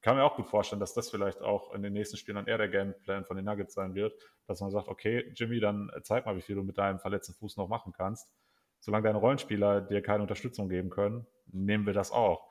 kann 0.00 0.16
mir 0.16 0.24
auch 0.24 0.36
gut 0.36 0.46
vorstellen, 0.46 0.80
dass 0.80 0.94
das 0.94 1.10
vielleicht 1.10 1.42
auch 1.42 1.74
in 1.74 1.82
den 1.82 1.92
nächsten 1.92 2.16
Spielen 2.16 2.36
dann 2.36 2.46
eher 2.46 2.58
der 2.58 2.68
Gameplan 2.68 3.24
von 3.24 3.36
den 3.36 3.44
Nuggets 3.44 3.74
sein 3.74 3.94
wird, 3.94 4.14
dass 4.46 4.60
man 4.60 4.70
sagt, 4.70 4.88
okay, 4.88 5.32
Jimmy, 5.34 5.60
dann 5.60 5.90
zeig 6.02 6.24
mal, 6.24 6.36
wie 6.36 6.42
viel 6.42 6.54
du 6.54 6.62
mit 6.62 6.78
deinem 6.78 7.00
verletzten 7.00 7.34
Fuß 7.34 7.56
noch 7.56 7.68
machen 7.68 7.92
kannst. 7.92 8.32
Solange 8.80 9.04
deine 9.04 9.18
Rollenspieler 9.18 9.80
dir 9.80 10.02
keine 10.02 10.22
Unterstützung 10.22 10.68
geben 10.68 10.88
können, 10.88 11.26
nehmen 11.46 11.84
wir 11.84 11.94
das 11.94 12.12
auch. 12.12 12.47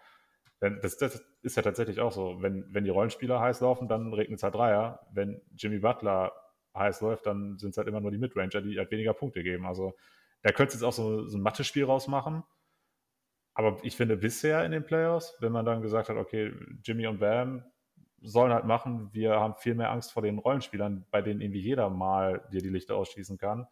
Das, 0.59 0.97
das 0.97 1.23
ist 1.43 1.55
ja 1.55 1.61
tatsächlich 1.61 1.99
auch 1.99 2.11
so. 2.11 2.41
Wenn, 2.41 2.65
wenn 2.73 2.83
die 2.83 2.89
Rollenspieler 2.89 3.39
heiß 3.39 3.61
laufen, 3.61 3.87
dann 3.87 4.13
regnet 4.13 4.39
es 4.39 4.43
halt 4.43 4.55
Dreier. 4.55 5.07
Wenn 5.11 5.41
Jimmy 5.55 5.79
Butler 5.79 6.31
heiß 6.75 7.01
läuft, 7.01 7.25
dann 7.27 7.57
sind 7.57 7.71
es 7.71 7.77
halt 7.77 7.87
immer 7.87 8.01
nur 8.01 8.11
die 8.11 8.17
Midranger, 8.17 8.61
die 8.61 8.77
halt 8.77 8.91
weniger 8.91 9.13
Punkte 9.13 9.43
geben. 9.43 9.65
Also 9.65 9.95
da 10.41 10.51
könnte 10.51 10.73
jetzt 10.73 10.83
auch 10.83 10.93
so, 10.93 11.27
so 11.27 11.37
ein 11.37 11.41
Mathe-Spiel 11.41 11.85
rausmachen. 11.85 12.43
Aber 13.53 13.79
ich 13.83 13.95
finde 13.95 14.17
bisher 14.17 14.63
in 14.65 14.71
den 14.71 14.85
Playoffs, 14.85 15.35
wenn 15.39 15.51
man 15.51 15.65
dann 15.65 15.81
gesagt 15.81 16.09
hat, 16.09 16.17
okay, 16.17 16.53
Jimmy 16.83 17.07
und 17.07 17.19
Bam 17.19 17.63
sollen 18.21 18.53
halt 18.53 18.65
machen, 18.65 19.09
wir 19.13 19.39
haben 19.39 19.55
viel 19.55 19.75
mehr 19.75 19.91
Angst 19.91 20.11
vor 20.11 20.21
den 20.21 20.39
Rollenspielern, 20.39 21.05
bei 21.11 21.21
denen 21.21 21.41
irgendwie 21.41 21.61
jeder 21.61 21.89
mal 21.89 22.47
dir 22.51 22.61
die 22.61 22.69
Lichter 22.69 22.95
ausschießen 22.95 23.37
kann, 23.37 23.67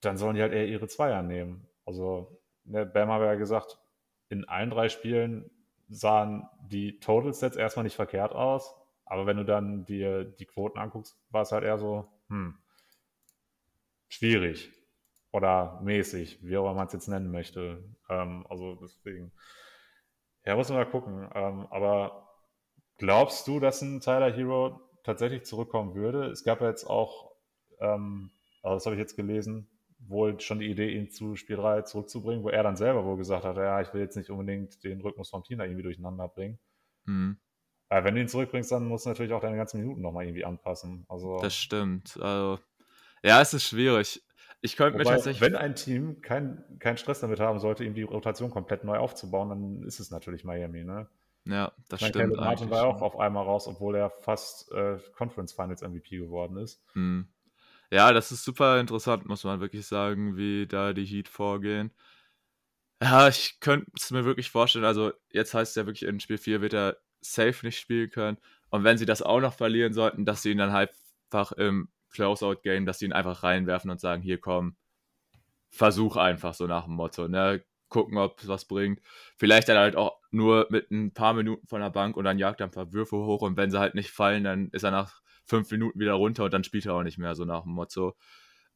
dann 0.00 0.16
sollen 0.16 0.36
die 0.36 0.42
halt 0.42 0.52
eher 0.52 0.66
ihre 0.66 0.88
Zweier 0.88 1.22
nehmen. 1.22 1.66
Also, 1.84 2.40
ne, 2.64 2.86
Bam 2.86 3.10
hat 3.10 3.22
ja 3.22 3.34
gesagt, 3.34 3.78
in 4.28 4.44
allen 4.48 4.70
drei 4.70 4.88
Spielen 4.88 5.50
sahen 5.88 6.48
die 6.68 6.98
Total 7.00 7.32
Sets 7.32 7.56
erstmal 7.56 7.84
nicht 7.84 7.96
verkehrt 7.96 8.32
aus, 8.32 8.74
aber 9.04 9.26
wenn 9.26 9.36
du 9.36 9.44
dann 9.44 9.84
dir 9.84 10.24
die 10.24 10.46
Quoten 10.46 10.78
anguckst, 10.78 11.16
war 11.30 11.42
es 11.42 11.52
halt 11.52 11.64
eher 11.64 11.78
so, 11.78 12.08
hm, 12.28 12.58
schwierig 14.08 14.72
oder 15.32 15.80
mäßig, 15.82 16.38
wie 16.42 16.56
auch 16.56 16.64
immer 16.64 16.74
man 16.74 16.86
es 16.86 16.92
jetzt 16.92 17.08
nennen 17.08 17.30
möchte. 17.30 17.84
Ähm, 18.08 18.46
also 18.48 18.74
deswegen, 18.76 19.32
Ja, 20.44 20.56
muss 20.56 20.68
man 20.68 20.78
mal 20.78 20.90
gucken. 20.90 21.28
Ähm, 21.34 21.66
aber 21.70 22.28
glaubst 22.98 23.46
du, 23.48 23.60
dass 23.60 23.82
ein 23.82 24.00
Tyler 24.00 24.32
Hero 24.32 24.80
tatsächlich 25.04 25.44
zurückkommen 25.44 25.94
würde? 25.94 26.26
Es 26.26 26.44
gab 26.44 26.60
ja 26.60 26.68
jetzt 26.68 26.84
auch, 26.84 27.32
ähm, 27.80 28.30
also 28.62 28.76
das 28.76 28.86
habe 28.86 28.94
ich 28.96 29.00
jetzt 29.00 29.16
gelesen, 29.16 29.68
wohl 30.08 30.40
schon 30.40 30.58
die 30.58 30.66
Idee, 30.66 30.90
ihn 30.90 31.10
zu 31.10 31.36
Spiel 31.36 31.56
3 31.56 31.82
zurückzubringen, 31.82 32.44
wo 32.44 32.48
er 32.48 32.62
dann 32.62 32.76
selber 32.76 33.04
wohl 33.04 33.16
gesagt 33.16 33.44
hat, 33.44 33.56
ja, 33.56 33.80
ich 33.80 33.92
will 33.92 34.00
jetzt 34.00 34.16
nicht 34.16 34.30
unbedingt 34.30 34.82
den 34.84 35.00
Rhythmus 35.00 35.30
vom 35.30 35.44
Team 35.44 35.58
da 35.58 35.64
irgendwie 35.64 35.82
durcheinander 35.82 36.28
bringen. 36.28 36.58
Mhm. 37.04 37.38
Aber 37.88 38.04
wenn 38.04 38.14
du 38.14 38.20
ihn 38.20 38.28
zurückbringst, 38.28 38.72
dann 38.72 38.86
musst 38.86 39.06
du 39.06 39.10
natürlich 39.10 39.32
auch 39.32 39.40
deine 39.40 39.56
ganzen 39.56 39.80
Minuten 39.80 40.02
nochmal 40.02 40.24
irgendwie 40.24 40.44
anpassen. 40.44 41.04
Also, 41.08 41.38
das 41.38 41.56
stimmt. 41.56 42.18
Also, 42.20 42.58
ja, 43.22 43.40
es 43.40 43.54
ist 43.54 43.64
schwierig. 43.64 44.22
Ich 44.60 44.76
könnte 44.76 44.98
mir 44.98 45.04
tatsächlich. 45.04 45.40
Wenn 45.40 45.54
ein 45.54 45.74
Team 45.74 46.20
keinen 46.22 46.78
kein 46.80 46.96
Stress 46.96 47.20
damit 47.20 47.38
haben 47.38 47.60
sollte, 47.60 47.84
ihm 47.84 47.94
die 47.94 48.02
Rotation 48.02 48.50
komplett 48.50 48.84
neu 48.84 48.98
aufzubauen, 48.98 49.48
dann 49.50 49.82
ist 49.82 50.00
es 50.00 50.10
natürlich 50.10 50.44
Miami, 50.44 50.82
ne? 50.82 51.08
Ja, 51.44 51.72
das 51.88 52.00
mein 52.00 52.10
stimmt. 52.10 52.36
Martin 52.36 52.70
war 52.70 52.86
auch 52.86 53.02
auf 53.02 53.20
einmal 53.20 53.44
raus, 53.44 53.68
obwohl 53.68 53.94
er 53.94 54.10
fast 54.10 54.72
äh, 54.72 54.98
Conference 55.14 55.52
Finals 55.52 55.82
MVP 55.82 56.18
geworden 56.18 56.56
ist. 56.56 56.82
Hm. 56.94 57.28
Ja, 57.92 58.12
das 58.12 58.32
ist 58.32 58.44
super 58.44 58.80
interessant, 58.80 59.26
muss 59.26 59.44
man 59.44 59.60
wirklich 59.60 59.86
sagen, 59.86 60.36
wie 60.36 60.66
da 60.66 60.92
die 60.92 61.04
Heat 61.04 61.28
vorgehen. 61.28 61.92
Ja, 63.02 63.28
ich 63.28 63.60
könnte 63.60 63.90
es 63.96 64.10
mir 64.10 64.24
wirklich 64.24 64.50
vorstellen. 64.50 64.84
Also, 64.86 65.12
jetzt 65.30 65.52
heißt 65.52 65.70
es 65.70 65.76
ja 65.76 65.86
wirklich, 65.86 66.08
in 66.08 66.18
Spiel 66.20 66.38
4 66.38 66.62
wird 66.62 66.72
er 66.72 66.96
safe 67.20 67.64
nicht 67.66 67.78
spielen 67.78 68.10
können. 68.10 68.38
Und 68.70 68.84
wenn 68.84 68.96
sie 68.98 69.04
das 69.06 69.20
auch 69.22 69.40
noch 69.40 69.52
verlieren 69.54 69.92
sollten, 69.92 70.24
dass 70.24 70.42
sie 70.42 70.50
ihn 70.52 70.58
dann 70.58 70.72
halt 70.72 70.90
einfach 71.30 71.52
im 71.52 71.88
Closeout-Game, 72.10 72.86
dass 72.86 72.98
sie 72.98 73.04
ihn 73.06 73.12
einfach 73.12 73.42
reinwerfen 73.42 73.90
und 73.90 74.00
sagen: 74.00 74.22
Hier 74.22 74.40
komm, 74.40 74.76
versuch 75.70 76.16
einfach 76.16 76.54
so 76.54 76.66
nach 76.66 76.84
dem 76.86 76.94
Motto, 76.94 77.28
ne? 77.28 77.64
Gucken, 77.88 78.18
ob 78.18 78.40
es 78.42 78.48
was 78.48 78.66
bringt. 78.66 79.00
Vielleicht 79.36 79.68
dann 79.68 79.78
halt 79.78 79.96
auch 79.96 80.20
nur 80.32 80.66
mit 80.70 80.90
ein 80.90 81.12
paar 81.14 81.34
Minuten 81.34 81.66
von 81.68 81.80
der 81.80 81.90
Bank 81.90 82.16
und 82.16 82.24
dann 82.24 82.38
jagt 82.38 82.60
er 82.60 82.66
ein 82.68 82.72
paar 82.72 82.92
Würfe 82.92 83.16
hoch 83.16 83.42
und 83.42 83.56
wenn 83.56 83.70
sie 83.70 83.78
halt 83.80 83.94
nicht 83.94 84.10
fallen, 84.10 84.44
dann 84.44 84.70
ist 84.70 84.82
er 84.84 84.90
nach 84.92 85.22
fünf 85.46 85.70
Minuten 85.70 85.98
wieder 85.98 86.14
runter 86.14 86.44
und 86.44 86.54
dann 86.54 86.64
spielt 86.64 86.86
er 86.86 86.94
auch 86.94 87.02
nicht 87.02 87.18
mehr, 87.18 87.34
so 87.34 87.44
nach 87.44 87.62
dem 87.62 87.72
Motto. 87.72 88.16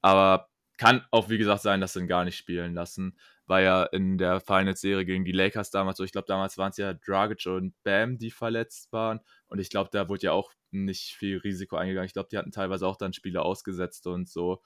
Aber 0.01 0.49
kann 0.81 1.05
auch, 1.11 1.29
wie 1.29 1.37
gesagt, 1.37 1.61
sein, 1.61 1.83
dass 1.83 1.93
sie 1.93 2.01
ihn 2.01 2.09
gar 2.09 2.25
nicht 2.25 2.39
spielen 2.39 2.73
lassen. 2.73 3.19
War 3.47 3.61
ja 3.61 3.83
in 3.83 4.17
der 4.17 4.41
Finals-Serie 4.41 5.05
gegen 5.05 5.27
die 5.27 5.33
Lakers 5.33 5.71
damals 5.71 5.99
so. 5.99 6.05
Ich 6.05 6.13
glaube, 6.13 6.27
damals 6.27 6.57
waren 6.57 6.71
es 6.71 6.79
ja 6.79 6.95
Dragic 6.95 7.45
und 7.47 7.75
Bam, 7.83 8.17
die 8.17 8.31
verletzt 8.31 8.91
waren. 8.91 9.21
Und 9.49 9.59
ich 9.59 9.69
glaube, 9.69 9.91
da 9.93 10.09
wurde 10.09 10.23
ja 10.23 10.33
auch 10.33 10.53
nicht 10.71 11.15
viel 11.17 11.37
Risiko 11.37 11.77
eingegangen. 11.77 12.07
Ich 12.07 12.15
glaube, 12.15 12.31
die 12.33 12.39
hatten 12.39 12.51
teilweise 12.51 12.87
auch 12.87 12.97
dann 12.97 13.13
Spiele 13.13 13.43
ausgesetzt 13.43 14.07
und 14.07 14.29
so. 14.31 14.63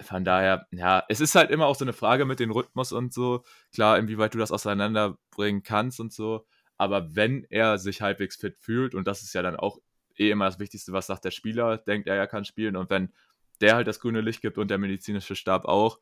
Von 0.00 0.24
daher, 0.24 0.68
ja, 0.70 1.04
es 1.08 1.20
ist 1.20 1.34
halt 1.34 1.50
immer 1.50 1.66
auch 1.66 1.76
so 1.76 1.84
eine 1.84 1.92
Frage 1.92 2.26
mit 2.26 2.38
dem 2.38 2.52
Rhythmus 2.52 2.92
und 2.92 3.12
so. 3.12 3.42
Klar, 3.72 3.98
inwieweit 3.98 4.34
du 4.34 4.38
das 4.38 4.52
auseinanderbringen 4.52 5.64
kannst 5.64 5.98
und 5.98 6.12
so. 6.12 6.46
Aber 6.76 7.16
wenn 7.16 7.44
er 7.50 7.78
sich 7.78 8.02
halbwegs 8.02 8.36
fit 8.36 8.56
fühlt, 8.56 8.94
und 8.94 9.08
das 9.08 9.22
ist 9.22 9.34
ja 9.34 9.42
dann 9.42 9.56
auch 9.56 9.78
eh 10.18 10.30
immer 10.30 10.46
das 10.46 10.58
Wichtigste, 10.58 10.92
was 10.92 11.06
sagt 11.06 11.24
der 11.24 11.30
Spieler, 11.30 11.78
denkt 11.78 12.08
er, 12.08 12.16
er 12.16 12.26
kann 12.26 12.44
spielen. 12.44 12.76
Und 12.76 12.90
wenn 12.90 13.12
der 13.60 13.76
halt 13.76 13.86
das 13.86 14.00
grüne 14.00 14.20
Licht 14.20 14.40
gibt 14.40 14.58
und 14.58 14.68
der 14.68 14.78
medizinische 14.78 15.36
Stab 15.36 15.64
auch, 15.64 15.98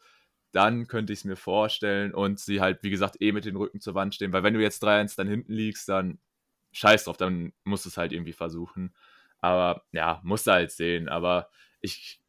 dann 0.52 0.86
könnte 0.86 1.12
ich 1.12 1.20
es 1.20 1.24
mir 1.24 1.36
vorstellen 1.36 2.12
und 2.12 2.38
sie 2.38 2.60
halt, 2.60 2.82
wie 2.82 2.90
gesagt, 2.90 3.20
eh 3.20 3.32
mit 3.32 3.44
den 3.44 3.56
Rücken 3.56 3.80
zur 3.80 3.94
Wand 3.94 4.14
stehen. 4.14 4.32
Weil 4.32 4.42
wenn 4.42 4.54
du 4.54 4.60
jetzt 4.60 4.84
3-1 4.84 5.16
dann 5.16 5.28
hinten 5.28 5.52
liegst, 5.52 5.88
dann 5.88 6.18
scheiß 6.72 7.04
drauf, 7.04 7.16
dann 7.16 7.52
musst 7.64 7.84
du 7.84 7.88
es 7.88 7.96
halt 7.96 8.12
irgendwie 8.12 8.32
versuchen. 8.32 8.94
Aber 9.38 9.84
ja, 9.92 10.20
musst 10.24 10.46
du 10.46 10.52
halt 10.52 10.70
sehen. 10.70 11.08
Aber 11.08 11.48
ich 11.80 12.20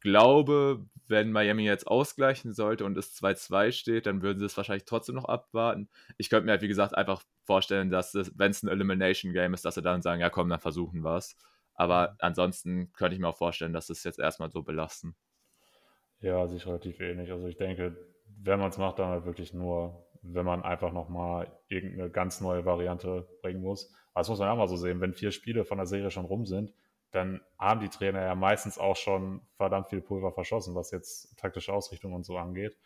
glaube, 0.00 0.86
wenn 1.06 1.32
Miami 1.32 1.64
jetzt 1.64 1.86
ausgleichen 1.86 2.52
sollte 2.52 2.84
und 2.84 2.96
es 2.96 3.14
2-2 3.20 3.72
steht, 3.72 4.06
dann 4.06 4.22
würden 4.22 4.38
sie 4.38 4.46
es 4.46 4.56
wahrscheinlich 4.56 4.84
trotzdem 4.84 5.14
noch 5.14 5.26
abwarten. 5.26 5.88
Ich 6.16 6.30
könnte 6.30 6.46
mir 6.46 6.52
halt, 6.52 6.62
wie 6.62 6.68
gesagt, 6.68 6.96
einfach 6.96 7.22
vorstellen, 7.44 7.90
dass 7.90 8.14
wenn 8.14 8.50
es 8.50 8.62
ein 8.62 8.68
Elimination 8.68 9.32
Game 9.32 9.54
ist, 9.54 9.64
dass 9.64 9.74
sie 9.74 9.82
dann 9.82 10.02
sagen, 10.02 10.20
ja 10.20 10.30
komm, 10.30 10.48
dann 10.48 10.60
versuchen 10.60 11.02
wir 11.02 11.16
es. 11.16 11.36
Aber 11.74 12.10
mhm. 12.10 12.16
ansonsten 12.20 12.92
könnte 12.92 13.14
ich 13.14 13.20
mir 13.20 13.28
auch 13.28 13.36
vorstellen, 13.36 13.72
dass 13.72 13.88
sie 13.88 13.92
es 13.92 14.04
jetzt 14.04 14.18
erstmal 14.18 14.50
so 14.50 14.62
belasten. 14.62 15.14
Ja, 16.20 16.46
sich 16.46 16.66
relativ 16.66 17.00
ähnlich. 17.00 17.30
Also 17.30 17.46
ich 17.46 17.56
denke, 17.56 17.96
wenn 18.42 18.58
man 18.58 18.70
es 18.70 18.78
macht, 18.78 18.98
dann 18.98 19.08
halt 19.08 19.26
wirklich 19.26 19.52
nur, 19.52 20.06
wenn 20.22 20.46
man 20.46 20.62
einfach 20.62 20.92
nochmal 20.92 21.52
irgendeine 21.68 22.10
ganz 22.10 22.40
neue 22.40 22.64
Variante 22.64 23.28
bringen 23.42 23.60
muss. 23.60 23.92
Aber 24.12 24.20
das 24.20 24.28
muss 24.28 24.38
man 24.38 24.48
auch 24.48 24.56
mal 24.56 24.68
so 24.68 24.76
sehen, 24.76 25.00
wenn 25.00 25.12
vier 25.12 25.32
Spiele 25.32 25.64
von 25.64 25.76
der 25.76 25.86
Serie 25.86 26.10
schon 26.10 26.24
rum 26.24 26.46
sind, 26.46 26.72
dann 27.14 27.40
haben 27.58 27.80
die 27.80 27.88
Trainer 27.88 28.22
ja 28.22 28.34
meistens 28.34 28.78
auch 28.78 28.96
schon 28.96 29.40
verdammt 29.56 29.88
viel 29.88 30.00
Pulver 30.00 30.32
verschossen, 30.32 30.74
was 30.74 30.90
jetzt 30.90 31.38
taktische 31.38 31.72
Ausrichtung 31.72 32.12
und 32.12 32.24
so 32.24 32.36
angeht. 32.36 32.76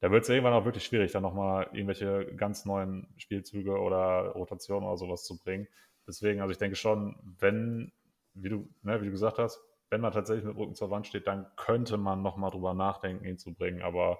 Da 0.00 0.10
wird 0.10 0.24
es 0.24 0.28
irgendwann 0.28 0.54
auch 0.54 0.64
wirklich 0.64 0.84
schwierig, 0.84 1.12
dann 1.12 1.22
nochmal 1.22 1.68
irgendwelche 1.72 2.34
ganz 2.34 2.64
neuen 2.64 3.06
Spielzüge 3.16 3.78
oder 3.78 4.32
Rotationen 4.34 4.88
oder 4.88 4.96
sowas 4.96 5.24
zu 5.24 5.38
bringen. 5.38 5.68
Deswegen, 6.06 6.40
also 6.40 6.52
ich 6.52 6.58
denke 6.58 6.76
schon, 6.76 7.16
wenn, 7.38 7.92
wie 8.32 8.48
du, 8.48 8.68
ne, 8.82 9.00
wie 9.00 9.06
du 9.06 9.10
gesagt 9.10 9.38
hast, 9.38 9.60
wenn 9.90 10.00
man 10.00 10.12
tatsächlich 10.12 10.44
mit 10.44 10.56
Rücken 10.56 10.74
zur 10.74 10.90
Wand 10.90 11.06
steht, 11.06 11.26
dann 11.26 11.46
könnte 11.56 11.96
man 11.96 12.22
nochmal 12.22 12.50
drüber 12.50 12.74
nachdenken, 12.74 13.24
ihn 13.24 13.38
zu 13.38 13.54
bringen. 13.54 13.82
Aber 13.82 14.18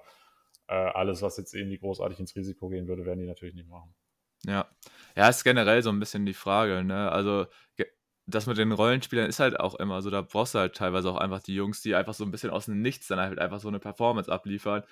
äh, 0.69 0.75
alles, 0.75 1.23
was 1.23 1.37
jetzt 1.39 1.55
irgendwie 1.55 1.79
großartig 1.79 2.21
ins 2.21 2.37
Risiko 2.37 2.69
gehen 2.69 2.87
würde, 2.87 3.05
werden 3.05 3.21
die 3.21 3.27
natürlich 3.27 3.55
nicht 3.55 3.69
machen. 3.69 3.95
Ja, 4.47 4.69
ja, 5.17 5.29
ist 5.29 5.43
generell 5.43 5.83
so 5.83 5.91
ein 5.91 5.99
bisschen 5.99 6.27
die 6.27 6.35
Frage. 6.35 6.85
Ne? 6.85 7.11
Also 7.11 7.47
das 8.27 8.47
mit 8.47 8.59
den 8.59 8.73
Rollenspielern 8.73 9.29
ist 9.29 9.41
halt 9.41 9.61
auch 9.61 9.75
immer 9.75 10.03
so, 10.03 10.11
da 10.11 10.23
brauchst 10.23 10.55
du 10.55 10.59
halt 10.59 10.75
teilweise 10.77 11.11
auch 11.11 11.17
einfach 11.19 11.43
die 11.43 11.55
Jungs, 11.55 11.83
die 11.83 11.95
einfach 11.95 12.15
so 12.15 12.25
ein 12.25 12.31
bisschen 12.31 12.51
aus 12.51 12.67
dem 12.67 12.81
Nichts 12.81 13.09
dann 13.09 13.19
halt 13.19 13.39
einfach 13.39 13.61
so 13.61 13.69
eine 13.69 13.79
Performance 13.81 14.33
abliefern. 14.33 14.83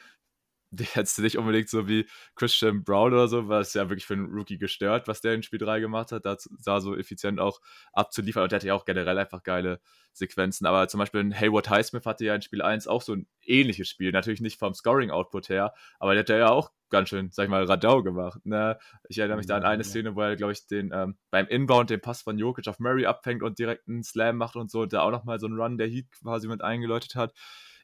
Du 0.75 1.23
nicht 1.23 1.37
unbedingt 1.37 1.69
so 1.69 1.87
wie 1.87 2.07
Christian 2.35 2.83
Brown 2.83 3.13
oder 3.13 3.29
so, 3.29 3.49
was 3.49 3.75
ja 3.75 3.91
wirklich 3.91 4.07
für 4.07 4.15
einen 4.15 4.33
Rookie 4.33 4.57
gestört, 4.57 5.07
was 5.07 5.21
der 5.21 5.35
in 5.35 5.43
Spiel 5.43 5.59
3 5.59 5.81
gemacht 5.81 6.13
hat, 6.13 6.25
da, 6.25 6.37
da 6.65 6.81
so 6.81 6.97
effizient 6.97 7.41
auch 7.41 7.61
abzuliefern. 7.93 8.43
Und 8.43 8.53
der 8.53 8.57
hatte 8.57 8.69
ja 8.69 8.75
auch 8.75 8.87
generell 8.87 9.19
einfach 9.19 9.43
geile 9.43 9.81
Sequenzen. 10.13 10.67
Aber 10.67 10.89
zum 10.89 10.99
Beispiel 10.99 11.35
Hayward 11.35 11.69
Highsmith 11.69 12.07
hatte 12.07 12.25
ja 12.25 12.35
in 12.35 12.43
Spiel 12.43 12.63
1 12.63 12.87
auch 12.87 13.03
so 13.03 13.15
ein 13.15 13.27
ähnliches 13.43 13.89
Spiel. 13.89 14.13
Natürlich 14.13 14.41
nicht 14.41 14.59
vom 14.59 14.75
Scoring-Output 14.75 15.49
her, 15.49 15.75
aber 15.99 16.15
der 16.15 16.21
hat 16.21 16.29
ja 16.31 16.51
auch 16.51 16.71
ganz 16.93 17.09
schön, 17.09 17.31
sag 17.33 17.45
ich 17.45 17.51
mal, 17.51 17.65
Radau 17.65 18.03
gemacht. 18.03 18.45
Ne? 18.45 18.79
Ich 19.09 19.19
erinnere 19.19 19.39
mich 19.39 19.47
da 19.47 19.57
an 19.57 19.65
eine 19.65 19.83
Szene, 19.83 20.15
wo 20.15 20.21
er, 20.21 20.37
glaube 20.37 20.53
ich, 20.53 20.67
den 20.67 20.91
ähm, 20.95 21.17
beim 21.31 21.47
Inbound 21.49 21.91
den 21.91 22.01
Pass 22.01 22.23
von 22.23 22.39
Jokic 22.39 22.69
auf 22.69 22.79
Murray 22.79 23.07
abfängt 23.07 23.43
und 23.43 23.59
direkt 23.59 23.89
einen 23.89 24.05
Slam 24.05 24.37
macht 24.37 24.57
und 24.57 24.71
so, 24.71 24.83
und 24.83 24.93
da 24.93 25.03
auch 25.03 25.11
nochmal 25.11 25.41
so 25.41 25.47
einen 25.47 25.59
Run 25.59 25.79
der 25.79 25.89
Heat 25.89 26.07
quasi 26.13 26.47
mit 26.49 26.63
eingeläutet 26.63 27.15
hat. 27.15 27.33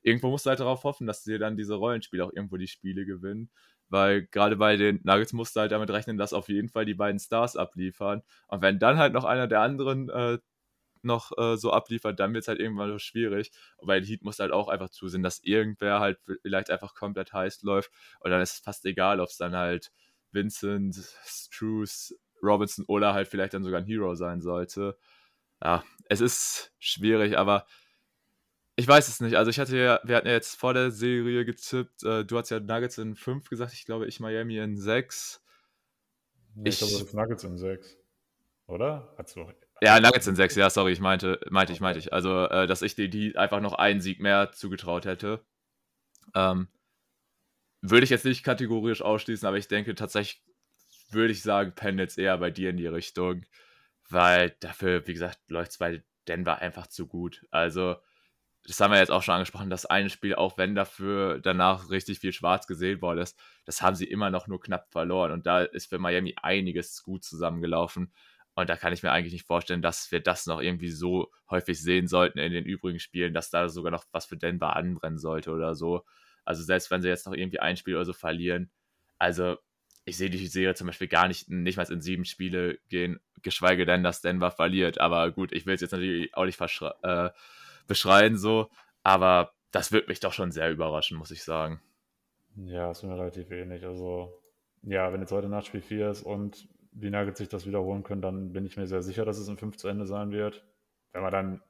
Irgendwo 0.03 0.31
musst 0.31 0.47
du 0.47 0.51
halt 0.51 0.61
darauf 0.61 0.85
hoffen, 0.85 1.07
dass 1.07 1.23
dir 1.25 1.39
dann 1.39 1.57
diese 1.57 1.75
Rollenspiele 1.75 2.25
auch 2.25 2.33
irgendwo 2.33 2.57
die 2.57 2.69
Spiele 2.69 3.05
gewinnen. 3.05 3.51
Weil 3.89 4.27
gerade 4.27 4.57
bei 4.57 4.77
den 4.77 5.01
Nuggets 5.05 5.33
musst 5.33 5.57
du 5.57 5.61
halt 5.61 5.73
damit 5.73 5.91
rechnen, 5.91 6.19
dass 6.19 6.33
auf 6.33 6.49
jeden 6.49 6.69
Fall 6.69 6.85
die 6.85 6.95
beiden 6.95 7.19
Stars 7.19 7.57
abliefern. 7.57 8.23
Und 8.49 8.63
wenn 8.63 8.79
dann 8.79 8.99
halt 8.99 9.13
noch 9.13 9.25
einer 9.25 9.47
der 9.47 9.61
anderen 9.61 10.11
äh, 10.11 10.39
noch 11.03 11.37
äh, 11.39 11.57
so 11.57 11.73
abliefert, 11.73 12.21
dann 12.21 12.35
wird 12.35 12.43
es 12.43 12.49
halt 12.49 12.61
irgendwann 12.61 12.91
so 12.91 12.99
schwierig. 12.99 13.51
Bei 13.83 13.99
den 14.01 14.07
Heat 14.07 14.23
muss 14.23 14.39
halt 14.39 14.53
auch 14.53 14.69
einfach 14.69 14.91
zusehen, 14.91 15.23
dass 15.23 15.41
irgendwer 15.43 16.01
halt 16.01 16.19
vielleicht 16.43 16.71
einfach 16.71 16.95
komplett 16.95 17.33
heiß 17.33 17.63
läuft. 17.63 17.91
Und 18.21 18.31
dann 18.31 18.43
ist 18.43 18.55
es 18.55 18.59
fast 18.61 18.85
egal, 18.85 19.21
ob 19.21 19.29
es 19.29 19.37
dann 19.37 19.57
halt 19.57 19.91
Vincent, 20.33 20.97
Struce, 21.25 22.15
Robinson 22.43 22.85
oder 22.87 23.15
halt 23.15 23.29
vielleicht 23.29 23.55
dann 23.55 23.65
sogar 23.65 23.81
ein 23.81 23.87
Hero 23.87 24.15
sein 24.15 24.41
sollte. 24.41 24.97
Ja, 25.63 25.85
es 26.09 26.21
ist 26.21 26.73
schwierig, 26.79 27.39
aber 27.39 27.67
ich 28.79 28.87
weiß 28.87 29.09
es 29.09 29.20
nicht. 29.20 29.37
Also 29.37 29.51
ich 29.51 29.59
hatte 29.59 29.76
ja, 29.76 30.01
wir 30.05 30.16
hatten 30.16 30.29
ja 30.29 30.35
jetzt 30.35 30.55
vor 30.55 30.72
der 30.72 30.93
Serie 30.93 31.45
gezippt, 31.45 32.05
äh, 32.05 32.24
du 32.24 32.39
hast 32.39 32.51
ja 32.51 32.61
Nuggets 32.61 32.97
in 32.99 33.16
5 33.16 33.49
gesagt, 33.51 33.72
ich 33.72 33.85
glaube 33.85 34.07
ich 34.07 34.20
Miami 34.20 34.59
in 34.59 34.76
6. 34.76 35.43
Nee, 36.55 36.70
ich, 36.70 36.81
ich 36.81 36.89
glaube, 36.89 37.16
Nuggets 37.16 37.43
in 37.43 37.59
6. 37.59 37.97
Oder? 38.66 39.12
Hast 39.18 39.35
du 39.35 39.51
ja, 39.81 40.01
Nuggets 40.01 40.24
sind 40.24 40.37
sechs, 40.37 40.55
ja, 40.57 40.70
sorry, 40.70 40.93
ich 40.93 41.01
meinte, 41.01 41.41
meinte 41.51 41.72
ich, 41.72 41.81
meinte 41.81 41.99
ich. 41.99 42.12
Also, 42.12 42.47
äh, 42.47 42.66
dass 42.66 42.83
ich 42.83 42.95
dir 42.95 43.09
die 43.09 43.37
einfach 43.37 43.61
noch 43.61 43.74
einen 43.74 44.01
Sieg 44.01 44.20
mehr 44.20 44.51
zugetraut 44.53 45.07
hätte. 45.07 45.45
Ähm, 46.35 46.68
würde 47.81 48.05
ich 48.05 48.11
jetzt 48.11 48.24
nicht 48.24 48.45
kategorisch 48.45 49.03
ausschließen, 49.03 49.47
aber 49.47 49.57
ich 49.57 49.68
denke 49.68 49.95
tatsächlich, 49.95 50.43
würde 51.11 51.33
ich 51.33 51.43
sagen, 51.43 51.72
pendelt 51.74 52.18
eher 52.18 52.39
bei 52.39 52.51
dir 52.51 52.70
in 52.70 52.76
die 52.76 52.89
Richtung, 52.89 53.45
weil 54.09 54.51
dafür, 54.61 55.07
wie 55.07 55.14
gesagt, 55.14 55.39
läuft 55.49 55.72
es 55.72 55.79
bei 55.79 56.03
Denver 56.26 56.59
einfach 56.59 56.89
zu 56.89 57.07
gut. 57.07 57.47
Also, 57.51 57.97
das 58.69 58.81
haben 58.81 58.93
wir 58.93 58.99
jetzt 58.99 59.11
auch 59.11 59.23
schon 59.23 59.35
angesprochen, 59.35 59.71
das 59.71 59.87
eine 59.87 60.11
Spiel, 60.11 60.35
auch 60.35 60.59
wenn 60.59 60.75
dafür 60.75 61.41
danach 61.41 61.89
richtig 61.89 62.19
viel 62.19 62.33
schwarz 62.33 62.66
gesehen 62.66 63.01
worden 63.01 63.21
ist, 63.21 63.39
das 63.64 63.81
haben 63.81 63.97
sie 63.97 64.05
immer 64.05 64.29
noch 64.29 64.47
nur 64.47 64.61
knapp 64.61 64.91
verloren. 64.91 65.33
Und 65.33 65.47
da 65.47 65.62
ist 65.62 65.89
für 65.89 65.99
Miami 65.99 66.35
einiges 66.43 67.03
gut 67.03 67.25
zusammengelaufen. 67.25 68.12
Und 68.55 68.69
da 68.69 68.77
kann 68.77 68.93
ich 68.93 69.03
mir 69.03 69.11
eigentlich 69.11 69.33
nicht 69.33 69.47
vorstellen, 69.47 69.81
dass 69.81 70.12
wir 70.12 70.21
das 70.21 70.45
noch 70.45 70.61
irgendwie 70.61 70.91
so 70.91 71.31
häufig 71.49 71.81
sehen 71.81 72.09
sollten 72.09 72.39
in 72.39 72.53
den 72.53 72.66
übrigen 72.66 72.99
Spielen, 72.99 73.33
dass 73.33 73.49
da 73.49 73.71
sogar 73.71 73.91
noch 73.91 74.05
was 74.12 74.27
für 74.27 74.37
Denver 74.37 74.77
anbrennen 74.77 75.19
sollte 75.19 75.51
oder 75.51 75.75
so. 75.75 76.05
Also 76.45 76.62
selbst 76.62 76.91
wenn 76.91 77.01
sie 77.01 77.09
jetzt 77.09 77.25
noch 77.25 77.35
irgendwie 77.35 77.61
ein 77.61 77.79
Spiel 77.79 77.95
oder 77.95 78.05
so 78.05 78.12
verlieren, 78.12 78.71
also 79.19 79.57
ich 80.05 80.19
sehe 80.19 80.29
die 80.29 80.47
Serie 80.47 80.75
zum 80.75 80.89
Beispiel 80.89 81.09
gar 81.09 81.29
nicht, 81.29 81.49
nicht 81.49 81.77
mal 81.77 81.91
in 81.91 82.03
sieben 82.03 82.27
Spiele 82.27 82.79
gehen, 82.91 83.21
geschweige 83.43 83.87
denn, 83.87 84.03
dass 84.03 84.21
Denver 84.21 84.51
verliert. 84.51 85.01
Aber 85.01 85.31
gut, 85.31 85.53
ich 85.53 85.64
will 85.64 85.75
es 85.75 85.81
jetzt 85.81 85.93
natürlich 85.93 86.35
auch 86.35 86.45
nicht 86.45 86.61
äh, 87.03 87.31
beschreien 87.89 88.36
so, 88.36 88.70
aber 89.03 89.53
das 89.72 89.91
wird 89.91 90.09
mich 90.09 90.20
doch 90.20 90.32
schon 90.32 90.53
sehr 90.53 90.70
überraschen, 90.70 91.18
muss 91.18 91.32
ich 91.32 91.43
sagen. 91.43 91.80
Ja, 92.57 92.91
ist 92.91 93.03
mir 93.03 93.14
relativ 93.14 93.51
ähnlich. 93.51 93.84
Also, 93.84 94.32
ja, 94.82 95.12
wenn 95.12 95.20
jetzt 95.20 95.32
heute 95.32 95.49
Nacht 95.49 95.66
Spiel 95.66 95.82
4 95.82 96.11
ist 96.11 96.22
und 96.22 96.68
die 96.93 97.11
Nuggets 97.11 97.39
sich 97.39 97.49
das 97.49 97.66
wiederholen 97.66 98.03
können, 98.03 98.22
dann 98.22 98.53
bin 98.53 98.66
ich 98.66 98.76
mir 98.76 98.86
sehr 98.86 99.03
sicher, 99.03 99.24
dass 99.24 99.39
es 99.39 99.49
in 99.49 99.59
5 99.59 99.76
zu 99.76 99.89
Ende 99.89 100.07
sein 100.07 100.30
wird. 100.30 100.64
Wenn 101.12 101.22
wir 101.22 101.30
dann 101.30 101.62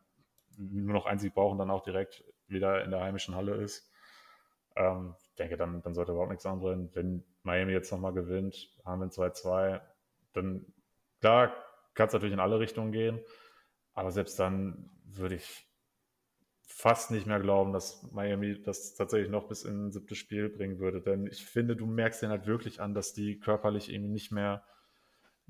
nur 0.56 0.94
noch 0.94 1.06
einen 1.06 1.18
Sieg 1.18 1.34
brauchen, 1.34 1.58
dann 1.58 1.70
auch 1.70 1.82
direkt 1.82 2.24
wieder 2.46 2.84
in 2.84 2.90
der 2.90 3.00
heimischen 3.00 3.34
Halle 3.34 3.54
ist. 3.56 3.90
Ähm, 4.76 5.14
ich 5.30 5.36
denke, 5.36 5.56
dann, 5.56 5.82
dann 5.82 5.94
sollte 5.94 6.12
überhaupt 6.12 6.30
nichts 6.30 6.46
anbrennen. 6.46 6.90
Wenn 6.94 7.24
Miami 7.42 7.72
jetzt 7.72 7.92
nochmal 7.92 8.12
gewinnt, 8.12 8.70
haben 8.84 9.00
wir 9.00 9.08
2-2, 9.08 9.80
dann 10.32 10.66
klar, 11.20 11.52
kann 11.94 12.06
es 12.06 12.12
natürlich 12.12 12.32
in 12.32 12.40
alle 12.40 12.60
Richtungen 12.60 12.92
gehen, 12.92 13.20
aber 13.92 14.10
selbst 14.10 14.38
dann 14.38 14.90
würde 15.04 15.34
ich 15.34 15.67
fast 16.68 17.10
nicht 17.10 17.26
mehr 17.26 17.40
glauben, 17.40 17.72
dass 17.72 18.02
Miami 18.12 18.62
das 18.62 18.94
tatsächlich 18.94 19.30
noch 19.30 19.48
bis 19.48 19.64
in 19.64 19.86
ein 19.86 19.90
siebtes 19.90 20.18
Spiel 20.18 20.48
bringen 20.50 20.78
würde. 20.78 21.00
Denn 21.00 21.26
ich 21.26 21.44
finde, 21.44 21.74
du 21.74 21.86
merkst 21.86 22.22
den 22.22 22.30
halt 22.30 22.46
wirklich 22.46 22.80
an, 22.80 22.94
dass 22.94 23.14
die 23.14 23.40
körperlich 23.40 23.92
irgendwie 23.92 24.12
nicht 24.12 24.30
mehr, 24.30 24.62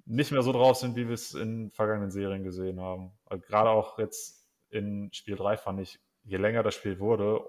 nicht 0.07 0.31
mehr 0.31 0.43
so 0.43 0.53
drauf 0.53 0.77
sind, 0.77 0.97
wie 0.97 1.09
wir 1.09 1.15
es 1.15 1.35
in 1.35 1.71
vergangenen 1.73 2.13
Serien 2.13 2.45
gesehen 2.45 2.81
haben. 2.81 3.11
Also 3.27 3.45
gerade 3.47 3.71
auch 3.71 3.99
jetzt 3.99 4.49
in 4.71 5.13
Spiel 5.13 5.37
3 5.37 5.57
fand 5.57 5.81
ich, 5.81 6.01
je 6.23 6.37
länger 6.37 6.63
das 6.63 6.77
Spiel 6.77 7.01
wurde, 7.01 7.41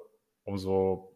umso, 0.44 1.16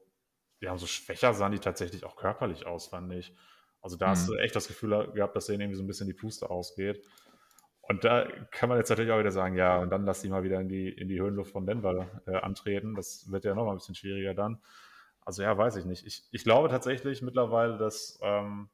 ja, 0.61 0.71
umso 0.71 0.85
schwächer 0.85 1.33
sahen 1.33 1.53
die 1.53 1.59
tatsächlich 1.59 2.05
auch 2.05 2.15
körperlich 2.15 2.67
aus, 2.67 2.87
fand 2.87 3.11
ich. 3.13 3.35
Also 3.81 3.97
da 3.97 4.07
mhm. 4.07 4.11
hast 4.11 4.29
du 4.29 4.35
echt 4.35 4.55
das 4.55 4.67
Gefühl 4.67 5.11
gehabt, 5.13 5.35
dass 5.35 5.47
denen 5.47 5.61
irgendwie 5.61 5.77
so 5.77 5.83
ein 5.83 5.87
bisschen 5.87 6.07
die 6.07 6.13
Puste 6.13 6.49
ausgeht. 6.49 7.03
Und 7.85 8.05
da 8.05 8.27
kann 8.51 8.69
man 8.69 8.77
jetzt 8.77 8.89
natürlich 8.89 9.11
auch 9.11 9.19
wieder 9.19 9.31
sagen, 9.31 9.55
ja, 9.55 9.77
und 9.79 9.89
dann 9.89 10.05
lass 10.05 10.21
die 10.21 10.29
mal 10.29 10.43
wieder 10.43 10.59
in 10.59 10.69
die, 10.69 10.87
in 10.89 11.09
die 11.09 11.19
Höhenluft 11.19 11.51
von 11.51 11.65
Denver 11.65 12.07
äh, 12.25 12.35
antreten. 12.35 12.95
Das 12.95 13.29
wird 13.29 13.43
ja 13.43 13.53
nochmal 13.53 13.75
ein 13.75 13.77
bisschen 13.77 13.95
schwieriger 13.95 14.33
dann. 14.33 14.61
Also 15.21 15.43
ja, 15.43 15.57
weiß 15.57 15.75
ich 15.75 15.85
nicht. 15.85 16.05
Ich, 16.05 16.23
ich 16.31 16.43
glaube 16.43 16.69
tatsächlich 16.69 17.21
mittlerweile, 17.21 17.77
dass 17.77 18.19
ähm, 18.21 18.69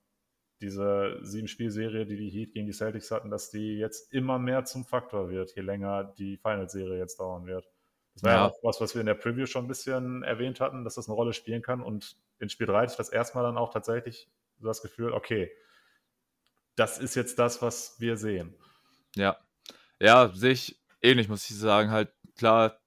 diese 0.62 1.18
Sieben-Spiel-Serie, 1.22 2.06
die 2.06 2.18
die 2.18 2.30
Heat 2.30 2.54
gegen 2.54 2.68
die 2.68 2.74
Celtics 2.74 3.10
hatten, 3.10 3.32
dass 3.32 3.50
die 3.50 3.78
jetzt 3.78 4.14
immer 4.14 4.38
mehr 4.38 4.66
zum 4.66 4.86
Faktor 4.86 5.30
wird, 5.30 5.56
je 5.56 5.62
länger 5.62 6.04
die 6.04 6.38
Final-Serie 6.38 7.00
jetzt 7.00 7.20
dauern 7.20 7.46
wird. 7.46 7.68
Das 8.14 8.24
war 8.24 8.32
ja. 8.32 8.38
ja 8.38 8.46
auch 8.48 8.64
was, 8.64 8.82
was 8.82 8.94
wir 8.94 9.00
in 9.00 9.08
der 9.08 9.16
Preview 9.16 9.48
schon 9.48 9.66
ein 9.66 9.68
bisschen 9.68 10.24
erwähnt 10.24 10.60
hatten, 10.60 10.84
dass 10.84 10.96
das 10.96 11.08
eine 11.08 11.16
Rolle 11.16 11.34
spielen 11.34 11.62
kann. 11.62 11.82
Und 11.82 12.18
in 12.40 12.50
Spiel 12.50 12.68
3 12.68 12.82
hatte 12.82 12.92
ich 12.92 12.98
das 12.98 13.10
erstmal 13.10 13.44
dann 13.44 13.58
auch 13.58 13.72
tatsächlich 13.72 14.30
so 14.60 14.68
das 14.68 14.82
Gefühl, 14.82 15.14
okay, 15.14 15.52
das 16.76 17.00
ist 17.00 17.16
jetzt 17.16 17.40
das, 17.40 17.62
was 17.62 18.00
wir 18.00 18.18
sehen. 18.18 18.54
Ja. 19.16 19.38
Ja, 20.00 20.30
sehe 20.34 20.52
ich 20.52 20.80
ähnlich, 21.02 21.28
muss 21.30 21.50
ich 21.50 21.58
sagen. 21.58 21.92
Halt, 21.92 22.12
klar, 22.38 22.80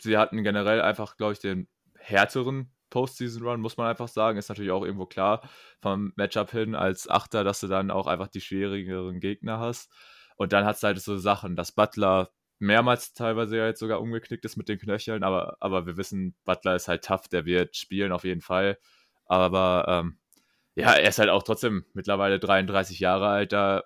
sie 0.00 0.18
hatten 0.18 0.42
generell 0.44 0.80
einfach, 0.82 1.16
glaube 1.16 1.32
ich, 1.34 1.40
den 1.40 1.68
härteren 1.98 2.72
Postseason-Run, 2.90 3.60
muss 3.60 3.76
man 3.76 3.88
einfach 3.88 4.08
sagen. 4.08 4.38
Ist 4.38 4.48
natürlich 4.48 4.72
auch 4.72 4.84
irgendwo 4.84 5.06
klar 5.06 5.48
vom 5.80 6.12
Matchup 6.16 6.50
hin 6.50 6.74
als 6.74 7.08
Achter, 7.08 7.44
dass 7.44 7.60
du 7.60 7.68
dann 7.68 7.90
auch 7.90 8.06
einfach 8.06 8.28
die 8.28 8.40
schwierigeren 8.40 9.20
Gegner 9.20 9.58
hast. 9.58 9.90
Und 10.36 10.52
dann 10.52 10.64
hat 10.64 10.76
es 10.76 10.82
halt 10.82 11.00
so 11.00 11.16
Sachen, 11.18 11.56
dass 11.56 11.72
Butler 11.72 12.30
mehrmals 12.58 13.14
teilweise 13.14 13.56
ja 13.56 13.66
jetzt 13.66 13.80
sogar 13.80 14.00
umgeknickt 14.00 14.44
ist 14.44 14.56
mit 14.56 14.68
den 14.68 14.78
Knöcheln, 14.78 15.22
aber, 15.22 15.56
aber 15.60 15.86
wir 15.86 15.96
wissen, 15.96 16.34
Butler 16.44 16.76
ist 16.76 16.88
halt 16.88 17.04
tough, 17.04 17.28
der 17.28 17.46
wird 17.46 17.76
spielen 17.76 18.12
auf 18.12 18.24
jeden 18.24 18.42
Fall. 18.42 18.78
Aber 19.26 19.86
ähm, 19.88 20.18
ja, 20.74 20.92
er 20.94 21.08
ist 21.08 21.18
halt 21.18 21.30
auch 21.30 21.42
trotzdem 21.42 21.84
mittlerweile 21.94 22.38
33 22.38 23.00
Jahre 23.00 23.28
alt, 23.28 23.52
da 23.52 23.84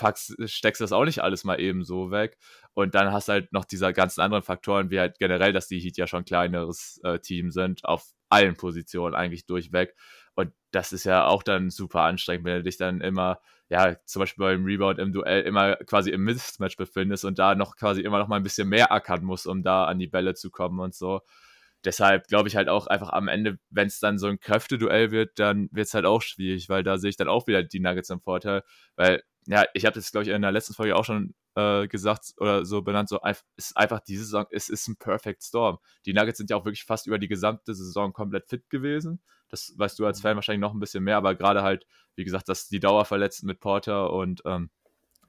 packst, 0.00 0.34
steckst 0.46 0.80
das 0.80 0.92
auch 0.92 1.04
nicht 1.04 1.22
alles 1.22 1.44
mal 1.44 1.60
eben 1.60 1.84
so 1.84 2.10
weg. 2.10 2.38
Und 2.72 2.94
dann 2.94 3.12
hast 3.12 3.28
du 3.28 3.32
halt 3.32 3.52
noch 3.52 3.64
diese 3.66 3.92
ganzen 3.92 4.22
anderen 4.22 4.42
Faktoren, 4.42 4.90
wie 4.90 4.98
halt 4.98 5.18
generell, 5.18 5.52
dass 5.52 5.68
die 5.68 5.78
Heat 5.78 5.98
ja 5.98 6.06
schon 6.06 6.22
ein 6.22 6.24
kleineres 6.24 7.00
äh, 7.04 7.18
Team 7.18 7.50
sind, 7.50 7.84
auf 7.84 8.06
allen 8.30 8.56
Positionen 8.56 9.14
eigentlich 9.14 9.44
durchweg. 9.46 9.94
Und 10.34 10.52
das 10.70 10.92
ist 10.92 11.04
ja 11.04 11.26
auch 11.26 11.42
dann 11.42 11.70
super 11.70 12.02
anstrengend, 12.02 12.46
wenn 12.46 12.56
du 12.56 12.62
dich 12.62 12.78
dann 12.78 13.02
immer, 13.02 13.40
ja, 13.68 13.96
zum 14.06 14.20
Beispiel 14.20 14.44
beim 14.46 14.64
Rebound 14.64 14.98
im 14.98 15.12
Duell 15.12 15.42
immer 15.42 15.76
quasi 15.76 16.10
im 16.10 16.24
Mismatch 16.24 16.76
befindest 16.76 17.24
und 17.26 17.38
da 17.38 17.54
noch 17.54 17.76
quasi 17.76 18.00
immer 18.00 18.18
noch 18.18 18.28
mal 18.28 18.36
ein 18.36 18.42
bisschen 18.42 18.68
mehr 18.68 18.90
ackern 18.92 19.22
musst, 19.22 19.46
um 19.46 19.62
da 19.62 19.84
an 19.84 19.98
die 19.98 20.06
Bälle 20.08 20.34
zu 20.34 20.50
kommen 20.50 20.80
und 20.80 20.94
so. 20.94 21.20
Deshalb 21.84 22.26
glaube 22.28 22.48
ich 22.48 22.56
halt 22.56 22.68
auch 22.68 22.86
einfach 22.86 23.10
am 23.10 23.28
Ende, 23.28 23.58
wenn 23.70 23.86
es 23.86 24.00
dann 24.00 24.18
so 24.18 24.28
ein 24.28 24.40
Kräfteduell 24.40 25.10
wird, 25.10 25.38
dann 25.38 25.68
wird 25.72 25.86
es 25.86 25.94
halt 25.94 26.04
auch 26.04 26.22
schwierig, 26.22 26.68
weil 26.68 26.82
da 26.82 26.98
sehe 26.98 27.10
ich 27.10 27.16
dann 27.16 27.28
auch 27.28 27.46
wieder 27.46 27.62
die 27.62 27.80
Nuggets 27.80 28.10
im 28.10 28.20
Vorteil, 28.20 28.62
weil 28.96 29.22
ja, 29.50 29.64
ich 29.74 29.84
habe 29.84 29.94
das, 29.94 30.12
glaube 30.12 30.22
ich, 30.24 30.30
in 30.30 30.42
der 30.42 30.52
letzten 30.52 30.74
Folge 30.74 30.94
auch 30.94 31.04
schon 31.04 31.34
äh, 31.56 31.88
gesagt 31.88 32.34
oder 32.38 32.64
so 32.64 32.82
benannt, 32.82 33.08
so 33.08 33.18
es 33.24 33.42
ist 33.56 33.76
einfach 33.76 33.98
diese 33.98 34.22
Saison, 34.22 34.46
es 34.50 34.68
ist 34.68 34.86
ein 34.86 34.96
Perfect 34.96 35.42
Storm. 35.42 35.78
Die 36.06 36.12
Nuggets 36.12 36.38
sind 36.38 36.50
ja 36.50 36.56
auch 36.56 36.64
wirklich 36.64 36.84
fast 36.84 37.08
über 37.08 37.18
die 37.18 37.26
gesamte 37.26 37.74
Saison 37.74 38.12
komplett 38.12 38.46
fit 38.48 38.70
gewesen. 38.70 39.20
Das 39.48 39.74
weißt 39.76 39.98
du 39.98 40.06
als 40.06 40.20
mhm. 40.20 40.22
Fan 40.22 40.36
wahrscheinlich 40.36 40.60
noch 40.60 40.72
ein 40.72 40.78
bisschen 40.78 41.02
mehr, 41.02 41.16
aber 41.16 41.34
gerade 41.34 41.62
halt, 41.62 41.84
wie 42.14 42.22
gesagt, 42.22 42.48
dass 42.48 42.68
die 42.68 42.78
Dauerverletzten 42.78 43.48
mit 43.48 43.58
Porter 43.58 44.12
und, 44.12 44.40
ähm, 44.44 44.70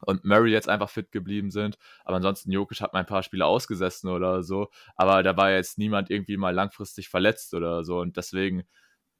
und 0.01 0.23
Murray 0.23 0.51
jetzt 0.51 0.69
einfach 0.69 0.91
fit 0.91 1.11
geblieben 1.11 1.49
sind. 1.49 1.79
Aber 2.05 2.17
ansonsten, 2.17 2.51
Jokic 2.51 2.81
hat 2.81 2.93
mal 2.93 2.99
ein 2.99 3.07
paar 3.07 3.23
Spiele 3.23 3.47
ausgesessen 3.47 4.11
oder 4.11 4.43
so. 4.43 4.69
Aber 4.95 5.23
da 5.23 5.35
war 5.35 5.51
jetzt 5.51 5.79
niemand 5.79 6.11
irgendwie 6.11 6.37
mal 6.37 6.53
langfristig 6.53 7.09
verletzt 7.09 7.55
oder 7.55 7.83
so. 7.83 7.99
Und 7.99 8.17
deswegen, 8.17 8.63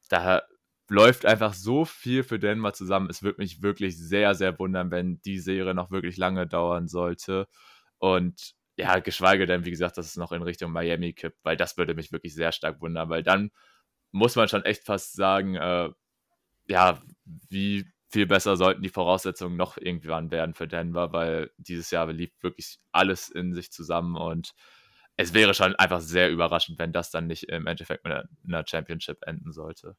da 0.10 0.44
läuft 0.92 1.26
einfach 1.26 1.54
so 1.54 1.86
viel 1.86 2.22
für 2.24 2.38
Denver 2.38 2.74
zusammen. 2.74 3.10
Es 3.10 3.24
würde 3.24 3.40
mich 3.42 3.62
wirklich 3.62 3.98
sehr, 3.98 4.36
sehr 4.36 4.60
wundern, 4.60 4.92
wenn 4.92 5.22
die 5.22 5.40
Serie 5.40 5.74
noch 5.74 5.90
wirklich 5.90 6.18
lange 6.18 6.48
dauern 6.48 6.90
sollte. 6.90 7.48
Und 7.98 8.56
ja, 8.78 9.00
geschweige 9.00 9.46
denn, 9.46 9.64
wie 9.66 9.72
gesagt, 9.72 9.98
dass 9.98 10.08
es 10.08 10.18
noch 10.18 10.34
in 10.34 10.42
Richtung 10.42 10.72
Miami 10.74 11.14
kippt, 11.14 11.38
weil 11.44 11.56
das 11.56 11.78
würde 11.78 11.96
mich 11.96 12.12
wirklich 12.12 12.36
sehr 12.36 12.52
stark 12.52 12.82
wundern, 12.82 13.10
weil 13.10 13.24
dann 13.24 13.52
muss 14.12 14.36
man 14.36 14.50
schon 14.50 14.66
echt 14.66 14.84
fast 14.86 15.14
sagen, 15.14 15.56
äh, 15.56 15.90
ja, 16.68 17.02
wie 17.50 17.86
viel 18.10 18.28
besser 18.28 18.58
sollten 18.58 18.82
die 18.82 18.90
Voraussetzungen 18.90 19.58
noch 19.58 19.78
irgendwann 19.78 20.32
werden 20.32 20.54
für 20.56 20.68
Denver, 20.68 21.14
weil 21.14 21.52
dieses 21.58 21.92
Jahr 21.92 22.12
lief 22.12 22.32
wirklich 22.42 22.80
alles 22.92 23.30
in 23.30 23.54
sich 23.54 23.72
zusammen 23.72 24.18
und 24.18 24.54
es 25.18 25.34
wäre 25.34 25.54
schon 25.54 25.76
einfach 25.76 26.02
sehr 26.02 26.32
überraschend, 26.32 26.80
wenn 26.80 26.94
das 26.94 27.12
dann 27.12 27.28
nicht 27.28 27.44
im 27.46 27.68
Endeffekt 27.68 28.04
mit 28.06 28.14
einer 28.46 28.68
Championship 28.68 29.20
enden 29.26 29.54
sollte. 29.54 29.96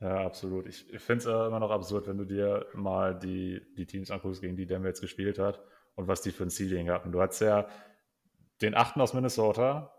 Ja, 0.00 0.24
absolut. 0.24 0.66
Ich, 0.66 0.86
finde 0.98 1.18
es 1.18 1.26
äh, 1.26 1.46
immer 1.46 1.60
noch 1.60 1.70
absurd, 1.70 2.06
wenn 2.06 2.16
du 2.16 2.24
dir 2.24 2.66
mal 2.72 3.18
die, 3.18 3.60
die 3.76 3.86
Teams 3.86 4.10
anguckst, 4.10 4.40
gegen 4.40 4.56
die 4.56 4.66
Denver 4.66 4.88
jetzt 4.88 5.02
gespielt 5.02 5.38
hat 5.38 5.62
und 5.94 6.08
was 6.08 6.22
die 6.22 6.30
für 6.30 6.44
ein 6.44 6.50
Seeding 6.50 6.90
hatten. 6.90 7.12
Du 7.12 7.20
hattest 7.20 7.42
ja 7.42 7.68
den 8.62 8.74
achten 8.74 9.00
aus 9.00 9.12
Minnesota. 9.12 9.94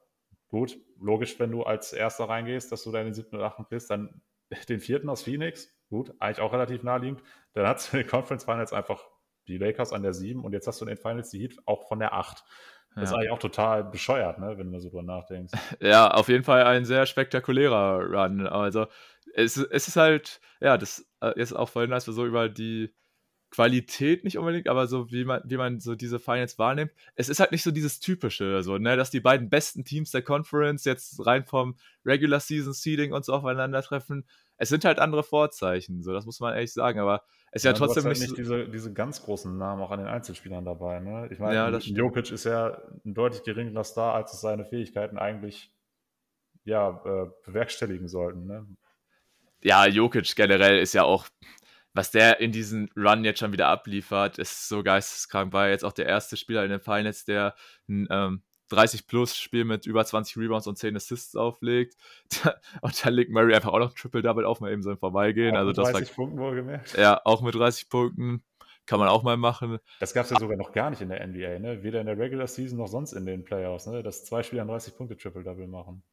Gut, 0.48 0.78
logisch, 1.00 1.40
wenn 1.40 1.52
du 1.52 1.64
als 1.64 1.94
Erster 1.94 2.26
reingehst, 2.26 2.72
dass 2.72 2.84
du 2.84 2.92
da 2.92 3.00
in 3.00 3.06
den 3.06 3.14
siebten 3.14 3.36
und 3.36 3.44
achten 3.44 3.66
bist. 3.70 3.92
Dann 3.92 4.22
den 4.70 4.80
vierten 4.80 5.08
aus 5.08 5.24
Phoenix. 5.24 5.70
Gut, 5.90 6.14
eigentlich 6.20 6.42
auch 6.42 6.52
relativ 6.52 6.82
naheliegend. 6.82 7.22
Dann 7.54 7.68
hast 7.68 7.94
du 7.94 7.98
in 7.98 8.04
den 8.04 8.10
Conference 8.10 8.44
Finals 8.44 8.74
einfach 8.74 9.04
die 9.48 9.58
Lakers 9.58 9.94
an 9.94 10.02
der 10.04 10.14
sieben 10.14 10.44
und 10.44 10.54
jetzt 10.54 10.68
hast 10.68 10.82
du 10.82 10.86
in 10.86 10.90
den 10.90 10.98
Finals 10.98 11.30
die 11.30 11.40
Heat 11.40 11.58
auch 11.66 11.88
von 11.88 12.00
der 12.00 12.14
acht. 12.14 12.44
Das 12.96 13.04
ja. 13.04 13.04
ist 13.04 13.14
eigentlich 13.14 13.32
auch 13.32 13.40
total 13.40 13.84
bescheuert, 13.86 14.38
ne, 14.40 14.58
wenn 14.58 14.72
du 14.72 14.80
so 14.80 14.90
drüber 14.90 15.04
nachdenkst. 15.04 15.54
Ja, 15.80 16.12
auf 16.12 16.28
jeden 16.28 16.44
Fall 16.44 16.64
ein 16.64 16.84
sehr 16.86 17.06
spektakulärer 17.06 18.04
Run. 18.06 18.46
Also 18.48 18.88
es, 19.36 19.58
es 19.58 19.88
ist 19.88 19.96
halt, 19.96 20.42
ja, 20.60 20.78
das 20.78 21.08
äh, 21.22 21.40
ist 21.40 21.54
auch 21.54 21.70
vorhin, 21.70 21.94
als 21.94 22.08
wir 22.08 22.14
so 22.14 22.26
über 22.26 22.50
die 22.50 22.94
Qualität 23.52 24.24
nicht 24.24 24.38
unbedingt, 24.38 24.70
aber 24.70 24.88
so 24.88 25.12
wie 25.12 25.26
man, 25.26 25.42
wie 25.44 25.58
man 25.58 25.82
so 25.82 25.94
diese 25.94 26.20
Finals 26.20 26.58
wahrnimmt. 26.58 26.92
Es 27.16 27.28
ist 27.28 27.42
halt 27.42 27.52
nicht 27.52 27.64
so 27.64 27.72
dieses 27.72 28.00
typische, 28.00 28.64
so, 28.64 28.78
ne, 28.78 28.96
dass 28.96 29.12
die 29.12 29.20
beiden 29.20 29.50
besten 29.50 29.84
Teams 29.84 30.12
der 30.12 30.22
Conference 30.22 30.86
jetzt 30.86 31.26
rein 31.26 31.44
vom 31.46 31.76
Regular 32.06 32.40
Season 32.40 32.72
Seeding 32.72 33.12
und 33.12 33.26
so 33.26 33.34
aufeinandertreffen. 33.34 34.26
Es 34.56 34.70
sind 34.70 34.86
halt 34.86 35.00
andere 35.00 35.24
Vorzeichen, 35.24 36.02
so, 36.02 36.14
das 36.14 36.26
muss 36.26 36.40
man 36.40 36.54
ehrlich 36.54 36.72
sagen, 36.72 37.00
aber 37.00 37.24
es 37.52 37.62
ist 37.62 37.66
ja, 37.66 37.72
ja 37.72 37.78
trotzdem 37.78 38.06
halt 38.06 38.20
nicht, 38.20 38.30
nicht 38.30 38.38
diese, 38.38 38.70
diese 38.70 38.94
ganz 38.94 39.22
großen 39.22 39.58
Namen 39.58 39.82
auch 39.82 39.92
an 39.92 40.00
den 40.00 40.08
Einzelspielern 40.08 40.64
dabei, 40.64 41.02
ne? 41.02 41.28
Ich 41.30 41.40
meine, 41.40 41.56
ja, 41.56 41.78
Jokic 41.78 42.32
ist 42.32 42.46
ja 42.46 42.82
ein 43.06 43.14
deutlich 43.14 43.44
geringerer 43.44 43.84
Star, 43.84 44.14
als 44.14 44.34
es 44.34 44.40
seine 44.40 44.64
Fähigkeiten 44.64 45.18
eigentlich 45.18 45.74
ja, 46.64 47.02
äh, 47.04 47.30
bewerkstelligen 47.46 48.08
sollten, 48.08 48.46
ne? 48.46 48.66
Ja, 49.62 49.86
Jokic 49.86 50.36
generell 50.36 50.80
ist 50.80 50.94
ja 50.94 51.04
auch, 51.04 51.28
was 51.94 52.12
der 52.12 52.40
in 52.40 52.52
diesem 52.52 52.90
Run 52.96 53.26
jetzt 53.26 53.40
schon 53.40 53.52
wieder 53.52 53.68
abliefert, 53.68 54.38
ist 54.38 54.68
so 54.68 54.84
geisteskrank. 54.84 55.54
War 55.54 55.70
jetzt 55.70 55.84
auch 55.84 55.92
der 55.92 56.06
erste 56.06 56.38
Spieler 56.38 56.64
in 56.64 56.72
den 56.72 56.80
Finals, 56.80 57.26
der 57.26 57.56
ein 57.90 58.08
ähm, 58.10 58.44
30-Plus-Spiel 58.72 59.66
mit 59.66 59.86
über 59.86 60.06
20 60.06 60.38
Rebounds 60.38 60.68
und 60.68 60.78
10 60.78 60.96
Assists 60.96 61.36
auflegt. 61.36 61.96
und 62.82 63.06
dann 63.06 63.14
legt 63.14 63.32
Murray 63.32 63.54
einfach 63.54 63.74
auch 63.74 63.80
noch 63.80 63.94
Triple-Double 63.94 64.46
auf, 64.46 64.62
mal 64.62 64.72
eben 64.72 64.82
so 64.82 64.92
im 64.92 64.98
Vorbeigehen. 64.98 65.56
Auch 65.56 65.60
also 65.60 65.70
mit 65.70 65.78
das 65.78 65.92
30 65.92 66.10
war, 66.10 66.16
Punkten 66.16 66.40
wohlgemerkt. 66.40 66.98
Ja, 66.98 67.22
auch 67.26 67.42
mit 67.42 67.56
30 67.56 67.90
Punkten. 67.90 68.44
Kann 68.88 69.00
man 69.00 69.10
auch 69.10 69.22
mal 69.24 69.38
machen. 69.38 69.78
Das 70.00 70.14
gab 70.14 70.26
es 70.26 70.32
ja 70.32 70.40
sogar 70.40 70.58
noch 70.58 70.72
gar 70.72 70.90
nicht 70.90 71.02
in 71.02 71.10
der 71.10 71.26
NBA, 71.26 71.60
ne? 71.60 71.84
Weder 71.84 72.02
in 72.02 72.08
der 72.08 72.18
Regular 72.18 72.48
Season 72.48 72.80
noch 72.80 72.88
sonst 72.88 73.14
in 73.14 73.26
den 73.26 73.46
Playoffs, 73.46 73.86
ne? 73.86 74.02
Dass 74.02 74.26
zwei 74.26 74.42
Spieler 74.42 74.66
30 74.66 74.98
Punkte 74.98 75.16
Triple-Double 75.16 75.68
machen 75.68 76.04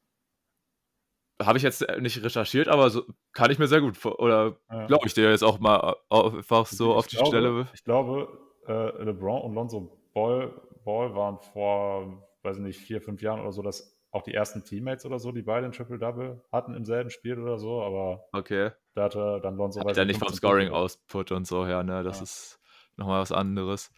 habe 1.40 1.58
ich 1.58 1.64
jetzt 1.64 1.86
nicht 2.00 2.22
recherchiert, 2.22 2.68
aber 2.68 2.90
so, 2.90 3.02
kann 3.32 3.50
ich 3.50 3.58
mir 3.58 3.68
sehr 3.68 3.80
gut 3.80 4.04
oder 4.04 4.56
ja. 4.70 4.86
glaube 4.86 5.06
ich 5.06 5.14
dir 5.14 5.30
jetzt 5.30 5.44
auch 5.44 5.58
mal 5.60 5.96
einfach 6.10 6.66
so 6.66 6.90
ich 6.90 6.96
auf 6.96 7.06
die 7.06 7.16
glaube, 7.16 7.28
Stelle. 7.28 7.68
Ich 7.74 7.84
glaube, 7.84 8.28
äh, 8.66 9.02
LeBron 9.04 9.42
und 9.42 9.54
Lonzo 9.54 9.98
Ball, 10.14 10.52
Ball 10.84 11.14
waren 11.14 11.38
vor, 11.38 12.22
weiß 12.42 12.56
ich 12.56 12.62
nicht, 12.62 12.80
vier, 12.80 13.00
fünf 13.00 13.22
Jahren 13.22 13.40
oder 13.40 13.52
so, 13.52 13.62
dass 13.62 13.96
auch 14.10 14.22
die 14.22 14.34
ersten 14.34 14.64
Teammates 14.64 15.04
oder 15.04 15.18
so, 15.18 15.32
die 15.32 15.42
beide 15.42 15.66
ein 15.66 15.72
Triple-Double 15.72 16.42
hatten 16.50 16.74
im 16.74 16.84
selben 16.84 17.10
Spiel 17.10 17.38
oder 17.38 17.58
so, 17.58 17.82
aber 17.82 18.24
okay. 18.32 18.70
da 18.94 19.04
hatte 19.04 19.40
dann 19.42 19.56
Lonzo. 19.56 19.80
Hat 19.80 19.96
ja 19.96 20.04
nicht 20.04 20.18
vom 20.18 20.32
Scoring-Output 20.32 21.32
und 21.32 21.46
so 21.46 21.66
her, 21.66 21.82
ne? 21.82 22.02
Das 22.02 22.18
ja. 22.18 22.22
ist 22.24 22.60
nochmal 22.96 23.20
was 23.20 23.32
anderes. 23.32 23.92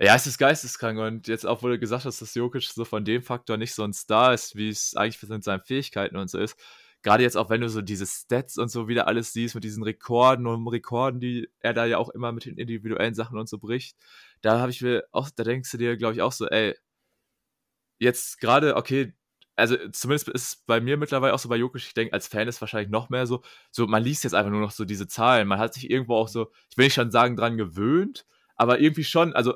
Ja, 0.00 0.16
es 0.16 0.26
ist 0.26 0.38
geisteskrank 0.38 0.98
und 0.98 1.28
jetzt 1.28 1.46
auch, 1.46 1.62
wo 1.62 1.68
du 1.68 1.78
gesagt 1.78 2.04
hast, 2.04 2.20
dass 2.20 2.34
Jokic 2.34 2.64
so 2.64 2.84
von 2.84 3.04
dem 3.04 3.22
Faktor 3.22 3.56
nicht 3.56 3.74
so 3.74 3.84
ein 3.84 3.92
Star 3.92 4.34
ist, 4.34 4.56
wie 4.56 4.68
es 4.68 4.96
eigentlich 4.96 5.22
mit 5.28 5.44
seinen 5.44 5.60
Fähigkeiten 5.62 6.16
und 6.16 6.28
so 6.28 6.38
ist. 6.38 6.56
Gerade 7.02 7.22
jetzt 7.22 7.36
auch, 7.36 7.48
wenn 7.48 7.60
du 7.60 7.68
so 7.68 7.80
diese 7.80 8.06
Stats 8.06 8.58
und 8.58 8.70
so 8.70 8.88
wieder 8.88 9.06
alles 9.06 9.32
siehst 9.32 9.54
mit 9.54 9.62
diesen 9.62 9.84
Rekorden 9.84 10.46
und 10.48 10.66
Rekorden, 10.66 11.20
die 11.20 11.48
er 11.60 11.74
da 11.74 11.84
ja 11.84 11.98
auch 11.98 12.08
immer 12.08 12.32
mit 12.32 12.44
den 12.44 12.56
individuellen 12.58 13.14
Sachen 13.14 13.38
und 13.38 13.48
so 13.48 13.58
bricht, 13.58 13.96
da 14.40 14.58
habe 14.58 14.70
ich 14.72 14.80
mir 14.82 15.04
auch, 15.12 15.30
da 15.30 15.44
denkst 15.44 15.70
du 15.70 15.76
dir, 15.78 15.96
glaube 15.96 16.14
ich, 16.14 16.22
auch 16.22 16.32
so, 16.32 16.46
ey, 16.48 16.74
jetzt 17.98 18.40
gerade, 18.40 18.76
okay, 18.76 19.12
also 19.56 19.76
zumindest 19.92 20.28
ist 20.28 20.66
bei 20.66 20.80
mir 20.80 20.96
mittlerweile 20.96 21.32
auch 21.34 21.38
so 21.38 21.48
bei 21.48 21.56
Jokic, 21.56 21.82
ich 21.86 21.94
denke, 21.94 22.12
als 22.12 22.26
Fan 22.28 22.48
ist 22.48 22.60
wahrscheinlich 22.60 22.90
noch 22.90 23.08
mehr 23.10 23.26
so, 23.26 23.42
so, 23.70 23.86
man 23.86 24.02
liest 24.02 24.24
jetzt 24.24 24.34
einfach 24.34 24.50
nur 24.50 24.60
noch 24.60 24.72
so 24.72 24.84
diese 24.84 25.06
Zahlen, 25.06 25.46
man 25.48 25.58
hat 25.60 25.74
sich 25.74 25.88
irgendwo 25.90 26.16
auch 26.16 26.28
so, 26.28 26.50
ich 26.70 26.76
will 26.76 26.86
nicht 26.86 26.94
schon 26.94 27.10
sagen, 27.12 27.36
dran 27.36 27.56
gewöhnt, 27.56 28.26
aber 28.56 28.80
irgendwie 28.80 29.04
schon, 29.04 29.32
also 29.34 29.54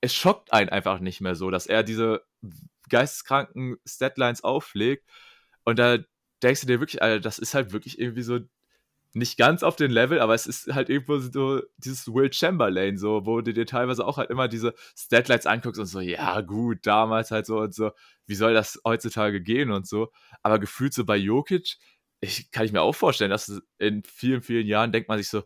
es 0.00 0.14
schockt 0.14 0.52
einen 0.52 0.70
einfach 0.70 1.00
nicht 1.00 1.20
mehr 1.20 1.34
so, 1.34 1.50
dass 1.50 1.66
er 1.66 1.82
diese 1.82 2.22
geisteskranken 2.88 3.76
Statlines 3.86 4.42
auflegt 4.42 5.08
und 5.64 5.78
da 5.78 5.98
denkst 6.42 6.62
du 6.62 6.66
dir 6.66 6.80
wirklich, 6.80 7.02
Alter, 7.02 7.20
das 7.20 7.38
ist 7.38 7.54
halt 7.54 7.72
wirklich 7.72 7.98
irgendwie 7.98 8.22
so 8.22 8.40
nicht 9.12 9.36
ganz 9.36 9.62
auf 9.62 9.76
den 9.76 9.90
Level, 9.90 10.20
aber 10.20 10.34
es 10.34 10.46
ist 10.46 10.72
halt 10.72 10.88
irgendwo 10.88 11.18
so 11.18 11.62
dieses 11.78 12.06
Will 12.08 12.32
Chamberlain, 12.32 12.96
so, 12.96 13.26
wo 13.26 13.40
du 13.40 13.52
dir 13.52 13.66
teilweise 13.66 14.06
auch 14.06 14.18
halt 14.18 14.30
immer 14.30 14.46
diese 14.46 14.74
Statlines 14.96 15.46
anguckst 15.46 15.80
und 15.80 15.86
so, 15.86 16.00
ja, 16.00 16.40
gut, 16.42 16.78
damals 16.86 17.30
halt 17.32 17.46
so 17.46 17.58
und 17.58 17.74
so, 17.74 17.90
wie 18.26 18.36
soll 18.36 18.54
das 18.54 18.80
heutzutage 18.84 19.42
gehen 19.42 19.72
und 19.72 19.86
so. 19.88 20.12
Aber 20.42 20.60
gefühlt 20.60 20.94
so 20.94 21.04
bei 21.04 21.16
Jokic, 21.16 21.76
ich, 22.20 22.50
kann 22.52 22.66
ich 22.66 22.72
mir 22.72 22.82
auch 22.82 22.94
vorstellen, 22.94 23.30
dass 23.30 23.60
in 23.78 24.04
vielen, 24.04 24.42
vielen 24.42 24.66
Jahren 24.66 24.92
denkt 24.92 25.08
man 25.08 25.18
sich 25.18 25.28
so, 25.28 25.42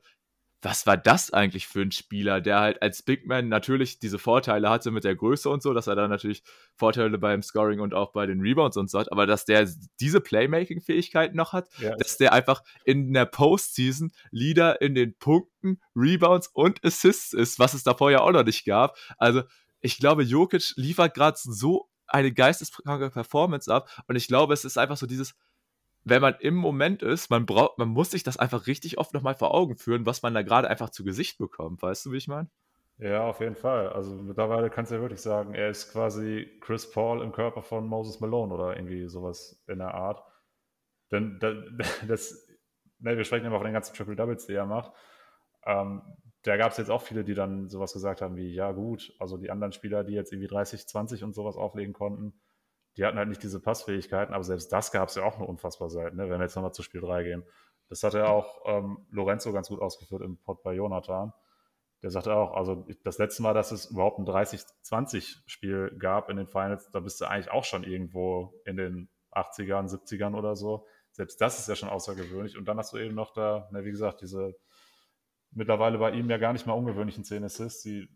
was 0.65 0.87
war 0.87 0.97
das 0.97 1.33
eigentlich 1.33 1.67
für 1.67 1.83
ein 1.83 1.93
Spieler, 1.93 2.41
der 2.41 2.61
halt 2.61 2.83
als 2.83 3.03
Big 3.03 3.27
Man 3.27 3.49
natürlich 3.49 3.99
diese 3.99 4.19
Vorteile 4.19 4.71
hatte 4.71 4.91
mit 4.91 5.05
der 5.05 5.15
Größe 5.15 5.51
und 5.51 5.63
so, 5.63 5.75
dass 5.75 5.87
er 5.87 5.95
da 5.95 6.09
natürlich 6.09 6.43
Vorteile 6.75 7.19
beim 7.19 7.43
Scoring 7.43 7.81
und 7.81 7.95
auch 7.95 8.13
bei 8.13 8.27
den 8.27 8.41
Rebounds 8.41 8.77
und 8.77 8.91
so 8.91 8.99
hat, 8.99 9.13
aber 9.13 9.27
dass 9.27 9.45
der 9.45 9.69
diese 10.01 10.21
Playmaking-Fähigkeiten 10.21 11.37
noch 11.37 11.53
hat, 11.53 11.69
ja. 11.79 11.95
dass 11.97 12.17
der 12.17 12.33
einfach 12.33 12.63
in 12.85 13.13
der 13.13 13.27
Postseason 13.27 14.13
Leader 14.31 14.81
in 14.81 14.95
den 14.95 15.17
Punkten, 15.19 15.81
Rebounds 15.95 16.49
und 16.49 16.85
Assists 16.85 17.33
ist, 17.33 17.59
was 17.59 17.75
es 17.75 17.85
davor 17.85 18.11
ja 18.11 18.21
auch 18.21 18.33
noch 18.33 18.45
nicht 18.45 18.65
gab. 18.65 18.97
Also 19.19 19.43
ich 19.81 19.99
glaube, 19.99 20.23
Jokic 20.23 20.73
liefert 20.77 21.15
gerade 21.15 21.37
so 21.41 21.91
eine 22.07 22.33
geisteskranke 22.33 23.11
Performance 23.11 23.73
ab 23.73 23.89
und 24.09 24.17
ich 24.17 24.29
glaube, 24.29 24.55
es 24.55 24.65
ist 24.65 24.79
einfach 24.79 24.97
so 24.97 25.07
dieses 25.07 25.35
wenn 26.05 26.23
man 26.23 26.35
im 26.41 26.55
Moment 26.55 27.03
ist, 27.03 27.31
man 27.31 27.47
braucht, 27.47 27.79
man 27.79 27.89
muss 27.89 28.11
sich 28.11 28.23
das 28.23 28.37
einfach 28.37 28.67
richtig 28.67 28.99
oft 28.99 29.15
nochmal 29.15 29.35
vor 29.35 29.55
Augen 29.55 29.77
führen, 29.77 30.07
was 30.07 30.23
man 30.23 30.35
da 30.35 30.43
gerade 30.43 30.69
einfach 30.69 30.91
zu 30.91 31.05
Gesicht 31.05 31.39
bekommt. 31.39 31.83
Weißt 31.83 32.07
du, 32.07 32.13
wie 32.13 32.19
ich 32.19 32.29
meine? 32.29 32.49
Ja, 32.99 33.27
auf 33.27 33.41
jeden 33.41 33.57
Fall. 33.57 33.89
Also 33.89 34.15
mittlerweile 34.15 34.71
kannst 34.71 34.93
du 34.93 34.97
ja 34.97 35.01
wirklich 35.01 35.21
sagen, 35.21 35.55
er 35.55 35.71
ist 35.71 35.93
quasi 35.93 36.49
Chris 36.61 36.91
Paul 36.91 37.23
im 37.23 37.33
Körper 37.33 37.63
von 37.63 37.87
Moses 37.87 38.21
Malone 38.21 38.55
oder 38.55 38.77
irgendwie 38.77 39.09
sowas 39.09 39.61
in 39.67 39.79
der 39.79 39.95
Art. 39.95 40.23
Denn 41.11 41.39
das, 41.41 41.57
das 42.09 42.49
ne, 42.99 43.17
wir 43.17 43.25
sprechen 43.25 43.47
immer 43.47 43.59
von 43.59 43.67
den 43.67 43.75
ganzen 43.75 43.95
Triple 43.95 44.17
Doubles, 44.17 44.47
die 44.47 44.55
er 44.55 44.67
macht. 44.67 44.93
Ähm, 45.67 46.03
da 46.43 46.57
gab 46.57 46.73
es 46.73 46.79
jetzt 46.79 46.91
auch 46.91 47.03
viele, 47.03 47.25
die 47.25 47.35
dann 47.35 47.69
sowas 47.69 47.95
gesagt 47.95 48.21
haben 48.21 48.37
wie, 48.37 48.53
ja 48.53 48.73
gut, 48.73 49.15
also 49.19 49.39
die 49.39 49.51
anderen 49.51 49.73
Spieler, 49.73 50.05
die 50.05 50.13
jetzt 50.13 50.33
irgendwie 50.33 50.49
30, 50.49 50.87
20 50.87 51.25
und 51.25 51.35
sowas 51.35 51.57
auflegen 51.57 51.95
konnten, 51.95 52.39
die 52.97 53.05
hatten 53.05 53.19
halt 53.19 53.29
nicht 53.29 53.43
diese 53.43 53.61
Passfähigkeiten, 53.61 54.35
aber 54.35 54.45
selbst 54.45 54.73
das 54.73 54.93
gab 54.93 55.09
es 55.09 55.17
ja 55.17 55.25
auch 55.25 55.39
nur 55.39 55.49
unfassbar 55.49 55.91
selten, 55.91 56.17
ne? 56.17 56.25
wenn 56.31 56.39
wir 56.39 56.45
jetzt 56.45 56.55
nochmal 56.55 56.73
zu 56.73 56.83
Spiel 56.83 57.01
3 57.01 57.25
gehen. 57.25 57.45
Das 57.89 58.03
hat 58.03 58.15
ja 58.15 58.27
auch 58.27 58.63
ähm, 58.67 59.07
Lorenzo 59.11 59.53
ganz 59.53 59.69
gut 59.69 59.81
ausgeführt 59.81 60.23
im 60.23 60.39
Pod 60.39 60.63
bei 60.63 60.73
Jonathan. 60.73 61.33
Der 62.03 62.11
sagte 62.11 62.35
auch, 62.35 62.55
also 62.55 62.87
das 63.03 63.19
letzte 63.19 63.43
Mal, 63.43 63.55
dass 63.55 63.73
es 63.73 63.87
überhaupt 63.87 64.19
ein 64.19 64.27
30-20-Spiel 64.27 65.97
gab 65.99 66.29
in 66.29 66.37
den 66.37 66.47
Finals, 66.47 66.91
da 66.91 67.01
bist 67.01 67.21
du 67.21 67.25
eigentlich 67.25 67.51
auch 67.51 67.65
schon 67.65 67.85
irgendwo 67.85 68.61
in 68.65 68.77
den 68.77 69.09
80ern, 69.33 69.89
70ern 69.89 70.37
oder 70.37 70.55
so. 70.55 70.87
Selbst 71.13 71.41
das 71.41 71.59
ist 71.59 71.69
ja 71.69 71.77
schon 71.77 71.89
außergewöhnlich. 71.89 72.59
Und 72.59 72.67
dann 72.67 72.79
hast 72.79 72.93
du 72.93 72.99
eben 72.99 73.15
noch 73.15 73.33
da, 73.33 73.69
na, 73.73 73.85
wie 73.85 73.91
gesagt, 73.91 74.21
diese 74.21 74.55
mittlerweile 75.53 75.99
bei 75.99 76.11
ihm 76.11 76.29
ja 76.29 76.39
gar 76.39 76.53
nicht 76.53 76.67
mal 76.67 76.73
ungewöhnlichen 76.75 77.25
10 77.25 77.45
Assists, 77.45 77.83
die, 77.83 78.09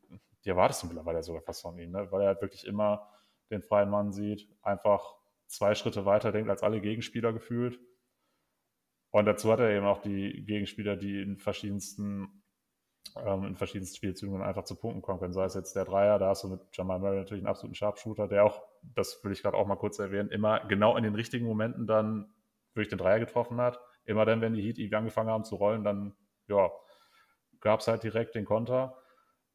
die 0.45 0.49
erwartest 0.49 0.83
du 0.83 0.89
mittlerweile 0.89 1.23
sogar 1.23 1.43
fast 1.43 1.63
von 1.63 1.79
ihm, 1.79 1.93
ne? 1.93 2.11
weil 2.11 2.23
er 2.23 2.29
halt 2.29 2.43
wirklich 2.43 2.67
immer 2.67 3.09
den 3.51 3.63
freien 3.63 3.91
Mann 3.91 4.13
sieht, 4.13 4.49
einfach 4.63 5.17
zwei 5.47 5.75
Schritte 5.75 6.05
weiter 6.05 6.33
denkt 6.33 6.51
als 6.51 6.63
alle 6.63 6.81
Gegenspieler 6.81 7.33
gefühlt. 7.33 7.81
Und 9.11 9.25
dazu 9.25 9.51
hat 9.51 9.61
er 9.61 9.71
eben 9.71 9.87
auch 9.87 10.03
die 10.03 10.45
Gegenspieler, 10.45 10.97
die 10.97 11.23
in 11.23 11.39
verschiedensten, 11.39 12.43
ähm, 13.17 13.45
in 13.45 13.57
verschiedensten 13.57 13.97
Spielzügen 13.97 14.43
einfach 14.43 14.65
zu 14.65 14.77
Punkten 14.77 15.01
kommen 15.01 15.19
können. 15.19 15.33
Sei 15.33 15.45
es 15.45 15.55
jetzt 15.55 15.75
der 15.75 15.87
Dreier, 15.87 16.19
da 16.19 16.29
hast 16.29 16.45
du 16.45 16.49
mit 16.49 16.61
Jamal 16.73 16.99
Murray 16.99 17.17
natürlich 17.17 17.43
einen 17.43 17.49
absoluten 17.49 17.75
Sharpshooter, 17.75 18.29
der 18.29 18.45
auch, 18.45 18.63
das 18.83 19.25
will 19.25 19.33
ich 19.33 19.43
gerade 19.43 19.57
auch 19.57 19.67
mal 19.67 19.77
kurz 19.77 19.99
erwähnen, 19.99 20.31
immer 20.31 20.67
genau 20.67 20.97
in 20.97 21.05
den 21.05 21.15
richtigen 21.15 21.47
Momenten 21.47 21.87
dann 21.87 22.35
wirklich 22.75 22.89
den 22.89 22.99
Dreier 22.99 23.19
getroffen 23.19 23.61
hat. 23.61 23.81
Immer 24.05 24.27
dann, 24.27 24.41
wenn 24.41 24.55
die 24.55 24.63
Heat 24.63 24.79
irgendwie 24.79 24.97
angefangen 24.97 25.31
haben 25.31 25.45
zu 25.45 25.57
rollen, 25.57 25.85
dann, 25.85 26.15
ja, 26.47 26.71
gab 27.61 27.81
es 27.81 27.89
halt 27.89 28.03
direkt 28.03 28.35
den 28.35 28.45
Konter. 28.45 28.97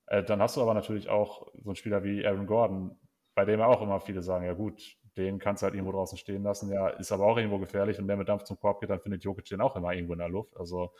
Äh, 0.08 0.24
dann 0.24 0.42
hast 0.42 0.58
du 0.58 0.62
aber 0.62 0.74
natürlich 0.74 1.10
auch 1.10 1.52
so 1.54 1.70
einen 1.70 1.76
Spieler 1.76 2.04
wie 2.04 2.26
Aaron 2.26 2.48
Gordon, 2.48 3.00
bei 3.36 3.46
dem 3.46 3.62
auch 3.62 3.82
immer 3.82 4.00
viele 4.00 4.22
sagen, 4.22 4.46
ja 4.46 4.54
gut, 4.54 4.98
den 5.18 5.40
kannst 5.40 5.62
du 5.62 5.66
halt 5.66 5.76
irgendwo 5.76 5.92
draußen 5.92 6.18
stehen 6.18 6.44
lassen, 6.44 6.72
ja, 6.72 6.90
ist 6.90 7.12
aber 7.12 7.26
auch 7.26 7.38
irgendwo 7.38 7.60
gefährlich 7.60 8.00
und 8.00 8.08
der 8.08 8.18
mit 8.18 8.30
Dampf 8.30 8.44
zum 8.44 8.60
Korb 8.60 8.80
geht, 8.80 8.90
dann 8.90 9.00
findet 9.00 9.24
Jokic 9.24 9.46
den 9.46 9.62
auch 9.62 9.76
immer 9.76 9.94
irgendwo 9.94 10.14
in 10.14 10.20
der 10.20 10.30
Luft. 10.30 10.58
Also 10.58 10.94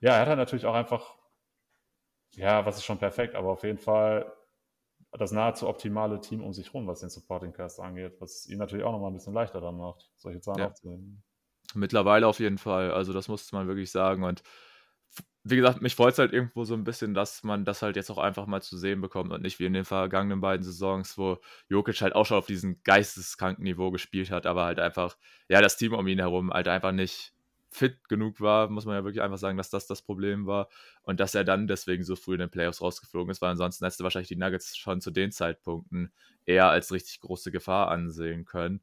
ja, 0.00 0.12
er 0.14 0.20
hat 0.20 0.28
halt 0.28 0.38
natürlich 0.38 0.66
auch 0.66 0.74
einfach, 0.74 1.14
ja, 2.32 2.64
was 2.66 2.76
ist 2.76 2.84
schon 2.84 2.98
perfekt, 2.98 3.34
aber 3.34 3.50
auf 3.50 3.62
jeden 3.62 3.78
Fall 3.78 4.32
das 5.12 5.32
nahezu 5.32 5.68
optimale 5.68 6.20
Team 6.20 6.42
um 6.42 6.52
sich 6.52 6.74
rum, 6.74 6.86
was 6.86 7.00
den 7.00 7.10
Supporting 7.10 7.52
Cast 7.52 7.80
angeht, 7.80 8.20
was 8.20 8.48
ihn 8.48 8.58
natürlich 8.58 8.84
auch 8.84 8.92
nochmal 8.92 9.10
ein 9.10 9.14
bisschen 9.14 9.34
leichter 9.34 9.60
dann 9.60 9.76
macht, 9.76 10.10
solche 10.16 10.40
Zahlen 10.40 10.58
ja. 10.58 10.66
aufzunehmen. 10.66 11.22
Mittlerweile 11.74 12.26
auf 12.26 12.40
jeden 12.40 12.58
Fall, 12.58 12.92
also 12.92 13.12
das 13.12 13.28
muss 13.28 13.50
man 13.52 13.66
wirklich 13.68 13.90
sagen 13.90 14.24
und 14.24 14.42
wie 15.44 15.56
gesagt, 15.56 15.82
mich 15.82 15.94
freut 15.94 16.14
es 16.14 16.18
halt 16.18 16.32
irgendwo 16.32 16.64
so 16.64 16.74
ein 16.74 16.84
bisschen, 16.84 17.12
dass 17.12 17.42
man 17.44 17.66
das 17.66 17.82
halt 17.82 17.96
jetzt 17.96 18.10
auch 18.10 18.18
einfach 18.18 18.46
mal 18.46 18.62
zu 18.62 18.78
sehen 18.78 19.02
bekommt 19.02 19.30
und 19.32 19.42
nicht 19.42 19.58
wie 19.58 19.66
in 19.66 19.74
den 19.74 19.84
vergangenen 19.84 20.40
beiden 20.40 20.64
Saisons, 20.64 21.18
wo 21.18 21.38
Jokic 21.68 22.00
halt 22.00 22.14
auch 22.14 22.24
schon 22.24 22.38
auf 22.38 22.46
diesem 22.46 22.82
geisteskranken 22.82 23.62
Niveau 23.64 23.90
gespielt 23.90 24.30
hat, 24.30 24.46
aber 24.46 24.64
halt 24.64 24.80
einfach, 24.80 25.18
ja, 25.48 25.60
das 25.60 25.76
Team 25.76 25.92
um 25.92 26.06
ihn 26.08 26.18
herum 26.18 26.50
halt 26.50 26.68
einfach 26.68 26.92
nicht 26.92 27.34
fit 27.70 28.08
genug 28.08 28.40
war, 28.40 28.70
muss 28.70 28.86
man 28.86 28.94
ja 28.94 29.04
wirklich 29.04 29.20
einfach 29.22 29.36
sagen, 29.36 29.58
dass 29.58 29.68
das 29.68 29.86
das 29.86 30.00
Problem 30.00 30.46
war 30.46 30.68
und 31.02 31.20
dass 31.20 31.34
er 31.34 31.44
dann 31.44 31.66
deswegen 31.66 32.04
so 32.04 32.16
früh 32.16 32.34
in 32.34 32.40
den 32.40 32.50
Playoffs 32.50 32.80
rausgeflogen 32.80 33.30
ist, 33.30 33.42
weil 33.42 33.50
ansonsten 33.50 33.84
hätte 33.84 34.02
wahrscheinlich 34.04 34.28
die 34.28 34.36
Nuggets 34.36 34.76
schon 34.76 35.00
zu 35.00 35.10
den 35.10 35.32
Zeitpunkten 35.32 36.12
eher 36.46 36.70
als 36.70 36.92
richtig 36.92 37.20
große 37.20 37.50
Gefahr 37.50 37.90
ansehen 37.90 38.44
können. 38.46 38.80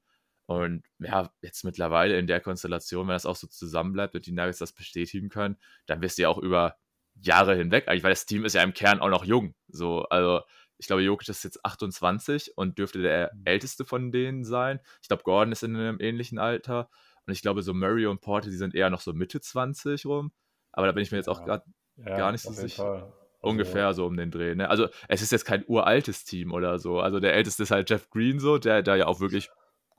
Und 0.58 0.84
ja, 0.99 1.32
jetzt 1.41 1.64
mittlerweile 1.64 2.18
in 2.18 2.28
der 2.28 2.41
Konstellation, 2.41 3.08
wenn 3.08 3.14
das 3.14 3.26
auch 3.26 3.36
so 3.36 3.47
zusammenbleibt 3.47 4.16
und 4.16 4.26
die 4.26 4.32
Nuggets 4.32 4.60
das 4.60 4.74
bestätigen 4.74 5.30
können, 5.30 5.58
dann 5.86 6.02
wirst 6.02 6.18
du 6.18 6.24
ja 6.24 6.30
auch 6.30 6.38
über 6.38 6.78
Jahre 7.16 7.56
hinweg, 7.56 7.88
eigentlich, 7.88 8.04
weil 8.04 8.12
das 8.12 8.26
Team 8.26 8.45
ist 8.45 8.54
ja 8.54 8.64
im 8.64 8.74
Kern 8.74 8.99
auch 8.99 9.10
noch 9.10 9.26
jung. 9.26 9.54
So, 9.68 10.04
also 10.04 10.41
ich 10.78 10.88
glaube, 10.88 11.04
Jokic 11.04 11.30
ist 11.30 11.43
jetzt 11.43 11.64
28 11.64 12.58
und 12.58 12.80
dürfte 12.80 13.02
der 13.02 13.32
mhm. 13.34 13.41
älteste 13.45 13.86
von 13.86 14.12
denen 14.12 14.43
sein. 14.43 14.80
Ich 15.02 15.08
glaube, 15.08 15.24
Gordon 15.24 15.52
ist 15.52 15.64
in 15.64 15.76
einem 15.76 15.99
ähnlichen 15.99 16.39
Alter. 16.39 16.89
Und 17.28 17.34
ich 17.34 17.43
glaube, 17.43 17.62
so 17.62 17.74
Murray 17.74 18.08
und 18.08 18.22
Porter, 18.22 18.49
die 18.49 18.56
sind 18.56 18.74
eher 18.74 18.89
noch 18.89 19.02
so 19.02 19.14
Mitte 19.14 19.39
20 19.39 20.06
rum. 20.08 20.32
Aber 20.72 20.88
da 20.88 20.93
bin 20.93 21.04
ich 21.04 21.12
mir 21.12 21.18
jetzt 21.18 21.30
auch 21.30 21.45
ja. 21.45 21.62
ja, 21.97 22.18
gar 22.18 22.32
nicht 22.32 22.41
so 22.41 22.52
sicher. 22.52 22.84
Also, 22.84 23.14
Ungefähr 23.41 23.93
so 23.93 24.06
um 24.06 24.18
den 24.18 24.30
Dreh. 24.30 24.54
Ne? 24.54 24.70
Also 24.70 24.88
es 25.08 25.22
ist 25.24 25.32
jetzt 25.32 25.45
kein 25.45 25.64
uraltes 25.68 26.24
Team 26.26 26.52
oder 26.52 26.78
so. 26.78 26.99
Also 26.99 27.20
der 27.20 27.34
älteste 27.34 27.64
ist 27.64 27.72
halt 27.72 27.89
Jeff 27.89 28.10
Green 28.12 28.39
so, 28.39 28.60
der 28.60 28.84
da 28.84 28.95
ja 28.95 29.08
auch 29.08 29.20
wirklich 29.20 29.49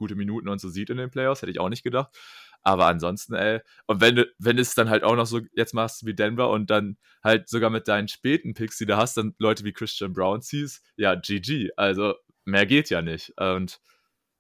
gute 0.03 0.17
Minuten 0.17 0.49
und 0.49 0.61
so 0.61 0.69
sieht 0.69 0.91
in 0.91 0.97
den 0.97 1.11
Playoffs, 1.11 1.43
hätte 1.43 1.53
ich 1.53 1.61
auch 1.61 1.69
nicht 1.69 1.85
gedacht. 1.85 2.11
Aber 2.65 2.87
ansonsten, 2.87 3.35
ey, 3.35 3.61
und 3.87 4.01
wenn 4.01 4.25
wenn 4.39 4.59
es 4.59 4.75
dann 4.75 4.91
halt 4.91 5.05
auch 5.05 5.17
noch 5.17 5.27
so 5.27 5.41
jetzt 5.55 5.75
machst 5.75 6.07
wie 6.07 6.15
Denver 6.15 6.51
und 6.51 6.71
dann 6.71 6.97
halt 7.23 7.49
sogar 7.49 7.71
mit 7.71 7.89
deinen 7.89 8.09
späten 8.09 8.55
Picks, 8.55 8.79
die 8.79 8.87
du 8.87 8.97
hast, 8.97 9.17
dann 9.17 9.35
Leute 9.39 9.65
wie 9.65 9.73
Christian 9.73 10.13
Brown 10.13 10.43
ziehst, 10.43 10.85
ja, 10.97 11.15
GG. 11.15 11.71
Also 11.77 12.15
mehr 12.45 12.67
geht 12.67 12.91
ja 12.91 13.03
nicht. 13.03 13.33
Und 13.39 13.81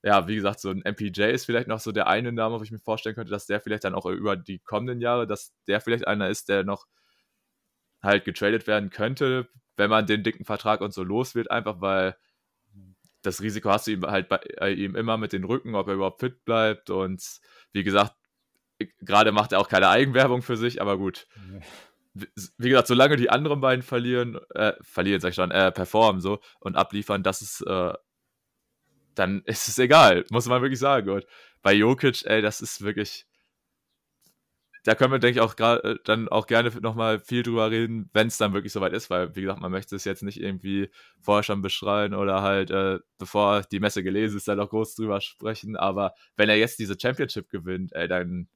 ja, 0.04 0.26
wie 0.28 0.34
gesagt, 0.36 0.60
so 0.60 0.70
ein 0.70 0.82
MPJ 0.84 1.22
ist 1.32 1.46
vielleicht 1.46 1.68
noch 1.68 1.80
so 1.80 1.92
der 1.92 2.08
eine 2.08 2.32
Name, 2.32 2.58
wo 2.58 2.62
ich 2.64 2.72
mir 2.72 2.78
vorstellen 2.80 3.14
könnte, 3.14 3.30
dass 3.30 3.46
der 3.46 3.60
vielleicht 3.60 3.84
dann 3.84 3.94
auch 3.94 4.06
über 4.06 4.36
die 4.36 4.58
kommenden 4.60 5.00
Jahre, 5.00 5.26
dass 5.26 5.54
der 5.68 5.80
vielleicht 5.80 6.06
einer 6.08 6.28
ist, 6.28 6.48
der 6.48 6.64
noch 6.64 6.86
halt 8.02 8.24
getradet 8.24 8.66
werden 8.66 8.90
könnte, 8.90 9.48
wenn 9.76 9.90
man 9.90 10.06
den 10.06 10.22
dicken 10.24 10.44
Vertrag 10.44 10.80
und 10.80 10.92
so 10.92 11.04
los 11.04 11.34
wird, 11.34 11.50
einfach 11.50 11.80
weil 11.80 12.16
das 13.22 13.40
Risiko 13.40 13.70
hast 13.70 13.86
du 13.86 13.92
ihm 13.92 14.02
halt 14.02 14.28
bei 14.28 14.36
äh, 14.60 14.72
ihm 14.72 14.96
immer 14.96 15.16
mit 15.16 15.32
den 15.32 15.44
Rücken, 15.44 15.74
ob 15.74 15.88
er 15.88 15.94
überhaupt 15.94 16.20
fit 16.20 16.44
bleibt. 16.44 16.90
Und 16.90 17.22
wie 17.72 17.84
gesagt, 17.84 18.14
gerade 19.00 19.32
macht 19.32 19.52
er 19.52 19.60
auch 19.60 19.68
keine 19.68 19.88
Eigenwerbung 19.88 20.42
für 20.42 20.56
sich, 20.56 20.80
aber 20.80 20.98
gut. 20.98 21.26
Wie 22.14 22.68
gesagt, 22.68 22.88
solange 22.88 23.16
die 23.16 23.30
anderen 23.30 23.60
beiden 23.60 23.82
verlieren, 23.82 24.38
äh, 24.54 24.74
verlieren, 24.82 25.20
sag 25.20 25.30
ich 25.30 25.34
schon, 25.34 25.50
äh, 25.50 25.72
performen 25.72 26.20
so 26.20 26.40
und 26.60 26.76
abliefern, 26.76 27.22
das 27.22 27.40
ist, 27.40 27.62
äh, 27.62 27.94
dann 29.14 29.42
ist 29.46 29.68
es 29.68 29.78
egal, 29.78 30.24
muss 30.30 30.46
man 30.46 30.60
wirklich 30.60 30.80
sagen. 30.80 31.08
Und 31.08 31.26
bei 31.62 31.72
Jokic, 31.72 32.24
ey, 32.26 32.42
das 32.42 32.60
ist 32.60 32.82
wirklich. 32.82 33.26
Da 34.84 34.94
können 34.94 35.12
wir, 35.12 35.18
denke 35.18 35.38
ich, 35.38 35.40
auch 35.40 35.56
gerade 35.56 35.82
äh, 35.82 35.98
dann 36.04 36.28
auch 36.28 36.46
gerne 36.46 36.70
nochmal 36.80 37.20
viel 37.20 37.42
drüber 37.42 37.70
reden, 37.70 38.10
wenn 38.12 38.26
es 38.28 38.38
dann 38.38 38.52
wirklich 38.52 38.72
soweit 38.72 38.92
ist, 38.92 39.10
weil, 39.10 39.34
wie 39.36 39.42
gesagt, 39.42 39.60
man 39.60 39.70
möchte 39.70 39.96
es 39.96 40.04
jetzt 40.04 40.22
nicht 40.22 40.40
irgendwie 40.40 40.90
vorher 41.20 41.42
schon 41.44 41.62
beschreien 41.62 42.14
oder 42.14 42.42
halt, 42.42 42.70
äh, 42.70 42.98
bevor 43.18 43.62
die 43.62 43.80
Messe 43.80 44.02
gelesen 44.02 44.36
ist, 44.36 44.48
dann 44.48 44.60
auch 44.60 44.70
groß 44.70 44.94
drüber 44.96 45.20
sprechen. 45.20 45.76
Aber 45.76 46.14
wenn 46.36 46.48
er 46.48 46.56
jetzt 46.56 46.78
diese 46.78 46.98
Championship 47.00 47.48
gewinnt, 47.48 47.92
ey, 47.92 48.08
dann 48.08 48.48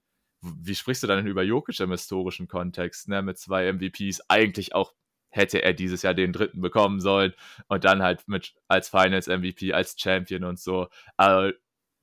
wie 0.43 0.75
sprichst 0.75 1.03
du 1.03 1.07
dann 1.07 1.27
über 1.27 1.43
Jokic 1.43 1.81
im 1.81 1.91
historischen 1.91 2.49
Kontext, 2.49 3.09
ne, 3.09 3.23
mit 3.23 3.39
zwei 3.39 3.73
MVPs? 3.73 4.21
Eigentlich 4.29 4.75
auch 4.75 4.93
hätte 5.31 5.63
er 5.63 5.75
dieses 5.75 6.03
Jahr 6.03 6.15
den 6.15 6.33
dritten 6.33 6.61
bekommen 6.61 7.01
sollen 7.01 7.35
und 7.69 7.85
dann 7.85 8.03
halt 8.03 8.27
mit 8.29 8.55
als 8.69 8.89
Finals 8.89 9.27
MVP, 9.29 9.73
als 9.73 9.97
Champion 9.99 10.45
und 10.45 10.59
so. 10.59 10.89
Also 11.17 11.53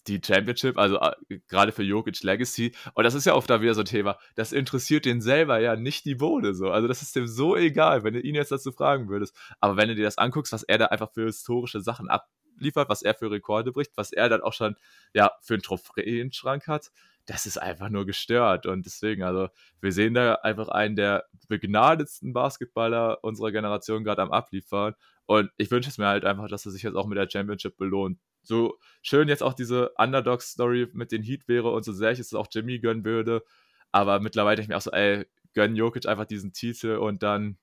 die 0.08 0.22
Championship, 0.24 0.78
also 0.78 1.00
äh, 1.00 1.40
gerade 1.48 1.72
für 1.72 1.84
Jokic 1.84 2.24
Legacy. 2.24 2.74
Und 2.94 3.04
das 3.04 3.14
ist 3.14 3.26
ja 3.26 3.36
oft 3.36 3.50
da 3.50 3.62
wieder 3.62 3.74
so 3.74 3.82
ein 3.82 3.86
Thema. 3.86 4.18
Das 4.36 4.52
interessiert 4.52 5.06
den 5.06 5.22
selber 5.22 5.60
ja 5.60 5.76
nicht 5.76 6.06
die 6.06 6.16
Bohne 6.16 6.54
so. 6.54 6.70
Also 6.72 6.88
das 6.88 7.02
ist 7.02 7.16
dem 7.16 7.28
so 7.28 7.56
egal, 7.56 8.04
wenn 8.04 8.14
du 8.14 8.20
ihn 8.20 8.36
jetzt 8.36 8.52
dazu 8.52 8.72
fragen 8.72 9.10
würdest. 9.10 9.36
Aber 9.60 9.78
wenn 9.78 9.90
du 9.90 9.96
dir 9.96 10.04
das 10.04 10.18
anguckst, 10.18 10.54
was 10.54 10.64
er 10.64 10.78
da 10.78 10.86
einfach 10.88 11.12
für 11.12 11.26
historische 11.26 11.82
Sachen 11.82 12.10
abliefert, 12.10 12.90
was 12.90 13.02
er 13.02 13.14
für 13.14 13.32
Rekorde 13.32 13.72
bricht, 13.72 13.92
was 13.96 14.12
er 14.12 14.30
dann 14.30 14.42
auch 14.42 14.54
schon 14.54 14.76
ja 15.14 15.32
für 15.42 15.54
einen 15.54 15.64
Trophäenschrank 15.64 16.68
hat, 16.68 16.92
das 17.26 17.46
ist 17.46 17.58
einfach 17.58 17.90
nur 17.90 18.06
gestört. 18.06 18.66
Und 18.66 18.86
deswegen, 18.86 19.24
also 19.24 19.48
wir 19.80 19.92
sehen 19.92 20.14
da 20.14 20.36
einfach 20.36 20.68
einen 20.68 20.96
der 20.96 21.26
begnadetsten 21.48 22.34
Basketballer 22.34 23.24
unserer 23.24 23.52
Generation 23.52 24.04
gerade 24.04 24.22
am 24.22 24.32
Abliefern. 24.32 24.96
Und 25.26 25.50
ich 25.58 25.72
wünsche 25.72 25.90
es 25.90 25.98
mir 25.98 26.08
halt 26.08 26.26
einfach, 26.26 26.50
dass 26.50 26.66
er 26.66 26.72
sich 26.72 26.84
jetzt 26.84 26.96
auch 26.96 27.08
mit 27.08 27.18
der 27.18 27.30
Championship 27.30 27.78
belohnt. 27.78 28.20
So 28.44 28.78
schön 29.02 29.30
jetzt 29.30 29.44
auch 29.44 29.54
diese 29.54 29.92
Underdog-Story 29.98 30.90
mit 30.94 31.12
den 31.12 31.24
Heat 31.24 31.48
wäre 31.48 31.72
und 31.72 31.84
so 31.84 31.94
sehr 31.94 32.12
ich 32.12 32.20
es 32.20 32.34
auch 32.34 32.48
Jimmy 32.52 32.80
gönnen 32.80 33.06
würde. 33.06 33.44
Aber 33.92 34.20
mittlerweile 34.20 34.58
denke 34.58 34.66
ich 34.66 34.70
mir 34.70 34.78
auch 34.78 34.82
so, 34.82 34.92
ey, 34.92 35.26
gönn 35.54 35.76
Jokic 35.76 36.08
einfach 36.08 36.26
diesen 36.26 36.54
Titel 36.54 36.98
und 36.98 37.24
dann. 37.24 37.58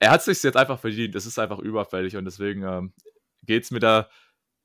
Er 0.00 0.10
hat 0.10 0.20
es 0.20 0.26
sich 0.26 0.42
jetzt 0.42 0.56
einfach 0.56 0.78
verdient. 0.80 1.14
Es 1.14 1.26
ist 1.26 1.38
einfach 1.38 1.60
überfällig 1.60 2.16
und 2.16 2.24
deswegen 2.24 2.62
ähm, 2.64 2.92
geht 3.42 3.64
es 3.64 3.70
mir 3.70 3.80
da 3.80 4.08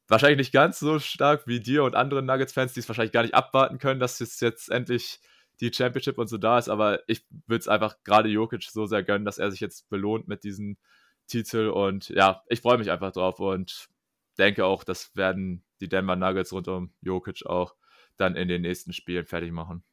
wahrscheinlich 0.07 0.37
nicht 0.39 0.51
ganz 0.51 0.79
so 0.79 0.99
stark 0.99 1.47
wie 1.47 1.59
dir 1.59 1.83
und 1.83 1.95
anderen 1.95 2.25
Nuggets-Fans, 2.25 2.73
die 2.73 2.79
es 2.81 2.89
wahrscheinlich 2.89 3.13
gar 3.13 3.21
nicht 3.21 3.35
abwarten 3.35 3.77
können, 3.77 3.99
dass 3.99 4.19
jetzt, 4.19 4.41
jetzt 4.41 4.69
endlich 4.69 5.19
die 5.61 5.71
Championship 5.73 6.17
und 6.17 6.27
so 6.27 6.37
da 6.37 6.57
ist. 6.57 6.69
Aber 6.69 7.01
ich 7.07 7.25
würde 7.47 7.59
es 7.59 7.67
einfach 7.67 7.95
gerade 8.03 8.29
Jokic 8.29 8.63
so 8.63 8.85
sehr 8.85 9.03
gönnen, 9.03 9.25
dass 9.25 9.37
er 9.37 9.51
sich 9.51 9.59
jetzt 9.59 9.89
belohnt 9.89 10.27
mit 10.27 10.43
diesem 10.43 10.77
Titel. 11.27 11.69
Und 11.69 12.09
ja, 12.09 12.43
ich 12.47 12.61
freue 12.61 12.77
mich 12.77 12.91
einfach 12.91 13.11
drauf 13.11 13.39
und 13.39 13.87
denke 14.39 14.65
auch, 14.65 14.83
das 14.83 15.15
werden 15.15 15.63
die 15.81 15.89
Denver 15.89 16.15
Nuggets 16.15 16.51
rund 16.51 16.67
um 16.67 16.93
Jokic 17.01 17.45
auch 17.45 17.75
dann 18.17 18.35
in 18.35 18.47
den 18.47 18.61
nächsten 18.61 18.93
Spielen 18.93 19.25
fertig 19.25 19.51
machen. 19.51 19.83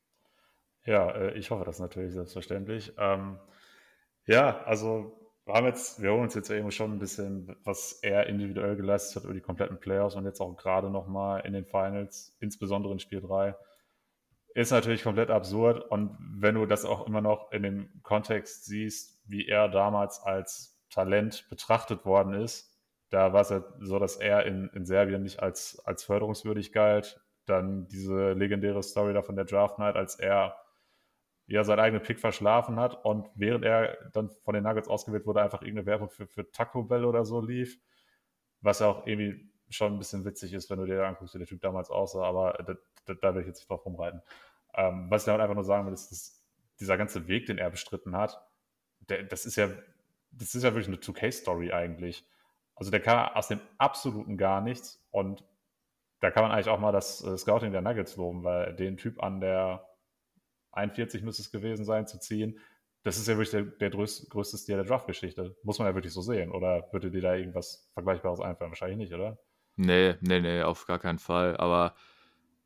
Ja, 0.85 1.11
äh, 1.11 1.37
ich 1.37 1.51
hoffe 1.51 1.65
das 1.65 1.79
natürlich 1.79 2.13
selbstverständlich. 2.13 2.93
Ähm, 2.99 3.39
ja, 4.27 4.63
also 4.63 5.27
wir 5.45 5.55
haben 5.55 5.67
jetzt, 5.67 6.03
wir 6.03 6.11
holen 6.11 6.23
uns 6.23 6.35
jetzt 6.35 6.51
eben 6.51 6.71
schon 6.71 6.93
ein 6.93 6.99
bisschen, 6.99 7.57
was 7.65 8.01
er 8.03 8.27
individuell 8.27 8.77
geleistet 8.77 9.17
hat 9.17 9.25
über 9.25 9.35
die 9.35 9.41
kompletten 9.41 9.79
Playoffs 9.79 10.17
und 10.17 10.25
jetzt 10.25 10.41
auch 10.41 10.57
gerade 10.57 10.91
nochmal 10.91 11.45
in 11.47 11.53
den 11.53 11.65
Finals, 11.65 12.37
insbesondere 12.41 12.93
in 12.93 12.99
Spiel 12.99 13.21
3. 13.21 13.55
Ist 14.55 14.71
natürlich 14.71 15.03
komplett 15.03 15.31
absurd 15.31 15.85
und 15.91 16.17
wenn 16.19 16.55
du 16.55 16.67
das 16.67 16.85
auch 16.85 17.07
immer 17.07 17.21
noch 17.21 17.53
in 17.53 17.63
dem 17.63 18.03
Kontext 18.03 18.65
siehst, 18.65 19.21
wie 19.27 19.47
er 19.47 19.69
damals 19.69 20.21
als 20.21 20.81
Talent 20.91 21.47
betrachtet 21.51 22.05
worden 22.05 22.35
ist, 22.35 22.76
da 23.11 23.33
war 23.33 23.43
es 23.43 23.51
ja 23.51 23.65
so, 23.81 23.99
dass 23.99 24.17
er 24.17 24.47
in, 24.47 24.69
in 24.75 24.85
Serbien 24.85 25.23
nicht 25.23 25.41
als, 25.41 25.81
als 25.85 26.05
förderungswürdig 26.05 26.73
galt. 26.73 27.21
Dann 27.47 27.87
diese 27.89 28.33
legendäre 28.33 28.83
Story 28.83 29.15
da 29.15 29.23
von 29.23 29.37
der 29.37 29.45
Draft 29.45 29.79
Night, 29.79 29.97
als 29.97 30.17
er 30.17 30.57
ja 31.47 31.63
seinen 31.63 31.81
eigenen 31.81 32.03
Pick 32.03 32.19
verschlafen 32.19 32.81
hat 32.81 33.05
und 33.05 33.29
während 33.37 33.65
er 33.65 33.97
dann 34.13 34.31
von 34.43 34.55
den 34.55 34.65
Nuggets 34.65 34.89
ausgewählt 34.89 35.27
wurde, 35.27 35.43
einfach 35.43 35.63
irgendeine 35.63 35.87
Werbung 35.87 36.11
für, 36.11 36.27
für 36.27 36.51
Taco 36.51 36.83
Bell 36.83 37.05
oder 37.05 37.25
so 37.25 37.41
lief, 37.41 37.79
was 38.61 38.81
ja 38.81 38.89
auch 38.89 39.07
irgendwie 39.07 39.49
schon 39.69 39.95
ein 39.95 39.99
bisschen 39.99 40.25
witzig 40.25 40.53
ist, 40.53 40.71
wenn 40.71 40.79
du 40.79 40.87
dir 40.87 41.05
anguckst, 41.05 41.35
wie 41.35 41.39
der 41.39 41.47
Typ 41.47 41.61
damals 41.61 41.91
aussah, 41.91 42.25
aber 42.25 42.53
da, 42.67 42.75
da, 43.05 43.15
da 43.15 43.35
will 43.35 43.43
ich 43.43 43.47
jetzt 43.47 43.59
nicht 43.59 43.71
drauf 43.71 43.85
rumreiten. 43.87 44.23
Ähm, 44.75 45.07
was 45.09 45.23
ich 45.23 45.27
damit 45.27 45.41
einfach 45.41 45.55
nur 45.55 45.65
sagen 45.65 45.87
will, 45.87 45.95
ist, 45.95 46.11
dass 46.11 46.45
dieser 46.81 46.97
ganze 46.99 47.29
Weg, 47.29 47.47
den 47.47 47.59
er 47.59 47.71
bestritten 47.71 48.17
hat, 48.17 48.41
der, 49.09 49.23
das 49.23 49.47
ist 49.47 49.57
ja, 49.57 49.71
das 50.33 50.55
ist 50.55 50.63
ja 50.63 50.75
wirklich 50.75 50.89
eine 50.89 50.97
2K-Story 50.97 51.73
eigentlich. 51.73 52.29
Also 52.77 52.91
der 52.91 53.01
kam 53.01 53.31
aus 53.35 53.49
dem 53.49 53.61
absoluten 53.79 54.37
gar 54.37 54.61
nichts 54.61 55.05
und 55.11 55.43
da 56.21 56.31
kann 56.31 56.43
man 56.43 56.53
eigentlich 56.53 56.69
auch 56.69 56.79
mal 56.79 56.93
das 56.93 57.23
äh, 57.25 57.37
Scouting 57.37 57.73
der 57.73 57.83
Nuggets 57.83 58.17
loben, 58.17 58.45
weil 58.45 58.75
den 58.75 58.97
Typ 58.97 59.23
an 59.23 59.41
der 59.41 59.87
41 60.73 61.23
müsste 61.23 61.43
es 61.43 61.51
gewesen 61.51 61.85
sein, 61.85 62.07
zu 62.07 62.19
ziehen. 62.19 62.59
Das 63.03 63.19
ist 63.19 63.29
ja 63.29 63.35
wirklich 63.35 63.51
der, 63.51 63.63
der 63.63 63.91
größte, 63.91 64.59
Stil 64.59 64.77
der 64.77 64.85
Draft-Geschichte. 64.85 65.57
Muss 65.63 65.79
man 65.79 65.89
ja 65.89 65.95
wirklich 65.95 66.13
so 66.13 66.23
sehen. 66.23 66.51
Oder 66.51 66.89
würde 66.93 67.11
dir 67.11 67.23
da 67.23 67.35
irgendwas 67.35 67.89
Vergleichbares 67.95 68.41
einfallen? 68.41 68.71
Wahrscheinlich 68.71 68.99
nicht, 68.99 69.13
oder? 69.13 69.39
Nee, 69.77 70.17
nee, 70.21 70.41
nee, 70.41 70.63
auf 70.63 70.87
gar 70.87 70.99
keinen 70.99 71.19
Fall. 71.19 71.57
Aber 71.57 71.95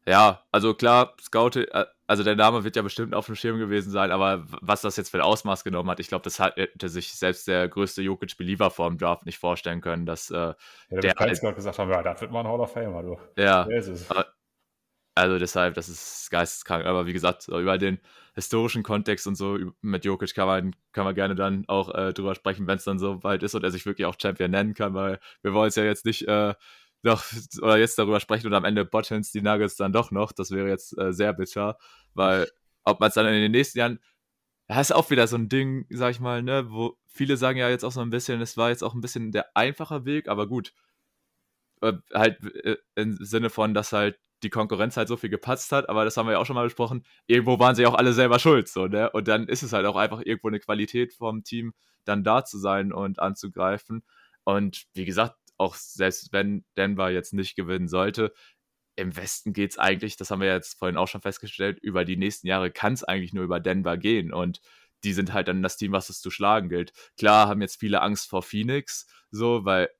ja, 0.06 0.42
also 0.50 0.74
klar, 0.74 1.14
Scout, 1.20 1.60
äh, 1.60 1.84
also 2.10 2.24
der 2.24 2.34
Name 2.34 2.64
wird 2.64 2.74
ja 2.74 2.82
bestimmt 2.82 3.14
auf 3.14 3.26
dem 3.26 3.36
Schirm 3.36 3.60
gewesen 3.60 3.92
sein, 3.92 4.10
aber 4.10 4.44
was 4.60 4.80
das 4.80 4.96
jetzt 4.96 5.10
für 5.10 5.18
ein 5.18 5.22
Ausmaß 5.22 5.62
genommen 5.62 5.88
hat, 5.88 6.00
ich 6.00 6.08
glaube, 6.08 6.24
das 6.24 6.40
hätte 6.40 6.88
sich 6.88 7.12
selbst 7.12 7.46
der 7.46 7.68
größte 7.68 8.02
Jokic-Believer 8.02 8.72
vor 8.72 8.88
dem 8.88 8.98
Draft 8.98 9.26
nicht 9.26 9.38
vorstellen 9.38 9.80
können, 9.80 10.06
dass 10.06 10.28
äh, 10.28 10.34
ja, 10.34 10.56
der, 10.90 11.00
der 11.00 11.14
halt, 11.16 11.40
gesagt 11.40 11.78
haben, 11.78 11.88
ja, 11.88 12.02
das 12.02 12.20
wird 12.20 12.32
mal 12.32 12.40
ein 12.40 12.48
Hall 12.48 12.58
of 12.58 12.72
Famer, 12.72 13.04
du. 13.04 13.16
Ja, 13.36 13.64
also 15.14 15.38
deshalb, 15.38 15.74
das 15.74 15.88
ist 15.88 16.28
geisteskrank. 16.32 16.84
Aber 16.84 17.06
wie 17.06 17.12
gesagt, 17.12 17.46
über 17.46 17.78
den 17.78 18.00
historischen 18.34 18.82
Kontext 18.82 19.28
und 19.28 19.36
so 19.36 19.58
mit 19.80 20.04
Jokic 20.04 20.34
kann 20.34 20.48
man, 20.48 20.76
kann 20.90 21.04
man 21.04 21.14
gerne 21.14 21.36
dann 21.36 21.64
auch 21.68 21.94
äh, 21.94 22.12
drüber 22.12 22.34
sprechen, 22.34 22.66
wenn 22.66 22.78
es 22.78 22.84
dann 22.84 22.98
so 22.98 23.22
weit 23.22 23.44
ist 23.44 23.54
und 23.54 23.62
er 23.62 23.70
sich 23.70 23.86
wirklich 23.86 24.06
auch 24.06 24.16
Champion 24.20 24.50
nennen 24.50 24.74
kann, 24.74 24.94
weil 24.94 25.20
wir 25.42 25.54
wollen 25.54 25.68
es 25.68 25.76
ja 25.76 25.84
jetzt 25.84 26.06
nicht 26.06 26.26
äh, 26.26 26.54
noch 27.02 27.24
oder 27.62 27.78
jetzt 27.78 27.98
darüber 27.98 28.20
sprechen 28.20 28.46
und 28.46 28.54
am 28.54 28.64
Ende 28.64 28.84
botchens 28.84 29.32
die 29.32 29.42
Nuggets 29.42 29.76
dann 29.76 29.92
doch 29.92 30.10
noch. 30.10 30.32
Das 30.32 30.50
wäre 30.50 30.68
jetzt 30.68 30.96
äh, 30.98 31.12
sehr 31.12 31.32
bitter, 31.32 31.78
weil 32.14 32.50
ob 32.84 33.00
man 33.00 33.08
es 33.08 33.14
dann 33.14 33.26
in 33.26 33.40
den 33.40 33.52
nächsten 33.52 33.78
Jahren, 33.78 34.00
da 34.68 34.80
ist 34.80 34.92
auch 34.92 35.10
wieder 35.10 35.26
so 35.26 35.36
ein 35.36 35.48
Ding, 35.48 35.86
sag 35.90 36.12
ich 36.12 36.20
mal, 36.20 36.42
ne, 36.42 36.70
wo 36.70 36.96
viele 37.06 37.36
sagen 37.36 37.58
ja 37.58 37.68
jetzt 37.68 37.84
auch 37.84 37.92
so 37.92 38.00
ein 38.00 38.10
bisschen, 38.10 38.40
es 38.40 38.56
war 38.56 38.70
jetzt 38.70 38.82
auch 38.84 38.94
ein 38.94 39.00
bisschen 39.00 39.32
der 39.32 39.56
einfache 39.56 40.04
Weg, 40.04 40.28
aber 40.28 40.46
gut. 40.46 40.72
Äh, 41.82 41.94
halt 42.14 42.42
äh, 42.64 42.76
im 42.94 43.16
Sinne 43.20 43.50
von, 43.50 43.74
dass 43.74 43.92
halt 43.92 44.18
die 44.42 44.50
Konkurrenz 44.50 44.96
halt 44.96 45.08
so 45.08 45.16
viel 45.16 45.30
gepatzt 45.30 45.72
hat, 45.72 45.88
aber 45.88 46.04
das 46.04 46.16
haben 46.16 46.26
wir 46.26 46.32
ja 46.32 46.38
auch 46.38 46.46
schon 46.46 46.56
mal 46.56 46.64
besprochen, 46.64 47.04
irgendwo 47.26 47.58
waren 47.58 47.74
sie 47.74 47.86
auch 47.86 47.94
alle 47.94 48.12
selber 48.12 48.38
schuld, 48.38 48.68
so, 48.68 48.86
ne? 48.86 49.10
Und 49.10 49.28
dann 49.28 49.48
ist 49.48 49.62
es 49.62 49.72
halt 49.72 49.86
auch 49.86 49.96
einfach 49.96 50.20
irgendwo 50.24 50.48
eine 50.48 50.60
Qualität 50.60 51.14
vom 51.14 51.44
Team, 51.44 51.74
dann 52.04 52.24
da 52.24 52.44
zu 52.44 52.58
sein 52.58 52.92
und 52.92 53.18
anzugreifen. 53.18 54.02
Und 54.44 54.86
wie 54.94 55.04
gesagt, 55.04 55.36
auch 55.60 55.74
selbst 55.74 56.32
wenn 56.32 56.64
Denver 56.76 57.10
jetzt 57.10 57.34
nicht 57.34 57.54
gewinnen 57.54 57.86
sollte, 57.86 58.32
im 58.96 59.16
Westen 59.16 59.52
geht 59.52 59.72
es 59.72 59.78
eigentlich, 59.78 60.16
das 60.16 60.30
haben 60.30 60.40
wir 60.40 60.52
jetzt 60.52 60.78
vorhin 60.78 60.96
auch 60.96 61.08
schon 61.08 61.20
festgestellt, 61.20 61.78
über 61.80 62.04
die 62.04 62.16
nächsten 62.16 62.46
Jahre 62.46 62.70
kann 62.70 62.94
es 62.94 63.04
eigentlich 63.04 63.32
nur 63.34 63.44
über 63.44 63.60
Denver 63.60 63.96
gehen. 63.96 64.32
Und 64.32 64.60
die 65.04 65.12
sind 65.12 65.32
halt 65.32 65.48
dann 65.48 65.62
das 65.62 65.76
Team, 65.76 65.92
was 65.92 66.10
es 66.10 66.20
zu 66.20 66.30
schlagen 66.30 66.68
gilt. 66.68 66.92
Klar 67.16 67.48
haben 67.48 67.62
jetzt 67.62 67.78
viele 67.78 68.02
Angst 68.02 68.28
vor 68.28 68.42
Phoenix, 68.42 69.06
so, 69.30 69.64
weil 69.64 69.90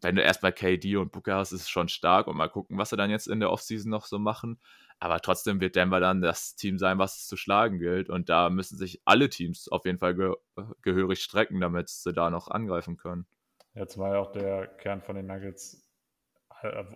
wenn 0.00 0.16
du 0.16 0.22
erstmal 0.22 0.52
KD 0.52 0.96
und 0.96 1.12
Booker 1.12 1.36
hast, 1.36 1.52
ist 1.52 1.62
es 1.62 1.68
schon 1.68 1.88
stark 1.88 2.26
und 2.26 2.36
mal 2.36 2.48
gucken, 2.48 2.78
was 2.78 2.90
sie 2.90 2.96
dann 2.96 3.10
jetzt 3.10 3.28
in 3.28 3.40
der 3.40 3.50
Offseason 3.50 3.90
noch 3.90 4.06
so 4.06 4.18
machen. 4.18 4.58
Aber 4.98 5.20
trotzdem 5.20 5.60
wird 5.60 5.76
Denver 5.76 6.00
dann 6.00 6.22
das 6.22 6.54
Team 6.56 6.78
sein, 6.78 6.98
was 6.98 7.18
es 7.18 7.26
zu 7.26 7.36
schlagen 7.36 7.78
gilt. 7.78 8.08
Und 8.08 8.28
da 8.28 8.48
müssen 8.48 8.78
sich 8.78 9.02
alle 9.04 9.28
Teams 9.28 9.68
auf 9.68 9.84
jeden 9.84 9.98
Fall 9.98 10.14
ge 10.14 10.34
gehörig 10.82 11.22
strecken, 11.22 11.60
damit 11.60 11.88
sie 11.88 12.12
da 12.12 12.30
noch 12.30 12.48
angreifen 12.48 12.96
können. 12.96 13.26
Jetzt 13.74 13.98
war 13.98 14.14
ja 14.14 14.20
auch 14.20 14.32
der 14.32 14.66
Kern 14.66 15.02
von 15.02 15.16
den 15.16 15.26
Nuggets 15.26 15.86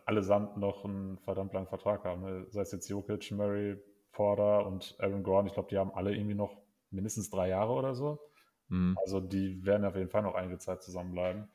allesamt 0.05 0.57
noch 0.57 0.85
einen 0.85 1.19
verdammt 1.19 1.55
langen 1.55 1.69
Vertrag 1.69 2.05
haben. 2.05 2.23
Ne? 2.23 2.47
Sei 2.51 2.61
es 2.61 2.73
jetzt 2.73 2.89
Jokic, 2.89 3.31
Murray, 3.33 3.77
Porter 4.13 4.67
und 4.67 4.95
Aaron 4.99 5.23
Gordon. 5.23 5.47
Ich 5.47 5.55
glaube, 5.55 5.69
die 5.71 5.79
haben 5.79 5.95
alle 5.95 6.15
irgendwie 6.15 6.35
noch 6.35 6.61
mindestens 6.91 7.31
drei 7.31 7.49
Jahre 7.49 7.73
oder 7.73 7.95
so. 7.95 8.21
Mhm. 8.69 8.97
Also 9.01 9.21
die 9.21 9.65
werden 9.65 9.87
auf 9.87 9.97
jeden 9.97 10.11
Fall 10.11 10.23
noch 10.23 10.35
einige 10.35 10.59
Zeit 10.59 10.83
zusammenbleiben. 10.83 11.49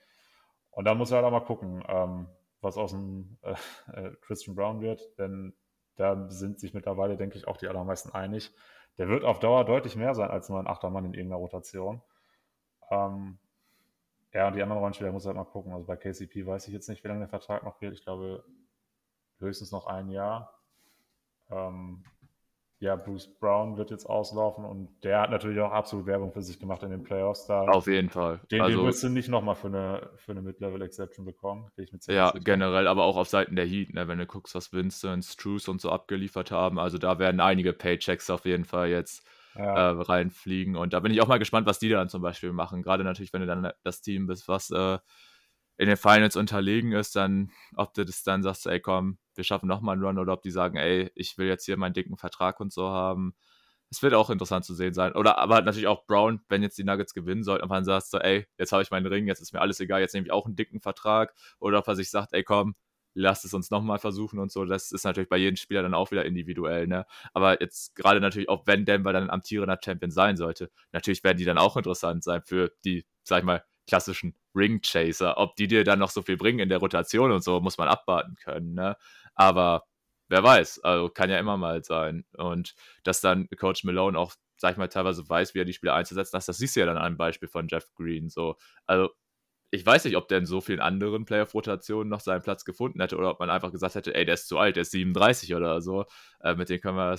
Und 0.71 0.85
da 0.85 0.95
muss 0.95 1.11
er 1.11 1.17
halt 1.17 1.25
auch 1.25 1.31
mal 1.31 1.45
gucken, 1.45 1.83
ähm, 1.87 2.27
was 2.61 2.77
aus 2.77 2.91
dem 2.91 3.37
äh, 3.41 3.55
äh, 3.93 4.11
Christian 4.21 4.55
Brown 4.55 4.81
wird, 4.81 5.01
denn 5.17 5.53
da 5.95 6.29
sind 6.29 6.59
sich 6.59 6.73
mittlerweile, 6.73 7.17
denke 7.17 7.37
ich, 7.37 7.47
auch 7.47 7.57
die 7.57 7.67
allermeisten 7.67 8.11
einig. 8.11 8.53
Der 8.97 9.07
wird 9.07 9.23
auf 9.23 9.39
Dauer 9.39 9.65
deutlich 9.65 9.95
mehr 9.95 10.13
sein 10.13 10.29
als 10.29 10.49
nur 10.49 10.59
ein 10.59 10.67
Achtermann 10.67 11.05
in 11.05 11.13
irgendeiner 11.13 11.41
Rotation. 11.41 12.01
Ähm, 12.89 13.37
ja, 14.33 14.47
und 14.47 14.55
die 14.55 14.61
anderen 14.61 14.79
Rollenspieler 14.79 15.11
muss 15.11 15.25
halt 15.25 15.35
mal 15.35 15.43
gucken. 15.43 15.73
Also 15.73 15.85
bei 15.85 15.95
KCP 15.95 16.45
weiß 16.45 16.67
ich 16.67 16.73
jetzt 16.73 16.89
nicht, 16.89 17.03
wie 17.03 17.07
lange 17.07 17.21
der 17.21 17.29
Vertrag 17.29 17.63
noch 17.63 17.79
gilt. 17.79 17.93
Ich 17.93 18.03
glaube 18.03 18.43
höchstens 19.39 19.71
noch 19.71 19.87
ein 19.87 20.09
Jahr. 20.09 20.53
Ähm, 21.49 22.03
ja, 22.81 22.95
Bruce 22.95 23.27
Brown 23.39 23.75
wird 23.75 23.91
jetzt 23.91 24.05
auslaufen 24.05 24.63
und 24.63 25.03
der 25.03 25.19
hat 25.19 25.31
natürlich 25.31 25.59
auch 25.59 25.71
absolut 25.71 26.05
Werbung 26.05 26.31
für 26.31 26.41
sich 26.41 26.59
gemacht 26.59 26.81
in 26.83 26.91
den 26.91 27.03
Playoffs. 27.03 27.45
Da 27.45 27.63
Auf 27.63 27.87
jeden 27.87 28.09
Fall. 28.09 28.39
Den, 28.51 28.61
also, 28.61 28.77
den 28.77 28.87
wirst 28.87 29.03
du 29.03 29.09
nicht 29.09 29.27
nochmal 29.27 29.55
für 29.55 29.67
eine, 29.67 30.09
für 30.15 30.31
eine 30.31 30.41
Mid-Level-Exception 30.41 31.25
bekommen. 31.25 31.69
ja, 32.07 32.31
generell, 32.31 32.87
aber 32.87 33.03
auch 33.03 33.17
auf 33.17 33.27
Seiten 33.27 33.57
der 33.57 33.65
Heat, 33.65 33.93
ne, 33.93 34.07
wenn 34.07 34.17
du 34.17 34.25
guckst, 34.25 34.55
was 34.55 34.71
Winston, 34.71 35.21
Struce 35.23 35.67
und 35.67 35.81
so 35.81 35.89
abgeliefert 35.89 36.51
haben. 36.51 36.79
Also 36.79 36.97
da 36.97 37.19
werden 37.19 37.41
einige 37.41 37.73
Paychecks 37.73 38.29
auf 38.29 38.45
jeden 38.45 38.65
Fall 38.65 38.87
jetzt 38.87 39.27
ja. 39.55 39.91
äh, 39.91 40.01
reinfliegen. 40.01 40.75
Und 40.75 40.93
da 40.93 40.99
bin 40.99 41.11
ich 41.11 41.21
auch 41.21 41.27
mal 41.27 41.39
gespannt, 41.39 41.67
was 41.67 41.79
die 41.79 41.89
dann 41.89 42.09
zum 42.09 42.21
Beispiel 42.21 42.51
machen. 42.51 42.81
Gerade 42.81 43.03
natürlich, 43.03 43.33
wenn 43.33 43.41
du 43.41 43.47
dann 43.47 43.71
das 43.83 44.01
Team 44.01 44.27
bist, 44.27 44.47
was 44.47 44.71
äh, 44.71 44.97
in 45.77 45.87
den 45.87 45.97
Finals 45.97 46.35
unterlegen 46.35 46.91
ist, 46.91 47.15
dann, 47.15 47.51
ob 47.75 47.93
du 47.93 48.05
das 48.05 48.23
dann 48.23 48.43
sagst, 48.43 48.67
ey 48.67 48.81
komm, 48.81 49.17
wir 49.35 49.45
schaffen 49.45 49.67
nochmal 49.67 49.93
einen 49.93 50.03
Run 50.03 50.19
oder 50.19 50.33
ob 50.33 50.41
die 50.41 50.51
sagen, 50.51 50.77
ey, 50.77 51.09
ich 51.15 51.37
will 51.37 51.47
jetzt 51.47 51.65
hier 51.65 51.77
meinen 51.77 51.93
dicken 51.93 52.17
Vertrag 52.17 52.59
und 52.59 52.73
so 52.73 52.89
haben. 52.89 53.33
Es 53.89 54.03
wird 54.03 54.13
auch 54.13 54.29
interessant 54.29 54.65
zu 54.65 54.75
sehen 54.75 54.93
sein. 54.93 55.13
Oder 55.13 55.39
aber 55.39 55.61
natürlich 55.61 55.87
auch 55.87 56.05
Brown, 56.05 56.41
wenn 56.49 56.61
jetzt 56.61 56.77
die 56.77 56.83
Nuggets 56.83 57.13
gewinnen 57.13 57.43
sollten, 57.43 57.63
ob 57.63 57.69
man 57.69 57.85
sagt 57.85 58.07
so, 58.07 58.19
ey, 58.19 58.45
jetzt 58.57 58.71
habe 58.71 58.83
ich 58.83 58.91
meinen 58.91 59.07
Ring, 59.07 59.25
jetzt 59.25 59.41
ist 59.41 59.53
mir 59.53 59.61
alles 59.61 59.79
egal, 59.79 60.01
jetzt 60.01 60.13
nehme 60.13 60.27
ich 60.27 60.31
auch 60.33 60.45
einen 60.45 60.57
dicken 60.57 60.81
Vertrag. 60.81 61.33
Oder 61.59 61.79
ob 61.79 61.87
er 61.87 61.95
sich 61.95 62.11
sagt, 62.11 62.33
ey 62.33 62.43
komm, 62.43 62.75
lasst 63.13 63.45
es 63.45 63.53
uns 63.53 63.71
nochmal 63.71 63.99
versuchen 63.99 64.39
und 64.39 64.51
so. 64.51 64.65
Das 64.65 64.91
ist 64.91 65.03
natürlich 65.03 65.29
bei 65.29 65.37
jedem 65.37 65.55
Spieler 65.57 65.81
dann 65.83 65.93
auch 65.93 66.11
wieder 66.11 66.25
individuell, 66.25 66.87
ne? 66.87 67.05
Aber 67.33 67.61
jetzt 67.61 67.95
gerade 67.95 68.19
natürlich 68.21 68.49
auch, 68.49 68.67
wenn 68.67 68.85
Denver 68.85 69.13
dann 69.13 69.29
amtierender 69.29 69.79
Champion 69.83 70.11
sein 70.11 70.37
sollte, 70.37 70.69
natürlich 70.91 71.23
werden 71.23 71.37
die 71.37 71.45
dann 71.45 71.57
auch 71.57 71.77
interessant 71.77 72.23
sein 72.23 72.41
für 72.45 72.71
die, 72.85 73.05
sag 73.23 73.39
ich 73.39 73.45
mal, 73.45 73.63
klassischen 73.87 74.35
Ring 74.55 74.81
Chaser. 74.81 75.37
Ob 75.37 75.55
die 75.55 75.67
dir 75.67 75.83
dann 75.83 75.99
noch 75.99 76.11
so 76.11 76.21
viel 76.21 76.37
bringen 76.37 76.59
in 76.59 76.69
der 76.69 76.79
Rotation 76.79 77.31
und 77.31 77.43
so, 77.43 77.59
muss 77.59 77.77
man 77.77 77.87
abwarten 77.87 78.35
können, 78.35 78.73
ne? 78.73 78.95
Aber 79.35 79.85
wer 80.29 80.43
weiß, 80.43 80.79
also 80.83 81.09
kann 81.09 81.29
ja 81.29 81.39
immer 81.39 81.57
mal 81.57 81.83
sein. 81.83 82.25
Und 82.37 82.75
dass 83.03 83.21
dann 83.21 83.49
Coach 83.57 83.83
Malone 83.83 84.17
auch, 84.17 84.33
sag 84.57 84.73
ich 84.73 84.77
mal, 84.77 84.87
teilweise 84.87 85.27
weiß, 85.27 85.55
wie 85.55 85.59
er 85.59 85.65
die 85.65 85.73
Spieler 85.73 85.95
einzusetzen 85.95 86.37
hat, 86.37 86.47
das 86.47 86.57
siehst 86.57 86.75
du 86.75 86.81
ja 86.81 86.85
dann 86.85 86.97
an 86.97 87.03
einem 87.03 87.17
Beispiel 87.17 87.49
von 87.49 87.67
Jeff 87.67 87.91
Green. 87.95 88.29
So, 88.29 88.57
also 88.85 89.09
ich 89.71 89.85
weiß 89.85 90.05
nicht, 90.05 90.17
ob 90.17 90.27
der 90.27 90.39
in 90.39 90.45
so 90.45 90.61
vielen 90.61 90.79
anderen 90.79 91.25
Playoff-Rotationen 91.25 92.09
noch 92.09 92.21
seinen 92.21 92.41
Platz 92.41 92.65
gefunden 92.65 93.01
hätte 93.01 93.17
oder 93.17 93.31
ob 93.31 93.39
man 93.39 93.49
einfach 93.49 93.71
gesagt 93.71 93.95
hätte, 93.95 94.15
ey, 94.15 94.25
der 94.25 94.33
ist 94.33 94.47
zu 94.47 94.57
alt, 94.57 94.75
der 94.75 94.81
ist 94.81 94.91
37 94.91 95.53
oder 95.55 95.81
so. 95.81 96.05
Äh, 96.41 96.55
mit 96.55 96.69
dem 96.69 96.81
können 96.81 96.97
wir 96.97 97.17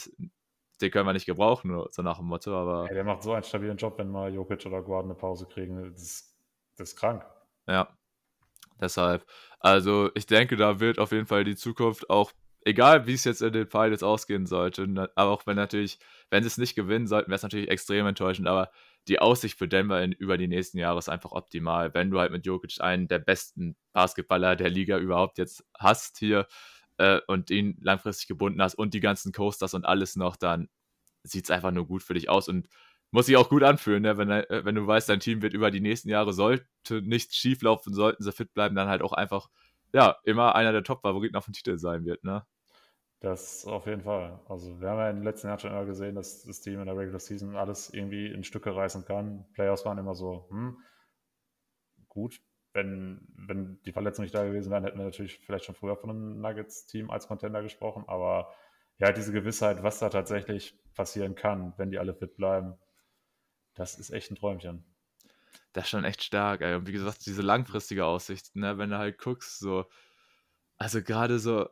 den 0.80 0.90
können 0.90 1.07
wir 1.07 1.12
nicht 1.12 1.26
gebrauchen, 1.26 1.84
so 1.90 2.03
nach 2.03 2.18
dem 2.18 2.26
Motto, 2.26 2.57
aber. 2.57 2.88
Ey, 2.88 2.94
der 2.94 3.05
macht 3.05 3.22
so 3.22 3.32
einen 3.32 3.44
stabilen 3.44 3.76
Job, 3.76 3.98
wenn 3.98 4.11
mal 4.11 4.32
Jokic 4.32 4.64
oder 4.66 4.82
Guard 4.82 5.05
eine 5.05 5.14
Pause 5.14 5.46
kriegen. 5.46 5.92
Das 5.92 6.01
ist, 6.01 6.36
das 6.76 6.90
ist 6.90 6.96
krank. 6.96 7.24
Ja. 7.66 7.88
Deshalb. 8.80 9.26
Also, 9.59 10.11
ich 10.14 10.26
denke, 10.26 10.57
da 10.57 10.80
wird 10.80 10.98
auf 10.98 11.12
jeden 11.12 11.26
Fall 11.26 11.44
die 11.44 11.57
Zukunft 11.57 12.09
auch, 12.09 12.32
egal 12.64 13.07
wie 13.07 13.12
es 13.12 13.24
jetzt 13.24 13.42
in 13.42 13.53
den 13.53 13.66
Finals 13.66 14.03
ausgehen 14.03 14.46
sollte, 14.46 15.11
aber 15.14 15.30
auch 15.30 15.46
wenn 15.46 15.57
natürlich, 15.57 15.98
wenn 16.30 16.42
sie 16.42 16.46
es 16.46 16.57
nicht 16.57 16.74
gewinnen 16.74 17.07
sollten, 17.07 17.28
wäre 17.28 17.36
es 17.36 17.42
natürlich 17.42 17.70
extrem 17.70 18.07
enttäuschend, 18.07 18.48
aber 18.48 18.70
die 19.09 19.18
Aussicht 19.18 19.59
für 19.59 19.68
Denver 19.68 20.03
in, 20.03 20.12
über 20.12 20.38
die 20.38 20.48
nächsten 20.48 20.78
Jahre 20.78 20.98
ist 20.98 21.09
einfach 21.09 21.32
optimal. 21.32 21.94
Wenn 21.94 22.11
du 22.11 22.20
halt 22.20 22.32
mit 22.32 22.46
Jokic 22.46 22.80
einen 22.80 23.09
der 23.09 23.18
besten 23.18 23.76
Basketballer 23.92 24.57
der 24.57 24.70
Liga 24.70 24.98
überhaupt 24.98 25.38
jetzt 25.38 25.64
hast 25.78 26.18
hier 26.18 26.46
äh, 26.98 27.20
und 27.26 27.51
ihn 27.51 27.78
langfristig 27.80 28.28
gebunden 28.28 28.62
hast 28.62 28.74
und 28.74 28.94
die 28.94 29.01
ganzen 29.01 29.32
Coasters 29.32 29.74
und 29.74 29.86
alles 29.86 30.16
noch, 30.16 30.36
dann 30.36 30.68
sieht 31.22 31.44
es 31.44 31.51
einfach 31.51 31.70
nur 31.70 31.86
gut 31.86 32.03
für 32.03 32.14
dich 32.14 32.28
aus 32.28 32.48
und 32.48 32.68
muss 33.11 33.26
sich 33.26 33.36
auch 33.36 33.48
gut 33.48 33.62
anfühlen, 33.62 34.03
ne? 34.03 34.18
wenn, 34.18 34.30
äh, 34.30 34.64
wenn 34.64 34.74
du 34.74 34.86
weißt, 34.86 35.09
dein 35.09 35.20
Team 35.20 35.42
wird 35.42 35.55
über 35.55 35.70
die 35.70 35.80
nächsten 35.80 36.09
Jahre, 36.09 36.32
sollte 36.32 36.66
nichts 37.03 37.36
schieflaufen, 37.36 37.92
sollten 37.92 38.22
sie 38.22 38.32
fit 38.32 38.55
bleiben, 38.55 38.76
dann 38.76 38.88
halt 38.88 39.03
auch 39.03 39.12
einfach, 39.12 39.48
ja, 39.92 40.16
immer 40.24 40.55
einer 40.55 40.72
der 40.72 40.84
Top-Favoriten 40.84 41.36
auf 41.36 41.46
dem 41.46 41.55
Titel 41.55 41.78
sein 41.78 42.05
wird, 42.05 42.22
ne? 42.24 42.46
Das 43.20 43.66
auf 43.66 43.86
jeden 43.86 44.02
Fall. 44.02 44.40
Also 44.48 44.80
wir 44.80 44.88
haben 44.88 44.98
ja 44.98 45.10
in 45.10 45.16
den 45.16 45.24
letzten 45.24 45.48
Jahren 45.48 45.58
schon 45.58 45.70
immer 45.70 45.84
gesehen, 45.84 46.14
dass 46.14 46.42
das 46.42 46.62
Team 46.62 46.80
in 46.80 46.86
der 46.86 46.96
Regular 46.96 47.20
Season 47.20 47.54
alles 47.54 47.90
irgendwie 47.90 48.26
in 48.28 48.44
Stücke 48.44 48.74
reißen 48.74 49.04
kann. 49.04 49.44
Playoffs 49.52 49.84
waren 49.84 49.98
immer 49.98 50.14
so, 50.14 50.46
hm, 50.50 50.78
gut. 52.08 52.40
Wenn, 52.72 53.26
wenn 53.36 53.82
die 53.82 53.92
Verletzungen 53.92 54.24
nicht 54.24 54.34
da 54.34 54.44
gewesen 54.44 54.70
wären, 54.70 54.84
hätten 54.84 54.96
wir 54.96 55.04
natürlich 55.04 55.38
vielleicht 55.40 55.64
schon 55.64 55.74
früher 55.74 55.96
von 55.96 56.10
einem 56.10 56.40
Nuggets-Team 56.40 57.10
als 57.10 57.26
Contender 57.26 57.62
gesprochen. 57.62 58.04
Aber 58.06 58.54
ja, 58.98 59.12
diese 59.12 59.32
Gewissheit, 59.32 59.82
was 59.82 59.98
da 59.98 60.08
tatsächlich 60.08 60.78
passieren 60.94 61.34
kann, 61.34 61.74
wenn 61.78 61.90
die 61.90 61.98
alle 61.98 62.14
fit 62.14 62.36
bleiben, 62.36 62.78
das 63.74 63.98
ist 63.98 64.10
echt 64.10 64.30
ein 64.30 64.36
Träumchen. 64.36 64.84
Das 65.72 65.84
ist 65.84 65.90
schon 65.90 66.04
echt 66.04 66.22
stark, 66.22 66.60
ey. 66.60 66.74
Und 66.76 66.86
wie 66.86 66.92
gesagt, 66.92 67.26
diese 67.26 67.42
langfristige 67.42 68.04
Aussicht, 68.06 68.54
ne, 68.54 68.78
wenn 68.78 68.90
du 68.90 68.98
halt 68.98 69.18
guckst, 69.18 69.58
so, 69.58 69.84
also 70.78 71.02
gerade 71.02 71.38
so 71.38 71.68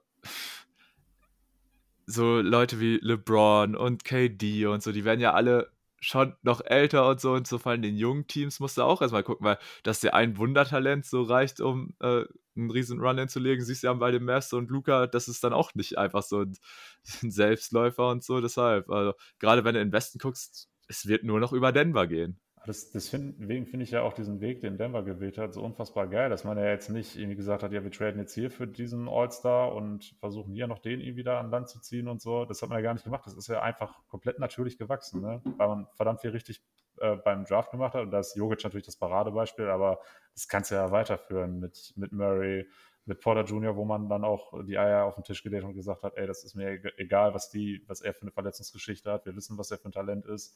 so 2.08 2.40
Leute 2.40 2.80
wie 2.80 2.98
LeBron 3.02 3.76
und 3.76 4.04
KD 4.04 4.66
und 4.66 4.82
so, 4.82 4.92
die 4.92 5.04
werden 5.04 5.20
ja 5.20 5.34
alle 5.34 5.70
schon 6.00 6.34
noch 6.42 6.60
älter 6.64 7.08
und 7.08 7.20
so 7.20 7.32
und 7.32 7.46
so 7.46 7.58
vor 7.58 7.72
allem 7.72 7.82
den 7.82 7.96
jungen 7.96 8.26
Teams 8.26 8.60
musst 8.60 8.78
du 8.78 8.82
auch 8.82 9.02
erstmal 9.02 9.24
gucken, 9.24 9.44
weil 9.44 9.58
dass 9.82 10.00
der 10.00 10.14
ein 10.14 10.38
Wundertalent 10.38 11.04
so 11.04 11.22
reicht, 11.22 11.60
um 11.60 11.94
äh, 12.00 12.24
einen 12.56 12.70
riesen 12.70 13.00
Run 13.00 13.18
hinzulegen, 13.18 13.64
siehst 13.64 13.82
du 13.82 13.88
ja 13.88 13.92
bei 13.94 14.10
dem 14.10 14.24
Mavs 14.24 14.52
und 14.52 14.70
Luca, 14.70 15.06
das 15.06 15.28
ist 15.28 15.44
dann 15.44 15.52
auch 15.52 15.74
nicht 15.74 15.98
einfach 15.98 16.22
so 16.22 16.40
ein, 16.42 16.56
ein 17.22 17.30
Selbstläufer 17.30 18.08
und 18.08 18.24
so, 18.24 18.40
deshalb, 18.40 18.90
also 18.90 19.12
gerade 19.38 19.64
wenn 19.64 19.74
du 19.74 19.80
in 19.80 19.88
den 19.88 19.92
Westen 19.92 20.18
guckst, 20.18 20.68
es 20.88 21.06
wird 21.06 21.24
nur 21.24 21.40
noch 21.40 21.52
über 21.52 21.72
Denver 21.72 22.06
gehen. 22.06 22.40
Das, 22.68 22.90
deswegen 22.90 23.64
finde 23.64 23.84
ich 23.84 23.92
ja 23.92 24.02
auch 24.02 24.12
diesen 24.12 24.42
Weg, 24.42 24.60
den 24.60 24.76
Denver 24.76 25.02
gewählt 25.02 25.38
hat, 25.38 25.54
so 25.54 25.62
unfassbar 25.62 26.06
geil, 26.06 26.28
dass 26.28 26.44
man 26.44 26.58
ja 26.58 26.66
jetzt 26.66 26.90
nicht 26.90 27.16
irgendwie 27.16 27.36
gesagt 27.36 27.62
hat, 27.62 27.72
ja, 27.72 27.82
wir 27.82 27.90
traden 27.90 28.20
jetzt 28.20 28.34
hier 28.34 28.50
für 28.50 28.66
diesen 28.66 29.08
All-Star 29.08 29.74
und 29.74 30.14
versuchen 30.20 30.52
hier 30.52 30.66
noch 30.66 30.78
den 30.78 31.00
irgendwie 31.00 31.22
da 31.22 31.40
an 31.40 31.50
Land 31.50 31.70
zu 31.70 31.80
ziehen 31.80 32.08
und 32.08 32.20
so. 32.20 32.44
Das 32.44 32.60
hat 32.60 32.68
man 32.68 32.76
ja 32.76 32.82
gar 32.82 32.92
nicht 32.92 33.04
gemacht. 33.04 33.24
Das 33.24 33.34
ist 33.34 33.48
ja 33.48 33.62
einfach 33.62 34.06
komplett 34.08 34.38
natürlich 34.38 34.76
gewachsen, 34.76 35.22
ne? 35.22 35.40
weil 35.56 35.66
man 35.66 35.86
verdammt 35.94 36.20
viel 36.20 36.28
richtig 36.28 36.62
äh, 36.98 37.16
beim 37.16 37.46
Draft 37.46 37.70
gemacht 37.70 37.94
hat. 37.94 38.02
Und 38.02 38.10
da 38.10 38.18
ist 38.18 38.36
Jogic 38.36 38.62
natürlich 38.62 38.84
das 38.84 38.96
Paradebeispiel, 38.96 39.68
aber 39.68 40.00
das 40.34 40.46
kannst 40.46 40.70
du 40.70 40.74
ja 40.74 40.90
weiterführen 40.90 41.60
mit, 41.60 41.94
mit 41.96 42.12
Murray, 42.12 42.68
mit 43.06 43.20
Porter 43.20 43.44
Jr., 43.44 43.76
wo 43.76 43.86
man 43.86 44.10
dann 44.10 44.24
auch 44.24 44.52
die 44.64 44.76
Eier 44.76 45.06
auf 45.06 45.14
den 45.14 45.24
Tisch 45.24 45.42
gelegt 45.42 45.64
und 45.64 45.72
gesagt 45.72 46.02
hat, 46.02 46.18
ey, 46.18 46.26
das 46.26 46.44
ist 46.44 46.54
mir 46.54 46.82
egal, 46.98 47.32
was 47.32 47.48
die, 47.48 47.82
was 47.86 48.02
er 48.02 48.12
für 48.12 48.22
eine 48.22 48.30
Verletzungsgeschichte 48.30 49.10
hat. 49.10 49.24
Wir 49.24 49.34
wissen, 49.34 49.56
was 49.56 49.70
er 49.70 49.78
für 49.78 49.88
ein 49.88 49.92
Talent 49.92 50.26
ist. 50.26 50.54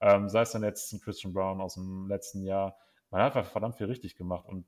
Ähm, 0.00 0.28
sei 0.28 0.42
es 0.42 0.52
dann 0.52 0.62
jetzt 0.62 0.92
ein 0.92 1.00
Christian 1.00 1.32
Brown 1.32 1.60
aus 1.60 1.74
dem 1.74 2.08
letzten 2.08 2.42
Jahr. 2.42 2.76
Man 3.10 3.22
hat 3.22 3.36
einfach 3.36 3.50
verdammt 3.50 3.76
viel 3.76 3.86
richtig 3.86 4.16
gemacht 4.16 4.46
und 4.48 4.66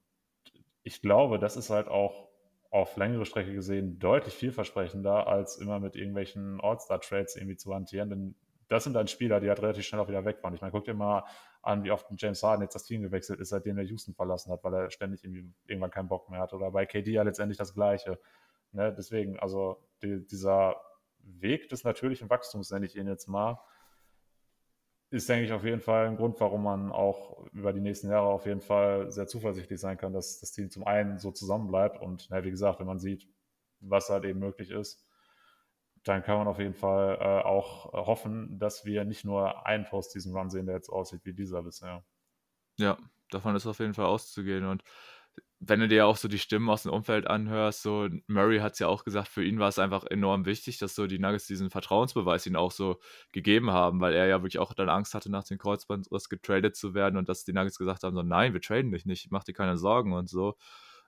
ich 0.83 1.03
glaube, 1.03 1.39
das 1.39 1.57
ist 1.57 1.71
halt 1.71 1.89
auch 1.89 2.29
auf 2.71 2.97
längere 2.97 3.27
Strecke 3.27 3.53
gesehen 3.53 3.99
deutlich 3.99 4.35
vielversprechender, 4.35 5.27
als 5.27 5.57
immer 5.57 5.81
mit 5.81 5.97
irgendwelchen 5.97 6.61
All-Star-Trades 6.61 7.37
irgendwie 7.37 7.57
zu 7.57 7.75
hantieren. 7.75 8.11
Denn 8.11 8.35
das 8.69 8.85
sind 8.85 8.93
dann 8.93 9.09
Spieler, 9.09 9.41
die 9.41 9.49
halt 9.49 9.63
relativ 9.63 9.85
schnell 9.85 10.01
auch 10.01 10.09
wieder 10.09 10.25
weg 10.25 10.43
waren. 10.43 10.55
Ich 10.55 10.61
meine, 10.61 10.73
guck 10.73 10.85
dir 10.85 10.95
mal 10.95 11.25
an, 11.63 11.85
wie 11.85 11.91
oft 11.91 12.07
James 12.17 12.43
Harden 12.43 12.63
jetzt 12.63 12.75
das 12.75 12.85
Team 12.85 13.03
gewechselt 13.03 13.41
ist, 13.41 13.49
seitdem 13.49 13.79
er 13.79 13.85
Houston 13.85 14.15
verlassen 14.15 14.53
hat, 14.53 14.63
weil 14.63 14.75
er 14.75 14.91
ständig 14.91 15.25
irgendwie 15.25 15.53
irgendwann 15.67 15.91
keinen 15.91 16.09
Bock 16.09 16.29
mehr 16.31 16.41
hat. 16.41 16.53
Oder 16.53 16.71
bei 16.71 16.87
KD 16.87 17.11
ja 17.13 17.23
letztendlich 17.23 17.59
das 17.59 17.75
Gleiche. 17.75 18.19
Ne? 18.73 18.95
Deswegen, 18.97 19.39
also 19.41 19.83
die, 20.03 20.25
dieser 20.27 20.81
Weg 21.19 21.69
des 21.69 21.83
natürlichen 21.83 22.31
Wachstums, 22.31 22.71
nenne 22.71 22.87
ich 22.87 22.97
ihn 22.97 23.09
jetzt 23.09 23.27
mal, 23.27 23.59
ist, 25.11 25.29
denke 25.29 25.45
ich, 25.45 25.53
auf 25.53 25.65
jeden 25.65 25.81
Fall 25.81 26.07
ein 26.07 26.17
Grund, 26.17 26.41
warum 26.41 26.65
man 26.65 26.91
auch 26.91 27.47
über 27.53 27.73
die 27.73 27.81
nächsten 27.81 28.11
Jahre 28.11 28.27
auf 28.27 28.47
jeden 28.47 28.61
Fall 28.61 29.11
sehr 29.11 29.27
zuversichtlich 29.27 29.81
sein 29.81 29.97
kann, 29.97 30.13
dass 30.13 30.41
das 30.41 30.53
Team 30.53 30.71
zum 30.71 30.85
einen 30.85 31.19
so 31.19 31.31
zusammenbleibt 31.31 32.01
und, 32.01 32.29
na, 32.31 32.45
wie 32.45 32.51
gesagt, 32.51 32.81
wenn 32.81 32.87
man 32.87 32.99
sieht, 32.99 33.29
was 33.81 34.11
halt 34.11 34.25
eben 34.25 34.41
möglich 34.41 34.71
ist, 34.71 35.07
dann 36.03 36.23
kann 36.23 36.39
man 36.39 36.49
auf 36.49 36.59
jeden 36.59 36.75
Fall 36.75 37.19
äh, 37.21 37.45
auch 37.45 37.93
hoffen, 37.93 38.59
dass 38.59 38.85
wir 38.85 39.05
nicht 39.05 39.25
nur 39.25 39.67
einen 39.67 39.85
Post-Season-Run 39.85 40.51
sehen, 40.51 40.67
der 40.67 40.77
jetzt 40.77 40.89
aussieht 40.89 41.25
wie 41.25 41.35
dieser 41.35 41.63
bisher. 41.63 42.05
Ja, 42.79 42.99
davon 43.31 43.57
ist 43.57 43.67
auf 43.67 43.79
jeden 43.79 43.95
Fall 43.95 44.07
auszugehen 44.07 44.65
und 44.67 44.83
wenn 45.59 45.81
du 45.81 45.89
dir 45.89 46.07
auch 46.07 46.17
so 46.17 46.29
die 46.29 46.39
Stimmen 46.39 46.69
aus 46.69 46.83
dem 46.83 46.93
Umfeld 46.93 47.27
anhörst, 47.27 47.83
so 47.83 48.09
Murray 48.27 48.59
hat 48.59 48.75
es 48.75 48.79
ja 48.79 48.89
auch 48.89 49.05
gesagt, 49.05 49.29
für 49.29 49.43
ihn 49.43 49.59
war 49.59 49.69
es 49.69 49.79
einfach 49.79 50.05
enorm 50.05 50.45
wichtig, 50.45 50.79
dass 50.79 50.95
so 50.95 51.07
die 51.07 51.19
Nuggets 51.19 51.47
diesen 51.47 51.71
Vertrauensbeweis 51.71 52.47
ihn 52.47 52.57
auch 52.57 52.71
so 52.71 53.01
gegeben 53.33 53.71
haben, 53.71 54.01
weil 54.01 54.15
er 54.15 54.27
ja 54.27 54.43
wirklich 54.43 54.59
auch 54.59 54.75
dann 54.75 54.91
Angst 54.91 55.15
hatte, 55.15 55.31
nach 55.31 55.45
dem 55.45 55.59
Kreuzbandriss 55.59 56.29
getradet 56.29 56.77
zu 56.77 56.95
werden 56.95 57.17
und 57.17 57.29
dass 57.29 57.45
die 57.45 57.53
Nuggets 57.53 57.79
gesagt 57.79 58.03
haben, 58.03 58.15
so 58.15 58.23
nein, 58.23 58.53
wir 58.53 58.61
traden 58.61 58.93
dich 58.93 59.07
nicht, 59.07 59.31
mach 59.31 59.45
dir 59.45 59.55
keine 59.55 59.79
Sorgen 59.79 60.13
und 60.13 60.29
so. 60.29 60.57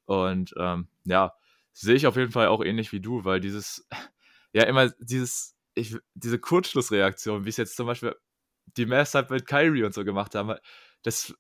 Und 0.07 0.55
ähm, 0.59 0.89
ja, 1.05 1.35
sehe 1.73 1.95
ich 1.95 2.07
auf 2.07 2.17
jeden 2.17 2.33
Fall 2.33 2.49
auch 2.49 2.65
ähnlich 2.65 2.93
wie 2.93 3.01
du, 3.01 3.25
weil 3.25 3.41
dieses, 3.41 3.87
ja 4.53 4.65
immer 4.65 4.91
dieses, 4.99 5.57
ich, 5.75 5.97
diese 6.15 6.39
Kurzschlussreaktion, 6.39 7.45
wie 7.45 7.51
es 7.51 7.59
jetzt 7.59 7.77
zum 7.77 7.87
Beispiel 7.87 8.17
die 8.77 8.87
Mavs 8.87 9.15
halt 9.15 9.31
mit 9.31 9.47
Kyrie 9.47 9.85
und 9.85 9.95
so 9.95 10.05
gemacht 10.05 10.35
haben, 10.35 10.55
das 11.03 11.35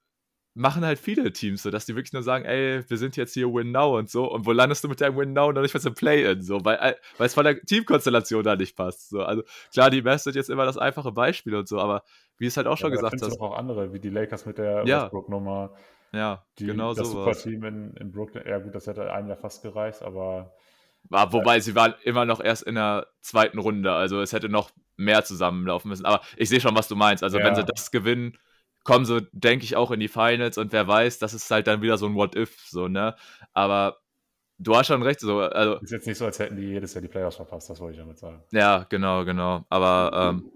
machen 0.59 0.85
halt 0.85 0.99
viele 0.99 1.33
Teams 1.33 1.63
so, 1.63 1.71
dass 1.71 1.87
die 1.87 1.95
wirklich 1.95 2.13
nur 2.13 2.23
sagen, 2.23 2.45
ey, 2.45 2.83
wir 2.89 2.97
sind 2.97 3.17
jetzt 3.17 3.33
hier 3.33 3.47
Win 3.53 3.71
Now 3.71 3.97
und 3.97 4.11
so. 4.11 4.31
Und 4.31 4.45
wo 4.45 4.53
landest 4.53 4.83
du 4.83 4.89
mit 4.89 5.01
deinem 5.01 5.17
Win 5.17 5.33
Now 5.33 5.49
und 5.49 5.55
dann 5.55 5.63
nicht 5.63 5.75
was 5.75 5.85
im 5.85 5.95
Play-In? 5.95 6.43
So, 6.43 6.65
weil, 6.65 6.77
äh, 6.77 6.95
weil 7.17 7.27
es 7.29 7.35
von 7.35 7.45
der 7.45 7.61
Teamkonstellation 7.63 8.43
da 8.43 8.57
nicht 8.57 8.77
passt. 8.77 9.11
So. 9.11 9.23
Also 9.23 9.45
klar, 9.73 9.89
die 9.91 10.03
Mavs 10.03 10.25
sind 10.25 10.35
jetzt 10.37 10.51
immer 10.51 10.65
das 10.65 10.77
einfache 10.77 11.13
Beispiel 11.13 11.55
und 11.55 11.69
so, 11.69 11.79
aber 11.79 12.03
wie 12.39 12.47
es 12.47 12.57
halt 12.57 12.67
auch 12.67 12.73
ja, 12.73 12.77
schon 12.77 12.91
gesagt 12.91 13.23
hast. 13.23 13.41
auch 13.41 13.57
andere, 13.57 13.93
wie 13.93 14.01
die 14.01 14.11
Lakers 14.11 14.47
mit 14.47 14.59
der 14.59 14.85
ja. 14.85 15.05
Westbrook-Nummer. 15.05 15.75
Ja, 16.13 16.45
die, 16.59 16.67
genau 16.67 16.93
so. 16.93 17.03
Das 17.03 17.11
Superteam 17.11 17.65
in, 17.65 17.95
in 17.95 18.11
Brooklyn, 18.11 18.43
ja 18.47 18.59
gut, 18.59 18.75
das 18.75 18.87
hätte 18.87 19.13
ein 19.13 19.29
Jahr 19.29 19.37
fast 19.37 19.63
gereicht, 19.63 20.03
aber. 20.03 20.53
War, 21.05 21.33
wobei 21.33 21.61
sie 21.61 21.75
waren 21.75 21.95
immer 22.03 22.25
noch 22.25 22.41
erst 22.41 22.65
in 22.65 22.75
der 22.75 23.07
zweiten 23.21 23.59
Runde, 23.59 23.93
also 23.93 24.21
es 24.21 24.33
hätte 24.33 24.49
noch 24.49 24.71
mehr 24.97 25.25
zusammenlaufen 25.25 25.89
müssen. 25.89 26.05
Aber 26.05 26.21
ich 26.37 26.49
sehe 26.49 26.61
schon, 26.61 26.77
was 26.77 26.89
du 26.89 26.97
meinst. 26.97 27.23
Also 27.23 27.39
ja. 27.39 27.45
wenn 27.45 27.55
sie 27.55 27.65
das 27.65 27.93
gewinnen, 27.93 28.37
kommen 28.89 29.05
so, 29.05 29.21
denke 29.33 29.67
ich, 29.67 29.77
auch 29.77 29.91
in 29.91 30.01
die 30.01 30.09
Finals 30.09 30.57
und 30.57 30.73
wer 30.73 30.89
weiß, 30.89 31.19
das 31.19 31.35
ist 31.35 31.51
halt 31.51 31.67
dann 31.67 31.83
wieder 31.83 31.99
so 31.99 32.07
ein 32.07 32.15
What-If, 32.15 32.59
so, 32.71 32.89
ne? 32.89 33.15
Aber 33.53 33.99
du 34.57 34.75
hast 34.75 34.87
schon 34.87 35.03
recht, 35.03 35.21
so, 35.21 35.41
also. 35.41 35.75
Ist 35.83 35.93
jetzt 35.93 36.07
nicht 36.07 36.17
so, 36.17 36.25
als 36.25 36.39
hätten 36.39 36.57
die 36.57 36.69
jedes 36.69 36.95
Jahr 36.95 37.03
die 37.03 37.09
Playoffs 37.09 37.37
verpasst, 37.37 37.69
das 37.69 37.81
wollte 37.81 37.97
ich 37.97 38.01
damit 38.01 38.19
sagen. 38.19 38.43
Ja, 38.51 38.87
genau, 38.89 39.27
genau. 39.27 39.67
Aber, 39.69 40.33
ähm, 40.33 40.51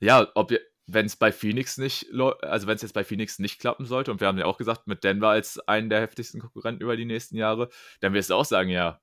ja, 0.00 0.26
ob 0.34 0.54
wenn 0.86 1.04
es 1.04 1.16
bei 1.16 1.32
Phoenix 1.32 1.76
nicht, 1.76 2.06
also 2.40 2.66
wenn 2.66 2.76
es 2.76 2.82
jetzt 2.82 2.94
bei 2.94 3.04
Phoenix 3.04 3.38
nicht 3.38 3.60
klappen 3.60 3.84
sollte, 3.84 4.10
und 4.10 4.22
wir 4.22 4.28
haben 4.28 4.38
ja 4.38 4.46
auch 4.46 4.56
gesagt, 4.56 4.86
mit 4.86 5.04
Denver 5.04 5.28
als 5.28 5.60
einen 5.68 5.90
der 5.90 6.00
heftigsten 6.00 6.40
Konkurrenten 6.40 6.82
über 6.82 6.96
die 6.96 7.04
nächsten 7.04 7.36
Jahre, 7.36 7.68
dann 8.00 8.14
wirst 8.14 8.30
du 8.30 8.34
auch 8.36 8.46
sagen, 8.46 8.70
ja, 8.70 9.02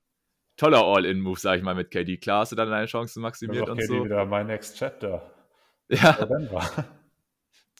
toller 0.56 0.84
All-In-Move, 0.84 1.38
sag 1.38 1.58
ich 1.58 1.62
mal, 1.62 1.76
mit 1.76 1.92
KD. 1.92 2.16
Klar 2.16 2.40
hast 2.40 2.50
du 2.50 2.56
dann 2.56 2.70
deine 2.70 2.86
Chancen 2.86 3.22
maximiert 3.22 3.68
und 3.68 3.78
KD 3.78 3.86
so. 3.86 4.04
wieder 4.04 4.24
mein 4.24 4.48
Next 4.48 4.76
Chapter. 4.76 5.22
Ja. 5.90 6.88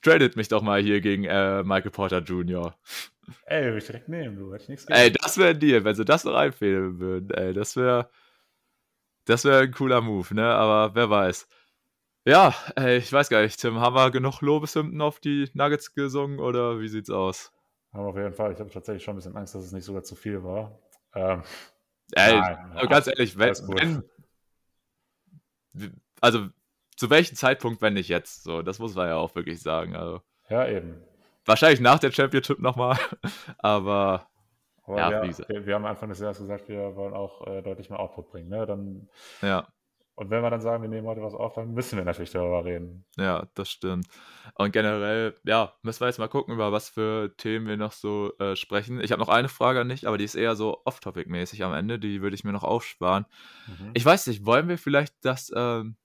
Tradet 0.02 0.36
mich 0.36 0.48
doch 0.48 0.62
mal 0.62 0.80
hier 0.80 1.00
gegen 1.00 1.24
äh, 1.24 1.62
Michael 1.62 1.90
Porter 1.90 2.18
Jr. 2.18 2.74
Ey, 3.46 3.64
würde 3.64 3.78
ich 3.78 3.86
direkt 3.86 4.08
nehmen, 4.08 4.36
du. 4.36 4.52
Hätte 4.52 4.64
ich 4.64 4.68
nichts. 4.68 4.86
Ey, 4.86 5.12
das 5.12 5.36
wäre 5.38 5.50
ein 5.50 5.60
Deal, 5.60 5.84
wenn 5.84 5.94
sie 5.94 6.04
das 6.04 6.24
noch 6.24 6.34
einfädeln 6.34 6.98
würden. 6.98 7.30
Ey, 7.30 7.52
das 7.52 7.76
wäre 7.76 8.08
das 9.28 9.44
wäre 9.44 9.64
ein 9.64 9.72
cooler 9.72 10.00
Move, 10.00 10.34
ne? 10.34 10.46
Aber 10.46 10.94
wer 10.94 11.10
weiß. 11.10 11.46
Ja, 12.24 12.54
ey, 12.76 12.96
ich 12.96 13.12
weiß 13.12 13.28
gar 13.28 13.42
nicht, 13.42 13.60
Tim, 13.60 13.78
haben 13.78 13.94
wir 13.94 14.10
genug 14.10 14.40
Lobeshymnen 14.40 15.02
auf 15.02 15.20
die 15.20 15.50
Nuggets 15.52 15.94
gesungen 15.94 16.38
oder 16.40 16.80
wie 16.80 16.88
sieht's 16.88 17.10
aus? 17.10 17.52
Haben 17.92 18.04
wir 18.04 18.08
auf 18.08 18.16
jeden 18.16 18.32
Fall. 18.32 18.52
Ich 18.52 18.58
habe 18.58 18.70
tatsächlich 18.70 19.04
schon 19.04 19.14
ein 19.14 19.16
bisschen 19.16 19.36
Angst, 19.36 19.54
dass 19.54 19.64
es 19.64 19.72
nicht 19.72 19.84
sogar 19.84 20.02
zu 20.02 20.14
viel 20.14 20.42
war. 20.42 20.78
Ähm, 21.14 21.42
ey, 22.12 22.38
nein, 22.38 22.88
ganz 22.88 23.06
ehrlich, 23.06 23.38
wenn, 23.38 23.54
wenn, 25.74 26.00
also 26.22 26.48
zu 26.98 27.10
welchem 27.10 27.36
Zeitpunkt, 27.36 27.80
wenn 27.80 27.94
nicht 27.94 28.08
jetzt? 28.08 28.42
So, 28.42 28.62
das 28.62 28.78
muss 28.80 28.94
man 28.94 29.06
ja 29.06 29.16
auch 29.16 29.34
wirklich 29.34 29.62
sagen. 29.62 29.94
Also, 29.94 30.20
ja, 30.48 30.66
eben. 30.66 31.00
Wahrscheinlich 31.46 31.80
nach 31.80 31.98
der 31.98 32.10
Championship 32.10 32.58
nochmal, 32.58 32.98
aber 33.58 34.26
aber 34.82 34.98
ja, 34.98 35.22
wir, 35.22 35.66
wir, 35.66 35.74
haben 35.74 35.84
Anfang 35.84 36.08
des 36.08 36.18
Jahres 36.18 36.38
gesagt, 36.38 36.66
wir 36.68 36.96
wollen 36.96 37.12
auch 37.12 37.46
äh, 37.46 37.60
deutlich 37.60 37.90
mehr 37.90 38.00
Output 38.00 38.30
bringen. 38.30 38.48
Ne? 38.48 38.64
Dann, 38.64 39.08
ja. 39.42 39.68
Und 40.14 40.30
wenn 40.30 40.42
wir 40.42 40.50
dann 40.50 40.62
sagen, 40.62 40.82
wir 40.82 40.88
nehmen 40.88 41.06
heute 41.06 41.22
was 41.22 41.34
auf, 41.34 41.54
dann 41.54 41.74
müssen 41.74 41.98
wir 41.98 42.04
natürlich 42.04 42.30
darüber 42.30 42.64
reden. 42.64 43.04
Ja, 43.18 43.46
das 43.54 43.70
stimmt. 43.70 44.06
Und 44.54 44.72
generell, 44.72 45.36
ja, 45.44 45.74
müssen 45.82 46.00
wir 46.00 46.06
jetzt 46.06 46.18
mal 46.18 46.28
gucken, 46.28 46.54
über 46.54 46.72
was 46.72 46.88
für 46.88 47.36
Themen 47.36 47.68
wir 47.68 47.76
noch 47.76 47.92
so 47.92 48.32
äh, 48.38 48.56
sprechen. 48.56 49.00
Ich 49.00 49.12
habe 49.12 49.20
noch 49.20 49.28
eine 49.28 49.48
Frage 49.48 49.80
an 49.80 49.90
dich, 49.90 50.08
aber 50.08 50.16
die 50.18 50.24
ist 50.24 50.34
eher 50.34 50.56
so 50.56 50.80
off-topic-mäßig 50.86 51.62
am 51.62 51.74
Ende. 51.74 51.98
Die 51.98 52.22
würde 52.22 52.34
ich 52.34 52.42
mir 52.42 52.52
noch 52.52 52.64
aufsparen. 52.64 53.26
Mhm. 53.66 53.90
Ich 53.94 54.04
weiß 54.04 54.26
nicht, 54.26 54.46
wollen 54.46 54.68
wir 54.68 54.78
vielleicht 54.78 55.14
das 55.22 55.52
ähm, 55.54 55.96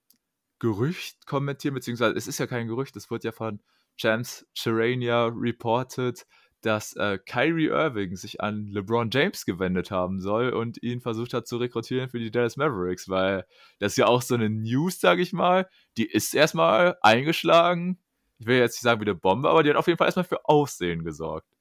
Gerücht 0.64 1.28
kommentieren, 1.28 1.74
beziehungsweise 1.74 2.16
es 2.16 2.26
ist 2.26 2.40
ja 2.40 2.48
kein 2.48 2.70
Gerücht, 2.70 2.96
es 2.96 3.12
wird 3.12 3.26
ja 3.26 3.34
von 3.34 3.60
James 3.98 4.48
Charania 4.54 5.26
reported, 5.26 6.26
dass 6.62 6.96
äh, 6.96 7.18
Kyrie 7.18 7.68
Irving 7.68 8.16
sich 8.16 8.40
an 8.40 8.68
LeBron 8.68 9.10
James 9.12 9.44
gewendet 9.44 9.92
haben 9.92 10.22
soll 10.22 10.52
und 10.52 10.82
ihn 10.82 11.02
versucht 11.02 11.34
hat 11.34 11.48
zu 11.48 11.58
rekrutieren 11.58 12.10
für 12.10 12.18
die 12.18 12.32
Dallas 12.32 12.56
Mavericks, 12.56 13.10
weil 13.10 13.46
das 13.80 13.92
ist 13.92 13.98
ja 13.98 14.06
auch 14.06 14.22
so 14.22 14.36
eine 14.36 14.50
News, 14.50 15.02
sag 15.02 15.20
ich 15.20 15.34
mal, 15.34 15.68
die 15.98 16.10
ist 16.10 16.34
erstmal 16.34 16.98
eingeschlagen. 17.02 18.00
Ich 18.40 18.48
will 18.48 18.58
jetzt 18.58 18.76
nicht 18.76 18.84
sagen 18.84 19.02
wie 19.02 19.06
eine 19.06 19.16
Bombe, 19.16 19.50
aber 19.50 19.64
die 19.64 19.70
hat 19.70 19.76
auf 19.76 19.88
jeden 19.88 19.98
Fall 19.98 20.08
erstmal 20.08 20.24
für 20.24 20.46
Aussehen 20.46 21.04
gesorgt. 21.04 21.58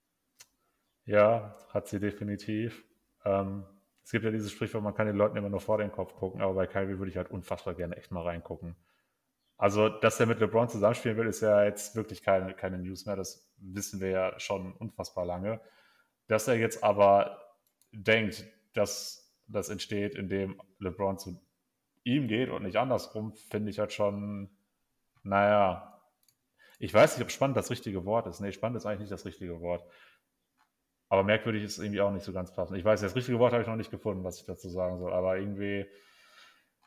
Ja, 1.06 1.56
hat 1.70 1.88
sie 1.88 1.98
definitiv. 1.98 2.84
Ähm, 3.24 3.64
es 4.04 4.12
gibt 4.12 4.24
ja 4.24 4.30
dieses 4.30 4.52
Sprichwort, 4.52 4.84
man 4.84 4.94
kann 4.94 5.08
den 5.08 5.16
Leuten 5.16 5.36
immer 5.36 5.48
nur 5.48 5.60
vor 5.60 5.78
den 5.78 5.90
Kopf 5.90 6.14
gucken, 6.14 6.40
aber 6.40 6.54
bei 6.54 6.68
Kyrie 6.68 6.98
würde 6.98 7.10
ich 7.10 7.16
halt 7.16 7.32
unfassbar 7.32 7.74
gerne 7.74 7.96
echt 7.96 8.12
mal 8.12 8.22
reingucken. 8.22 8.76
Also, 9.62 9.88
dass 9.88 10.18
er 10.18 10.26
mit 10.26 10.40
LeBron 10.40 10.68
zusammenspielen 10.68 11.16
will, 11.16 11.28
ist 11.28 11.40
ja 11.40 11.62
jetzt 11.62 11.94
wirklich 11.94 12.24
keine, 12.24 12.52
keine 12.52 12.78
News 12.78 13.06
mehr. 13.06 13.14
Das 13.14 13.48
wissen 13.58 14.00
wir 14.00 14.08
ja 14.08 14.40
schon 14.40 14.72
unfassbar 14.72 15.24
lange. 15.24 15.60
Dass 16.26 16.48
er 16.48 16.56
jetzt 16.56 16.82
aber 16.82 17.40
denkt, 17.92 18.44
dass 18.72 19.32
das 19.46 19.68
entsteht, 19.68 20.16
indem 20.16 20.60
LeBron 20.80 21.16
zu 21.16 21.40
ihm 22.02 22.26
geht 22.26 22.50
und 22.50 22.64
nicht 22.64 22.76
andersrum, 22.76 23.34
finde 23.34 23.70
ich 23.70 23.78
halt 23.78 23.92
schon, 23.92 24.50
naja, 25.22 26.02
ich 26.80 26.92
weiß 26.92 27.16
nicht, 27.16 27.24
ob 27.24 27.30
spannend 27.30 27.56
das 27.56 27.70
richtige 27.70 28.04
Wort 28.04 28.26
ist. 28.26 28.40
Nee, 28.40 28.50
spannend 28.50 28.78
ist 28.78 28.84
eigentlich 28.84 29.02
nicht 29.02 29.12
das 29.12 29.26
richtige 29.26 29.60
Wort. 29.60 29.88
Aber 31.08 31.22
merkwürdig 31.22 31.62
ist 31.62 31.78
irgendwie 31.78 32.00
auch 32.00 32.10
nicht 32.10 32.24
so 32.24 32.32
ganz 32.32 32.52
passend. 32.52 32.78
Ich 32.78 32.84
weiß, 32.84 33.00
das 33.00 33.14
richtige 33.14 33.38
Wort 33.38 33.52
habe 33.52 33.62
ich 33.62 33.68
noch 33.68 33.76
nicht 33.76 33.92
gefunden, 33.92 34.24
was 34.24 34.40
ich 34.40 34.44
dazu 34.44 34.68
sagen 34.68 34.98
soll. 34.98 35.12
Aber 35.12 35.38
irgendwie, 35.38 35.86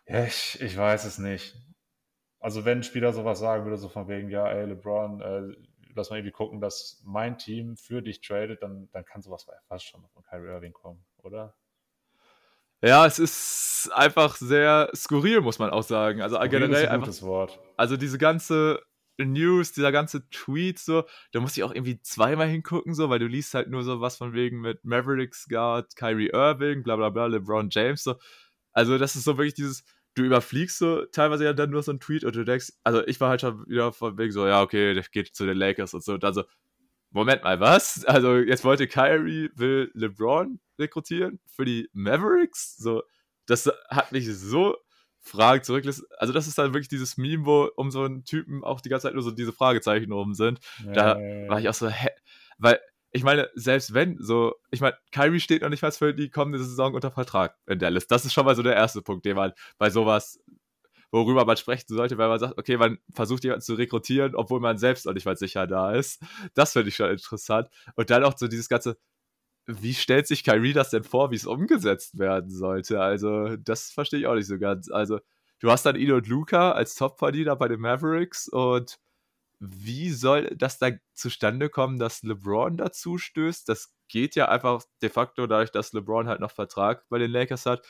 ich, 0.08 0.60
ich 0.60 0.76
weiß 0.76 1.06
es 1.06 1.20
nicht 1.20 1.56
also 2.46 2.64
wenn 2.64 2.78
ein 2.78 2.84
Spieler 2.84 3.12
sowas 3.12 3.40
sagen 3.40 3.66
würde, 3.66 3.76
so 3.76 3.90
von 3.90 4.08
wegen, 4.08 4.30
ja, 4.30 4.48
ey, 4.48 4.68
LeBron, 4.68 5.20
äh, 5.20 5.56
lass 5.96 6.12
mal 6.12 6.18
irgendwie 6.18 6.32
gucken, 6.32 6.62
dass 6.62 7.02
mein 7.04 7.40
Team 7.40 7.76
für 7.76 8.04
dich 8.04 8.22
tradet, 8.22 8.62
dann, 8.62 8.88
dann 8.92 9.04
kann 9.04 9.24
sowas 9.24 9.48
fast 9.68 9.86
schon 9.86 10.06
von 10.14 10.24
Kyrie 10.26 10.50
Irving 10.50 10.72
kommen, 10.72 11.04
oder? 11.24 11.56
Ja, 12.84 13.08
es 13.08 13.18
ist 13.18 13.90
einfach 13.96 14.36
sehr 14.36 14.92
skurril, 14.94 15.42
muss 15.42 15.58
man 15.58 15.72
auch 15.72 15.82
sagen. 15.82 16.22
Also 16.22 16.36
skurril 16.36 16.52
generell 16.52 16.84
ist 16.84 16.88
ein 16.88 16.94
einfach. 16.94 17.08
Gutes 17.08 17.24
Wort. 17.24 17.60
Also 17.78 17.98
diese 17.98 18.20
ganze 18.20 18.80
News, 19.18 19.72
dieser 19.72 19.92
ganze 19.92 20.30
Tweet, 20.30 20.78
so, 20.78 21.04
da 21.32 21.40
muss 21.40 21.58
ich 21.58 21.64
auch 21.64 21.74
irgendwie 21.74 22.00
zweimal 22.04 22.48
hingucken, 22.48 22.94
so, 22.94 23.10
weil 23.10 23.18
du 23.18 23.26
liest 23.26 23.56
halt 23.56 23.70
nur 23.70 23.82
so 23.82 24.02
was 24.02 24.18
von 24.18 24.34
wegen 24.34 24.62
mit 24.62 24.86
Mavericks 24.86 25.48
Guard, 25.48 25.96
Kyrie 25.96 26.30
Irving, 26.32 26.84
bla 26.84 26.96
bla 26.96 27.10
bla, 27.10 27.26
LeBron 27.26 27.70
James, 27.72 28.04
so. 28.04 28.18
Also, 28.72 29.00
das 29.00 29.16
ist 29.16 29.24
so 29.24 29.38
wirklich 29.38 29.56
dieses, 29.56 29.84
du 30.16 30.24
überfliegst 30.24 30.78
so 30.78 31.06
teilweise 31.06 31.44
ja 31.44 31.54
dann 31.54 31.70
nur 31.70 31.84
so 31.84 31.92
einen 31.92 32.00
Tweet 32.00 32.24
und 32.24 32.36
du 32.36 32.44
denkst, 32.44 32.72
also 32.84 33.06
ich 33.06 33.20
war 33.20 33.30
halt 33.30 33.42
schon 33.42 33.68
wieder 33.68 33.92
von 33.92 34.18
wegen 34.18 34.32
so, 34.32 34.48
ja, 34.48 34.62
okay, 34.62 34.94
der 34.94 35.04
geht 35.04 35.36
zu 35.36 35.46
den 35.46 35.58
Lakers 35.58 35.94
und 35.94 36.04
so. 36.04 36.14
Und 36.14 36.24
dann 36.24 36.34
so, 36.34 36.44
Moment 37.12 37.44
mal, 37.44 37.60
was? 37.60 38.04
Also 38.08 38.38
jetzt 38.38 38.64
wollte 38.64 38.88
Kyrie, 38.88 39.50
will 39.56 39.92
LeBron 39.94 40.60
rekrutieren 40.80 41.40
für 41.46 41.66
die 41.66 41.90
Mavericks? 41.94 42.78
So, 42.78 43.04
das 43.46 43.70
hat 43.90 44.12
mich 44.12 44.28
so 44.34 44.78
Fragen 45.20 45.64
zurücklässt. 45.64 46.04
Also 46.18 46.34
das 46.34 46.48
ist 46.48 46.58
dann 46.58 46.74
wirklich 46.74 46.88
dieses 46.88 47.18
Meme, 47.18 47.46
wo 47.46 47.70
um 47.76 47.92
so 47.92 48.04
einen 48.04 48.24
Typen 48.24 48.64
auch 48.64 48.80
die 48.80 48.90
ganze 48.90 49.08
Zeit 49.08 49.16
nur 49.16 49.24
so 49.24 49.32
diese 49.32 49.54
Fragezeichen 49.54 50.14
oben 50.14 50.34
sind. 50.34 50.60
Ja, 50.86 50.94
da 50.94 51.16
war 51.50 51.60
ich 51.60 51.68
auch 51.68 51.74
so, 51.74 51.90
hä? 51.90 52.10
Weil 52.58 52.80
ich 53.16 53.24
meine, 53.24 53.50
selbst 53.56 53.94
wenn, 53.94 54.18
so, 54.20 54.56
ich 54.72 54.82
meine, 54.82 54.98
Kyrie 55.14 55.40
steht 55.40 55.62
noch 55.62 55.70
nicht 55.70 55.82
mal 55.82 55.92
für 55.94 56.14
die 56.14 56.30
kommende 56.30 56.60
Saison 56.60 56.94
unter 56.94 57.12
Vertrag 57.12 57.56
in 57.66 57.80
Dallas. 57.80 58.08
Das 58.08 58.26
ist 58.26 58.34
schon 58.34 58.44
mal 58.44 58.56
so 58.58 58.62
der 58.62 58.76
erste 58.76 59.02
Punkt, 59.02 59.24
den 59.24 59.38
man 59.38 59.54
bei 59.78 59.90
sowas, 59.90 60.38
worüber 61.12 61.46
man 61.46 61.56
sprechen 61.56 61.86
sollte, 61.88 62.18
weil 62.18 62.28
man 62.28 62.40
sagt, 62.40 62.58
okay, 62.58 62.76
man 62.76 62.98
versucht 63.14 63.46
jemanden 63.46 63.62
zu 63.62 63.76
rekrutieren, 63.76 64.36
obwohl 64.36 64.60
man 64.60 64.78
selbst 64.78 65.06
noch 65.06 65.14
nicht 65.14 65.26
mal 65.26 65.38
sicher 65.38 65.66
da 65.66 65.94
ist. 65.94 66.22
Das 66.56 66.74
finde 66.74 66.90
ich 66.90 66.98
schon 66.98 67.10
interessant. 67.10 67.70
Und 67.96 68.10
dann 68.10 68.26
auch 68.26 68.38
so 68.38 68.50
dieses 68.50 68.68
ganze, 68.68 68.98
wie 69.66 69.94
stellt 69.94 70.28
sich 70.28 70.44
Kyrie 70.44 70.74
das 70.74 70.90
denn 70.90 71.06
vor, 71.06 71.32
wie 71.32 71.36
es 71.36 71.46
umgesetzt 71.46 72.20
werden 72.20 72.50
sollte? 72.50 73.00
Also, 73.00 73.56
das 73.56 73.92
verstehe 73.92 74.20
ich 74.20 74.28
auch 74.28 74.36
nicht 74.36 74.48
so 74.48 74.60
ganz. 74.60 74.92
Also, 74.92 75.22
du 75.60 75.72
hast 75.72 75.86
dann 75.86 75.96
ihn 75.96 76.12
und 76.12 76.28
Luca 76.28 76.74
als 76.74 76.96
Top-Verdiener 76.96 77.56
bei 77.56 77.70
den 77.70 77.80
Mavericks 77.80 78.50
und 78.50 79.00
wie 79.60 80.10
soll 80.10 80.54
das 80.56 80.78
da 80.78 80.92
zustande 81.14 81.70
kommen, 81.70 82.00
dass 82.00 82.24
LeBron 82.24 82.78
dazu 82.78 83.18
stößt? 83.18 83.68
Das 83.70 83.94
geht 84.08 84.36
ja 84.36 84.50
einfach 84.50 84.84
de 85.02 85.10
facto 85.10 85.48
dadurch, 85.48 85.72
dass 85.72 85.94
LeBron 85.94 86.28
halt 86.28 86.40
noch 86.40 86.52
Vertrag 86.52 87.08
bei 87.10 87.18
den 87.18 87.32
Lakers 87.32 87.66
hat. 87.66 87.86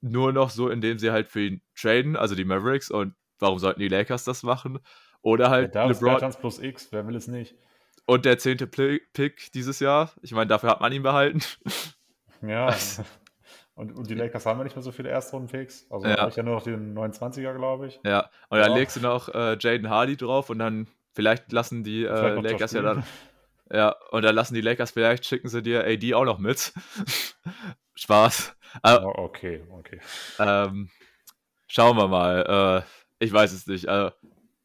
Nur 0.00 0.32
noch 0.32 0.50
so, 0.50 0.70
indem 0.70 0.98
sie 0.98 1.10
halt 1.10 1.28
für 1.28 1.42
ihn 1.42 1.62
traden, 1.74 2.16
also 2.16 2.34
die 2.34 2.44
Mavericks. 2.44 2.90
Und 2.90 3.14
warum 3.38 3.58
sollten 3.58 3.80
die 3.80 3.88
Lakers 3.88 4.24
das 4.24 4.42
machen? 4.42 4.78
Oder 5.22 5.50
halt 5.50 5.74
ja, 5.74 5.84
LeBron. 5.84 6.32
plus 6.40 6.58
X, 6.58 6.88
wer 6.90 7.06
will 7.06 7.16
es 7.16 7.28
nicht? 7.28 7.54
Und 8.06 8.24
der 8.24 8.38
zehnte 8.38 8.66
Pick 8.66 9.52
dieses 9.52 9.78
Jahr. 9.80 10.12
Ich 10.22 10.32
meine, 10.32 10.48
dafür 10.48 10.70
hat 10.70 10.80
man 10.80 10.92
ihn 10.92 11.02
behalten. 11.02 11.40
Ja. 12.42 12.74
Und, 13.80 13.96
und 13.96 14.10
die 14.10 14.14
Lakers 14.14 14.44
haben 14.44 14.58
ja 14.58 14.64
nicht 14.64 14.76
mehr 14.76 14.82
so 14.82 14.92
viele 14.92 15.08
Erstrunden-Picks. 15.08 15.86
Also 15.88 16.06
ja. 16.06 16.18
habe 16.18 16.28
ich 16.28 16.36
ja 16.36 16.42
nur 16.42 16.56
noch 16.56 16.62
den 16.62 16.94
29er, 16.94 17.54
glaube 17.54 17.86
ich. 17.86 17.98
Ja, 18.04 18.28
und 18.50 18.58
dann 18.58 18.72
ja. 18.72 18.76
legst 18.76 18.96
du 18.96 19.00
noch 19.00 19.30
äh, 19.30 19.56
Jaden 19.58 19.88
Hardy 19.88 20.18
drauf 20.18 20.50
und 20.50 20.58
dann 20.58 20.86
vielleicht 21.14 21.50
lassen 21.50 21.82
die 21.82 22.04
äh, 22.04 22.40
Lakers 22.40 22.72
ja 22.72 22.82
dann. 22.82 23.04
Ja, 23.72 23.94
und 24.10 24.22
dann 24.22 24.34
lassen 24.34 24.54
die 24.54 24.62
Lakers 24.62 24.90
vielleicht, 24.90 25.24
schicken 25.24 25.48
sie 25.48 25.62
dir 25.62 25.84
AD 25.84 26.12
auch 26.14 26.24
noch 26.24 26.40
mit. 26.40 26.72
Spaß. 27.94 28.56
Aber, 28.82 29.06
oh, 29.06 29.26
okay, 29.26 29.62
okay. 29.70 30.00
Ähm, 30.40 30.90
schauen 31.68 31.96
wir 31.96 32.08
mal. 32.08 32.84
Äh, 33.20 33.24
ich 33.24 33.32
weiß 33.32 33.52
es 33.52 33.68
nicht. 33.68 33.88
Also, 33.88 34.10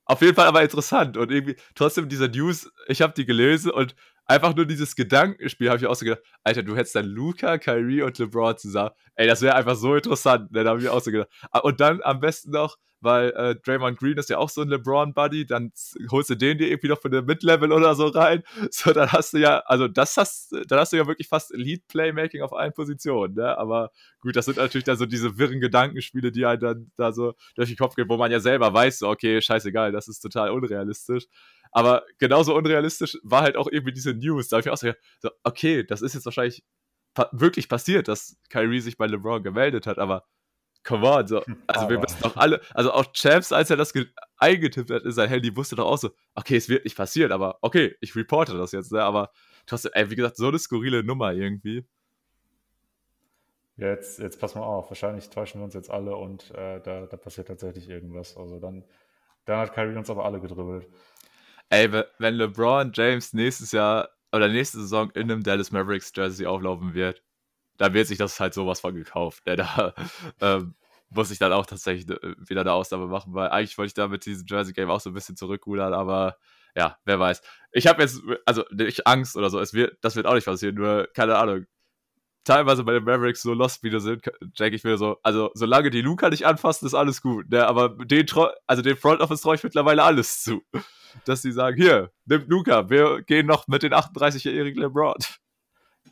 auf 0.06 0.22
jeden 0.22 0.34
Fall 0.34 0.48
aber 0.48 0.64
interessant 0.64 1.18
und 1.18 1.32
irgendwie 1.32 1.56
trotzdem 1.76 2.10
diese 2.10 2.30
News, 2.30 2.74
ich 2.88 3.04
habe 3.04 3.14
die 3.14 3.28
gelesen 3.28 3.70
und 3.70 3.96
einfach 4.26 4.56
nur 4.56 4.66
dieses 4.66 4.96
Gedankenspiel 4.96 5.70
habe 5.70 5.80
ich 5.80 5.88
auch 5.88 5.96
so 5.96 6.06
gedacht, 6.06 6.22
Alter, 6.44 6.64
du 6.64 6.76
hättest 6.76 6.96
dann 6.96 7.06
Luca, 7.06 7.58
Kyrie 7.58 8.02
und 8.02 8.18
LeBron 8.18 8.58
zusammen. 8.58 8.92
Ey, 9.16 9.28
das 9.28 9.42
wäre 9.42 9.56
einfach 9.56 9.76
so 9.76 9.96
interessant. 9.96 10.52
Ne? 10.52 10.64
Da 10.64 10.72
habe 10.72 10.82
ich 10.82 10.90
auch 10.90 11.02
so 11.02 11.12
gedacht. 11.12 11.30
Ah, 11.52 11.60
und 11.60 11.80
dann 11.80 12.02
am 12.04 12.20
besten 12.20 12.52
noch, 12.52 12.78
weil 13.02 13.30
äh, 13.32 13.56
Draymond 13.56 14.00
Green 14.00 14.18
ist 14.18 14.30
ja 14.30 14.40
auch 14.40 14.50
so 14.50 14.62
ein 14.62 14.70
LeBron-Buddy, 14.70 15.46
dann 15.46 15.72
holst 16.10 16.30
du 16.32 16.36
den 16.36 16.58
dir 16.58 16.70
irgendwie 16.70 16.88
noch 16.88 17.00
für 17.00 17.08
eine 17.08 17.22
Mid-Level 17.22 17.72
oder 17.72 17.94
so 17.96 18.08
rein. 18.08 18.44
So, 18.72 18.92
dann 18.94 19.12
hast 19.12 19.34
du 19.34 19.38
ja, 19.38 19.60
also 19.68 19.88
das 19.88 20.18
hast, 20.18 20.54
dann 20.68 20.80
hast 20.80 20.92
du 20.92 20.98
ja 20.98 21.08
wirklich 21.08 21.28
fast 21.28 21.54
Elite-Playmaking 21.54 22.42
auf 22.42 22.54
allen 22.54 22.74
Positionen, 22.74 23.36
ne? 23.36 23.58
Aber 23.58 23.92
gut, 24.22 24.36
das 24.36 24.46
sind 24.46 24.58
natürlich 24.58 24.86
dann 24.86 24.98
so 24.98 25.06
diese 25.06 25.38
wirren 25.38 25.60
Gedankenspiele, 25.60 26.32
die 26.32 26.46
halt 26.46 26.64
dann 26.64 26.92
da 26.98 27.12
so 27.14 27.34
durch 27.56 27.70
den 27.70 27.78
Kopf 27.78 27.96
gehen, 27.96 28.10
wo 28.10 28.18
man 28.18 28.32
ja 28.32 28.40
selber 28.40 28.74
weiß, 28.74 29.00
so, 29.00 29.10
okay, 29.10 29.40
scheißegal, 29.42 29.92
das 29.92 30.08
ist 30.08 30.20
total 30.20 30.50
unrealistisch. 30.50 31.26
Aber 31.76 32.06
genauso 32.20 32.56
unrealistisch 32.56 33.18
war 33.22 33.42
halt 33.42 33.58
auch 33.58 33.68
irgendwie 33.70 33.92
diese 33.92 34.14
News. 34.14 34.48
Da 34.48 34.56
habe 34.56 34.66
ich 34.66 34.72
auch 34.72 34.78
so, 34.78 35.30
okay, 35.44 35.84
das 35.84 36.02
ist 36.02 36.14
jetzt 36.14 36.24
wahrscheinlich 36.24 36.64
pa 37.14 37.30
wirklich 37.34 37.68
passiert, 37.68 38.08
dass 38.08 38.38
Kyrie 38.50 38.80
sich 38.80 38.98
bei 38.98 39.08
LeBron 39.08 39.44
gemeldet 39.44 39.86
hat, 39.86 40.00
aber 40.00 40.26
come 40.86 41.06
on, 41.06 41.28
so, 41.28 41.40
also 41.68 41.82
aber. 41.82 41.90
wir 41.90 42.02
wissen 42.02 42.22
doch 42.22 42.38
alle, 42.38 42.62
also 42.74 42.94
auch 42.94 43.12
Champs, 43.12 43.52
als 43.52 43.70
er 43.72 43.76
das 43.76 43.92
eingetippt 44.38 44.90
hat 44.90 45.04
in 45.04 45.12
sein 45.12 45.28
Handy, 45.28 45.54
wusste 45.58 45.76
doch 45.76 45.86
auch 45.86 45.98
so, 45.98 46.12
okay, 46.34 46.56
es 46.56 46.70
wird 46.70 46.86
nicht 46.86 46.96
passieren, 46.96 47.34
aber 47.34 47.58
okay, 47.62 47.98
ich 48.00 48.16
reporte 48.16 48.58
das 48.58 48.72
jetzt, 48.72 48.94
ne? 48.94 49.04
aber 49.04 49.32
trotzdem, 49.66 49.92
ey, 49.96 50.10
wie 50.10 50.16
gesagt, 50.16 50.38
so 50.38 50.48
eine 50.48 50.60
skurrile 50.60 51.04
Nummer 51.04 51.34
irgendwie. 51.34 51.86
Ja, 53.76 53.90
jetzt, 53.90 54.20
jetzt 54.20 54.40
pass 54.40 54.56
mal 54.56 54.64
auf, 54.64 54.90
wahrscheinlich 54.90 55.30
täuschen 55.30 55.60
wir 55.60 55.66
uns 55.66 55.74
jetzt 55.74 55.92
alle 55.92 56.16
und 56.16 56.52
äh, 56.52 56.80
da, 56.80 57.06
da 57.06 57.18
passiert 57.18 57.50
tatsächlich 57.50 57.90
irgendwas. 57.90 58.38
Also 58.38 58.62
dann, 58.62 58.86
dann 59.44 59.60
hat 59.60 59.74
Kyrie 59.74 59.98
uns 59.98 60.10
aber 60.10 60.24
alle 60.24 60.40
gedribbelt. 60.40 60.88
Ey, 61.70 61.92
wenn 62.20 62.36
LeBron 62.36 62.92
James 62.94 63.34
nächstes 63.34 63.72
Jahr 63.72 64.10
oder 64.32 64.48
nächste 64.48 64.80
Saison 64.80 65.10
in 65.12 65.32
einem 65.32 65.44
Dallas 65.44 65.72
Mavericks 65.72 66.12
Jersey 66.16 66.46
auflaufen 66.46 66.94
wird, 66.94 67.24
dann 67.78 67.94
wird 67.94 68.08
sich 68.08 68.18
das 68.18 68.40
halt 68.40 68.54
sowas 68.54 68.80
von 68.82 68.96
gekauft. 68.96 69.44
Ja, 69.48 69.56
da 69.56 69.94
ähm, 70.42 70.76
muss 71.10 71.32
ich 71.32 71.40
dann 71.40 71.54
auch 71.54 71.66
tatsächlich 71.66 72.10
äh, 72.10 72.36
wieder 72.48 72.62
eine 72.62 72.74
Ausnahme 72.74 73.08
machen, 73.08 73.34
weil 73.34 73.50
eigentlich 73.50 73.78
wollte 73.78 73.88
ich 73.88 73.94
da 73.94 74.08
mit 74.08 74.26
diesem 74.26 74.46
Jersey 74.48 74.74
Game 74.74 74.90
auch 74.90 75.00
so 75.02 75.10
ein 75.10 75.14
bisschen 75.14 75.38
zurückrudern, 75.38 75.94
aber 75.94 76.38
ja, 76.76 76.98
wer 77.06 77.20
weiß. 77.20 77.42
Ich 77.72 77.88
habe 77.88 78.02
jetzt, 78.02 78.22
also 78.46 78.66
nicht 78.72 79.08
Angst 79.08 79.38
oder 79.38 79.50
so, 79.50 79.60
es 79.60 79.74
wird, 79.74 79.98
das 80.02 80.16
wird 80.16 80.28
auch 80.28 80.34
nicht 80.36 80.46
passieren, 80.46 80.76
nur 80.76 81.08
keine 81.14 81.38
Ahnung. 81.38 81.66
Teilweise 82.46 82.84
bei 82.84 82.94
den 82.94 83.04
Mavericks 83.04 83.42
so 83.42 83.54
lost 83.54 83.84
wie 83.84 84.00
sind, 84.00 84.24
denke 84.60 84.76
ich 84.76 84.84
mir 84.84 84.98
so, 84.98 85.18
also 85.24 85.50
solange 85.56 85.90
die 85.90 86.02
Luca 86.02 86.30
nicht 86.30 86.46
anfassen, 86.46 86.86
ist 86.86 86.94
alles 86.94 87.22
gut. 87.22 87.50
Ne? 87.50 87.68
Aber 87.68 87.90
den, 87.90 88.26
also 88.68 88.82
den 88.82 88.96
Front 88.96 89.20
Office 89.20 89.42
traue 89.42 89.56
ich 89.56 89.64
mittlerweile 89.64 90.04
alles 90.04 90.42
zu. 90.44 90.62
Dass 91.26 91.42
sie 91.42 91.52
sagen, 91.52 91.76
hier, 91.78 92.12
nimm 92.26 92.46
Luca, 92.48 92.90
wir 92.90 93.22
gehen 93.24 93.48
noch 93.48 93.68
mit 93.68 93.84
den 93.84 93.94
38-jährigen 93.94 94.82
LeBron. 94.82 95.16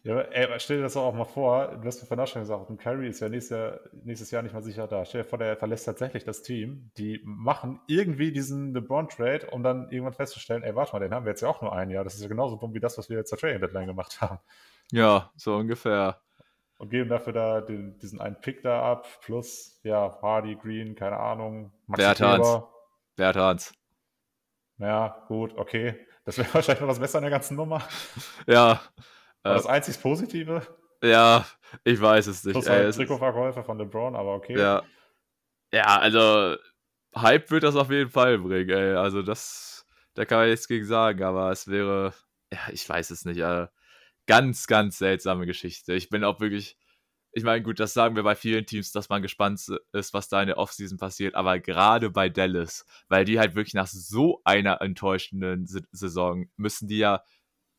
Ja, 0.06 0.20
ey, 0.20 0.60
stell 0.60 0.78
dir 0.78 0.84
das 0.84 0.98
auch 0.98 1.14
mal 1.14 1.24
vor, 1.24 1.78
du 1.78 1.88
hast 1.88 2.02
mir 2.02 2.08
vorhin 2.08 2.24
auch 2.24 2.28
schon 2.28 2.42
gesagt, 2.42 2.70
und 2.70 2.78
Kyrie 2.78 3.08
ist 3.08 3.22
ja 3.22 3.30
nächstes 3.30 3.58
Jahr, 3.58 3.80
nächstes 4.04 4.32
Jahr 4.32 4.42
nicht 4.42 4.54
mal 4.54 4.62
sicher 4.62 4.86
da. 4.86 5.06
Stell 5.06 5.24
dir 5.24 5.30
vor, 5.30 5.40
der 5.40 5.56
verlässt 5.56 5.86
tatsächlich 5.86 6.26
das 6.26 6.42
Team. 6.42 6.92
Die 6.98 7.22
machen 7.24 7.80
irgendwie 7.88 8.34
diesen 8.34 8.74
LeBron-Trade, 8.74 9.48
um 9.52 9.64
dann 9.64 9.90
irgendwann 9.92 10.14
festzustellen, 10.14 10.64
ey, 10.64 10.76
warte 10.76 10.92
mal, 10.92 11.00
den 11.00 11.14
haben 11.14 11.26
wir 11.26 11.32
jetzt 11.32 11.42
ja 11.42 11.48
auch 11.48 11.62
nur 11.62 11.74
ein 11.74 11.90
Jahr. 11.90 12.04
Das 12.04 12.16
ist 12.16 12.22
ja 12.22 12.28
genauso 12.28 12.58
dumm 12.58 12.74
wie 12.74 12.82
das, 12.82 12.98
was 12.98 13.10
wir 13.10 13.18
jetzt 13.18 13.30
zur 13.30 13.38
Trade 13.38 13.60
Deadline 13.60 13.88
gemacht 13.88 14.20
haben. 14.20 14.40
Ja, 14.92 15.32
so 15.38 15.56
ungefähr. 15.56 16.23
Und 16.84 16.90
geben 16.90 17.10
dafür 17.10 17.32
da 17.32 17.62
den, 17.62 17.98
diesen 18.00 18.20
einen 18.20 18.36
Pick 18.42 18.62
da 18.62 18.82
ab, 18.84 19.08
plus, 19.22 19.80
ja, 19.84 20.20
Hardy, 20.22 20.58
Green, 20.58 20.96
keine 20.96 21.18
Ahnung, 21.18 21.72
Bertans. 21.88 22.62
Bertans. 23.16 23.74
Ja, 24.80 25.24
gut, 25.30 25.58
okay. 25.58 26.06
Das 26.26 26.38
wäre 26.38 26.50
wahrscheinlich 26.54 26.82
noch 26.82 26.90
das 26.90 27.00
Beste 27.00 27.20
an 27.20 27.22
der 27.22 27.32
ganzen 27.32 27.56
Nummer. 27.56 27.88
Ja, 28.48 28.82
war 29.44 29.54
das 29.54 29.66
einzig 29.66 30.02
Positive? 30.02 30.62
Ja, 31.02 31.46
ich 31.86 32.02
weiß 32.02 32.28
es 32.28 32.44
nicht. 32.44 32.52
Plus 32.52 32.68
halt 32.68 32.94
Trikotverkäufer 32.94 33.64
von 33.64 33.78
LeBron, 33.78 34.18
aber 34.18 34.36
okay. 34.36 34.60
Ja. 34.60 34.84
Ja, 35.72 36.00
also 36.00 36.58
Hype 37.16 37.50
wird 37.50 37.64
das 37.64 37.78
auf 37.78 37.92
jeden 37.92 38.10
Fall 38.10 38.40
bringen, 38.40 38.72
ey. 38.72 38.96
Also 38.96 39.22
das, 39.22 39.86
da 40.16 40.26
kann 40.26 40.40
man 40.40 40.50
nichts 40.50 40.68
gegen 40.68 40.84
sagen, 40.84 41.24
aber 41.24 41.50
es 41.50 41.66
wäre, 41.70 42.14
ja, 42.52 42.60
ich 42.74 42.90
weiß 42.90 43.10
es 43.12 43.24
nicht, 43.24 43.40
äh, 43.40 43.68
ganz, 44.28 44.68
ganz 44.68 44.98
seltsame 44.98 45.46
Geschichte. 45.46 45.94
Ich 45.94 46.10
bin 46.10 46.24
auch 46.24 46.40
wirklich, 46.40 46.78
ich 47.32 47.44
meine, 47.44 47.64
gut, 47.64 47.80
das 47.80 47.94
sagen 47.94 48.16
wir 48.16 48.24
bei 48.24 48.36
vielen 48.36 48.66
Teams, 48.66 48.92
dass 48.92 49.10
man 49.10 49.22
gespannt 49.22 49.62
ist, 49.92 50.14
was 50.14 50.30
da 50.30 50.42
in 50.42 50.48
der 50.48 50.58
Offseason 50.58 50.98
passiert, 50.98 51.36
aber 51.36 51.60
gerade 51.60 52.10
bei 52.10 52.30
Dallas, 52.30 52.86
weil 53.10 53.26
die 53.26 53.40
halt 53.40 53.56
wirklich 53.56 53.74
nach 53.74 53.88
so 53.88 54.42
einer 54.44 54.82
enttäuschenden 54.82 55.68
Saison 55.92 56.48
müssen 56.58 56.88
die 56.88 57.00
ja 57.00 57.24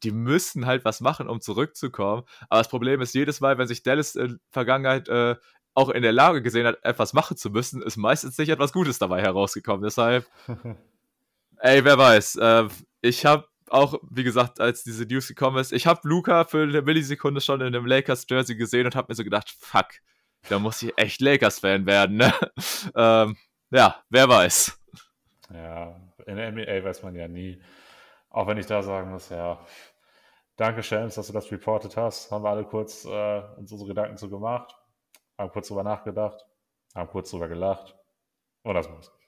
die 0.04 0.10
müssen 0.10 0.66
halt 0.66 0.84
was 0.84 1.00
machen, 1.00 1.28
um 1.28 1.40
zurückzukommen. 1.40 2.24
Aber 2.48 2.60
das 2.60 2.68
Problem 2.68 3.00
ist, 3.00 3.14
jedes 3.14 3.40
Mal, 3.40 3.58
wenn 3.58 3.66
sich 3.66 3.82
Dallas 3.82 4.14
in 4.14 4.28
der 4.28 4.38
Vergangenheit 4.50 5.08
äh, 5.08 5.36
auch 5.74 5.88
in 5.88 6.02
der 6.02 6.12
Lage 6.12 6.42
gesehen 6.42 6.66
hat, 6.66 6.78
etwas 6.82 7.14
machen 7.14 7.36
zu 7.36 7.50
müssen, 7.50 7.82
ist 7.82 7.96
meistens 7.96 8.38
nicht 8.38 8.50
etwas 8.50 8.72
Gutes 8.72 8.98
dabei 8.98 9.22
herausgekommen. 9.22 9.82
Deshalb, 9.82 10.26
ey, 11.58 11.84
wer 11.84 11.98
weiß. 11.98 12.36
Äh, 12.36 12.68
ich 13.00 13.26
habe 13.26 13.48
auch, 13.70 13.94
wie 14.10 14.24
gesagt, 14.24 14.60
als 14.60 14.84
diese 14.84 15.04
News 15.04 15.28
gekommen 15.28 15.58
ist, 15.58 15.72
ich 15.72 15.86
habe 15.86 16.00
Luca 16.04 16.44
für 16.44 16.62
eine 16.62 16.82
Millisekunde 16.82 17.40
schon 17.40 17.60
in 17.60 17.68
einem 17.68 17.86
Lakers-Jersey 17.86 18.56
gesehen 18.56 18.86
und 18.86 18.96
habe 18.96 19.06
mir 19.10 19.14
so 19.14 19.24
gedacht, 19.24 19.54
fuck, 19.58 19.88
da 20.48 20.58
muss 20.58 20.82
ich 20.82 20.92
echt 20.96 21.20
Lakers-Fan 21.20 21.86
werden, 21.86 22.16
ne? 22.16 22.32
ähm, 22.96 23.36
ja, 23.70 24.02
wer 24.10 24.28
weiß. 24.28 24.78
Ja, 25.52 26.00
in 26.26 26.36
der 26.36 26.52
NBA 26.52 26.84
weiß 26.84 27.02
man 27.02 27.14
ja 27.14 27.28
nie. 27.28 27.62
Auch 28.30 28.46
wenn 28.46 28.58
ich 28.58 28.66
da 28.66 28.82
sagen 28.82 29.10
muss, 29.10 29.28
ja, 29.28 29.64
danke 30.56 30.82
Shams, 30.82 31.14
dass 31.14 31.28
du 31.28 31.32
das 31.32 31.50
reported 31.50 31.96
hast. 31.96 32.30
Haben 32.30 32.44
wir 32.44 32.50
alle 32.50 32.64
kurz 32.64 33.04
äh, 33.04 33.42
uns 33.56 33.70
unsere 33.72 33.88
Gedanken 33.88 34.16
zu 34.16 34.28
gemacht, 34.28 34.74
haben 35.38 35.50
kurz 35.50 35.68
drüber 35.68 35.84
nachgedacht, 35.84 36.44
haben 36.94 37.08
kurz 37.08 37.30
drüber 37.30 37.48
gelacht 37.48 37.96
und 38.62 38.74
das 38.74 38.88
war's. 38.88 39.23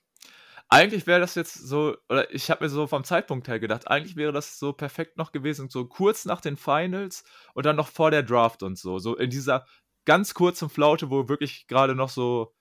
Eigentlich 0.69 1.07
wäre 1.07 1.21
das 1.21 1.37
jetzt 1.37 1.55
so, 1.55 1.97
oder 2.09 2.33
ich 2.35 2.51
habe 2.51 2.65
mir 2.65 2.71
so 2.71 2.87
vom 2.87 3.05
Zeitpunkt 3.05 3.47
her 3.47 3.61
gedacht, 3.61 3.89
eigentlich 3.89 4.17
wäre 4.17 4.33
das 4.33 4.59
so 4.59 4.73
perfekt 4.73 5.17
noch 5.17 5.31
gewesen, 5.31 5.69
so 5.71 5.87
kurz 5.87 6.25
nach 6.25 6.41
den 6.41 6.57
Finals 6.57 7.23
und 7.55 7.67
dann 7.67 7.77
noch 7.77 7.89
vor 7.89 8.11
der 8.11 8.25
Draft 8.25 8.63
und 8.65 8.77
so. 8.77 8.99
So 8.99 9.17
in 9.17 9.31
dieser 9.31 9.65
ganz 10.07 10.35
kurzen 10.35 10.69
Flaute, 10.69 11.11
wo 11.11 11.29
wirklich 11.29 11.69
gerade 11.69 11.95
noch 11.95 12.09
so 12.09 12.53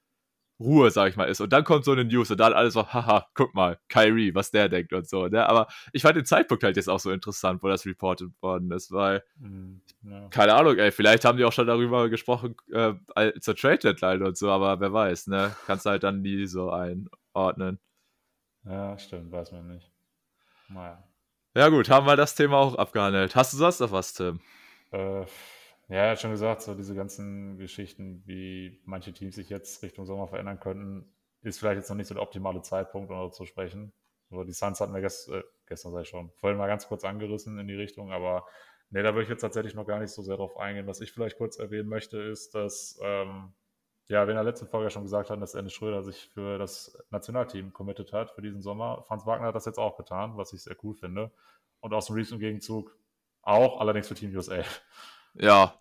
Ruhe, 0.60 0.90
sag 0.90 1.10
ich 1.10 1.18
mal, 1.18 1.26
ist. 1.26 1.42
Und 1.42 1.52
dann 1.52 1.66
kommt 1.66 1.84
so 1.84 1.92
eine 1.92 2.06
News 2.06 2.32
und 2.32 2.40
dann 2.40 2.54
alles 2.54 2.76
so, 2.76 2.88
haha, 2.88 3.28
guck 3.34 3.54
mal, 3.54 3.78
Kyrie, 3.90 4.34
was 4.36 4.52
der 4.52 4.70
denkt 4.70 4.94
und 4.94 5.08
so. 5.08 5.28
Ne? 5.28 5.48
Aber 5.48 5.68
ich 5.92 6.02
fand 6.02 6.16
den 6.16 6.26
Zeitpunkt 6.26 6.64
halt 6.64 6.78
jetzt 6.78 6.88
auch 6.90 7.00
so 7.00 7.12
interessant, 7.12 7.62
wo 7.62 7.68
das 7.68 7.86
reported 7.86 8.30
worden 8.42 8.72
ist, 8.72 8.92
weil, 8.92 9.24
mhm, 9.38 9.82
ja. 10.04 10.30
keine 10.30 10.54
Ahnung, 10.54 10.78
ey, 10.78 10.92
vielleicht 10.92 11.26
haben 11.26 11.38
die 11.38 11.44
auch 11.44 11.52
schon 11.52 11.68
darüber 11.68 12.10
gesprochen 12.10 12.56
äh, 12.72 12.94
zur 13.42 13.56
Trade 13.56 13.80
Deadline 13.80 14.24
und 14.24 14.38
so, 14.38 14.50
aber 14.50 14.80
wer 14.80 14.94
weiß, 14.94 15.28
ne? 15.28 15.54
Kannst 15.66 15.86
du 15.86 15.90
halt 15.90 16.04
dann 16.04 16.22
nie 16.22 16.46
so 16.46 16.72
einordnen. 16.72 17.80
Ja, 18.66 18.98
stimmt, 18.98 19.32
weiß 19.32 19.52
man 19.52 19.68
nicht. 19.68 19.92
Naja. 20.70 21.04
Ja, 21.56 21.70
gut, 21.70 21.90
haben 21.90 22.06
wir 22.06 22.18
das 22.18 22.36
Thema 22.36 22.58
auch 22.58 22.76
abgehandelt. 22.76 23.36
Hast 23.36 23.54
du 23.54 23.58
sonst 23.58 23.80
noch 23.80 23.92
was, 23.92 24.14
Tim? 24.14 24.42
Äh, 24.92 25.22
ja, 25.22 25.26
er 25.88 26.12
hat 26.12 26.20
schon 26.20 26.32
gesagt, 26.32 26.64
so 26.64 26.74
diese 26.74 26.96
ganzen 26.96 27.58
Geschichten, 27.58 28.24
wie 28.26 28.82
manche 28.86 29.14
Teams 29.14 29.36
sich 29.36 29.50
jetzt 29.50 29.84
Richtung 29.84 30.06
Sommer 30.06 30.28
verändern 30.28 30.60
könnten, 30.60 31.14
ist 31.42 31.60
vielleicht 31.60 31.78
jetzt 31.78 31.90
noch 31.90 31.96
nicht 31.96 32.08
so 32.08 32.16
der 32.16 32.24
optimale 32.24 32.62
Zeitpunkt, 32.62 33.10
um 33.10 33.18
darüber 33.18 33.32
zu 33.32 33.46
sprechen. 33.46 33.94
So, 34.32 34.44
die 34.44 34.54
Suns 34.54 34.80
hatten 34.82 34.94
wir 34.94 35.02
gest, 35.02 35.30
äh, 35.30 35.44
gestern, 35.68 35.94
sei 35.94 36.02
ich 36.02 36.10
schon, 36.10 36.32
vorhin 36.38 36.58
mal 36.58 36.68
ganz 36.68 36.88
kurz 36.88 37.06
angerissen 37.06 37.60
in 37.60 37.68
die 37.68 37.76
Richtung, 37.76 38.12
aber 38.12 38.46
nee, 38.90 39.04
da 39.04 39.14
würde 39.14 39.24
ich 39.24 39.30
jetzt 39.30 39.42
tatsächlich 39.42 39.76
noch 39.76 39.86
gar 39.86 40.00
nicht 40.00 40.12
so 40.12 40.24
sehr 40.24 40.38
drauf 40.38 40.58
eingehen. 40.58 40.88
Was 40.88 41.02
ich 41.02 41.12
vielleicht 41.12 41.38
kurz 41.38 41.60
erwähnen 41.60 41.88
möchte, 41.88 42.18
ist, 42.20 42.56
dass, 42.56 43.00
ähm, 43.04 43.54
ja, 44.08 44.26
wir 44.26 44.32
in 44.32 44.36
der 44.36 44.44
letzten 44.44 44.68
Folge 44.68 44.90
schon 44.90 45.04
gesagt 45.04 45.30
haben, 45.30 45.42
dass 45.42 45.54
Dennis 45.54 45.74
Schröder 45.74 46.04
sich 46.04 46.30
für 46.34 46.58
das 46.58 46.98
Nationalteam 47.10 47.74
committed 47.74 48.14
hat 48.14 48.32
für 48.32 48.42
diesen 48.42 48.62
Sommer. 48.62 49.04
Franz 49.08 49.26
Wagner 49.26 49.48
hat 49.48 49.56
das 49.56 49.66
jetzt 49.66 49.80
auch 49.80 49.98
getan, 49.98 50.38
was 50.38 50.54
ich 50.54 50.64
sehr 50.64 50.76
cool 50.84 50.96
finde. 50.96 51.32
Und 51.80 51.94
aus 51.94 52.08
dem 52.08 52.16
Reeves 52.16 52.32
im 52.32 52.40
Gegenzug 52.40 52.96
auch, 53.42 53.80
allerdings 53.80 54.08
für 54.08 54.16
Team 54.16 54.36
USA. 54.36 54.64
Ja, 55.34 55.80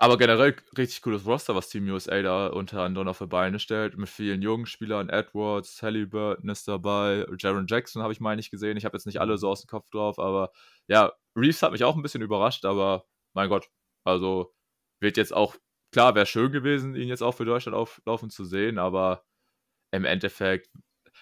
aber 0.00 0.16
generell 0.16 0.54
richtig 0.76 1.02
cooles 1.02 1.26
Roster, 1.26 1.56
was 1.56 1.68
Team 1.68 1.88
USA 1.88 2.22
da 2.22 2.46
unter 2.46 2.82
anderem 2.82 3.08
auf 3.08 3.18
die 3.18 3.26
Beine 3.26 3.58
stellt, 3.58 3.98
mit 3.98 4.08
vielen 4.08 4.42
jungen 4.42 4.66
Spielern. 4.66 5.08
Edwards, 5.08 5.82
Halliburton 5.82 6.48
ist 6.50 6.68
dabei, 6.68 7.26
Jaron 7.36 7.66
Jackson 7.68 8.02
habe 8.02 8.12
ich 8.12 8.20
mal 8.20 8.36
nicht 8.36 8.52
gesehen. 8.52 8.76
Ich 8.76 8.84
habe 8.84 8.96
jetzt 8.96 9.06
nicht 9.06 9.20
alle 9.20 9.38
so 9.38 9.48
aus 9.48 9.62
dem 9.62 9.66
Kopf 9.66 9.90
drauf, 9.90 10.20
aber 10.20 10.52
ja, 10.86 11.12
Reeves 11.34 11.62
hat 11.62 11.72
mich 11.72 11.82
auch 11.82 11.96
ein 11.96 12.02
bisschen 12.02 12.22
überrascht, 12.22 12.64
aber 12.64 13.06
mein 13.32 13.48
Gott, 13.48 13.68
also 14.04 14.54
wird 15.00 15.16
jetzt 15.16 15.34
auch, 15.34 15.56
klar, 15.92 16.14
wäre 16.14 16.26
schön 16.26 16.52
gewesen, 16.52 16.94
ihn 16.94 17.08
jetzt 17.08 17.22
auch 17.22 17.32
für 17.32 17.44
Deutschland 17.44 17.76
auflaufen 17.76 18.30
zu 18.30 18.44
sehen, 18.44 18.78
aber 18.78 19.24
im 19.90 20.04
Endeffekt, 20.04 20.70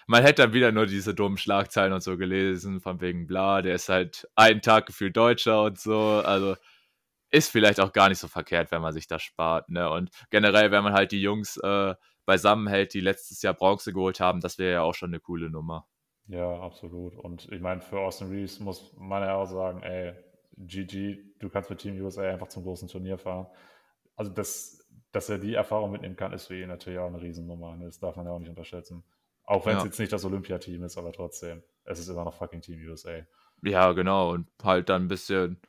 man 0.07 0.23
hätte 0.23 0.43
dann 0.43 0.53
wieder 0.53 0.71
nur 0.71 0.85
diese 0.85 1.15
dummen 1.15 1.37
Schlagzeilen 1.37 1.93
und 1.93 2.01
so 2.01 2.17
gelesen, 2.17 2.79
von 2.81 3.01
wegen 3.01 3.27
bla, 3.27 3.61
der 3.61 3.75
ist 3.75 3.89
halt 3.89 4.27
einen 4.35 4.61
Tag 4.61 4.85
gefühlt 4.85 5.15
Deutscher 5.17 5.63
und 5.63 5.79
so, 5.79 5.97
also 5.97 6.55
ist 7.31 7.51
vielleicht 7.51 7.79
auch 7.79 7.91
gar 7.93 8.09
nicht 8.09 8.19
so 8.19 8.27
verkehrt, 8.27 8.71
wenn 8.71 8.81
man 8.81 8.93
sich 8.93 9.07
das 9.07 9.21
spart. 9.21 9.69
Ne? 9.69 9.89
Und 9.89 10.11
generell, 10.29 10.71
wenn 10.71 10.83
man 10.83 10.93
halt 10.93 11.11
die 11.11 11.21
Jungs 11.21 11.57
äh, 11.57 11.95
beisammen 12.25 12.67
hält, 12.67 12.93
die 12.93 13.01
letztes 13.01 13.41
Jahr 13.41 13.53
Bronze 13.53 13.93
geholt 13.93 14.19
haben, 14.19 14.39
das 14.39 14.57
wäre 14.57 14.73
ja 14.73 14.81
auch 14.81 14.93
schon 14.93 15.09
eine 15.09 15.19
coole 15.19 15.49
Nummer. 15.49 15.87
Ja, 16.27 16.59
absolut. 16.59 17.15
Und 17.15 17.51
ich 17.51 17.61
meine, 17.61 17.81
für 17.81 17.99
Austin 17.99 18.29
Reeves 18.29 18.59
muss 18.59 18.93
man 18.97 19.23
ja 19.23 19.35
auch 19.35 19.45
sagen, 19.45 19.81
ey, 19.81 20.13
GG, 20.57 21.19
du 21.39 21.49
kannst 21.49 21.69
mit 21.69 21.79
Team 21.79 22.01
USA 22.01 22.23
einfach 22.23 22.47
zum 22.47 22.63
großen 22.63 22.87
Turnier 22.87 23.17
fahren. 23.17 23.47
Also, 24.17 24.31
das, 24.31 24.85
dass 25.13 25.29
er 25.29 25.37
die 25.37 25.53
Erfahrung 25.53 25.91
mitnehmen 25.91 26.17
kann, 26.17 26.33
ist 26.33 26.47
für 26.47 26.59
ihn 26.59 26.67
natürlich 26.67 26.99
auch 26.99 27.07
eine 27.07 27.21
Riesennummer. 27.21 27.77
Ne? 27.77 27.85
Das 27.85 27.99
darf 27.99 28.17
man 28.17 28.25
ja 28.25 28.33
auch 28.33 28.39
nicht 28.39 28.49
unterschätzen. 28.49 29.03
Auch 29.45 29.65
wenn 29.65 29.77
es 29.77 29.83
ja. 29.83 29.87
jetzt 29.87 29.99
nicht 29.99 30.11
das 30.11 30.25
Olympiateam 30.25 30.83
ist, 30.83 30.97
aber 30.97 31.13
trotzdem, 31.13 31.63
es 31.85 31.99
ist 31.99 32.09
immer 32.09 32.25
noch 32.25 32.33
fucking 32.33 32.61
Team 32.61 32.85
USA. 32.89 33.19
Ja, 33.63 33.93
genau. 33.93 34.31
Und 34.31 34.49
halt 34.61 34.89
dann 34.89 35.03
ein 35.03 35.07
bisschen 35.07 35.61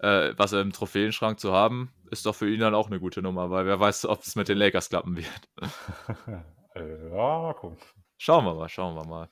äh, 0.00 0.34
was 0.36 0.52
im 0.52 0.72
Trophäenschrank 0.72 1.38
zu 1.38 1.52
haben, 1.52 1.92
ist 2.10 2.26
doch 2.26 2.34
für 2.34 2.48
ihn 2.52 2.60
dann 2.60 2.74
auch 2.74 2.88
eine 2.88 3.00
gute 3.00 3.22
Nummer, 3.22 3.50
weil 3.50 3.66
wer 3.66 3.78
weiß, 3.78 4.06
ob 4.06 4.22
es 4.22 4.34
mit 4.34 4.48
den 4.48 4.58
Lakers 4.58 4.88
klappen 4.88 5.16
wird. 5.16 5.48
ja, 6.74 7.42
mal 7.42 7.54
gucken. 7.54 7.78
Schauen 8.16 8.44
wir 8.44 8.54
mal, 8.54 8.68
schauen 8.68 8.94
wir 8.96 9.06
mal. 9.06 9.28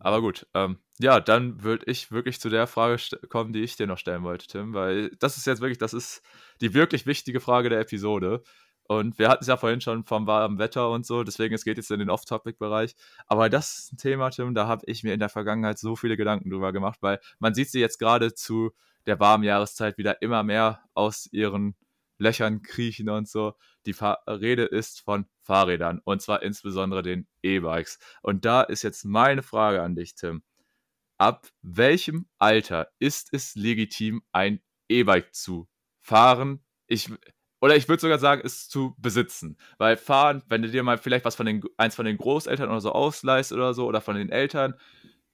Aber 0.00 0.20
gut, 0.20 0.46
ähm, 0.54 0.78
ja, 0.98 1.20
dann 1.20 1.62
würde 1.62 1.86
ich 1.86 2.10
wirklich 2.10 2.40
zu 2.40 2.48
der 2.48 2.66
Frage 2.66 2.98
kommen, 3.28 3.52
die 3.52 3.62
ich 3.62 3.76
dir 3.76 3.86
noch 3.86 3.98
stellen 3.98 4.22
wollte, 4.22 4.46
Tim, 4.46 4.74
weil 4.74 5.10
das 5.18 5.36
ist 5.36 5.46
jetzt 5.46 5.60
wirklich, 5.60 5.78
das 5.78 5.94
ist 5.94 6.22
die 6.60 6.74
wirklich 6.74 7.06
wichtige 7.06 7.40
Frage 7.40 7.68
der 7.68 7.80
Episode. 7.80 8.42
Und 8.84 9.18
wir 9.18 9.28
hatten 9.28 9.42
es 9.42 9.48
ja 9.48 9.58
vorhin 9.58 9.82
schon 9.82 10.04
vom 10.04 10.26
warmen 10.26 10.58
Wetter 10.58 10.90
und 10.90 11.04
so, 11.04 11.22
deswegen 11.22 11.54
es 11.54 11.64
geht 11.64 11.76
jetzt 11.76 11.90
in 11.90 11.98
den 11.98 12.08
Off-Topic-Bereich. 12.08 12.96
Aber 13.26 13.50
das 13.50 13.78
ist 13.78 13.92
ein 13.92 13.98
Thema, 13.98 14.30
Tim, 14.30 14.54
da 14.54 14.66
habe 14.66 14.82
ich 14.86 15.04
mir 15.04 15.12
in 15.12 15.20
der 15.20 15.28
Vergangenheit 15.28 15.78
so 15.78 15.94
viele 15.94 16.16
Gedanken 16.16 16.48
drüber 16.50 16.72
gemacht, 16.72 16.98
weil 17.02 17.20
man 17.38 17.54
sieht 17.54 17.70
sie 17.70 17.80
jetzt 17.80 17.98
gerade 17.98 18.34
zu 18.34 18.72
der 19.06 19.20
warmen 19.20 19.44
Jahreszeit 19.44 19.98
wieder 19.98 20.22
immer 20.22 20.42
mehr 20.42 20.80
aus 20.94 21.28
ihren 21.32 21.76
Löchern 22.18 22.62
kriechen 22.62 23.08
und 23.10 23.28
so. 23.28 23.54
Die 23.86 23.94
Rede 24.26 24.64
ist 24.64 25.00
von 25.02 25.26
Fahrrädern 25.48 26.02
und 26.04 26.20
zwar 26.20 26.42
insbesondere 26.42 27.02
den 27.02 27.26
E-Bikes. 27.42 27.98
Und 28.20 28.44
da 28.44 28.60
ist 28.60 28.82
jetzt 28.82 29.04
meine 29.06 29.42
Frage 29.42 29.82
an 29.82 29.96
dich, 29.96 30.14
Tim. 30.14 30.42
Ab 31.16 31.48
welchem 31.62 32.28
Alter 32.38 32.90
ist 32.98 33.32
es 33.32 33.54
legitim, 33.54 34.22
ein 34.30 34.60
E-Bike 34.90 35.34
zu 35.34 35.66
fahren? 36.00 36.62
Ich, 36.86 37.10
oder 37.60 37.76
ich 37.76 37.88
würde 37.88 38.02
sogar 38.02 38.18
sagen, 38.18 38.42
es 38.44 38.68
zu 38.68 38.94
besitzen. 38.98 39.56
Weil 39.78 39.96
fahren, 39.96 40.42
wenn 40.48 40.60
du 40.60 40.68
dir 40.68 40.82
mal 40.82 40.98
vielleicht 40.98 41.24
was 41.24 41.34
von 41.34 41.46
den, 41.46 41.62
eins 41.78 41.96
von 41.96 42.04
den 42.04 42.18
Großeltern 42.18 42.68
oder 42.68 42.82
so 42.82 42.92
ausleihst 42.92 43.52
oder 43.52 43.72
so, 43.72 43.86
oder 43.86 44.02
von 44.02 44.16
den 44.16 44.28
Eltern, 44.28 44.74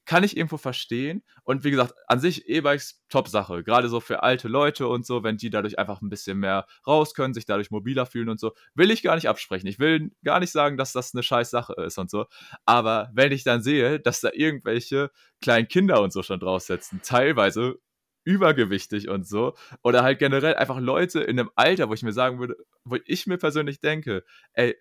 kann 0.07 0.25
ich 0.25 0.37
irgendwo 0.37 0.59
verstehen. 0.59 1.23
Und 1.45 1.65
wie 1.65 1.71
gesagt, 1.71 1.95
an 2.07 2.21
sich 2.21 2.49
E-Bikes 2.49 3.03
Top-Sache. 3.09 3.63
Gerade 3.65 3.89
so 3.89 4.01
für 4.01 4.23
alte 4.23 4.49
Leute 4.49 4.87
und 4.89 5.07
so, 5.07 5.23
wenn 5.23 5.37
die 5.37 5.51
dadurch 5.51 5.79
einfach 5.79 6.03
ein 6.03 6.11
bisschen 6.11 6.39
mehr 6.39 6.67
raus 6.87 7.15
können, 7.15 7.35
sich 7.35 7.47
dadurch 7.47 7.71
mobiler 7.71 8.07
fühlen 8.07 8.29
und 8.29 8.41
so, 8.41 8.53
will 8.75 8.91
ich 8.91 9.03
gar 9.03 9.15
nicht 9.15 9.29
absprechen. 9.29 9.69
Ich 9.69 9.79
will 9.79 10.11
gar 10.23 10.41
nicht 10.41 10.53
sagen, 10.53 10.77
dass 10.77 10.93
das 10.93 11.15
eine 11.15 11.23
scheiß 11.23 11.51
Sache 11.51 11.75
ist 11.75 11.99
und 11.99 12.11
so. 12.11 12.27
Aber 12.67 13.11
wenn 13.15 13.33
ich 13.33 13.45
dann 13.45 13.63
sehe, 13.63 14.01
dass 14.01 14.21
da 14.21 14.31
irgendwelche 14.33 15.11
kleinen 15.41 15.69
Kinder 15.69 16.03
und 16.03 16.13
so 16.13 16.23
schon 16.23 16.41
draufsetzen, 16.41 17.01
teilweise 17.03 17.77
übergewichtig 18.25 19.09
und 19.09 19.27
so, 19.27 19.55
oder 19.83 20.03
halt 20.03 20.19
generell 20.19 20.55
einfach 20.55 20.81
Leute 20.81 21.21
in 21.21 21.39
einem 21.39 21.51
Alter, 21.57 21.89
wo 21.89 21.95
ich 21.95 22.03
mir 22.03 22.13
sagen 22.13 22.39
würde, 22.41 22.57
wo 22.85 22.97
ich 23.05 23.27
mir 23.27 23.39
persönlich 23.39 23.81
denke, 23.81 24.25
ey, 24.55 24.77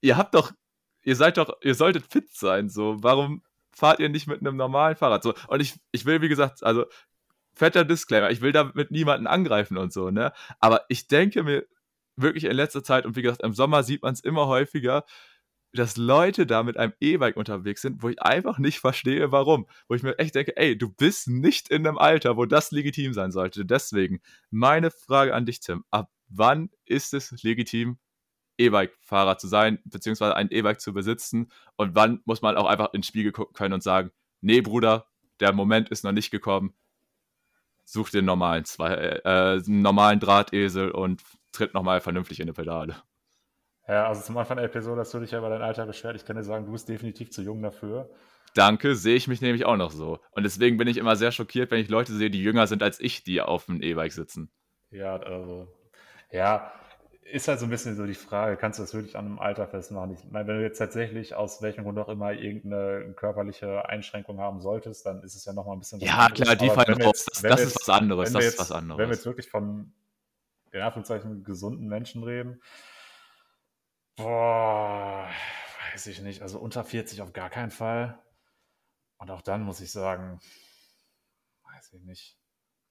ihr 0.00 0.16
habt 0.16 0.34
doch 0.34 0.52
ihr 1.06 1.16
seid 1.16 1.38
doch, 1.38 1.56
ihr 1.62 1.74
solltet 1.74 2.12
fit 2.12 2.28
sein, 2.34 2.68
so, 2.68 2.96
warum 3.00 3.42
fahrt 3.76 4.00
ihr 4.00 4.08
nicht 4.08 4.26
mit 4.26 4.40
einem 4.40 4.56
normalen 4.56 4.96
Fahrrad. 4.96 5.22
So, 5.22 5.34
und 5.48 5.60
ich, 5.60 5.74
ich 5.92 6.06
will, 6.06 6.22
wie 6.22 6.28
gesagt, 6.28 6.62
also 6.64 6.86
fetter 7.54 7.84
Disclaimer, 7.84 8.30
ich 8.30 8.40
will 8.40 8.52
damit 8.52 8.90
niemanden 8.90 9.26
angreifen 9.26 9.76
und 9.76 9.92
so, 9.92 10.10
ne? 10.10 10.32
Aber 10.60 10.84
ich 10.88 11.08
denke 11.08 11.42
mir 11.42 11.66
wirklich 12.16 12.44
in 12.44 12.52
letzter 12.52 12.82
Zeit, 12.82 13.06
und 13.06 13.16
wie 13.16 13.22
gesagt, 13.22 13.42
im 13.42 13.52
Sommer 13.52 13.82
sieht 13.82 14.02
man 14.02 14.14
es 14.14 14.20
immer 14.20 14.46
häufiger, 14.46 15.04
dass 15.72 15.98
Leute 15.98 16.46
da 16.46 16.62
mit 16.62 16.78
einem 16.78 16.94
E-Bike 17.00 17.36
unterwegs 17.36 17.82
sind, 17.82 18.02
wo 18.02 18.08
ich 18.08 18.20
einfach 18.22 18.58
nicht 18.58 18.78
verstehe, 18.78 19.30
warum. 19.30 19.66
Wo 19.88 19.94
ich 19.94 20.02
mir 20.02 20.18
echt 20.18 20.34
denke, 20.34 20.56
ey, 20.56 20.78
du 20.78 20.88
bist 20.88 21.28
nicht 21.28 21.68
in 21.70 21.86
einem 21.86 21.98
Alter, 21.98 22.38
wo 22.38 22.46
das 22.46 22.70
legitim 22.70 23.12
sein 23.12 23.30
sollte. 23.30 23.66
Deswegen, 23.66 24.20
meine 24.50 24.90
Frage 24.90 25.34
an 25.34 25.44
dich, 25.44 25.60
Tim. 25.60 25.84
Ab 25.90 26.10
wann 26.28 26.70
ist 26.86 27.12
es 27.12 27.42
legitim, 27.42 27.98
E-Bike-Fahrer 28.58 29.38
zu 29.38 29.48
sein, 29.48 29.78
beziehungsweise 29.84 30.36
ein 30.36 30.50
E-Bike 30.50 30.80
zu 30.80 30.92
besitzen. 30.92 31.50
Und 31.76 31.94
wann 31.94 32.20
muss 32.24 32.42
man 32.42 32.56
auch 32.56 32.66
einfach 32.66 32.92
ins 32.92 33.06
Spiegel 33.06 33.32
gucken 33.32 33.54
können 33.54 33.74
und 33.74 33.82
sagen, 33.82 34.10
nee, 34.40 34.60
Bruder, 34.60 35.06
der 35.40 35.52
Moment 35.52 35.88
ist 35.90 36.04
noch 36.04 36.12
nicht 36.12 36.30
gekommen. 36.30 36.74
Such 37.84 38.10
den 38.10 38.24
normalen, 38.24 38.64
zwei, 38.64 38.94
äh, 38.94 39.62
normalen 39.66 40.18
Drahtesel 40.18 40.90
und 40.90 41.22
tritt 41.52 41.74
nochmal 41.74 42.00
vernünftig 42.00 42.40
in 42.40 42.46
die 42.46 42.52
Pedale. 42.52 42.96
Ja, 43.88 44.08
also 44.08 44.22
zum 44.22 44.36
Anfang 44.36 44.56
der 44.56 44.66
Episode 44.66 45.00
hast 45.00 45.14
du 45.14 45.20
dich 45.20 45.30
ja 45.30 45.38
über 45.38 45.48
dein 45.48 45.62
Alter 45.62 45.86
beschwert. 45.86 46.16
Ich 46.16 46.24
kann 46.24 46.36
dir 46.36 46.42
sagen, 46.42 46.66
du 46.66 46.72
bist 46.72 46.88
definitiv 46.88 47.30
zu 47.30 47.42
jung 47.42 47.62
dafür. 47.62 48.10
Danke, 48.54 48.96
sehe 48.96 49.14
ich 49.14 49.28
mich 49.28 49.40
nämlich 49.40 49.64
auch 49.64 49.76
noch 49.76 49.92
so. 49.92 50.18
Und 50.32 50.42
deswegen 50.42 50.78
bin 50.78 50.88
ich 50.88 50.96
immer 50.96 51.14
sehr 51.14 51.30
schockiert, 51.30 51.70
wenn 51.70 51.80
ich 51.80 51.88
Leute 51.88 52.12
sehe, 52.12 52.30
die 52.30 52.42
jünger 52.42 52.66
sind 52.66 52.82
als 52.82 52.98
ich, 52.98 53.22
die 53.22 53.40
auf 53.40 53.66
dem 53.66 53.82
E-Bike 53.82 54.12
sitzen. 54.12 54.50
Ja, 54.90 55.16
also, 55.16 55.68
ja, 56.32 56.72
ist 57.32 57.48
halt 57.48 57.58
so 57.58 57.66
ein 57.66 57.70
bisschen 57.70 57.96
so 57.96 58.06
die 58.06 58.14
Frage, 58.14 58.56
kannst 58.56 58.78
du 58.78 58.82
das 58.82 58.94
wirklich 58.94 59.16
an 59.16 59.26
einem 59.26 59.38
Alter 59.38 59.66
festmachen? 59.66 60.12
Ich 60.12 60.24
meine, 60.30 60.46
wenn 60.48 60.58
du 60.58 60.62
jetzt 60.62 60.78
tatsächlich 60.78 61.34
aus 61.34 61.60
welchem 61.60 61.84
Grund 61.84 61.98
auch 61.98 62.08
immer 62.08 62.32
irgendeine 62.32 63.12
körperliche 63.14 63.88
Einschränkung 63.88 64.38
haben 64.38 64.60
solltest, 64.60 65.06
dann 65.06 65.22
ist 65.22 65.34
es 65.34 65.44
ja 65.44 65.52
nochmal 65.52 65.76
ein 65.76 65.80
bisschen 65.80 66.00
Ja, 66.00 66.28
klar, 66.28 66.56
die 66.56 66.70
fallen 66.70 67.02
raus. 67.02 67.26
Das, 67.26 67.42
das 67.42 67.60
ist 67.62 67.76
was 67.80 67.88
anderes. 67.88 68.32
Das 68.32 68.44
jetzt, 68.44 68.54
ist 68.54 68.60
was 68.60 68.72
anderes. 68.72 68.98
Wenn 68.98 69.08
wir 69.08 69.14
jetzt 69.14 69.26
wirklich 69.26 69.48
von, 69.48 69.92
in 70.70 70.80
Anführungszeichen, 70.80 71.42
gesunden 71.42 71.88
Menschen 71.88 72.22
reden, 72.22 72.60
boah, 74.16 75.28
weiß 75.92 76.06
ich 76.06 76.22
nicht. 76.22 76.42
Also 76.42 76.58
unter 76.58 76.84
40 76.84 77.22
auf 77.22 77.32
gar 77.32 77.50
keinen 77.50 77.70
Fall. 77.70 78.18
Und 79.18 79.30
auch 79.30 79.42
dann 79.42 79.62
muss 79.62 79.80
ich 79.80 79.90
sagen, 79.90 80.38
weiß 81.74 81.92
ich 81.94 82.02
nicht. 82.02 82.38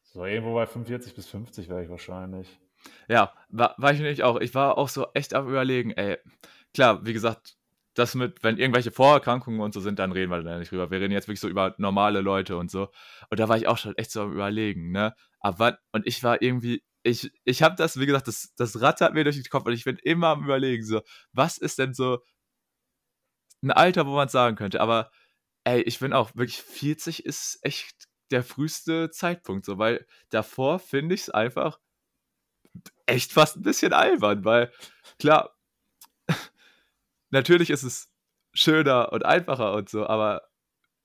So 0.03 0.25
irgendwo 0.25 0.53
bei 0.55 0.65
45 0.65 1.15
bis 1.15 1.27
50 1.27 1.69
wäre 1.69 1.83
ich 1.83 1.89
wahrscheinlich. 1.89 2.59
Ja, 3.07 3.33
war, 3.49 3.75
war 3.77 3.91
ich 3.93 3.99
nämlich 3.99 4.23
auch. 4.23 4.39
Ich 4.39 4.53
war 4.55 4.77
auch 4.77 4.89
so 4.89 5.07
echt 5.13 5.33
am 5.33 5.47
Überlegen, 5.47 5.91
ey. 5.91 6.17
Klar, 6.73 7.05
wie 7.05 7.13
gesagt, 7.13 7.55
das 7.93 8.15
mit, 8.15 8.43
wenn 8.43 8.57
irgendwelche 8.57 8.91
Vorerkrankungen 8.91 9.61
und 9.61 9.73
so 9.73 9.79
sind, 9.79 9.99
dann 9.99 10.11
reden 10.11 10.29
wir 10.31 10.41
da 10.43 10.59
nicht 10.59 10.71
drüber. 10.71 10.91
Wir 10.91 10.99
reden 10.99 11.13
jetzt 11.13 11.27
wirklich 11.27 11.39
so 11.39 11.47
über 11.47 11.75
normale 11.77 12.21
Leute 12.21 12.57
und 12.57 12.69
so. 12.69 12.89
Und 13.29 13.39
da 13.39 13.47
war 13.47 13.57
ich 13.57 13.67
auch 13.67 13.77
schon 13.77 13.95
echt 13.97 14.11
so 14.11 14.21
am 14.23 14.33
Überlegen, 14.33 14.91
ne? 14.91 15.15
Aber 15.39 15.79
und 15.93 16.05
ich 16.05 16.21
war 16.23 16.41
irgendwie, 16.41 16.83
ich, 17.03 17.31
ich 17.45 17.63
habe 17.63 17.75
das, 17.77 17.99
wie 17.99 18.05
gesagt, 18.05 18.27
das, 18.27 18.53
das 18.57 18.81
rattert 18.81 19.13
mir 19.13 19.23
durch 19.23 19.37
den 19.37 19.45
Kopf 19.45 19.65
und 19.65 19.73
ich 19.73 19.85
bin 19.85 19.97
immer 20.03 20.29
am 20.29 20.43
Überlegen, 20.43 20.83
so, 20.83 21.01
was 21.31 21.57
ist 21.57 21.79
denn 21.79 21.93
so 21.93 22.19
ein 23.63 23.71
Alter, 23.71 24.05
wo 24.07 24.15
man 24.15 24.29
sagen 24.29 24.55
könnte? 24.55 24.81
Aber, 24.81 25.11
ey, 25.65 25.81
ich 25.81 25.99
bin 25.99 26.13
auch 26.13 26.35
wirklich, 26.35 26.61
40 26.61 27.25
ist 27.25 27.59
echt 27.63 28.07
der 28.31 28.43
früheste 28.43 29.11
Zeitpunkt, 29.11 29.65
so, 29.65 29.77
weil 29.77 30.05
davor 30.29 30.79
finde 30.79 31.15
ich 31.15 31.21
es 31.23 31.29
einfach 31.29 31.79
echt 33.06 33.31
fast 33.34 33.57
ein 33.57 33.64
bisschen 33.64 33.93
albern, 33.93 34.45
weil 34.45 34.72
klar, 35.19 35.56
natürlich 37.30 37.69
ist 37.69 37.84
es 37.84 38.10
schöner 38.53 39.11
und 39.11 39.26
einfacher 39.26 39.73
und 39.73 39.89
so, 39.89 40.07
aber 40.07 40.43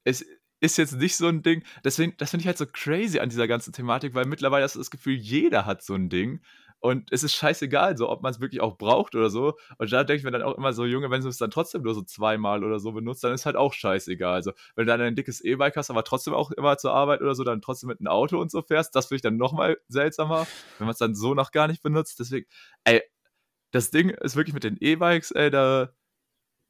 es 0.05 0.25
ist 0.61 0.79
jetzt 0.79 0.93
nicht 0.93 1.17
so 1.17 1.29
ein 1.29 1.43
Ding. 1.43 1.65
Deswegen, 1.85 2.15
das 2.19 2.31
finde 2.31 2.43
ich 2.43 2.47
halt 2.47 2.59
so 2.59 2.67
crazy 2.67 3.19
an 3.19 3.31
dieser 3.31 3.49
ganzen 3.49 3.73
Thematik, 3.73 4.15
weil 4.15 4.27
mittlerweile 4.27 4.65
hast 4.65 4.75
du 4.75 4.79
das 4.79 4.91
Gefühl, 4.91 5.15
jeder 5.15 5.67
hat 5.67 5.83
so 5.83 5.95
ein 5.95 6.09
Ding. 6.09 6.41
Und 6.81 7.13
es 7.13 7.23
ist 7.23 7.35
scheißegal, 7.35 7.97
so 7.99 8.09
ob 8.09 8.23
man 8.23 8.33
es 8.33 8.41
wirklich 8.41 8.63
auch 8.63 8.79
braucht 8.79 9.15
oder 9.15 9.29
so. 9.29 9.59
Und 9.79 9.93
da 9.93 10.03
denke 10.03 10.19
ich 10.19 10.25
mir 10.25 10.31
dann 10.31 10.43
auch 10.43 10.57
immer 10.57 10.73
so, 10.73 10.87
Junge, 10.87 11.11
wenn 11.11 11.21
du 11.21 11.29
es 11.29 11.37
dann 11.37 11.51
trotzdem 11.51 11.83
nur 11.83 11.95
so 11.95 12.03
zweimal 12.03 12.65
oder 12.65 12.81
so 12.81 12.93
benutzt, 12.93 13.23
dann 13.23 13.35
ist 13.35 13.45
halt 13.45 13.57
auch 13.57 13.75
scheißegal. 13.75 14.35
Also, 14.35 14.53
wenn 14.75 14.87
du 14.87 14.93
dann 14.93 15.01
ein 15.03 15.15
dickes 15.15 15.43
E-Bike 15.43 15.77
hast, 15.77 15.91
aber 15.91 16.05
trotzdem 16.05 16.33
auch 16.33 16.51
immer 16.53 16.79
zur 16.79 16.93
Arbeit 16.93 17.21
oder 17.21 17.35
so, 17.35 17.45
dann 17.45 17.61
trotzdem 17.61 17.89
mit 17.89 18.01
einem 18.01 18.09
Auto 18.09 18.41
und 18.41 18.51
so 18.51 18.63
fährst, 18.63 18.95
das 18.97 19.07
finde 19.07 19.17
ich 19.17 19.23
dann 19.23 19.37
nochmal 19.37 19.79
seltsamer, 19.89 20.47
wenn 20.79 20.87
man 20.87 20.93
es 20.93 20.99
dann 20.99 21.15
so 21.15 21.35
noch 21.35 21.53
gar 21.53 21.69
nicht 21.69 21.83
benutzt. 21.83 22.19
Deswegen, 22.19 22.47
ey, 22.85 23.03
das 23.73 23.91
Ding 23.91 24.11
ist 24.11 24.37
wirklich 24.37 24.55
mit 24.55 24.65
den 24.65 24.79
E-Bikes, 24.81 25.33
ey, 25.33 25.51
da, 25.51 25.91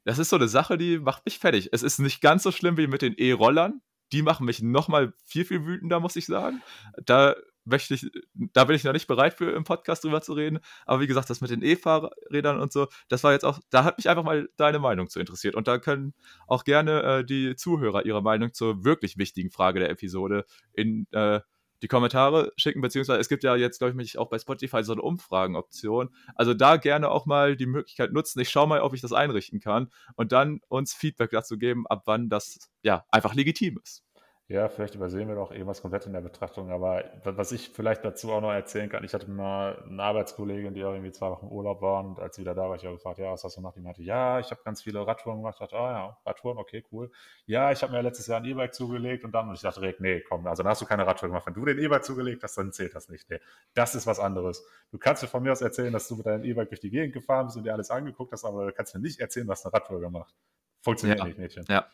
das 0.05 0.19
ist 0.19 0.31
so 0.31 0.37
eine 0.37 0.49
Sache, 0.49 0.77
die 0.79 0.99
macht 0.99 1.25
mich 1.25 1.39
fertig. 1.39 1.69
Es 1.73 1.83
ist 1.83 1.99
nicht 2.01 2.21
ganz 2.21 2.43
so 2.43 2.53
schlimm 2.53 2.77
wie 2.77 2.87
mit 2.87 3.03
den 3.03 3.15
E-Rollern. 3.17 3.81
Die 4.13 4.23
machen 4.23 4.47
mich 4.47 4.61
nochmal 4.61 5.13
viel, 5.25 5.45
viel 5.45 5.65
wütender, 5.67 6.01
muss 6.01 6.17
ich 6.17 6.27
sagen. 6.27 6.63
Da 7.05 7.37
möchte 7.71 7.95
ich, 7.95 8.11
da 8.35 8.65
bin 8.65 8.77
ich 8.77 8.85
noch 8.85 8.93
nicht 8.93 9.07
bereit 9.07 9.35
für 9.35 9.51
im 9.53 9.65
Podcast 9.65 10.05
drüber 10.05 10.21
zu 10.21 10.35
reden. 10.35 10.59
Aber 10.85 11.01
wie 11.01 11.07
gesagt, 11.07 11.31
das 11.31 11.41
mit 11.41 11.51
den 11.51 11.63
E-Fahrrädern 11.63 12.61
und 12.61 12.73
so, 12.73 12.89
das 13.09 13.25
war 13.25 13.33
jetzt 13.33 13.45
auch, 13.45 13.61
da 13.71 13.85
hat 13.85 13.99
mich 13.99 14.09
einfach 14.09 14.25
mal 14.25 14.49
deine 14.57 14.79
Meinung 14.79 15.09
zu 15.09 15.21
interessiert. 15.21 15.55
Und 15.55 15.69
da 15.69 15.79
können 15.79 16.15
auch 16.47 16.65
gerne 16.65 17.03
äh, 17.03 17.25
die 17.25 17.57
Zuhörer 17.57 18.05
ihre 18.05 18.23
Meinung 18.23 18.53
zur 18.53 18.85
wirklich 18.85 19.17
wichtigen 19.17 19.51
Frage 19.51 19.81
der 19.81 19.91
Episode 19.91 20.45
in 20.75 21.07
äh, 21.13 21.41
die 21.83 21.89
Kommentare 21.89 22.53
schicken, 22.57 22.81
beziehungsweise 22.81 23.21
es 23.21 23.29
gibt 23.29 23.43
ja 23.43 23.57
jetzt, 23.57 23.79
glaube 23.79 24.03
ich, 24.03 24.19
auch 24.19 24.29
bei 24.29 24.39
Spotify 24.39 24.83
so 24.85 24.93
eine 24.93 25.03
Umfragenoption. 25.03 26.11
Also 26.35 26.55
da 26.55 26.77
gerne 26.77 27.11
auch 27.11 27.27
mal 27.27 27.57
die 27.57 27.67
Möglichkeit 27.67 28.13
nutzen. 28.13 28.41
Ich 28.41 28.51
schaue 28.51 28.69
mal, 28.69 28.81
ob 28.81 28.95
ich 28.95 29.01
das 29.01 29.13
einrichten 29.13 29.61
kann 29.61 29.91
und 30.17 30.33
dann 30.33 30.61
uns 30.69 30.93
Feedback 30.93 31.31
dazu 31.31 31.59
geben, 31.59 31.87
ab 31.87 32.03
wann 32.07 32.29
das 32.29 32.71
ja 32.83 33.05
einfach 33.11 33.35
legitim 33.35 33.81
ist. 33.83 34.05
Ja, 34.51 34.69
vielleicht 34.69 34.97
übersehen 34.97 35.29
wir 35.29 35.37
doch 35.37 35.53
irgendwas 35.53 35.81
komplett 35.81 36.07
in 36.07 36.13
der 36.13 36.23
Betrachtung, 36.23 36.73
aber 36.73 37.05
was 37.23 37.53
ich 37.53 37.69
vielleicht 37.69 38.05
dazu 38.05 38.33
auch 38.33 38.41
noch 38.41 38.51
erzählen 38.51 38.89
kann, 38.89 39.05
ich 39.05 39.15
hatte 39.15 39.31
mal 39.31 39.81
eine 39.85 40.03
Arbeitskollegin, 40.03 40.75
die 40.75 40.85
auch 40.85 40.91
irgendwie 40.91 41.13
zwei 41.13 41.31
Wochen 41.31 41.47
Urlaub 41.47 41.81
war 41.83 42.05
und 42.05 42.19
als 42.19 42.35
sie 42.35 42.43
wieder 42.43 42.57
da 42.57 42.69
war, 42.69 42.75
ich 42.75 42.85
habe 42.85 42.97
gefragt, 42.97 43.21
ja, 43.21 43.31
was 43.31 43.45
hast 43.45 43.57
du 43.57 43.61
gemacht? 43.61 43.77
Die 43.77 43.81
meinte, 43.81 44.03
ja, 44.03 44.41
ich 44.41 44.51
habe 44.51 44.61
ganz 44.65 44.83
viele 44.83 45.07
Radtouren 45.07 45.39
gemacht. 45.39 45.55
Ich 45.55 45.61
dachte, 45.61 45.77
ah 45.77 45.93
ja, 45.93 46.19
Radtouren, 46.27 46.59
okay, 46.59 46.85
cool. 46.91 47.13
Ja, 47.47 47.71
ich 47.71 47.81
habe 47.85 47.93
mir 47.93 48.03
letztes 48.03 48.27
Jahr 48.27 48.41
ein 48.41 48.45
E-Bike 48.45 48.75
zugelegt 48.75 49.23
und 49.23 49.31
dann, 49.31 49.49
und 49.49 49.55
ich 49.55 49.61
dachte 49.61 49.79
direkt, 49.79 50.01
nee, 50.01 50.21
komm, 50.21 50.45
also 50.49 50.65
dann 50.65 50.71
hast 50.71 50.83
du 50.83 50.85
keine 50.85 51.07
Radtour 51.07 51.29
gemacht. 51.29 51.47
Wenn 51.47 51.55
du 51.55 51.65
den 51.65 51.79
E-Bike 51.79 52.05
zugelegt 52.05 52.43
hast, 52.43 52.59
dann 52.59 52.73
zählt 52.73 52.97
das 52.97 53.09
nicht. 53.09 53.31
Nee, 53.31 53.39
das 53.75 53.95
ist 53.95 54.09
was 54.09 54.19
anderes. 54.19 54.67
Du 54.91 54.99
kannst 54.99 55.23
mir 55.23 55.29
von 55.29 55.45
mir 55.45 55.53
aus 55.53 55.61
erzählen, 55.61 55.93
dass 55.93 56.09
du 56.09 56.17
mit 56.17 56.27
deinem 56.27 56.43
E-Bike 56.43 56.71
durch 56.71 56.81
die 56.81 56.91
Gegend 56.91 57.13
gefahren 57.13 57.47
bist 57.47 57.57
und 57.57 57.63
dir 57.63 57.73
alles 57.73 57.93
angeguckt 57.93 58.33
hast, 58.33 58.45
aber 58.45 58.67
du 58.67 58.73
kannst 58.73 58.97
mir 58.97 59.01
nicht 59.01 59.21
erzählen, 59.21 59.47
du 59.47 59.53
hast 59.53 59.65
eine 59.65 59.75
Radtour 59.75 60.01
gemacht. 60.01 60.35
Funktioniert 60.83 61.21
ja. 61.21 61.27
nicht, 61.27 61.39
Mädchen. 61.39 61.65
Ja. 61.69 61.87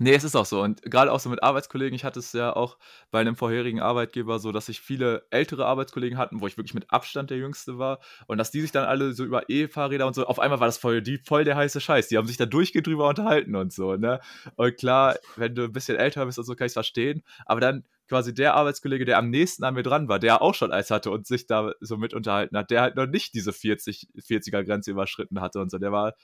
Nee, 0.00 0.14
es 0.14 0.22
ist 0.22 0.36
auch 0.36 0.46
so. 0.46 0.62
Und 0.62 0.82
gerade 0.82 1.12
auch 1.12 1.18
so 1.18 1.28
mit 1.28 1.42
Arbeitskollegen, 1.42 1.94
ich 1.94 2.04
hatte 2.04 2.20
es 2.20 2.32
ja 2.32 2.54
auch 2.54 2.78
bei 3.10 3.20
einem 3.20 3.34
vorherigen 3.34 3.80
Arbeitgeber 3.80 4.38
so, 4.38 4.52
dass 4.52 4.68
ich 4.68 4.80
viele 4.80 5.26
ältere 5.30 5.66
Arbeitskollegen 5.66 6.18
hatten, 6.18 6.40
wo 6.40 6.46
ich 6.46 6.56
wirklich 6.56 6.74
mit 6.74 6.90
Abstand 6.92 7.30
der 7.30 7.38
Jüngste 7.38 7.78
war. 7.78 7.98
Und 8.26 8.38
dass 8.38 8.50
die 8.52 8.60
sich 8.60 8.70
dann 8.70 8.84
alle 8.84 9.12
so 9.12 9.24
über 9.24 9.48
E-Fahrräder 9.50 10.06
und 10.06 10.14
so, 10.14 10.26
auf 10.26 10.38
einmal 10.38 10.60
war 10.60 10.68
das 10.68 10.78
voll, 10.78 11.02
die, 11.02 11.18
voll 11.18 11.44
der 11.44 11.56
heiße 11.56 11.80
Scheiß. 11.80 12.08
Die 12.08 12.16
haben 12.16 12.28
sich 12.28 12.36
da 12.36 12.46
durchgehend 12.46 12.86
drüber 12.86 13.08
unterhalten 13.08 13.56
und 13.56 13.72
so, 13.72 13.96
ne? 13.96 14.20
Und 14.56 14.76
klar, 14.76 15.16
wenn 15.36 15.54
du 15.54 15.64
ein 15.64 15.72
bisschen 15.72 15.96
älter 15.96 16.24
bist 16.26 16.38
und 16.38 16.44
so, 16.44 16.54
kann 16.54 16.66
ich 16.66 16.70
es 16.70 16.74
verstehen. 16.74 17.22
Aber 17.44 17.60
dann 17.60 17.84
quasi 18.08 18.32
der 18.32 18.54
Arbeitskollege, 18.54 19.04
der 19.04 19.18
am 19.18 19.30
nächsten 19.30 19.64
an 19.64 19.74
mir 19.74 19.82
dran 19.82 20.08
war, 20.08 20.18
der 20.18 20.40
auch 20.42 20.54
schon 20.54 20.72
Eis 20.72 20.90
hatte 20.90 21.10
und 21.10 21.26
sich 21.26 21.46
da 21.46 21.72
so 21.80 21.96
mit 21.96 22.14
unterhalten 22.14 22.56
hat, 22.56 22.70
der 22.70 22.80
halt 22.82 22.96
noch 22.96 23.06
nicht 23.06 23.34
diese 23.34 23.52
40, 23.52 24.08
40er-Grenze 24.16 24.92
überschritten 24.92 25.40
hatte 25.40 25.60
und 25.60 25.70
so, 25.70 25.78
der 25.78 25.92
war 25.92 26.14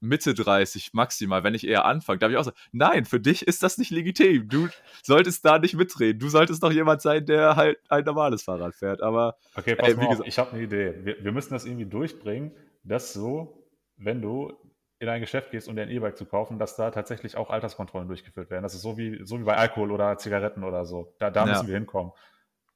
Mitte 0.00 0.34
30 0.34 0.92
maximal, 0.92 1.44
wenn 1.44 1.54
ich 1.54 1.66
eher 1.66 1.84
anfange. 1.84 2.18
Da 2.18 2.24
habe 2.24 2.34
ich 2.34 2.38
auch 2.38 2.44
so, 2.44 2.52
nein, 2.72 3.04
für 3.04 3.20
dich 3.20 3.46
ist 3.46 3.62
das 3.62 3.78
nicht 3.78 3.90
legitim. 3.90 4.48
Du 4.48 4.68
solltest 5.02 5.44
da 5.44 5.58
nicht 5.58 5.74
mitreden. 5.74 6.18
Du 6.18 6.28
solltest 6.28 6.62
doch 6.62 6.72
jemand 6.72 7.02
sein, 7.02 7.24
der 7.26 7.56
halt 7.56 7.78
ein 7.88 8.04
normales 8.04 8.42
Fahrrad 8.42 8.74
fährt. 8.74 9.02
Aber 9.02 9.36
okay, 9.56 9.74
pass 9.74 9.88
ey, 9.88 9.94
mal 9.96 10.06
auf, 10.06 10.20
ich 10.24 10.38
habe 10.38 10.52
eine 10.52 10.62
Idee. 10.62 10.94
Wir, 11.02 11.24
wir, 11.24 11.32
müssen 11.32 11.54
das 11.54 11.64
irgendwie 11.64 11.86
durchbringen, 11.86 12.52
dass 12.82 13.12
so, 13.12 13.66
wenn 13.96 14.20
du 14.20 14.52
in 14.98 15.08
ein 15.08 15.20
Geschäft 15.20 15.50
gehst, 15.50 15.68
um 15.68 15.76
dir 15.76 15.82
ein 15.82 15.90
E-Bike 15.90 16.16
zu 16.16 16.26
kaufen, 16.26 16.58
dass 16.58 16.76
da 16.76 16.90
tatsächlich 16.90 17.36
auch 17.36 17.50
Alterskontrollen 17.50 18.08
durchgeführt 18.08 18.50
werden. 18.50 18.62
Das 18.62 18.74
ist 18.74 18.82
so 18.82 18.96
wie, 18.96 19.20
so 19.24 19.38
wie 19.38 19.44
bei 19.44 19.56
Alkohol 19.56 19.90
oder 19.90 20.16
Zigaretten 20.18 20.64
oder 20.64 20.84
so. 20.84 21.14
Da, 21.18 21.30
da 21.30 21.44
ja. 21.44 21.52
müssen 21.52 21.66
wir 21.66 21.74
hinkommen. 21.74 22.12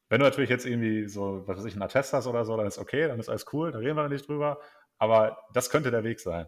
Wenn 0.09 0.21
du 0.21 0.25
natürlich 0.25 0.51
jetzt 0.51 0.65
irgendwie 0.65 1.07
so, 1.09 1.47
was 1.47 1.59
weiß 1.59 1.67
ich, 1.67 1.75
einen 1.75 1.83
Attest 1.83 2.13
hast 2.13 2.27
oder 2.27 2.45
so, 2.45 2.57
dann 2.57 2.67
ist 2.67 2.79
okay, 2.79 3.09
dann 3.09 3.21
ist 3.21 3.29
alles 3.29 3.47
cool, 3.53 3.73
da 3.73 3.79
reden 3.79 3.97
wir 3.97 4.09
nicht 4.09 4.29
drüber. 4.29 4.59
Aber 4.99 5.39
das 5.53 5.71
könnte 5.71 5.91
der 5.91 6.03
Weg 6.03 6.19
sein. 6.21 6.47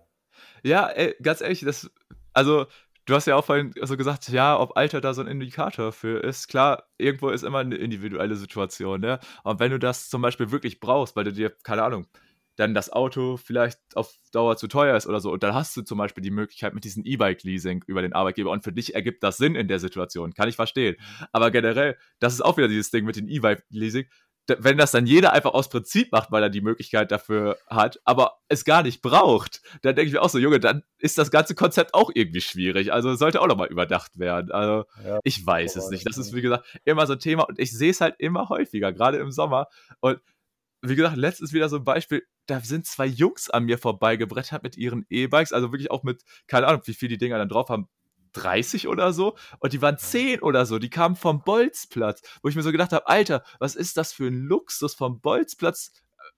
Ja, 0.62 0.88
ey, 0.88 1.14
ganz 1.22 1.40
ehrlich, 1.40 1.60
das, 1.60 1.90
also 2.32 2.66
du 3.06 3.14
hast 3.14 3.26
ja 3.26 3.36
auch 3.36 3.44
vorhin 3.44 3.72
so 3.82 3.96
gesagt, 3.96 4.28
ja, 4.28 4.58
ob 4.58 4.76
Alter 4.76 5.00
da 5.00 5.14
so 5.14 5.20
ein 5.20 5.26
Indikator 5.26 5.92
für 5.92 6.22
ist. 6.22 6.48
Klar, 6.48 6.84
irgendwo 6.98 7.30
ist 7.30 7.42
immer 7.42 7.58
eine 7.58 7.76
individuelle 7.76 8.36
Situation, 8.36 9.00
ne? 9.00 9.18
Und 9.42 9.60
wenn 9.60 9.70
du 9.70 9.78
das 9.78 10.08
zum 10.08 10.22
Beispiel 10.22 10.50
wirklich 10.50 10.80
brauchst, 10.80 11.16
weil 11.16 11.24
du 11.24 11.32
dir, 11.32 11.50
keine 11.64 11.82
Ahnung, 11.82 12.06
dann 12.56 12.74
das 12.74 12.92
Auto 12.92 13.36
vielleicht 13.38 13.78
auf 13.94 14.14
Dauer 14.32 14.56
zu 14.56 14.68
teuer 14.68 14.96
ist 14.96 15.06
oder 15.06 15.20
so. 15.20 15.32
Und 15.32 15.42
dann 15.42 15.54
hast 15.54 15.76
du 15.76 15.82
zum 15.82 15.96
Beispiel 15.98 16.22
die 16.22 16.30
Möglichkeit 16.30 16.74
mit 16.74 16.84
diesem 16.84 17.04
E-Bike-Leasing 17.06 17.84
über 17.86 18.02
den 18.02 18.12
Arbeitgeber. 18.12 18.50
Und 18.50 18.64
für 18.64 18.72
dich 18.72 18.94
ergibt 18.94 19.22
das 19.22 19.38
Sinn 19.38 19.54
in 19.54 19.66
der 19.66 19.78
Situation. 19.78 20.34
Kann 20.34 20.48
ich 20.48 20.56
verstehen. 20.56 20.96
Aber 21.32 21.50
generell, 21.50 21.96
das 22.18 22.34
ist 22.34 22.42
auch 22.42 22.58
wieder 22.58 22.68
dieses 22.68 22.90
Ding 22.90 23.06
mit 23.06 23.16
dem 23.16 23.28
E-Bike-Leasing 23.28 24.06
wenn 24.46 24.78
das 24.78 24.90
dann 24.90 25.06
jeder 25.06 25.32
einfach 25.32 25.52
aus 25.52 25.68
Prinzip 25.68 26.12
macht, 26.12 26.32
weil 26.32 26.42
er 26.42 26.50
die 26.50 26.60
Möglichkeit 26.60 27.12
dafür 27.12 27.58
hat, 27.68 28.00
aber 28.04 28.38
es 28.48 28.64
gar 28.64 28.82
nicht 28.82 29.02
braucht, 29.02 29.62
dann 29.82 29.94
denke 29.94 30.08
ich 30.08 30.12
mir 30.12 30.22
auch 30.22 30.30
so, 30.30 30.38
Junge, 30.38 30.60
dann 30.60 30.82
ist 30.98 31.18
das 31.18 31.30
ganze 31.30 31.54
Konzept 31.54 31.94
auch 31.94 32.10
irgendwie 32.14 32.40
schwierig. 32.40 32.92
Also 32.92 33.14
sollte 33.14 33.40
auch 33.40 33.46
nochmal 33.46 33.68
überdacht 33.68 34.18
werden. 34.18 34.50
Also 34.50 34.84
ja, 35.04 35.20
ich 35.22 35.46
weiß 35.46 35.76
es 35.76 35.90
nicht. 35.90 36.06
Das 36.06 36.18
ist, 36.18 36.34
wie 36.34 36.42
gesagt, 36.42 36.66
immer 36.84 37.06
so 37.06 37.12
ein 37.14 37.20
Thema 37.20 37.44
und 37.44 37.58
ich 37.58 37.70
sehe 37.70 37.90
es 37.90 38.00
halt 38.00 38.16
immer 38.18 38.48
häufiger, 38.48 38.92
gerade 38.92 39.18
im 39.18 39.30
Sommer. 39.30 39.68
Und 40.00 40.20
wie 40.82 40.96
gesagt, 40.96 41.16
letztens 41.16 41.52
wieder 41.52 41.68
so 41.68 41.76
ein 41.76 41.84
Beispiel, 41.84 42.26
da 42.46 42.60
sind 42.60 42.86
zwei 42.86 43.06
Jungs 43.06 43.50
an 43.50 43.64
mir 43.64 43.78
vorbeigebrettert 43.78 44.62
mit 44.62 44.76
ihren 44.76 45.06
E-Bikes, 45.10 45.52
also 45.52 45.72
wirklich 45.72 45.90
auch 45.90 46.02
mit, 46.02 46.22
keine 46.46 46.66
Ahnung, 46.66 46.82
wie 46.86 46.94
viel 46.94 47.08
die 47.08 47.18
Dinger 47.18 47.38
dann 47.38 47.48
drauf 47.48 47.68
haben, 47.68 47.88
30 48.32 48.89
oder 48.89 49.12
so 49.12 49.36
und 49.59 49.73
die 49.73 49.82
waren 49.82 49.98
10 49.98 50.40
oder 50.40 50.66
so, 50.66 50.78
die 50.78 50.90
kamen 50.90 51.16
vom 51.16 51.43
Bolzplatz, 51.43 52.23
wo 52.43 52.48
ich 52.48 52.57
mir 52.57 52.62
so 52.62 52.73
gedacht 52.73 52.93
habe, 52.93 53.07
Alter, 53.09 53.43
was 53.59 53.74
ist 53.74 53.97
das 53.97 54.12
für 54.12 54.27
ein 54.27 54.43
Luxus 54.44 54.94
vom 54.94 55.20
Bolzplatz? 55.20 55.93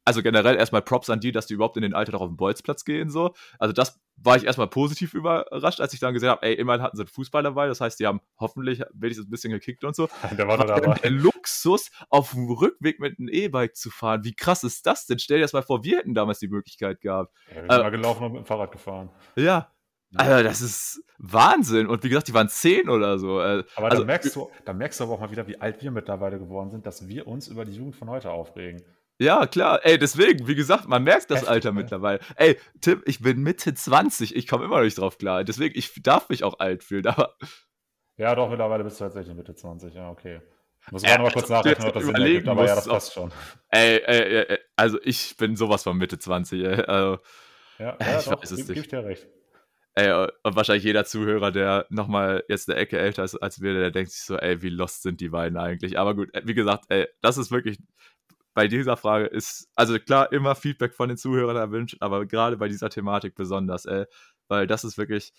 Also 0.05 0.23
generell 0.23 0.57
erstmal 0.57 0.83
Props 0.83 1.11
an 1.11 1.21
die, 1.21 1.33
dass 1.33 1.47
die 1.47 1.55
überhaupt 1.55 1.77
in 1.77 1.83
den 1.83 1.95
Alter 1.95 2.13
noch 2.13 2.23
auf 2.23 2.29
den 2.29 2.37
Bolzplatz 2.37 2.85
gehen, 2.85 3.11
so. 3.11 3.35
Also 3.59 3.73
das 3.73 4.01
war 4.17 4.37
ich 4.37 4.45
erstmal 4.45 4.69
positiv 4.69 5.15
überrascht, 5.15 5.81
als 5.81 5.95
ich 5.95 6.01
dann 6.01 6.15
gesehen 6.15 6.29
habe, 6.29 6.43
ey, 6.43 6.55
immerhin 6.55 6.83
hatten 6.83 6.97
sie 6.97 7.03
einen 7.03 7.09
Fußball 7.09 7.43
dabei, 7.43 7.67
das 7.67 7.81
heißt, 7.81 7.99
die 7.99 8.07
haben 8.07 8.21
hoffentlich 8.39 8.83
wenigstens 8.93 9.27
ein 9.27 9.31
bisschen 9.31 9.53
gekickt 9.53 9.85
und 9.85 9.97
so. 9.97 10.09
Der 10.37 10.47
war 10.47 10.59
da 10.59 10.65
dabei. 10.65 10.95
Der 10.95 11.11
Luxus, 11.11 11.91
auf 12.09 12.33
dem 12.33 12.51
Rückweg 12.51 13.01
mit 13.01 13.19
einem 13.19 13.29
E-Bike 13.29 13.77
zu 13.77 13.91
fahren, 13.91 14.25
wie 14.25 14.35
krass 14.35 14.65
ist 14.65 14.87
das 14.87 15.07
denn? 15.07 15.19
Stell 15.19 15.39
dir 15.39 15.45
das 15.45 15.53
mal 15.53 15.63
vor, 15.63 15.83
wir 15.85 15.99
hätten 15.99 16.15
damals 16.15 16.39
die 16.39 16.49
Möglichkeit 16.49 17.01
gehabt. 17.01 17.33
Ja, 17.49 17.55
wir 17.55 17.61
sind 17.63 17.71
äh, 17.71 17.83
mal 17.83 17.91
gelaufen 17.91 18.25
und 18.25 18.33
mit 18.33 18.43
dem 18.43 18.47
Fahrrad 18.47 18.71
gefahren. 18.71 19.11
Ja, 19.37 19.72
also, 20.17 20.43
das 20.43 20.61
ist 20.61 21.03
Wahnsinn. 21.19 21.87
Und 21.87 22.05
wie 22.05 22.09
gesagt, 22.09 22.29
die 22.29 22.35
waren 22.35 22.49
zehn 22.49 22.89
oder 22.89 23.19
so. 23.19 23.41
Äh, 23.41 23.65
aber 23.77 23.91
also, 23.91 24.03
da, 24.03 24.07
merkst 24.07 24.37
du, 24.37 24.51
da 24.65 24.73
merkst 24.73 25.01
du 25.01 25.05
aber 25.05 25.15
auch 25.15 25.21
mal 25.21 25.31
wieder, 25.31 25.47
wie 25.47 25.61
alt 25.61 25.83
wir 25.83 25.91
mittlerweile 25.91 26.39
geworden 26.39 26.71
sind, 26.71 26.87
dass 26.87 27.09
wir 27.09 27.27
uns 27.27 27.49
über 27.49 27.65
die 27.65 27.73
Jugend 27.73 27.97
von 27.97 28.11
heute 28.11 28.31
aufregen. 28.31 28.83
Ja, 29.19 29.47
klar. 29.47 29.81
Ey, 29.85 29.99
deswegen, 29.99 30.49
wie 30.49 30.55
gesagt, 30.55 30.89
man 30.89 31.05
merkt 31.05 31.31
das 31.31 31.41
Heftig, 31.41 31.51
Alter 31.51 31.73
ne? 31.73 31.81
mittlerweile. 31.81 32.21
Ey, 32.37 32.59
Tim, 32.81 33.03
ich 33.07 33.21
bin 33.21 33.43
Mitte 33.43 33.73
20, 33.73 34.35
ich 34.35 34.49
komme 34.49 34.65
immer 34.65 34.79
noch 34.79 34.85
nicht 34.85 34.99
drauf 34.99 35.19
klar. 35.19 35.45
Deswegen, 35.45 35.79
ich 35.79 36.03
darf 36.03 36.29
mich 36.29 36.45
auch 36.45 36.59
alt 36.59 36.83
fühlen, 36.83 37.07
aber. 37.07 37.37
Ja, 38.17 38.35
doch, 38.35 38.51
mittlerweile 38.51 38.85
bist 38.85 39.01
du 39.01 39.05
tatsächlich 39.05 39.35
Mitte 39.35 39.55
20, 39.55 39.95
ja, 39.95 40.11
okay. 40.11 40.41
Muss 40.91 41.03
man 41.03 41.11
ja, 41.11 41.19
noch 41.19 41.25
mal 41.27 41.33
kurz 41.33 41.49
nachrechnen, 41.49 41.89
ob 41.89 41.95
das 41.95 42.05
Sinn 42.05 42.15
ergibt, 42.17 42.49
aber 42.49 42.67
ja, 42.67 42.75
das 42.75 42.89
passt 42.89 43.13
schon. 43.13 43.31
Ey, 43.69 44.03
ey, 44.05 44.45
ey, 44.49 44.59
also 44.75 44.99
ich 45.05 45.37
bin 45.37 45.55
sowas 45.55 45.85
von 45.85 45.97
Mitte 45.97 46.19
20, 46.19 46.61
ey. 46.61 46.83
Also, 46.83 47.19
ja, 47.79 47.97
ja, 48.01 48.19
ich 48.19 48.25
doch, 48.25 48.43
weiß 48.43 48.51
es 48.51 48.69
nicht. 48.69 48.75
Gib 48.75 48.89
dir 48.89 49.05
recht. 49.05 49.29
Ey, 49.95 50.11
und 50.43 50.57
wahrscheinlich 50.57 50.85
jeder 50.85 51.05
Zuhörer, 51.05 51.51
der 51.53 51.87
nochmal 51.91 52.45
jetzt 52.49 52.69
eine 52.71 52.79
Ecke 52.79 52.99
älter 52.99 53.25
ist 53.25 53.35
als 53.37 53.61
wir, 53.61 53.75
der 53.75 53.91
denkt 53.91 54.11
sich 54.13 54.23
so, 54.23 54.37
ey, 54.39 54.63
wie 54.63 54.71
lost 54.71 55.03
sind 55.03 55.21
die 55.21 55.29
beiden 55.29 55.59
eigentlich? 55.59 55.99
Aber 55.99 56.15
gut, 56.15 56.31
wie 56.45 56.55
gesagt, 56.55 56.87
ey, 56.89 57.07
das 57.21 57.37
ist 57.37 57.51
wirklich, 57.51 57.79
bei 58.55 58.69
dieser 58.69 58.97
Frage 58.97 59.27
ist, 59.27 59.69
also 59.77 59.99
klar, 59.99 60.33
immer 60.33 60.55
Feedback 60.55 60.95
von 60.95 61.09
den 61.09 61.19
Zuhörern 61.19 61.57
erwünscht, 61.57 61.97
aber 62.01 62.27
gerade 62.27 62.57
bei 62.59 62.69
dieser 62.69 62.91
Thematik 62.91 63.35
besonders, 63.35 63.87
ey, 63.87 64.07
weil 64.49 64.67
das 64.67 64.85
ist 64.85 64.99
wirklich, 64.99 65.33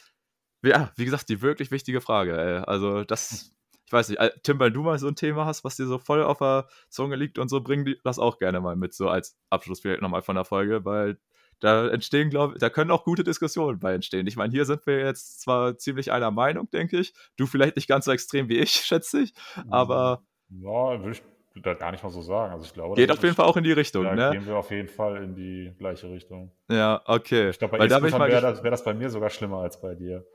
ja, 0.63 0.91
wie 0.97 1.05
gesagt, 1.05 1.29
die 1.29 1.41
wirklich 1.41 1.71
wichtige 1.71 2.01
Frage, 2.01 2.37
ey. 2.37 2.57
Also 2.65 3.03
das, 3.03 3.53
ich 3.87 3.91
weiß 3.93 4.09
nicht, 4.09 4.21
Tim, 4.43 4.59
weil 4.59 4.71
du 4.71 4.83
mal 4.83 4.99
so 4.99 5.07
ein 5.07 5.15
Thema 5.15 5.45
hast, 5.45 5.63
was 5.63 5.75
dir 5.77 5.87
so 5.87 5.97
voll 5.99 6.23
auf 6.23 6.39
der 6.39 6.67
Zunge 6.89 7.15
liegt 7.17 7.39
und 7.39 7.49
so, 7.49 7.61
bring 7.61 7.95
das 8.03 8.19
auch 8.19 8.39
gerne 8.39 8.61
mal 8.61 8.75
mit, 8.75 8.93
so 8.93 9.09
als 9.09 9.37
Abschluss 9.49 9.81
vielleicht 9.81 10.01
nochmal 10.01 10.21
von 10.23 10.35
der 10.35 10.45
Folge, 10.45 10.85
weil 10.85 11.19
da 11.59 11.87
entstehen, 11.89 12.29
glaube 12.29 12.57
da 12.59 12.69
können 12.69 12.91
auch 12.91 13.03
gute 13.03 13.23
Diskussionen 13.23 13.79
bei 13.79 13.93
entstehen. 13.93 14.27
Ich 14.27 14.35
meine, 14.35 14.51
hier 14.51 14.65
sind 14.65 14.85
wir 14.85 14.99
jetzt 14.99 15.41
zwar 15.41 15.77
ziemlich 15.77 16.11
einer 16.11 16.31
Meinung, 16.31 16.69
denke 16.71 16.99
ich. 16.99 17.13
Du 17.37 17.45
vielleicht 17.45 17.75
nicht 17.75 17.87
ganz 17.87 18.05
so 18.05 18.11
extrem 18.11 18.49
wie 18.49 18.59
ich, 18.59 18.71
schätze 18.85 19.21
ich, 19.21 19.33
aber. 19.69 20.23
Ja, 20.49 20.99
würde 20.99 21.11
ich 21.11 21.23
da 21.61 21.73
gar 21.73 21.91
nicht 21.91 22.03
mal 22.03 22.09
so 22.09 22.21
sagen. 22.21 22.53
Also 22.53 22.65
ich 22.65 22.73
glaube, 22.73 22.95
geht 22.95 23.11
auf 23.11 23.21
jeden 23.23 23.35
Fall 23.35 23.45
auch 23.45 23.57
in 23.57 23.63
die 23.63 23.71
Richtung, 23.71 24.03
da 24.03 24.15
ne? 24.15 24.31
gehen 24.31 24.45
wir 24.45 24.57
auf 24.57 24.71
jeden 24.71 24.89
Fall 24.89 25.17
in 25.23 25.35
die 25.35 25.73
gleiche 25.77 26.09
Richtung. 26.09 26.51
Ja, 26.69 27.01
okay. 27.05 27.49
Ich 27.49 27.59
glaube, 27.59 27.77
bei 27.77 27.87
da 27.87 28.01
wäre 28.01 28.41
das, 28.41 28.63
wär 28.63 28.71
das 28.71 28.83
bei 28.83 28.93
mir 28.93 29.09
sogar 29.09 29.29
schlimmer 29.29 29.59
als 29.59 29.79
bei 29.79 29.95
dir. 29.95 30.25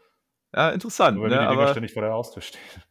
Ja, 0.55 0.70
interessant. 0.70 1.16
Nur 1.16 1.24
wenn 1.24 1.32
ne? 1.32 1.39
die 1.39 1.49
Dinge 1.49 1.62
aber 1.62 1.70
ständig 1.70 1.93
vor 1.93 2.03
der 2.03 2.12
Haustür 2.12 2.43
stehen. 2.43 2.82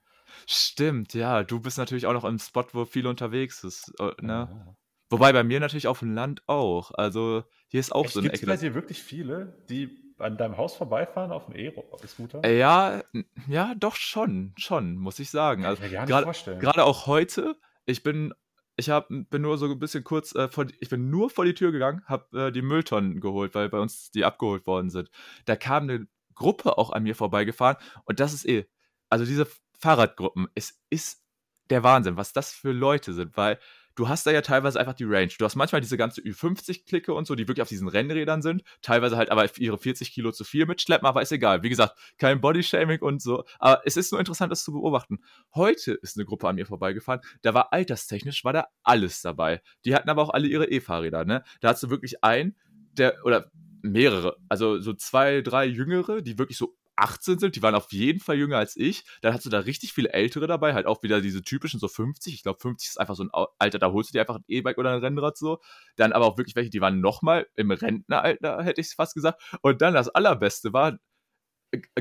Stimmt, 0.46 1.14
ja. 1.14 1.44
Du 1.44 1.60
bist 1.60 1.78
natürlich 1.78 2.06
auch 2.06 2.14
noch 2.14 2.24
im 2.24 2.40
Spot, 2.40 2.66
wo 2.72 2.86
viel 2.86 3.08
unterwegs 3.08 3.64
ist. 3.64 3.94
Äh, 4.00 4.12
ne? 4.22 4.50
Ja. 4.50 4.76
Wobei 5.10 5.32
bei 5.32 5.44
mir 5.44 5.60
natürlich 5.60 5.88
auf 5.88 6.00
dem 6.00 6.14
Land 6.14 6.42
auch. 6.48 6.92
Also 6.94 7.44
hier 7.68 7.80
ist 7.80 7.94
auch 7.94 8.06
Echt, 8.06 8.14
so 8.14 8.20
eine 8.20 8.30
Ecke. 8.30 8.40
Gibt 8.40 8.52
es 8.52 8.62
bei 8.62 8.68
dir 8.68 8.76
wirklich 8.76 9.02
viele, 9.02 9.58
die 9.70 10.14
an 10.18 10.38
deinem 10.38 10.58
Haus 10.58 10.76
vorbeifahren 10.76 11.32
auf 11.32 11.46
dem 11.46 11.56
E-Scooter? 11.56 12.48
Ja, 12.50 13.04
ja, 13.48 13.74
doch 13.76 13.96
schon, 13.96 14.54
schon, 14.58 14.98
muss 14.98 15.20
ich 15.20 15.30
sagen. 15.30 15.66
Also 15.66 15.84
ich 15.84 15.92
mir 15.92 15.98
gar 15.98 16.06
nicht 16.06 16.24
vorstellen. 16.24 16.60
Gerade 16.60 16.84
auch 16.84 17.08
heute, 17.08 17.56
ich 17.86 18.04
bin, 18.04 18.34
ich 18.76 18.90
hab, 18.90 19.08
bin 19.10 19.42
nur 19.42 19.58
so 19.58 19.68
ein 19.68 19.80
bisschen 19.80 20.04
kurz, 20.04 20.36
äh, 20.36 20.50
vor, 20.50 20.66
ich 20.80 20.90
bin 20.90 21.10
nur 21.10 21.30
vor 21.30 21.46
die 21.46 21.54
Tür 21.54 21.72
gegangen, 21.72 22.04
habe 22.06 22.48
äh, 22.48 22.52
die 22.52 22.62
Mülltonnen 22.62 23.22
geholt, 23.22 23.56
weil 23.56 23.70
bei 23.70 23.80
uns 23.80 24.12
die 24.12 24.26
abgeholt 24.26 24.68
worden 24.68 24.90
sind. 24.90 25.10
Da 25.46 25.56
kam 25.56 25.84
eine 25.84 26.08
Gruppe 26.36 26.78
auch 26.78 26.92
an 26.92 27.04
mir 27.04 27.16
vorbeigefahren 27.16 27.78
und 28.06 28.20
das 28.20 28.34
ist 28.34 28.46
eh, 28.48 28.66
also 29.10 29.26
diese 29.26 29.48
Fahrradgruppen, 29.80 30.48
es 30.56 30.82
ist 30.90 31.24
der 31.70 31.84
Wahnsinn, 31.84 32.18
was 32.18 32.34
das 32.34 32.52
für 32.52 32.72
Leute 32.72 33.14
sind, 33.14 33.38
weil 33.38 33.60
du 33.98 34.08
hast 34.08 34.26
da 34.26 34.32
ja 34.32 34.42
teilweise 34.42 34.80
einfach 34.80 34.94
die 34.94 35.04
Range. 35.04 35.32
Du 35.38 35.44
hast 35.44 35.56
manchmal 35.56 35.82
diese 35.82 35.98
ganze 35.98 36.22
Ü50-Klicke 36.22 37.14
und 37.14 37.26
so, 37.28 37.36
die 37.36 37.48
wirklich 37.48 37.64
auf 37.64 37.68
diesen 37.68 37.88
Rennrädern 37.88 38.42
sind. 38.42 38.64
Teilweise 38.82 39.18
halt 39.18 39.32
aber 39.32 39.46
ihre 39.58 39.78
40 39.78 40.12
Kilo 40.12 40.32
zu 40.32 40.44
viel 40.44 40.66
mitschleppen, 40.66 41.08
aber 41.08 41.22
ist 41.22 41.32
egal. 41.32 41.64
Wie 41.64 41.70
gesagt, 41.70 41.98
kein 42.18 42.40
Bodyshaming 42.40 43.02
und 43.02 43.22
so. 43.22 43.44
Aber 43.60 43.82
es 43.86 43.98
ist 43.98 44.12
nur 44.12 44.20
interessant, 44.20 44.52
das 44.52 44.64
zu 44.64 44.72
beobachten. 44.72 45.20
Heute 45.54 45.94
ist 45.94 46.16
eine 46.16 46.26
Gruppe 46.26 46.48
an 46.48 46.56
mir 46.56 46.68
vorbeigefahren. 46.68 47.22
Da 47.42 47.54
war 47.54 47.74
alterstechnisch, 47.74 48.46
war 48.46 48.54
da 48.54 48.68
alles 48.84 49.22
dabei. 49.22 49.62
Die 49.84 49.96
hatten 49.96 50.10
aber 50.10 50.22
auch 50.22 50.30
alle 50.30 50.48
ihre 50.48 50.70
E-Fahrräder, 50.70 51.26
ne? 51.26 51.44
Da 51.60 51.70
hast 51.70 51.82
du 51.82 51.90
wirklich 51.90 52.24
einen, 52.24 52.56
der, 52.94 53.26
oder 53.26 53.52
mehrere, 53.82 54.38
also 54.48 54.80
so 54.80 54.94
zwei, 54.94 55.42
drei 55.42 55.66
Jüngere, 55.66 56.22
die 56.22 56.38
wirklich 56.38 56.58
so 56.58 56.76
18 56.98 57.40
sind, 57.40 57.56
die 57.56 57.62
waren 57.62 57.76
auf 57.76 57.92
jeden 57.92 58.20
Fall 58.20 58.38
jünger 58.38 58.58
als 58.58 58.76
ich. 58.76 59.06
Dann 59.22 59.34
hast 59.34 59.46
du 59.46 59.50
da 59.50 59.60
richtig 59.60 59.94
viele 59.94 60.14
Ältere 60.14 60.48
dabei, 60.48 60.74
halt 60.74 60.86
auch 60.86 61.04
wieder 61.04 61.22
diese 61.22 61.42
typischen, 61.42 61.80
so 61.80 61.88
50. 61.88 62.34
Ich 62.34 62.44
glaube, 62.44 62.60
50 62.60 62.90
ist 62.90 63.00
einfach 63.00 63.16
so 63.16 63.24
ein 63.24 63.30
Alter, 63.60 63.80
da 63.80 63.92
holst 63.92 64.10
du 64.10 64.14
dir 64.14 64.22
einfach 64.22 64.36
ein 64.38 64.44
E-Bike 64.48 64.78
oder 64.78 64.92
ein 64.94 65.00
Rennrad 65.00 65.38
so. 65.38 65.60
Dann 65.96 66.14
aber 66.14 66.26
auch 66.26 66.38
wirklich 66.38 66.56
welche, 66.56 66.70
die 66.70 66.82
waren 66.82 67.00
nochmal 67.00 67.48
im 67.56 67.72
Rentneralter, 67.72 68.64
hätte 68.64 68.82
ich 68.82 68.90
fast 68.90 69.14
gesagt. 69.16 69.42
Und 69.62 69.82
dann 69.82 69.94
das 69.94 70.10
Allerbeste 70.10 70.74
war, 70.74 70.98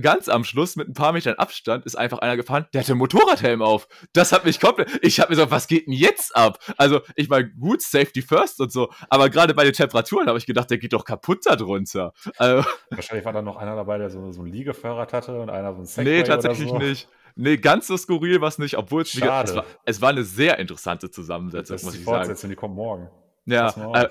ganz 0.01 0.28
am 0.28 0.44
Schluss 0.44 0.76
mit 0.76 0.88
ein 0.88 0.94
paar 0.94 1.12
Metern 1.12 1.34
Abstand 1.34 1.84
ist 1.86 1.97
einfach 1.97 2.18
einer 2.18 2.36
gefahren, 2.36 2.66
der 2.72 2.82
hatte 2.82 2.93
einen 2.93 2.98
Motorradhelm 2.98 3.62
auf. 3.62 3.88
Das 4.12 4.32
hat 4.32 4.44
mich 4.44 4.60
komplett. 4.60 4.98
Ich 5.02 5.18
habe 5.18 5.30
mir 5.30 5.36
so, 5.36 5.51
was 5.51 5.66
geht 5.66 5.86
denn 5.86 5.93
jetzt 5.93 6.36
ab? 6.36 6.59
Also, 6.76 7.01
ich 7.16 7.28
meine, 7.28 7.51
gut, 7.51 7.82
Safety 7.82 8.22
First 8.22 8.60
und 8.60 8.70
so, 8.72 8.90
aber 9.09 9.28
gerade 9.28 9.55
bei 9.55 9.64
den 9.64 9.72
Temperaturen 9.72 10.28
habe 10.28 10.38
ich 10.38 10.47
gedacht, 10.47 10.70
der 10.70 10.78
geht 10.78 10.93
doch 10.93 11.05
kaputt 11.05 11.40
da 11.44 11.56
drunter. 11.56 12.12
Also, 12.38 12.68
Wahrscheinlich 12.90 13.24
war 13.24 13.32
da 13.32 13.43
noch 13.43 13.56
einer 13.56 13.74
dabei, 13.74 13.98
der 13.98 14.10
so, 14.10 14.30
so 14.32 14.43
ein 14.43 14.47
Liegefahrrad 14.47 15.12
hatte 15.12 15.40
und 15.40 15.51
einer 15.51 15.74
so 15.74 15.80
ein 15.80 15.86
Segway 15.86 16.18
Nee, 16.18 16.22
tatsächlich 16.22 16.68
so. 16.68 16.78
nicht. 16.78 17.09
Nee, 17.34 17.59
ganz 17.59 17.86
so 17.86 17.97
skurril 17.97 18.40
war 18.40 18.48
es 18.48 18.59
nicht, 18.59 18.78
obwohl 18.78 19.02
es, 19.02 19.14
es, 19.14 19.20
war, 19.20 19.64
es 19.84 20.01
war 20.01 20.09
eine 20.09 20.24
sehr 20.24 20.59
interessante 20.59 21.10
Zusammensetzung, 21.10 21.74
das 21.74 21.82
muss 21.82 21.94
ich 21.94 22.05
sagen. 22.05 22.34
Die 22.48 22.55
kommt 22.55 22.74
morgen. 22.74 23.10
Ja, 23.44 23.68
äh, 23.94 24.09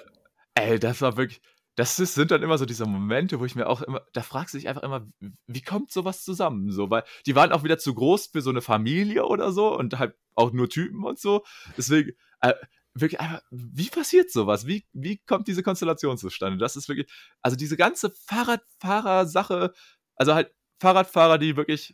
ey, 0.53 0.79
das 0.79 1.01
war 1.01 1.17
wirklich, 1.17 1.41
das 1.75 1.99
ist, 1.99 2.15
sind 2.15 2.31
dann 2.31 2.43
immer 2.43 2.57
so 2.57 2.65
diese 2.65 2.85
Momente, 2.85 3.39
wo 3.39 3.45
ich 3.45 3.55
mir 3.55 3.67
auch 3.67 3.81
immer, 3.81 4.01
da 4.13 4.21
fragst 4.21 4.53
du 4.53 4.57
dich 4.57 4.67
einfach 4.67 4.83
immer, 4.83 5.07
wie 5.47 5.61
kommt 5.61 5.91
sowas 5.91 6.23
zusammen? 6.23 6.71
So, 6.71 6.89
weil 6.89 7.03
die 7.25 7.35
waren 7.35 7.51
auch 7.51 7.63
wieder 7.63 7.77
zu 7.77 7.93
groß 7.93 8.27
für 8.27 8.41
so 8.41 8.49
eine 8.49 8.61
Familie 8.61 9.25
oder 9.25 9.51
so 9.51 9.77
und 9.77 9.99
halt 9.99 10.15
auch 10.35 10.53
nur 10.53 10.69
Typen 10.69 11.03
und 11.03 11.19
so. 11.19 11.43
Deswegen, 11.77 12.11
äh, 12.41 12.53
wirklich 12.93 13.19
einfach, 13.19 13.41
wie 13.51 13.89
passiert 13.89 14.31
sowas? 14.31 14.65
Wie, 14.67 14.85
wie 14.93 15.17
kommt 15.17 15.47
diese 15.47 15.63
Konstellation 15.63 16.17
zustande? 16.17 16.57
Das 16.57 16.77
ist 16.77 16.87
wirklich, 16.87 17.11
also 17.41 17.57
diese 17.57 17.75
ganze 17.75 18.11
Fahrradfahrer-Sache, 18.27 19.73
also 20.15 20.33
halt 20.33 20.53
Fahrradfahrer, 20.79 21.37
die 21.37 21.57
wirklich 21.57 21.93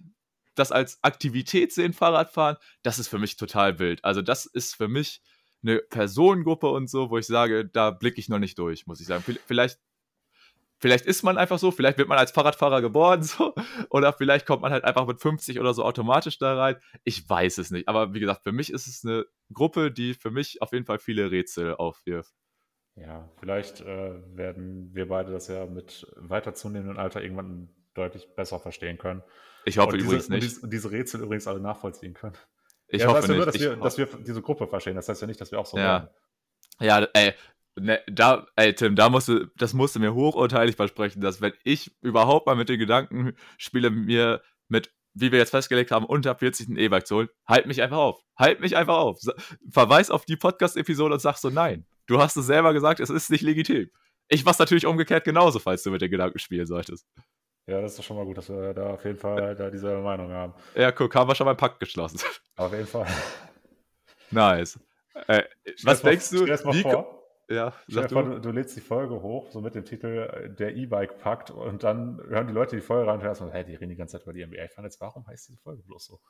das 0.56 0.72
als 0.72 1.00
Aktivität 1.02 1.74
sehen, 1.74 1.94
Fahrradfahren, 1.94 2.58
das 2.84 3.00
ist 3.00 3.08
für 3.08 3.18
mich 3.18 3.36
total 3.36 3.80
wild. 3.80 4.04
Also 4.06 4.22
das 4.22 4.46
ist 4.46 4.76
für 4.76 4.88
mich 4.88 5.22
eine 5.64 5.80
Personengruppe 5.80 6.70
und 6.70 6.90
so, 6.90 7.10
wo 7.10 7.18
ich 7.18 7.28
sage, 7.28 7.66
da 7.66 7.92
blicke 7.92 8.20
ich 8.20 8.30
noch 8.30 8.40
nicht 8.40 8.58
durch, 8.58 8.88
muss 8.88 9.00
ich 9.00 9.08
sagen. 9.08 9.24
Vielleicht, 9.46 9.80
vielleicht 10.80 11.06
ist 11.06 11.24
man 11.24 11.38
einfach 11.38 11.60
so, 11.60 11.72
vielleicht 11.72 11.98
wird 11.98 12.08
man 12.08 12.18
als 12.18 12.32
Fahrradfahrer 12.32 12.82
geboren, 12.82 13.24
so, 13.24 13.54
oder 13.90 14.14
vielleicht 14.14 14.46
kommt 14.46 14.62
man 14.62 14.72
halt 14.72 14.84
einfach 14.84 15.08
mit 15.08 15.20
50 15.20 15.60
oder 15.60 15.74
so 15.74 15.84
automatisch 15.84 16.38
da 16.38 16.56
rein. 16.56 16.78
Ich 17.04 17.30
weiß 17.30 17.58
es 17.60 17.72
nicht. 17.72 17.88
Aber 17.88 18.14
wie 18.14 18.20
gesagt, 18.20 18.44
für 18.44 18.52
mich 18.52 18.72
ist 18.72 18.88
es 18.88 19.06
eine 19.06 19.26
Gruppe, 19.54 19.92
die 19.92 20.14
für 20.14 20.32
mich 20.32 20.62
auf 20.62 20.74
jeden 20.74 20.86
Fall 20.86 21.00
viele 21.00 21.32
Rätsel 21.32 21.76
aufwirft. 21.76 22.34
Ja, 22.96 23.30
vielleicht 23.40 23.82
äh, 23.82 24.20
werden 24.36 24.94
wir 24.94 25.08
beide 25.08 25.32
das 25.32 25.48
ja 25.48 25.66
mit 25.66 26.06
weiter 26.18 26.54
zunehmendem 26.54 26.98
Alter 26.98 27.24
irgendwann 27.24 27.70
deutlich 27.94 28.28
besser 28.36 28.60
verstehen 28.60 28.98
können. 28.98 29.24
Ich 29.66 29.78
hoffe 29.78 29.94
und 29.94 30.02
übrigens 30.02 30.28
diese, 30.28 30.34
nicht. 30.34 30.64
Und 30.64 30.74
diese 30.74 30.92
Rätsel 30.92 31.22
übrigens 31.22 31.48
alle 31.48 31.60
nachvollziehen 31.60 32.14
können. 32.14 32.36
Ich 32.92 33.02
ja, 33.02 33.08
hoffe 33.08 33.22
das 33.22 33.30
heißt. 33.30 33.38
Nur, 33.38 33.46
dass, 33.46 33.60
wir, 33.60 33.76
dass 33.78 33.98
wir 33.98 34.08
diese 34.26 34.42
Gruppe 34.42 34.68
verstehen. 34.68 34.96
Das 34.96 35.08
heißt 35.08 35.22
ja 35.22 35.28
nicht, 35.28 35.40
dass 35.40 35.52
wir 35.52 35.60
auch 35.60 35.66
so 35.66 35.78
ja. 35.78 35.84
Werden. 35.84 36.10
Ja, 36.80 37.08
ey, 37.14 37.34
ne, 37.80 38.02
da, 38.08 38.48
ey, 38.56 38.74
Tim, 38.74 38.96
da 38.96 39.10
musst 39.10 39.28
du, 39.28 39.48
das 39.56 39.74
musst 39.74 39.96
du 39.96 40.00
mir 40.00 40.14
hochurteilig 40.14 40.76
versprechen, 40.76 41.22
dass 41.22 41.42
wenn 41.42 41.54
ich 41.64 41.96
überhaupt 42.02 42.48
mal 42.48 42.56
mit 42.56 42.70
den 42.70 42.80
Gedanken 42.80 43.34
spiele, 43.58 43.90
mir 43.90 44.42
mit, 44.68 44.92
wie 45.14 45.32
wir 45.32 45.40
jetzt 45.40 45.52
festgelegt 45.52 45.92
haben, 45.92 46.06
unter 46.06 46.36
40 46.36 46.70
ein 46.70 46.78
E-Bike 46.78 47.08
zu 47.08 47.16
holen, 47.18 47.30
halt 47.48 47.68
mich 47.68 47.82
einfach 47.82 47.98
auf. 47.98 48.22
Halt 48.38 48.60
mich 48.60 48.76
einfach 48.76 48.98
auf. 48.98 49.20
Verweis 49.70 50.10
auf 50.10 50.26
die 50.26 50.38
Podcast-Episode 50.38 51.14
und 51.14 51.20
sag 51.20 51.38
so, 51.38 51.50
nein. 51.50 51.86
Du 52.08 52.20
hast 52.20 52.36
es 52.36 52.46
selber 52.46 52.74
gesagt, 52.74 53.00
es 53.00 53.10
ist 53.10 53.30
nicht 53.30 53.42
legitim. 53.42 53.90
Ich 54.28 54.44
mach's 54.44 54.60
natürlich 54.60 54.86
umgekehrt 54.86 55.24
genauso, 55.24 55.60
falls 55.60 55.84
du 55.84 55.92
mit 55.92 56.02
den 56.02 56.12
Gedanken 56.12 56.40
spielen 56.40 56.66
solltest. 56.66 57.06
Ja, 57.68 57.82
das 57.82 57.92
ist 57.92 58.00
doch 58.00 58.04
schon 58.04 58.18
mal 58.18 58.26
gut, 58.26 58.38
dass 58.38 58.50
wir 58.50 58.74
da 58.74 58.94
auf 58.94 59.06
jeden 59.06 59.18
Fall 59.18 59.56
da 59.56 59.70
dieselbe 59.70 60.02
Meinung 60.02 60.32
haben. 60.32 60.54
Ja, 60.76 60.92
guck, 60.92 61.14
haben 61.16 61.30
wir 61.30 61.36
schon 61.36 61.46
mal 61.46 61.52
einen 61.52 61.58
Pakt 61.58 61.80
geschlossen. 61.80 62.20
Auf 62.58 62.74
jeden 62.74 62.88
Fall. 62.88 63.08
Nice. 64.32 64.80
Äh, 65.28 65.44
was 65.84 66.02
denkst 66.02 66.32
mal, 66.32 66.46
du? 66.46 66.56
Stell 66.56 66.66
mal 66.66 66.82
vor. 66.82 67.22
Ja, 67.50 67.74
sag 67.88 68.08
du. 68.08 68.16
Vor, 68.16 68.24
du, 68.24 68.40
du 68.40 68.52
lädst 68.52 68.76
die 68.78 68.82
Folge 68.82 69.22
hoch, 69.22 69.52
so 69.52 69.60
mit 69.60 69.76
dem 69.76 69.84
Titel 69.84 70.30
äh, 70.32 70.50
Der 70.50 70.76
E-Bike-Pakt 70.76 71.52
und 71.52 71.84
dann 71.84 72.22
hören 72.30 72.48
die 72.48 72.54
Leute 72.54 72.78
die 72.78 72.82
Folge 72.82 73.08
rein 73.08 73.16
und 73.16 73.22
hören 73.22 73.32
erstmal, 73.32 73.52
hey, 73.52 73.66
die 73.66 73.76
reden 73.76 73.90
die 73.90 73.98
ganze 73.98 74.18
Zeit 74.18 74.24
über 74.24 74.34
die 74.34 74.46
NBA. 74.46 74.64
Ich 74.64 74.72
fand 74.72 74.86
jetzt, 74.86 75.02
warum 75.02 75.28
heißt 75.28 75.50
diese 75.50 75.60
Folge 75.60 75.84
bloß 75.84 76.06
so? 76.06 76.22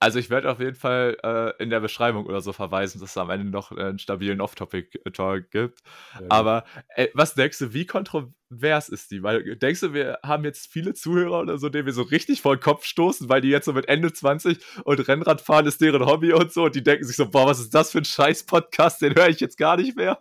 Also 0.00 0.18
ich 0.18 0.30
werde 0.30 0.50
auf 0.50 0.60
jeden 0.60 0.76
Fall 0.76 1.16
äh, 1.22 1.62
in 1.62 1.70
der 1.70 1.80
Beschreibung 1.80 2.26
oder 2.26 2.40
so 2.40 2.52
verweisen, 2.52 3.00
dass 3.00 3.10
es 3.10 3.16
am 3.16 3.30
Ende 3.30 3.46
noch 3.46 3.70
einen 3.70 3.98
stabilen 3.98 4.40
Off-Topic-Talk 4.40 5.50
gibt. 5.50 5.80
Ja, 6.14 6.26
Aber 6.30 6.64
äh, 6.88 7.08
was 7.14 7.34
denkst 7.34 7.58
du, 7.58 7.72
wie 7.74 7.86
kontrovers 7.86 8.88
ist 8.88 9.10
die? 9.10 9.22
Weil 9.22 9.56
denkst 9.56 9.80
du, 9.80 9.92
wir 9.92 10.18
haben 10.22 10.44
jetzt 10.44 10.72
viele 10.72 10.94
Zuhörer 10.94 11.40
oder 11.40 11.58
so, 11.58 11.68
denen 11.68 11.86
wir 11.86 11.92
so 11.92 12.02
richtig 12.02 12.40
vor 12.40 12.56
den 12.56 12.62
Kopf 12.62 12.84
stoßen, 12.84 13.28
weil 13.28 13.40
die 13.40 13.48
jetzt 13.48 13.66
so 13.66 13.72
mit 13.72 13.88
Ende 13.88 14.12
20 14.12 14.58
und 14.84 15.06
Rennradfahren 15.06 15.66
ist 15.66 15.80
deren 15.80 16.06
Hobby 16.06 16.32
und 16.32 16.52
so 16.52 16.64
und 16.64 16.74
die 16.74 16.82
denken 16.82 17.04
sich 17.04 17.16
so, 17.16 17.28
boah, 17.28 17.46
was 17.46 17.60
ist 17.60 17.74
das 17.74 17.92
für 17.92 17.98
ein 17.98 18.04
Scheiß-Podcast, 18.04 19.02
den 19.02 19.14
höre 19.14 19.28
ich 19.28 19.40
jetzt 19.40 19.58
gar 19.58 19.76
nicht 19.76 19.96
mehr. 19.96 20.18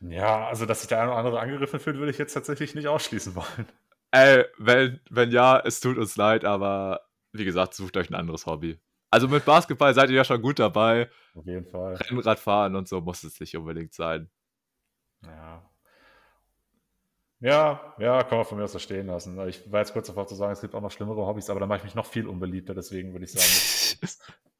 Ja, 0.00 0.46
also 0.48 0.66
dass 0.66 0.80
sich 0.80 0.88
der 0.88 1.00
eine 1.00 1.10
oder 1.10 1.18
andere 1.18 1.40
angegriffen 1.40 1.80
fühlt, 1.80 1.96
würde 1.96 2.10
ich 2.10 2.18
jetzt 2.18 2.34
tatsächlich 2.34 2.74
nicht 2.74 2.88
ausschließen 2.88 3.34
wollen. 3.34 3.66
Äh, 4.10 4.44
wenn, 4.58 5.00
wenn 5.10 5.32
ja, 5.32 5.58
es 5.58 5.80
tut 5.80 5.98
uns 5.98 6.16
leid, 6.16 6.44
aber 6.44 7.00
wie 7.34 7.44
gesagt, 7.44 7.74
sucht 7.74 7.96
euch 7.96 8.08
ein 8.10 8.14
anderes 8.14 8.46
Hobby. 8.46 8.78
Also 9.10 9.28
mit 9.28 9.44
Basketball 9.44 9.94
seid 9.94 10.10
ihr 10.10 10.16
ja 10.16 10.24
schon 10.24 10.42
gut 10.42 10.58
dabei. 10.58 11.10
Auf 11.34 11.46
jeden 11.46 11.66
Fall. 11.66 11.94
Rennradfahren 11.94 12.74
und 12.74 12.88
so 12.88 13.00
muss 13.00 13.22
es 13.22 13.38
nicht 13.38 13.56
unbedingt 13.56 13.92
sein. 13.92 14.30
Ja. 15.22 15.70
Ja, 17.40 17.94
ja, 17.98 18.22
kann 18.22 18.38
man 18.38 18.46
von 18.46 18.56
mir 18.56 18.64
aus 18.64 18.72
so 18.72 18.78
stehen 18.78 19.06
lassen. 19.06 19.38
Ich 19.48 19.70
war 19.70 19.80
jetzt 19.80 19.92
kurz 19.92 20.06
davor 20.06 20.26
zu 20.26 20.34
sagen, 20.34 20.52
es 20.52 20.60
gibt 20.60 20.74
auch 20.74 20.80
noch 20.80 20.90
schlimmere 20.90 21.26
Hobbys, 21.26 21.50
aber 21.50 21.60
da 21.60 21.66
mache 21.66 21.78
ich 21.78 21.84
mich 21.84 21.94
noch 21.94 22.06
viel 22.06 22.26
unbeliebter, 22.26 22.74
deswegen 22.74 23.12
würde 23.12 23.26
ich 23.26 23.32
sagen. 23.32 24.10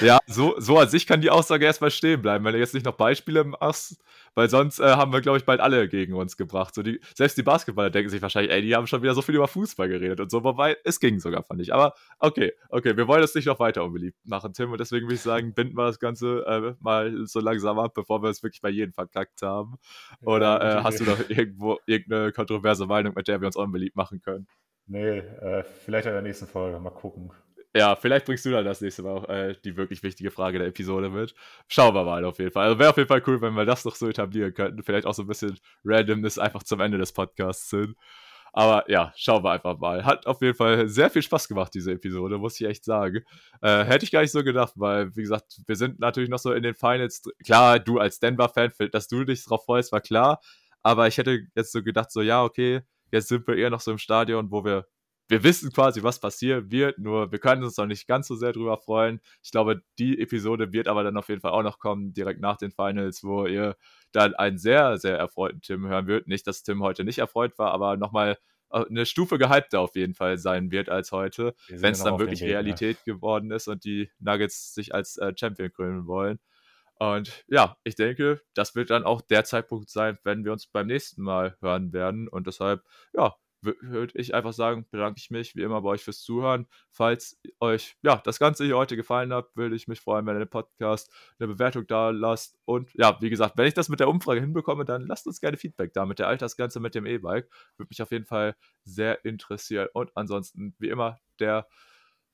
Ja, 0.00 0.18
so, 0.26 0.58
so 0.58 0.78
an 0.78 0.88
sich 0.88 1.06
kann 1.06 1.20
die 1.20 1.30
Aussage 1.30 1.64
erstmal 1.64 1.90
stehen 1.90 2.22
bleiben, 2.22 2.44
wenn 2.44 2.54
du 2.54 2.58
jetzt 2.58 2.74
nicht 2.74 2.86
noch 2.86 2.96
Beispiele 2.96 3.44
machst, 3.44 4.02
weil 4.34 4.48
sonst 4.48 4.80
äh, 4.80 4.84
haben 4.84 5.12
wir, 5.12 5.20
glaube 5.20 5.38
ich, 5.38 5.44
bald 5.44 5.60
alle 5.60 5.88
gegen 5.88 6.14
uns 6.14 6.36
gebracht. 6.36 6.74
So 6.74 6.82
die, 6.82 7.00
selbst 7.14 7.36
die 7.36 7.42
Basketballer 7.42 7.90
denken 7.90 8.10
sich 8.10 8.22
wahrscheinlich, 8.22 8.52
ey, 8.52 8.62
die 8.62 8.74
haben 8.74 8.86
schon 8.86 9.02
wieder 9.02 9.14
so 9.14 9.22
viel 9.22 9.34
über 9.34 9.48
Fußball 9.48 9.88
geredet 9.88 10.20
und 10.20 10.30
so, 10.30 10.42
wobei 10.44 10.76
es 10.84 10.98
ging 10.98 11.20
sogar, 11.20 11.42
fand 11.42 11.60
ich. 11.60 11.74
Aber 11.74 11.94
okay, 12.18 12.52
okay, 12.70 12.96
wir 12.96 13.06
wollen 13.06 13.20
das 13.20 13.34
nicht 13.34 13.46
noch 13.46 13.60
weiter 13.60 13.84
unbeliebt 13.84 14.16
machen, 14.24 14.52
Tim, 14.54 14.72
und 14.72 14.80
deswegen 14.80 15.06
würde 15.06 15.14
ich 15.14 15.20
sagen, 15.20 15.54
binden 15.54 15.76
wir 15.76 15.86
das 15.86 15.98
Ganze 15.98 16.44
äh, 16.46 16.74
mal 16.80 17.26
so 17.26 17.40
langsam 17.40 17.78
ab, 17.78 17.92
bevor 17.94 18.22
wir 18.22 18.30
es 18.30 18.42
wirklich 18.42 18.62
bei 18.62 18.70
jedem 18.70 18.94
verkackt 18.94 19.42
haben. 19.42 19.76
Oder 20.22 20.60
äh, 20.60 20.82
hast 20.82 21.00
du 21.00 21.04
noch 21.04 21.18
irgendwo 21.28 21.78
irgendeine 21.86 22.32
kontroverse 22.32 22.86
Meinung, 22.86 23.12
mit 23.14 23.28
der 23.28 23.40
wir 23.40 23.46
uns 23.46 23.56
unbeliebt 23.56 23.96
machen 23.96 24.20
können? 24.20 24.46
Nee, 24.86 25.18
äh, 25.18 25.64
vielleicht 25.84 26.06
in 26.06 26.12
der 26.12 26.22
nächsten 26.22 26.46
Folge, 26.46 26.78
mal 26.80 26.90
gucken. 26.90 27.30
Ja, 27.74 27.96
vielleicht 27.96 28.26
bringst 28.26 28.44
du 28.44 28.50
dann 28.50 28.64
das 28.66 28.82
nächste 28.82 29.02
Mal 29.02 29.10
auch 29.10 29.28
äh, 29.28 29.54
die 29.64 29.76
wirklich 29.76 30.02
wichtige 30.02 30.30
Frage 30.30 30.58
der 30.58 30.68
Episode 30.68 31.08
mit. 31.08 31.34
Schauen 31.68 31.94
wir 31.94 32.04
mal 32.04 32.22
auf 32.24 32.38
jeden 32.38 32.50
Fall. 32.50 32.66
Also 32.66 32.78
wäre 32.78 32.90
auf 32.90 32.96
jeden 32.98 33.08
Fall 33.08 33.22
cool, 33.26 33.40
wenn 33.40 33.54
wir 33.54 33.64
das 33.64 33.84
noch 33.86 33.94
so 33.94 34.08
etablieren 34.08 34.52
könnten. 34.52 34.82
Vielleicht 34.82 35.06
auch 35.06 35.14
so 35.14 35.22
ein 35.22 35.28
bisschen 35.28 35.58
Randomness 35.84 36.38
einfach 36.38 36.62
zum 36.64 36.80
Ende 36.80 36.98
des 36.98 37.12
Podcasts 37.12 37.70
sind. 37.70 37.96
Aber 38.52 38.84
ja, 38.90 39.12
schauen 39.16 39.42
wir 39.42 39.52
einfach 39.52 39.78
mal. 39.78 40.04
Hat 40.04 40.26
auf 40.26 40.42
jeden 40.42 40.54
Fall 40.54 40.86
sehr 40.86 41.08
viel 41.08 41.22
Spaß 41.22 41.48
gemacht, 41.48 41.72
diese 41.72 41.92
Episode, 41.92 42.36
muss 42.36 42.60
ich 42.60 42.66
echt 42.66 42.84
sagen. 42.84 43.24
Äh, 43.62 43.84
hätte 43.84 44.04
ich 44.04 44.10
gar 44.10 44.20
nicht 44.20 44.32
so 44.32 44.44
gedacht, 44.44 44.74
weil, 44.76 45.14
wie 45.16 45.22
gesagt, 45.22 45.58
wir 45.66 45.76
sind 45.76 45.98
natürlich 45.98 46.28
noch 46.28 46.38
so 46.38 46.52
in 46.52 46.62
den 46.62 46.74
Finals. 46.74 47.22
Klar, 47.44 47.78
du 47.78 47.98
als 47.98 48.20
Denver-Fan, 48.20 48.72
dass 48.92 49.08
du 49.08 49.24
dich 49.24 49.42
drauf 49.44 49.64
freust, 49.64 49.92
war 49.92 50.02
klar. 50.02 50.40
Aber 50.82 51.06
ich 51.08 51.16
hätte 51.16 51.46
jetzt 51.54 51.72
so 51.72 51.82
gedacht, 51.82 52.10
so, 52.12 52.20
ja, 52.20 52.44
okay, 52.44 52.82
jetzt 53.10 53.28
sind 53.28 53.46
wir 53.46 53.56
eher 53.56 53.70
noch 53.70 53.80
so 53.80 53.92
im 53.92 53.98
Stadion, 53.98 54.50
wo 54.50 54.64
wir 54.64 54.86
wir 55.32 55.42
wissen 55.44 55.72
quasi, 55.72 56.02
was 56.02 56.20
passieren 56.20 56.70
wird, 56.70 56.98
nur 56.98 57.32
wir 57.32 57.38
können 57.38 57.64
uns 57.64 57.78
noch 57.78 57.86
nicht 57.86 58.06
ganz 58.06 58.28
so 58.28 58.34
sehr 58.34 58.52
drüber 58.52 58.76
freuen. 58.76 59.18
Ich 59.42 59.50
glaube, 59.50 59.80
die 59.98 60.20
Episode 60.20 60.74
wird 60.74 60.88
aber 60.88 61.04
dann 61.04 61.16
auf 61.16 61.30
jeden 61.30 61.40
Fall 61.40 61.52
auch 61.52 61.62
noch 61.62 61.78
kommen, 61.78 62.12
direkt 62.12 62.42
nach 62.42 62.58
den 62.58 62.70
Finals, 62.70 63.24
wo 63.24 63.46
ihr 63.46 63.76
dann 64.12 64.34
einen 64.34 64.58
sehr, 64.58 64.98
sehr 64.98 65.16
erfreuten 65.16 65.62
Tim 65.62 65.88
hören 65.88 66.06
wird. 66.06 66.28
Nicht, 66.28 66.46
dass 66.46 66.64
Tim 66.64 66.82
heute 66.82 67.02
nicht 67.02 67.18
erfreut 67.18 67.58
war, 67.58 67.72
aber 67.72 67.96
nochmal 67.96 68.36
äh, 68.72 68.84
eine 68.84 69.06
Stufe 69.06 69.38
gehypter 69.38 69.80
auf 69.80 69.96
jeden 69.96 70.12
Fall 70.12 70.36
sein 70.36 70.70
wird 70.70 70.90
als 70.90 71.12
heute, 71.12 71.54
wenn 71.70 71.92
es 71.92 72.02
dann 72.02 72.18
wirklich 72.18 72.42
Weg, 72.42 72.48
ne? 72.48 72.54
Realität 72.54 73.02
geworden 73.06 73.50
ist 73.52 73.68
und 73.68 73.86
die 73.86 74.10
Nuggets 74.18 74.74
sich 74.74 74.94
als 74.94 75.16
äh, 75.16 75.32
Champion 75.34 75.72
krönen 75.72 76.06
wollen. 76.06 76.40
Und 76.98 77.42
ja, 77.48 77.78
ich 77.84 77.94
denke, 77.94 78.42
das 78.52 78.74
wird 78.74 78.90
dann 78.90 79.04
auch 79.04 79.22
der 79.22 79.44
Zeitpunkt 79.44 79.88
sein, 79.88 80.18
wenn 80.24 80.44
wir 80.44 80.52
uns 80.52 80.66
beim 80.66 80.88
nächsten 80.88 81.22
Mal 81.22 81.56
hören 81.62 81.94
werden. 81.94 82.28
Und 82.28 82.46
deshalb, 82.46 82.82
ja, 83.14 83.34
würde 83.62 84.18
ich 84.18 84.34
einfach 84.34 84.52
sagen, 84.52 84.86
bedanke 84.90 85.18
ich 85.18 85.30
mich 85.30 85.54
wie 85.54 85.62
immer 85.62 85.80
bei 85.82 85.90
euch 85.90 86.02
fürs 86.02 86.22
Zuhören. 86.22 86.66
Falls 86.90 87.40
euch 87.60 87.96
ja 88.02 88.16
das 88.24 88.38
Ganze 88.38 88.64
hier 88.64 88.76
heute 88.76 88.96
gefallen 88.96 89.32
hat, 89.32 89.54
würde 89.54 89.76
ich 89.76 89.88
mich 89.88 90.00
freuen, 90.00 90.26
wenn 90.26 90.36
ihr 90.36 90.40
den 90.40 90.50
Podcast 90.50 91.12
eine 91.38 91.48
Bewertung 91.48 91.86
da 91.86 92.10
lasst. 92.10 92.58
Und 92.64 92.92
ja, 92.94 93.20
wie 93.20 93.30
gesagt, 93.30 93.56
wenn 93.56 93.66
ich 93.66 93.74
das 93.74 93.88
mit 93.88 94.00
der 94.00 94.08
Umfrage 94.08 94.40
hinbekomme, 94.40 94.84
dann 94.84 95.02
lasst 95.02 95.26
uns 95.26 95.40
gerne 95.40 95.56
Feedback 95.56 95.92
da 95.92 96.06
mit 96.06 96.18
der 96.18 96.28
Altersgrenze 96.28 96.80
mit 96.80 96.94
dem 96.94 97.06
E-Bike. 97.06 97.48
Würde 97.76 97.88
mich 97.88 98.02
auf 98.02 98.10
jeden 98.10 98.26
Fall 98.26 98.56
sehr 98.84 99.24
interessieren. 99.24 99.88
Und 99.94 100.10
ansonsten, 100.16 100.74
wie 100.78 100.88
immer, 100.88 101.18
der 101.38 101.68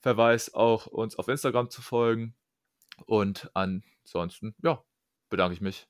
Verweis 0.01 0.55
auch 0.55 0.87
uns 0.87 1.19
auf 1.19 1.29
Instagram 1.29 1.71
zu 1.71 1.83
folgen. 1.83 2.35
Und 3.07 3.51
ansonsten, 3.55 4.55
ja, 4.63 4.83
bedanke 5.29 5.55
ich 5.55 5.61
mich 5.61 5.89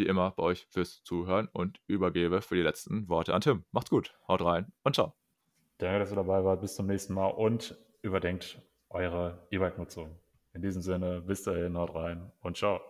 wie 0.00 0.06
immer 0.06 0.32
bei 0.32 0.42
euch 0.42 0.66
fürs 0.70 1.02
Zuhören 1.04 1.48
und 1.52 1.78
übergebe 1.86 2.42
für 2.42 2.56
die 2.56 2.62
letzten 2.62 3.08
Worte 3.08 3.34
an 3.34 3.42
Tim. 3.42 3.64
Macht's 3.70 3.90
gut, 3.90 4.18
haut 4.26 4.42
rein 4.42 4.72
und 4.82 4.94
ciao. 4.94 5.14
Danke, 5.78 5.98
dass 6.00 6.10
ihr 6.10 6.16
dabei 6.16 6.44
wart. 6.44 6.60
Bis 6.60 6.74
zum 6.74 6.86
nächsten 6.86 7.14
Mal 7.14 7.28
und 7.28 7.76
überdenkt 8.02 8.60
eure 8.88 9.46
E-Bike-Nutzung. 9.50 10.18
In 10.52 10.62
diesem 10.62 10.82
Sinne, 10.82 11.20
bis 11.20 11.42
dahin, 11.42 11.76
haut 11.76 11.94
rein 11.94 12.32
und 12.40 12.56
ciao. 12.56 12.80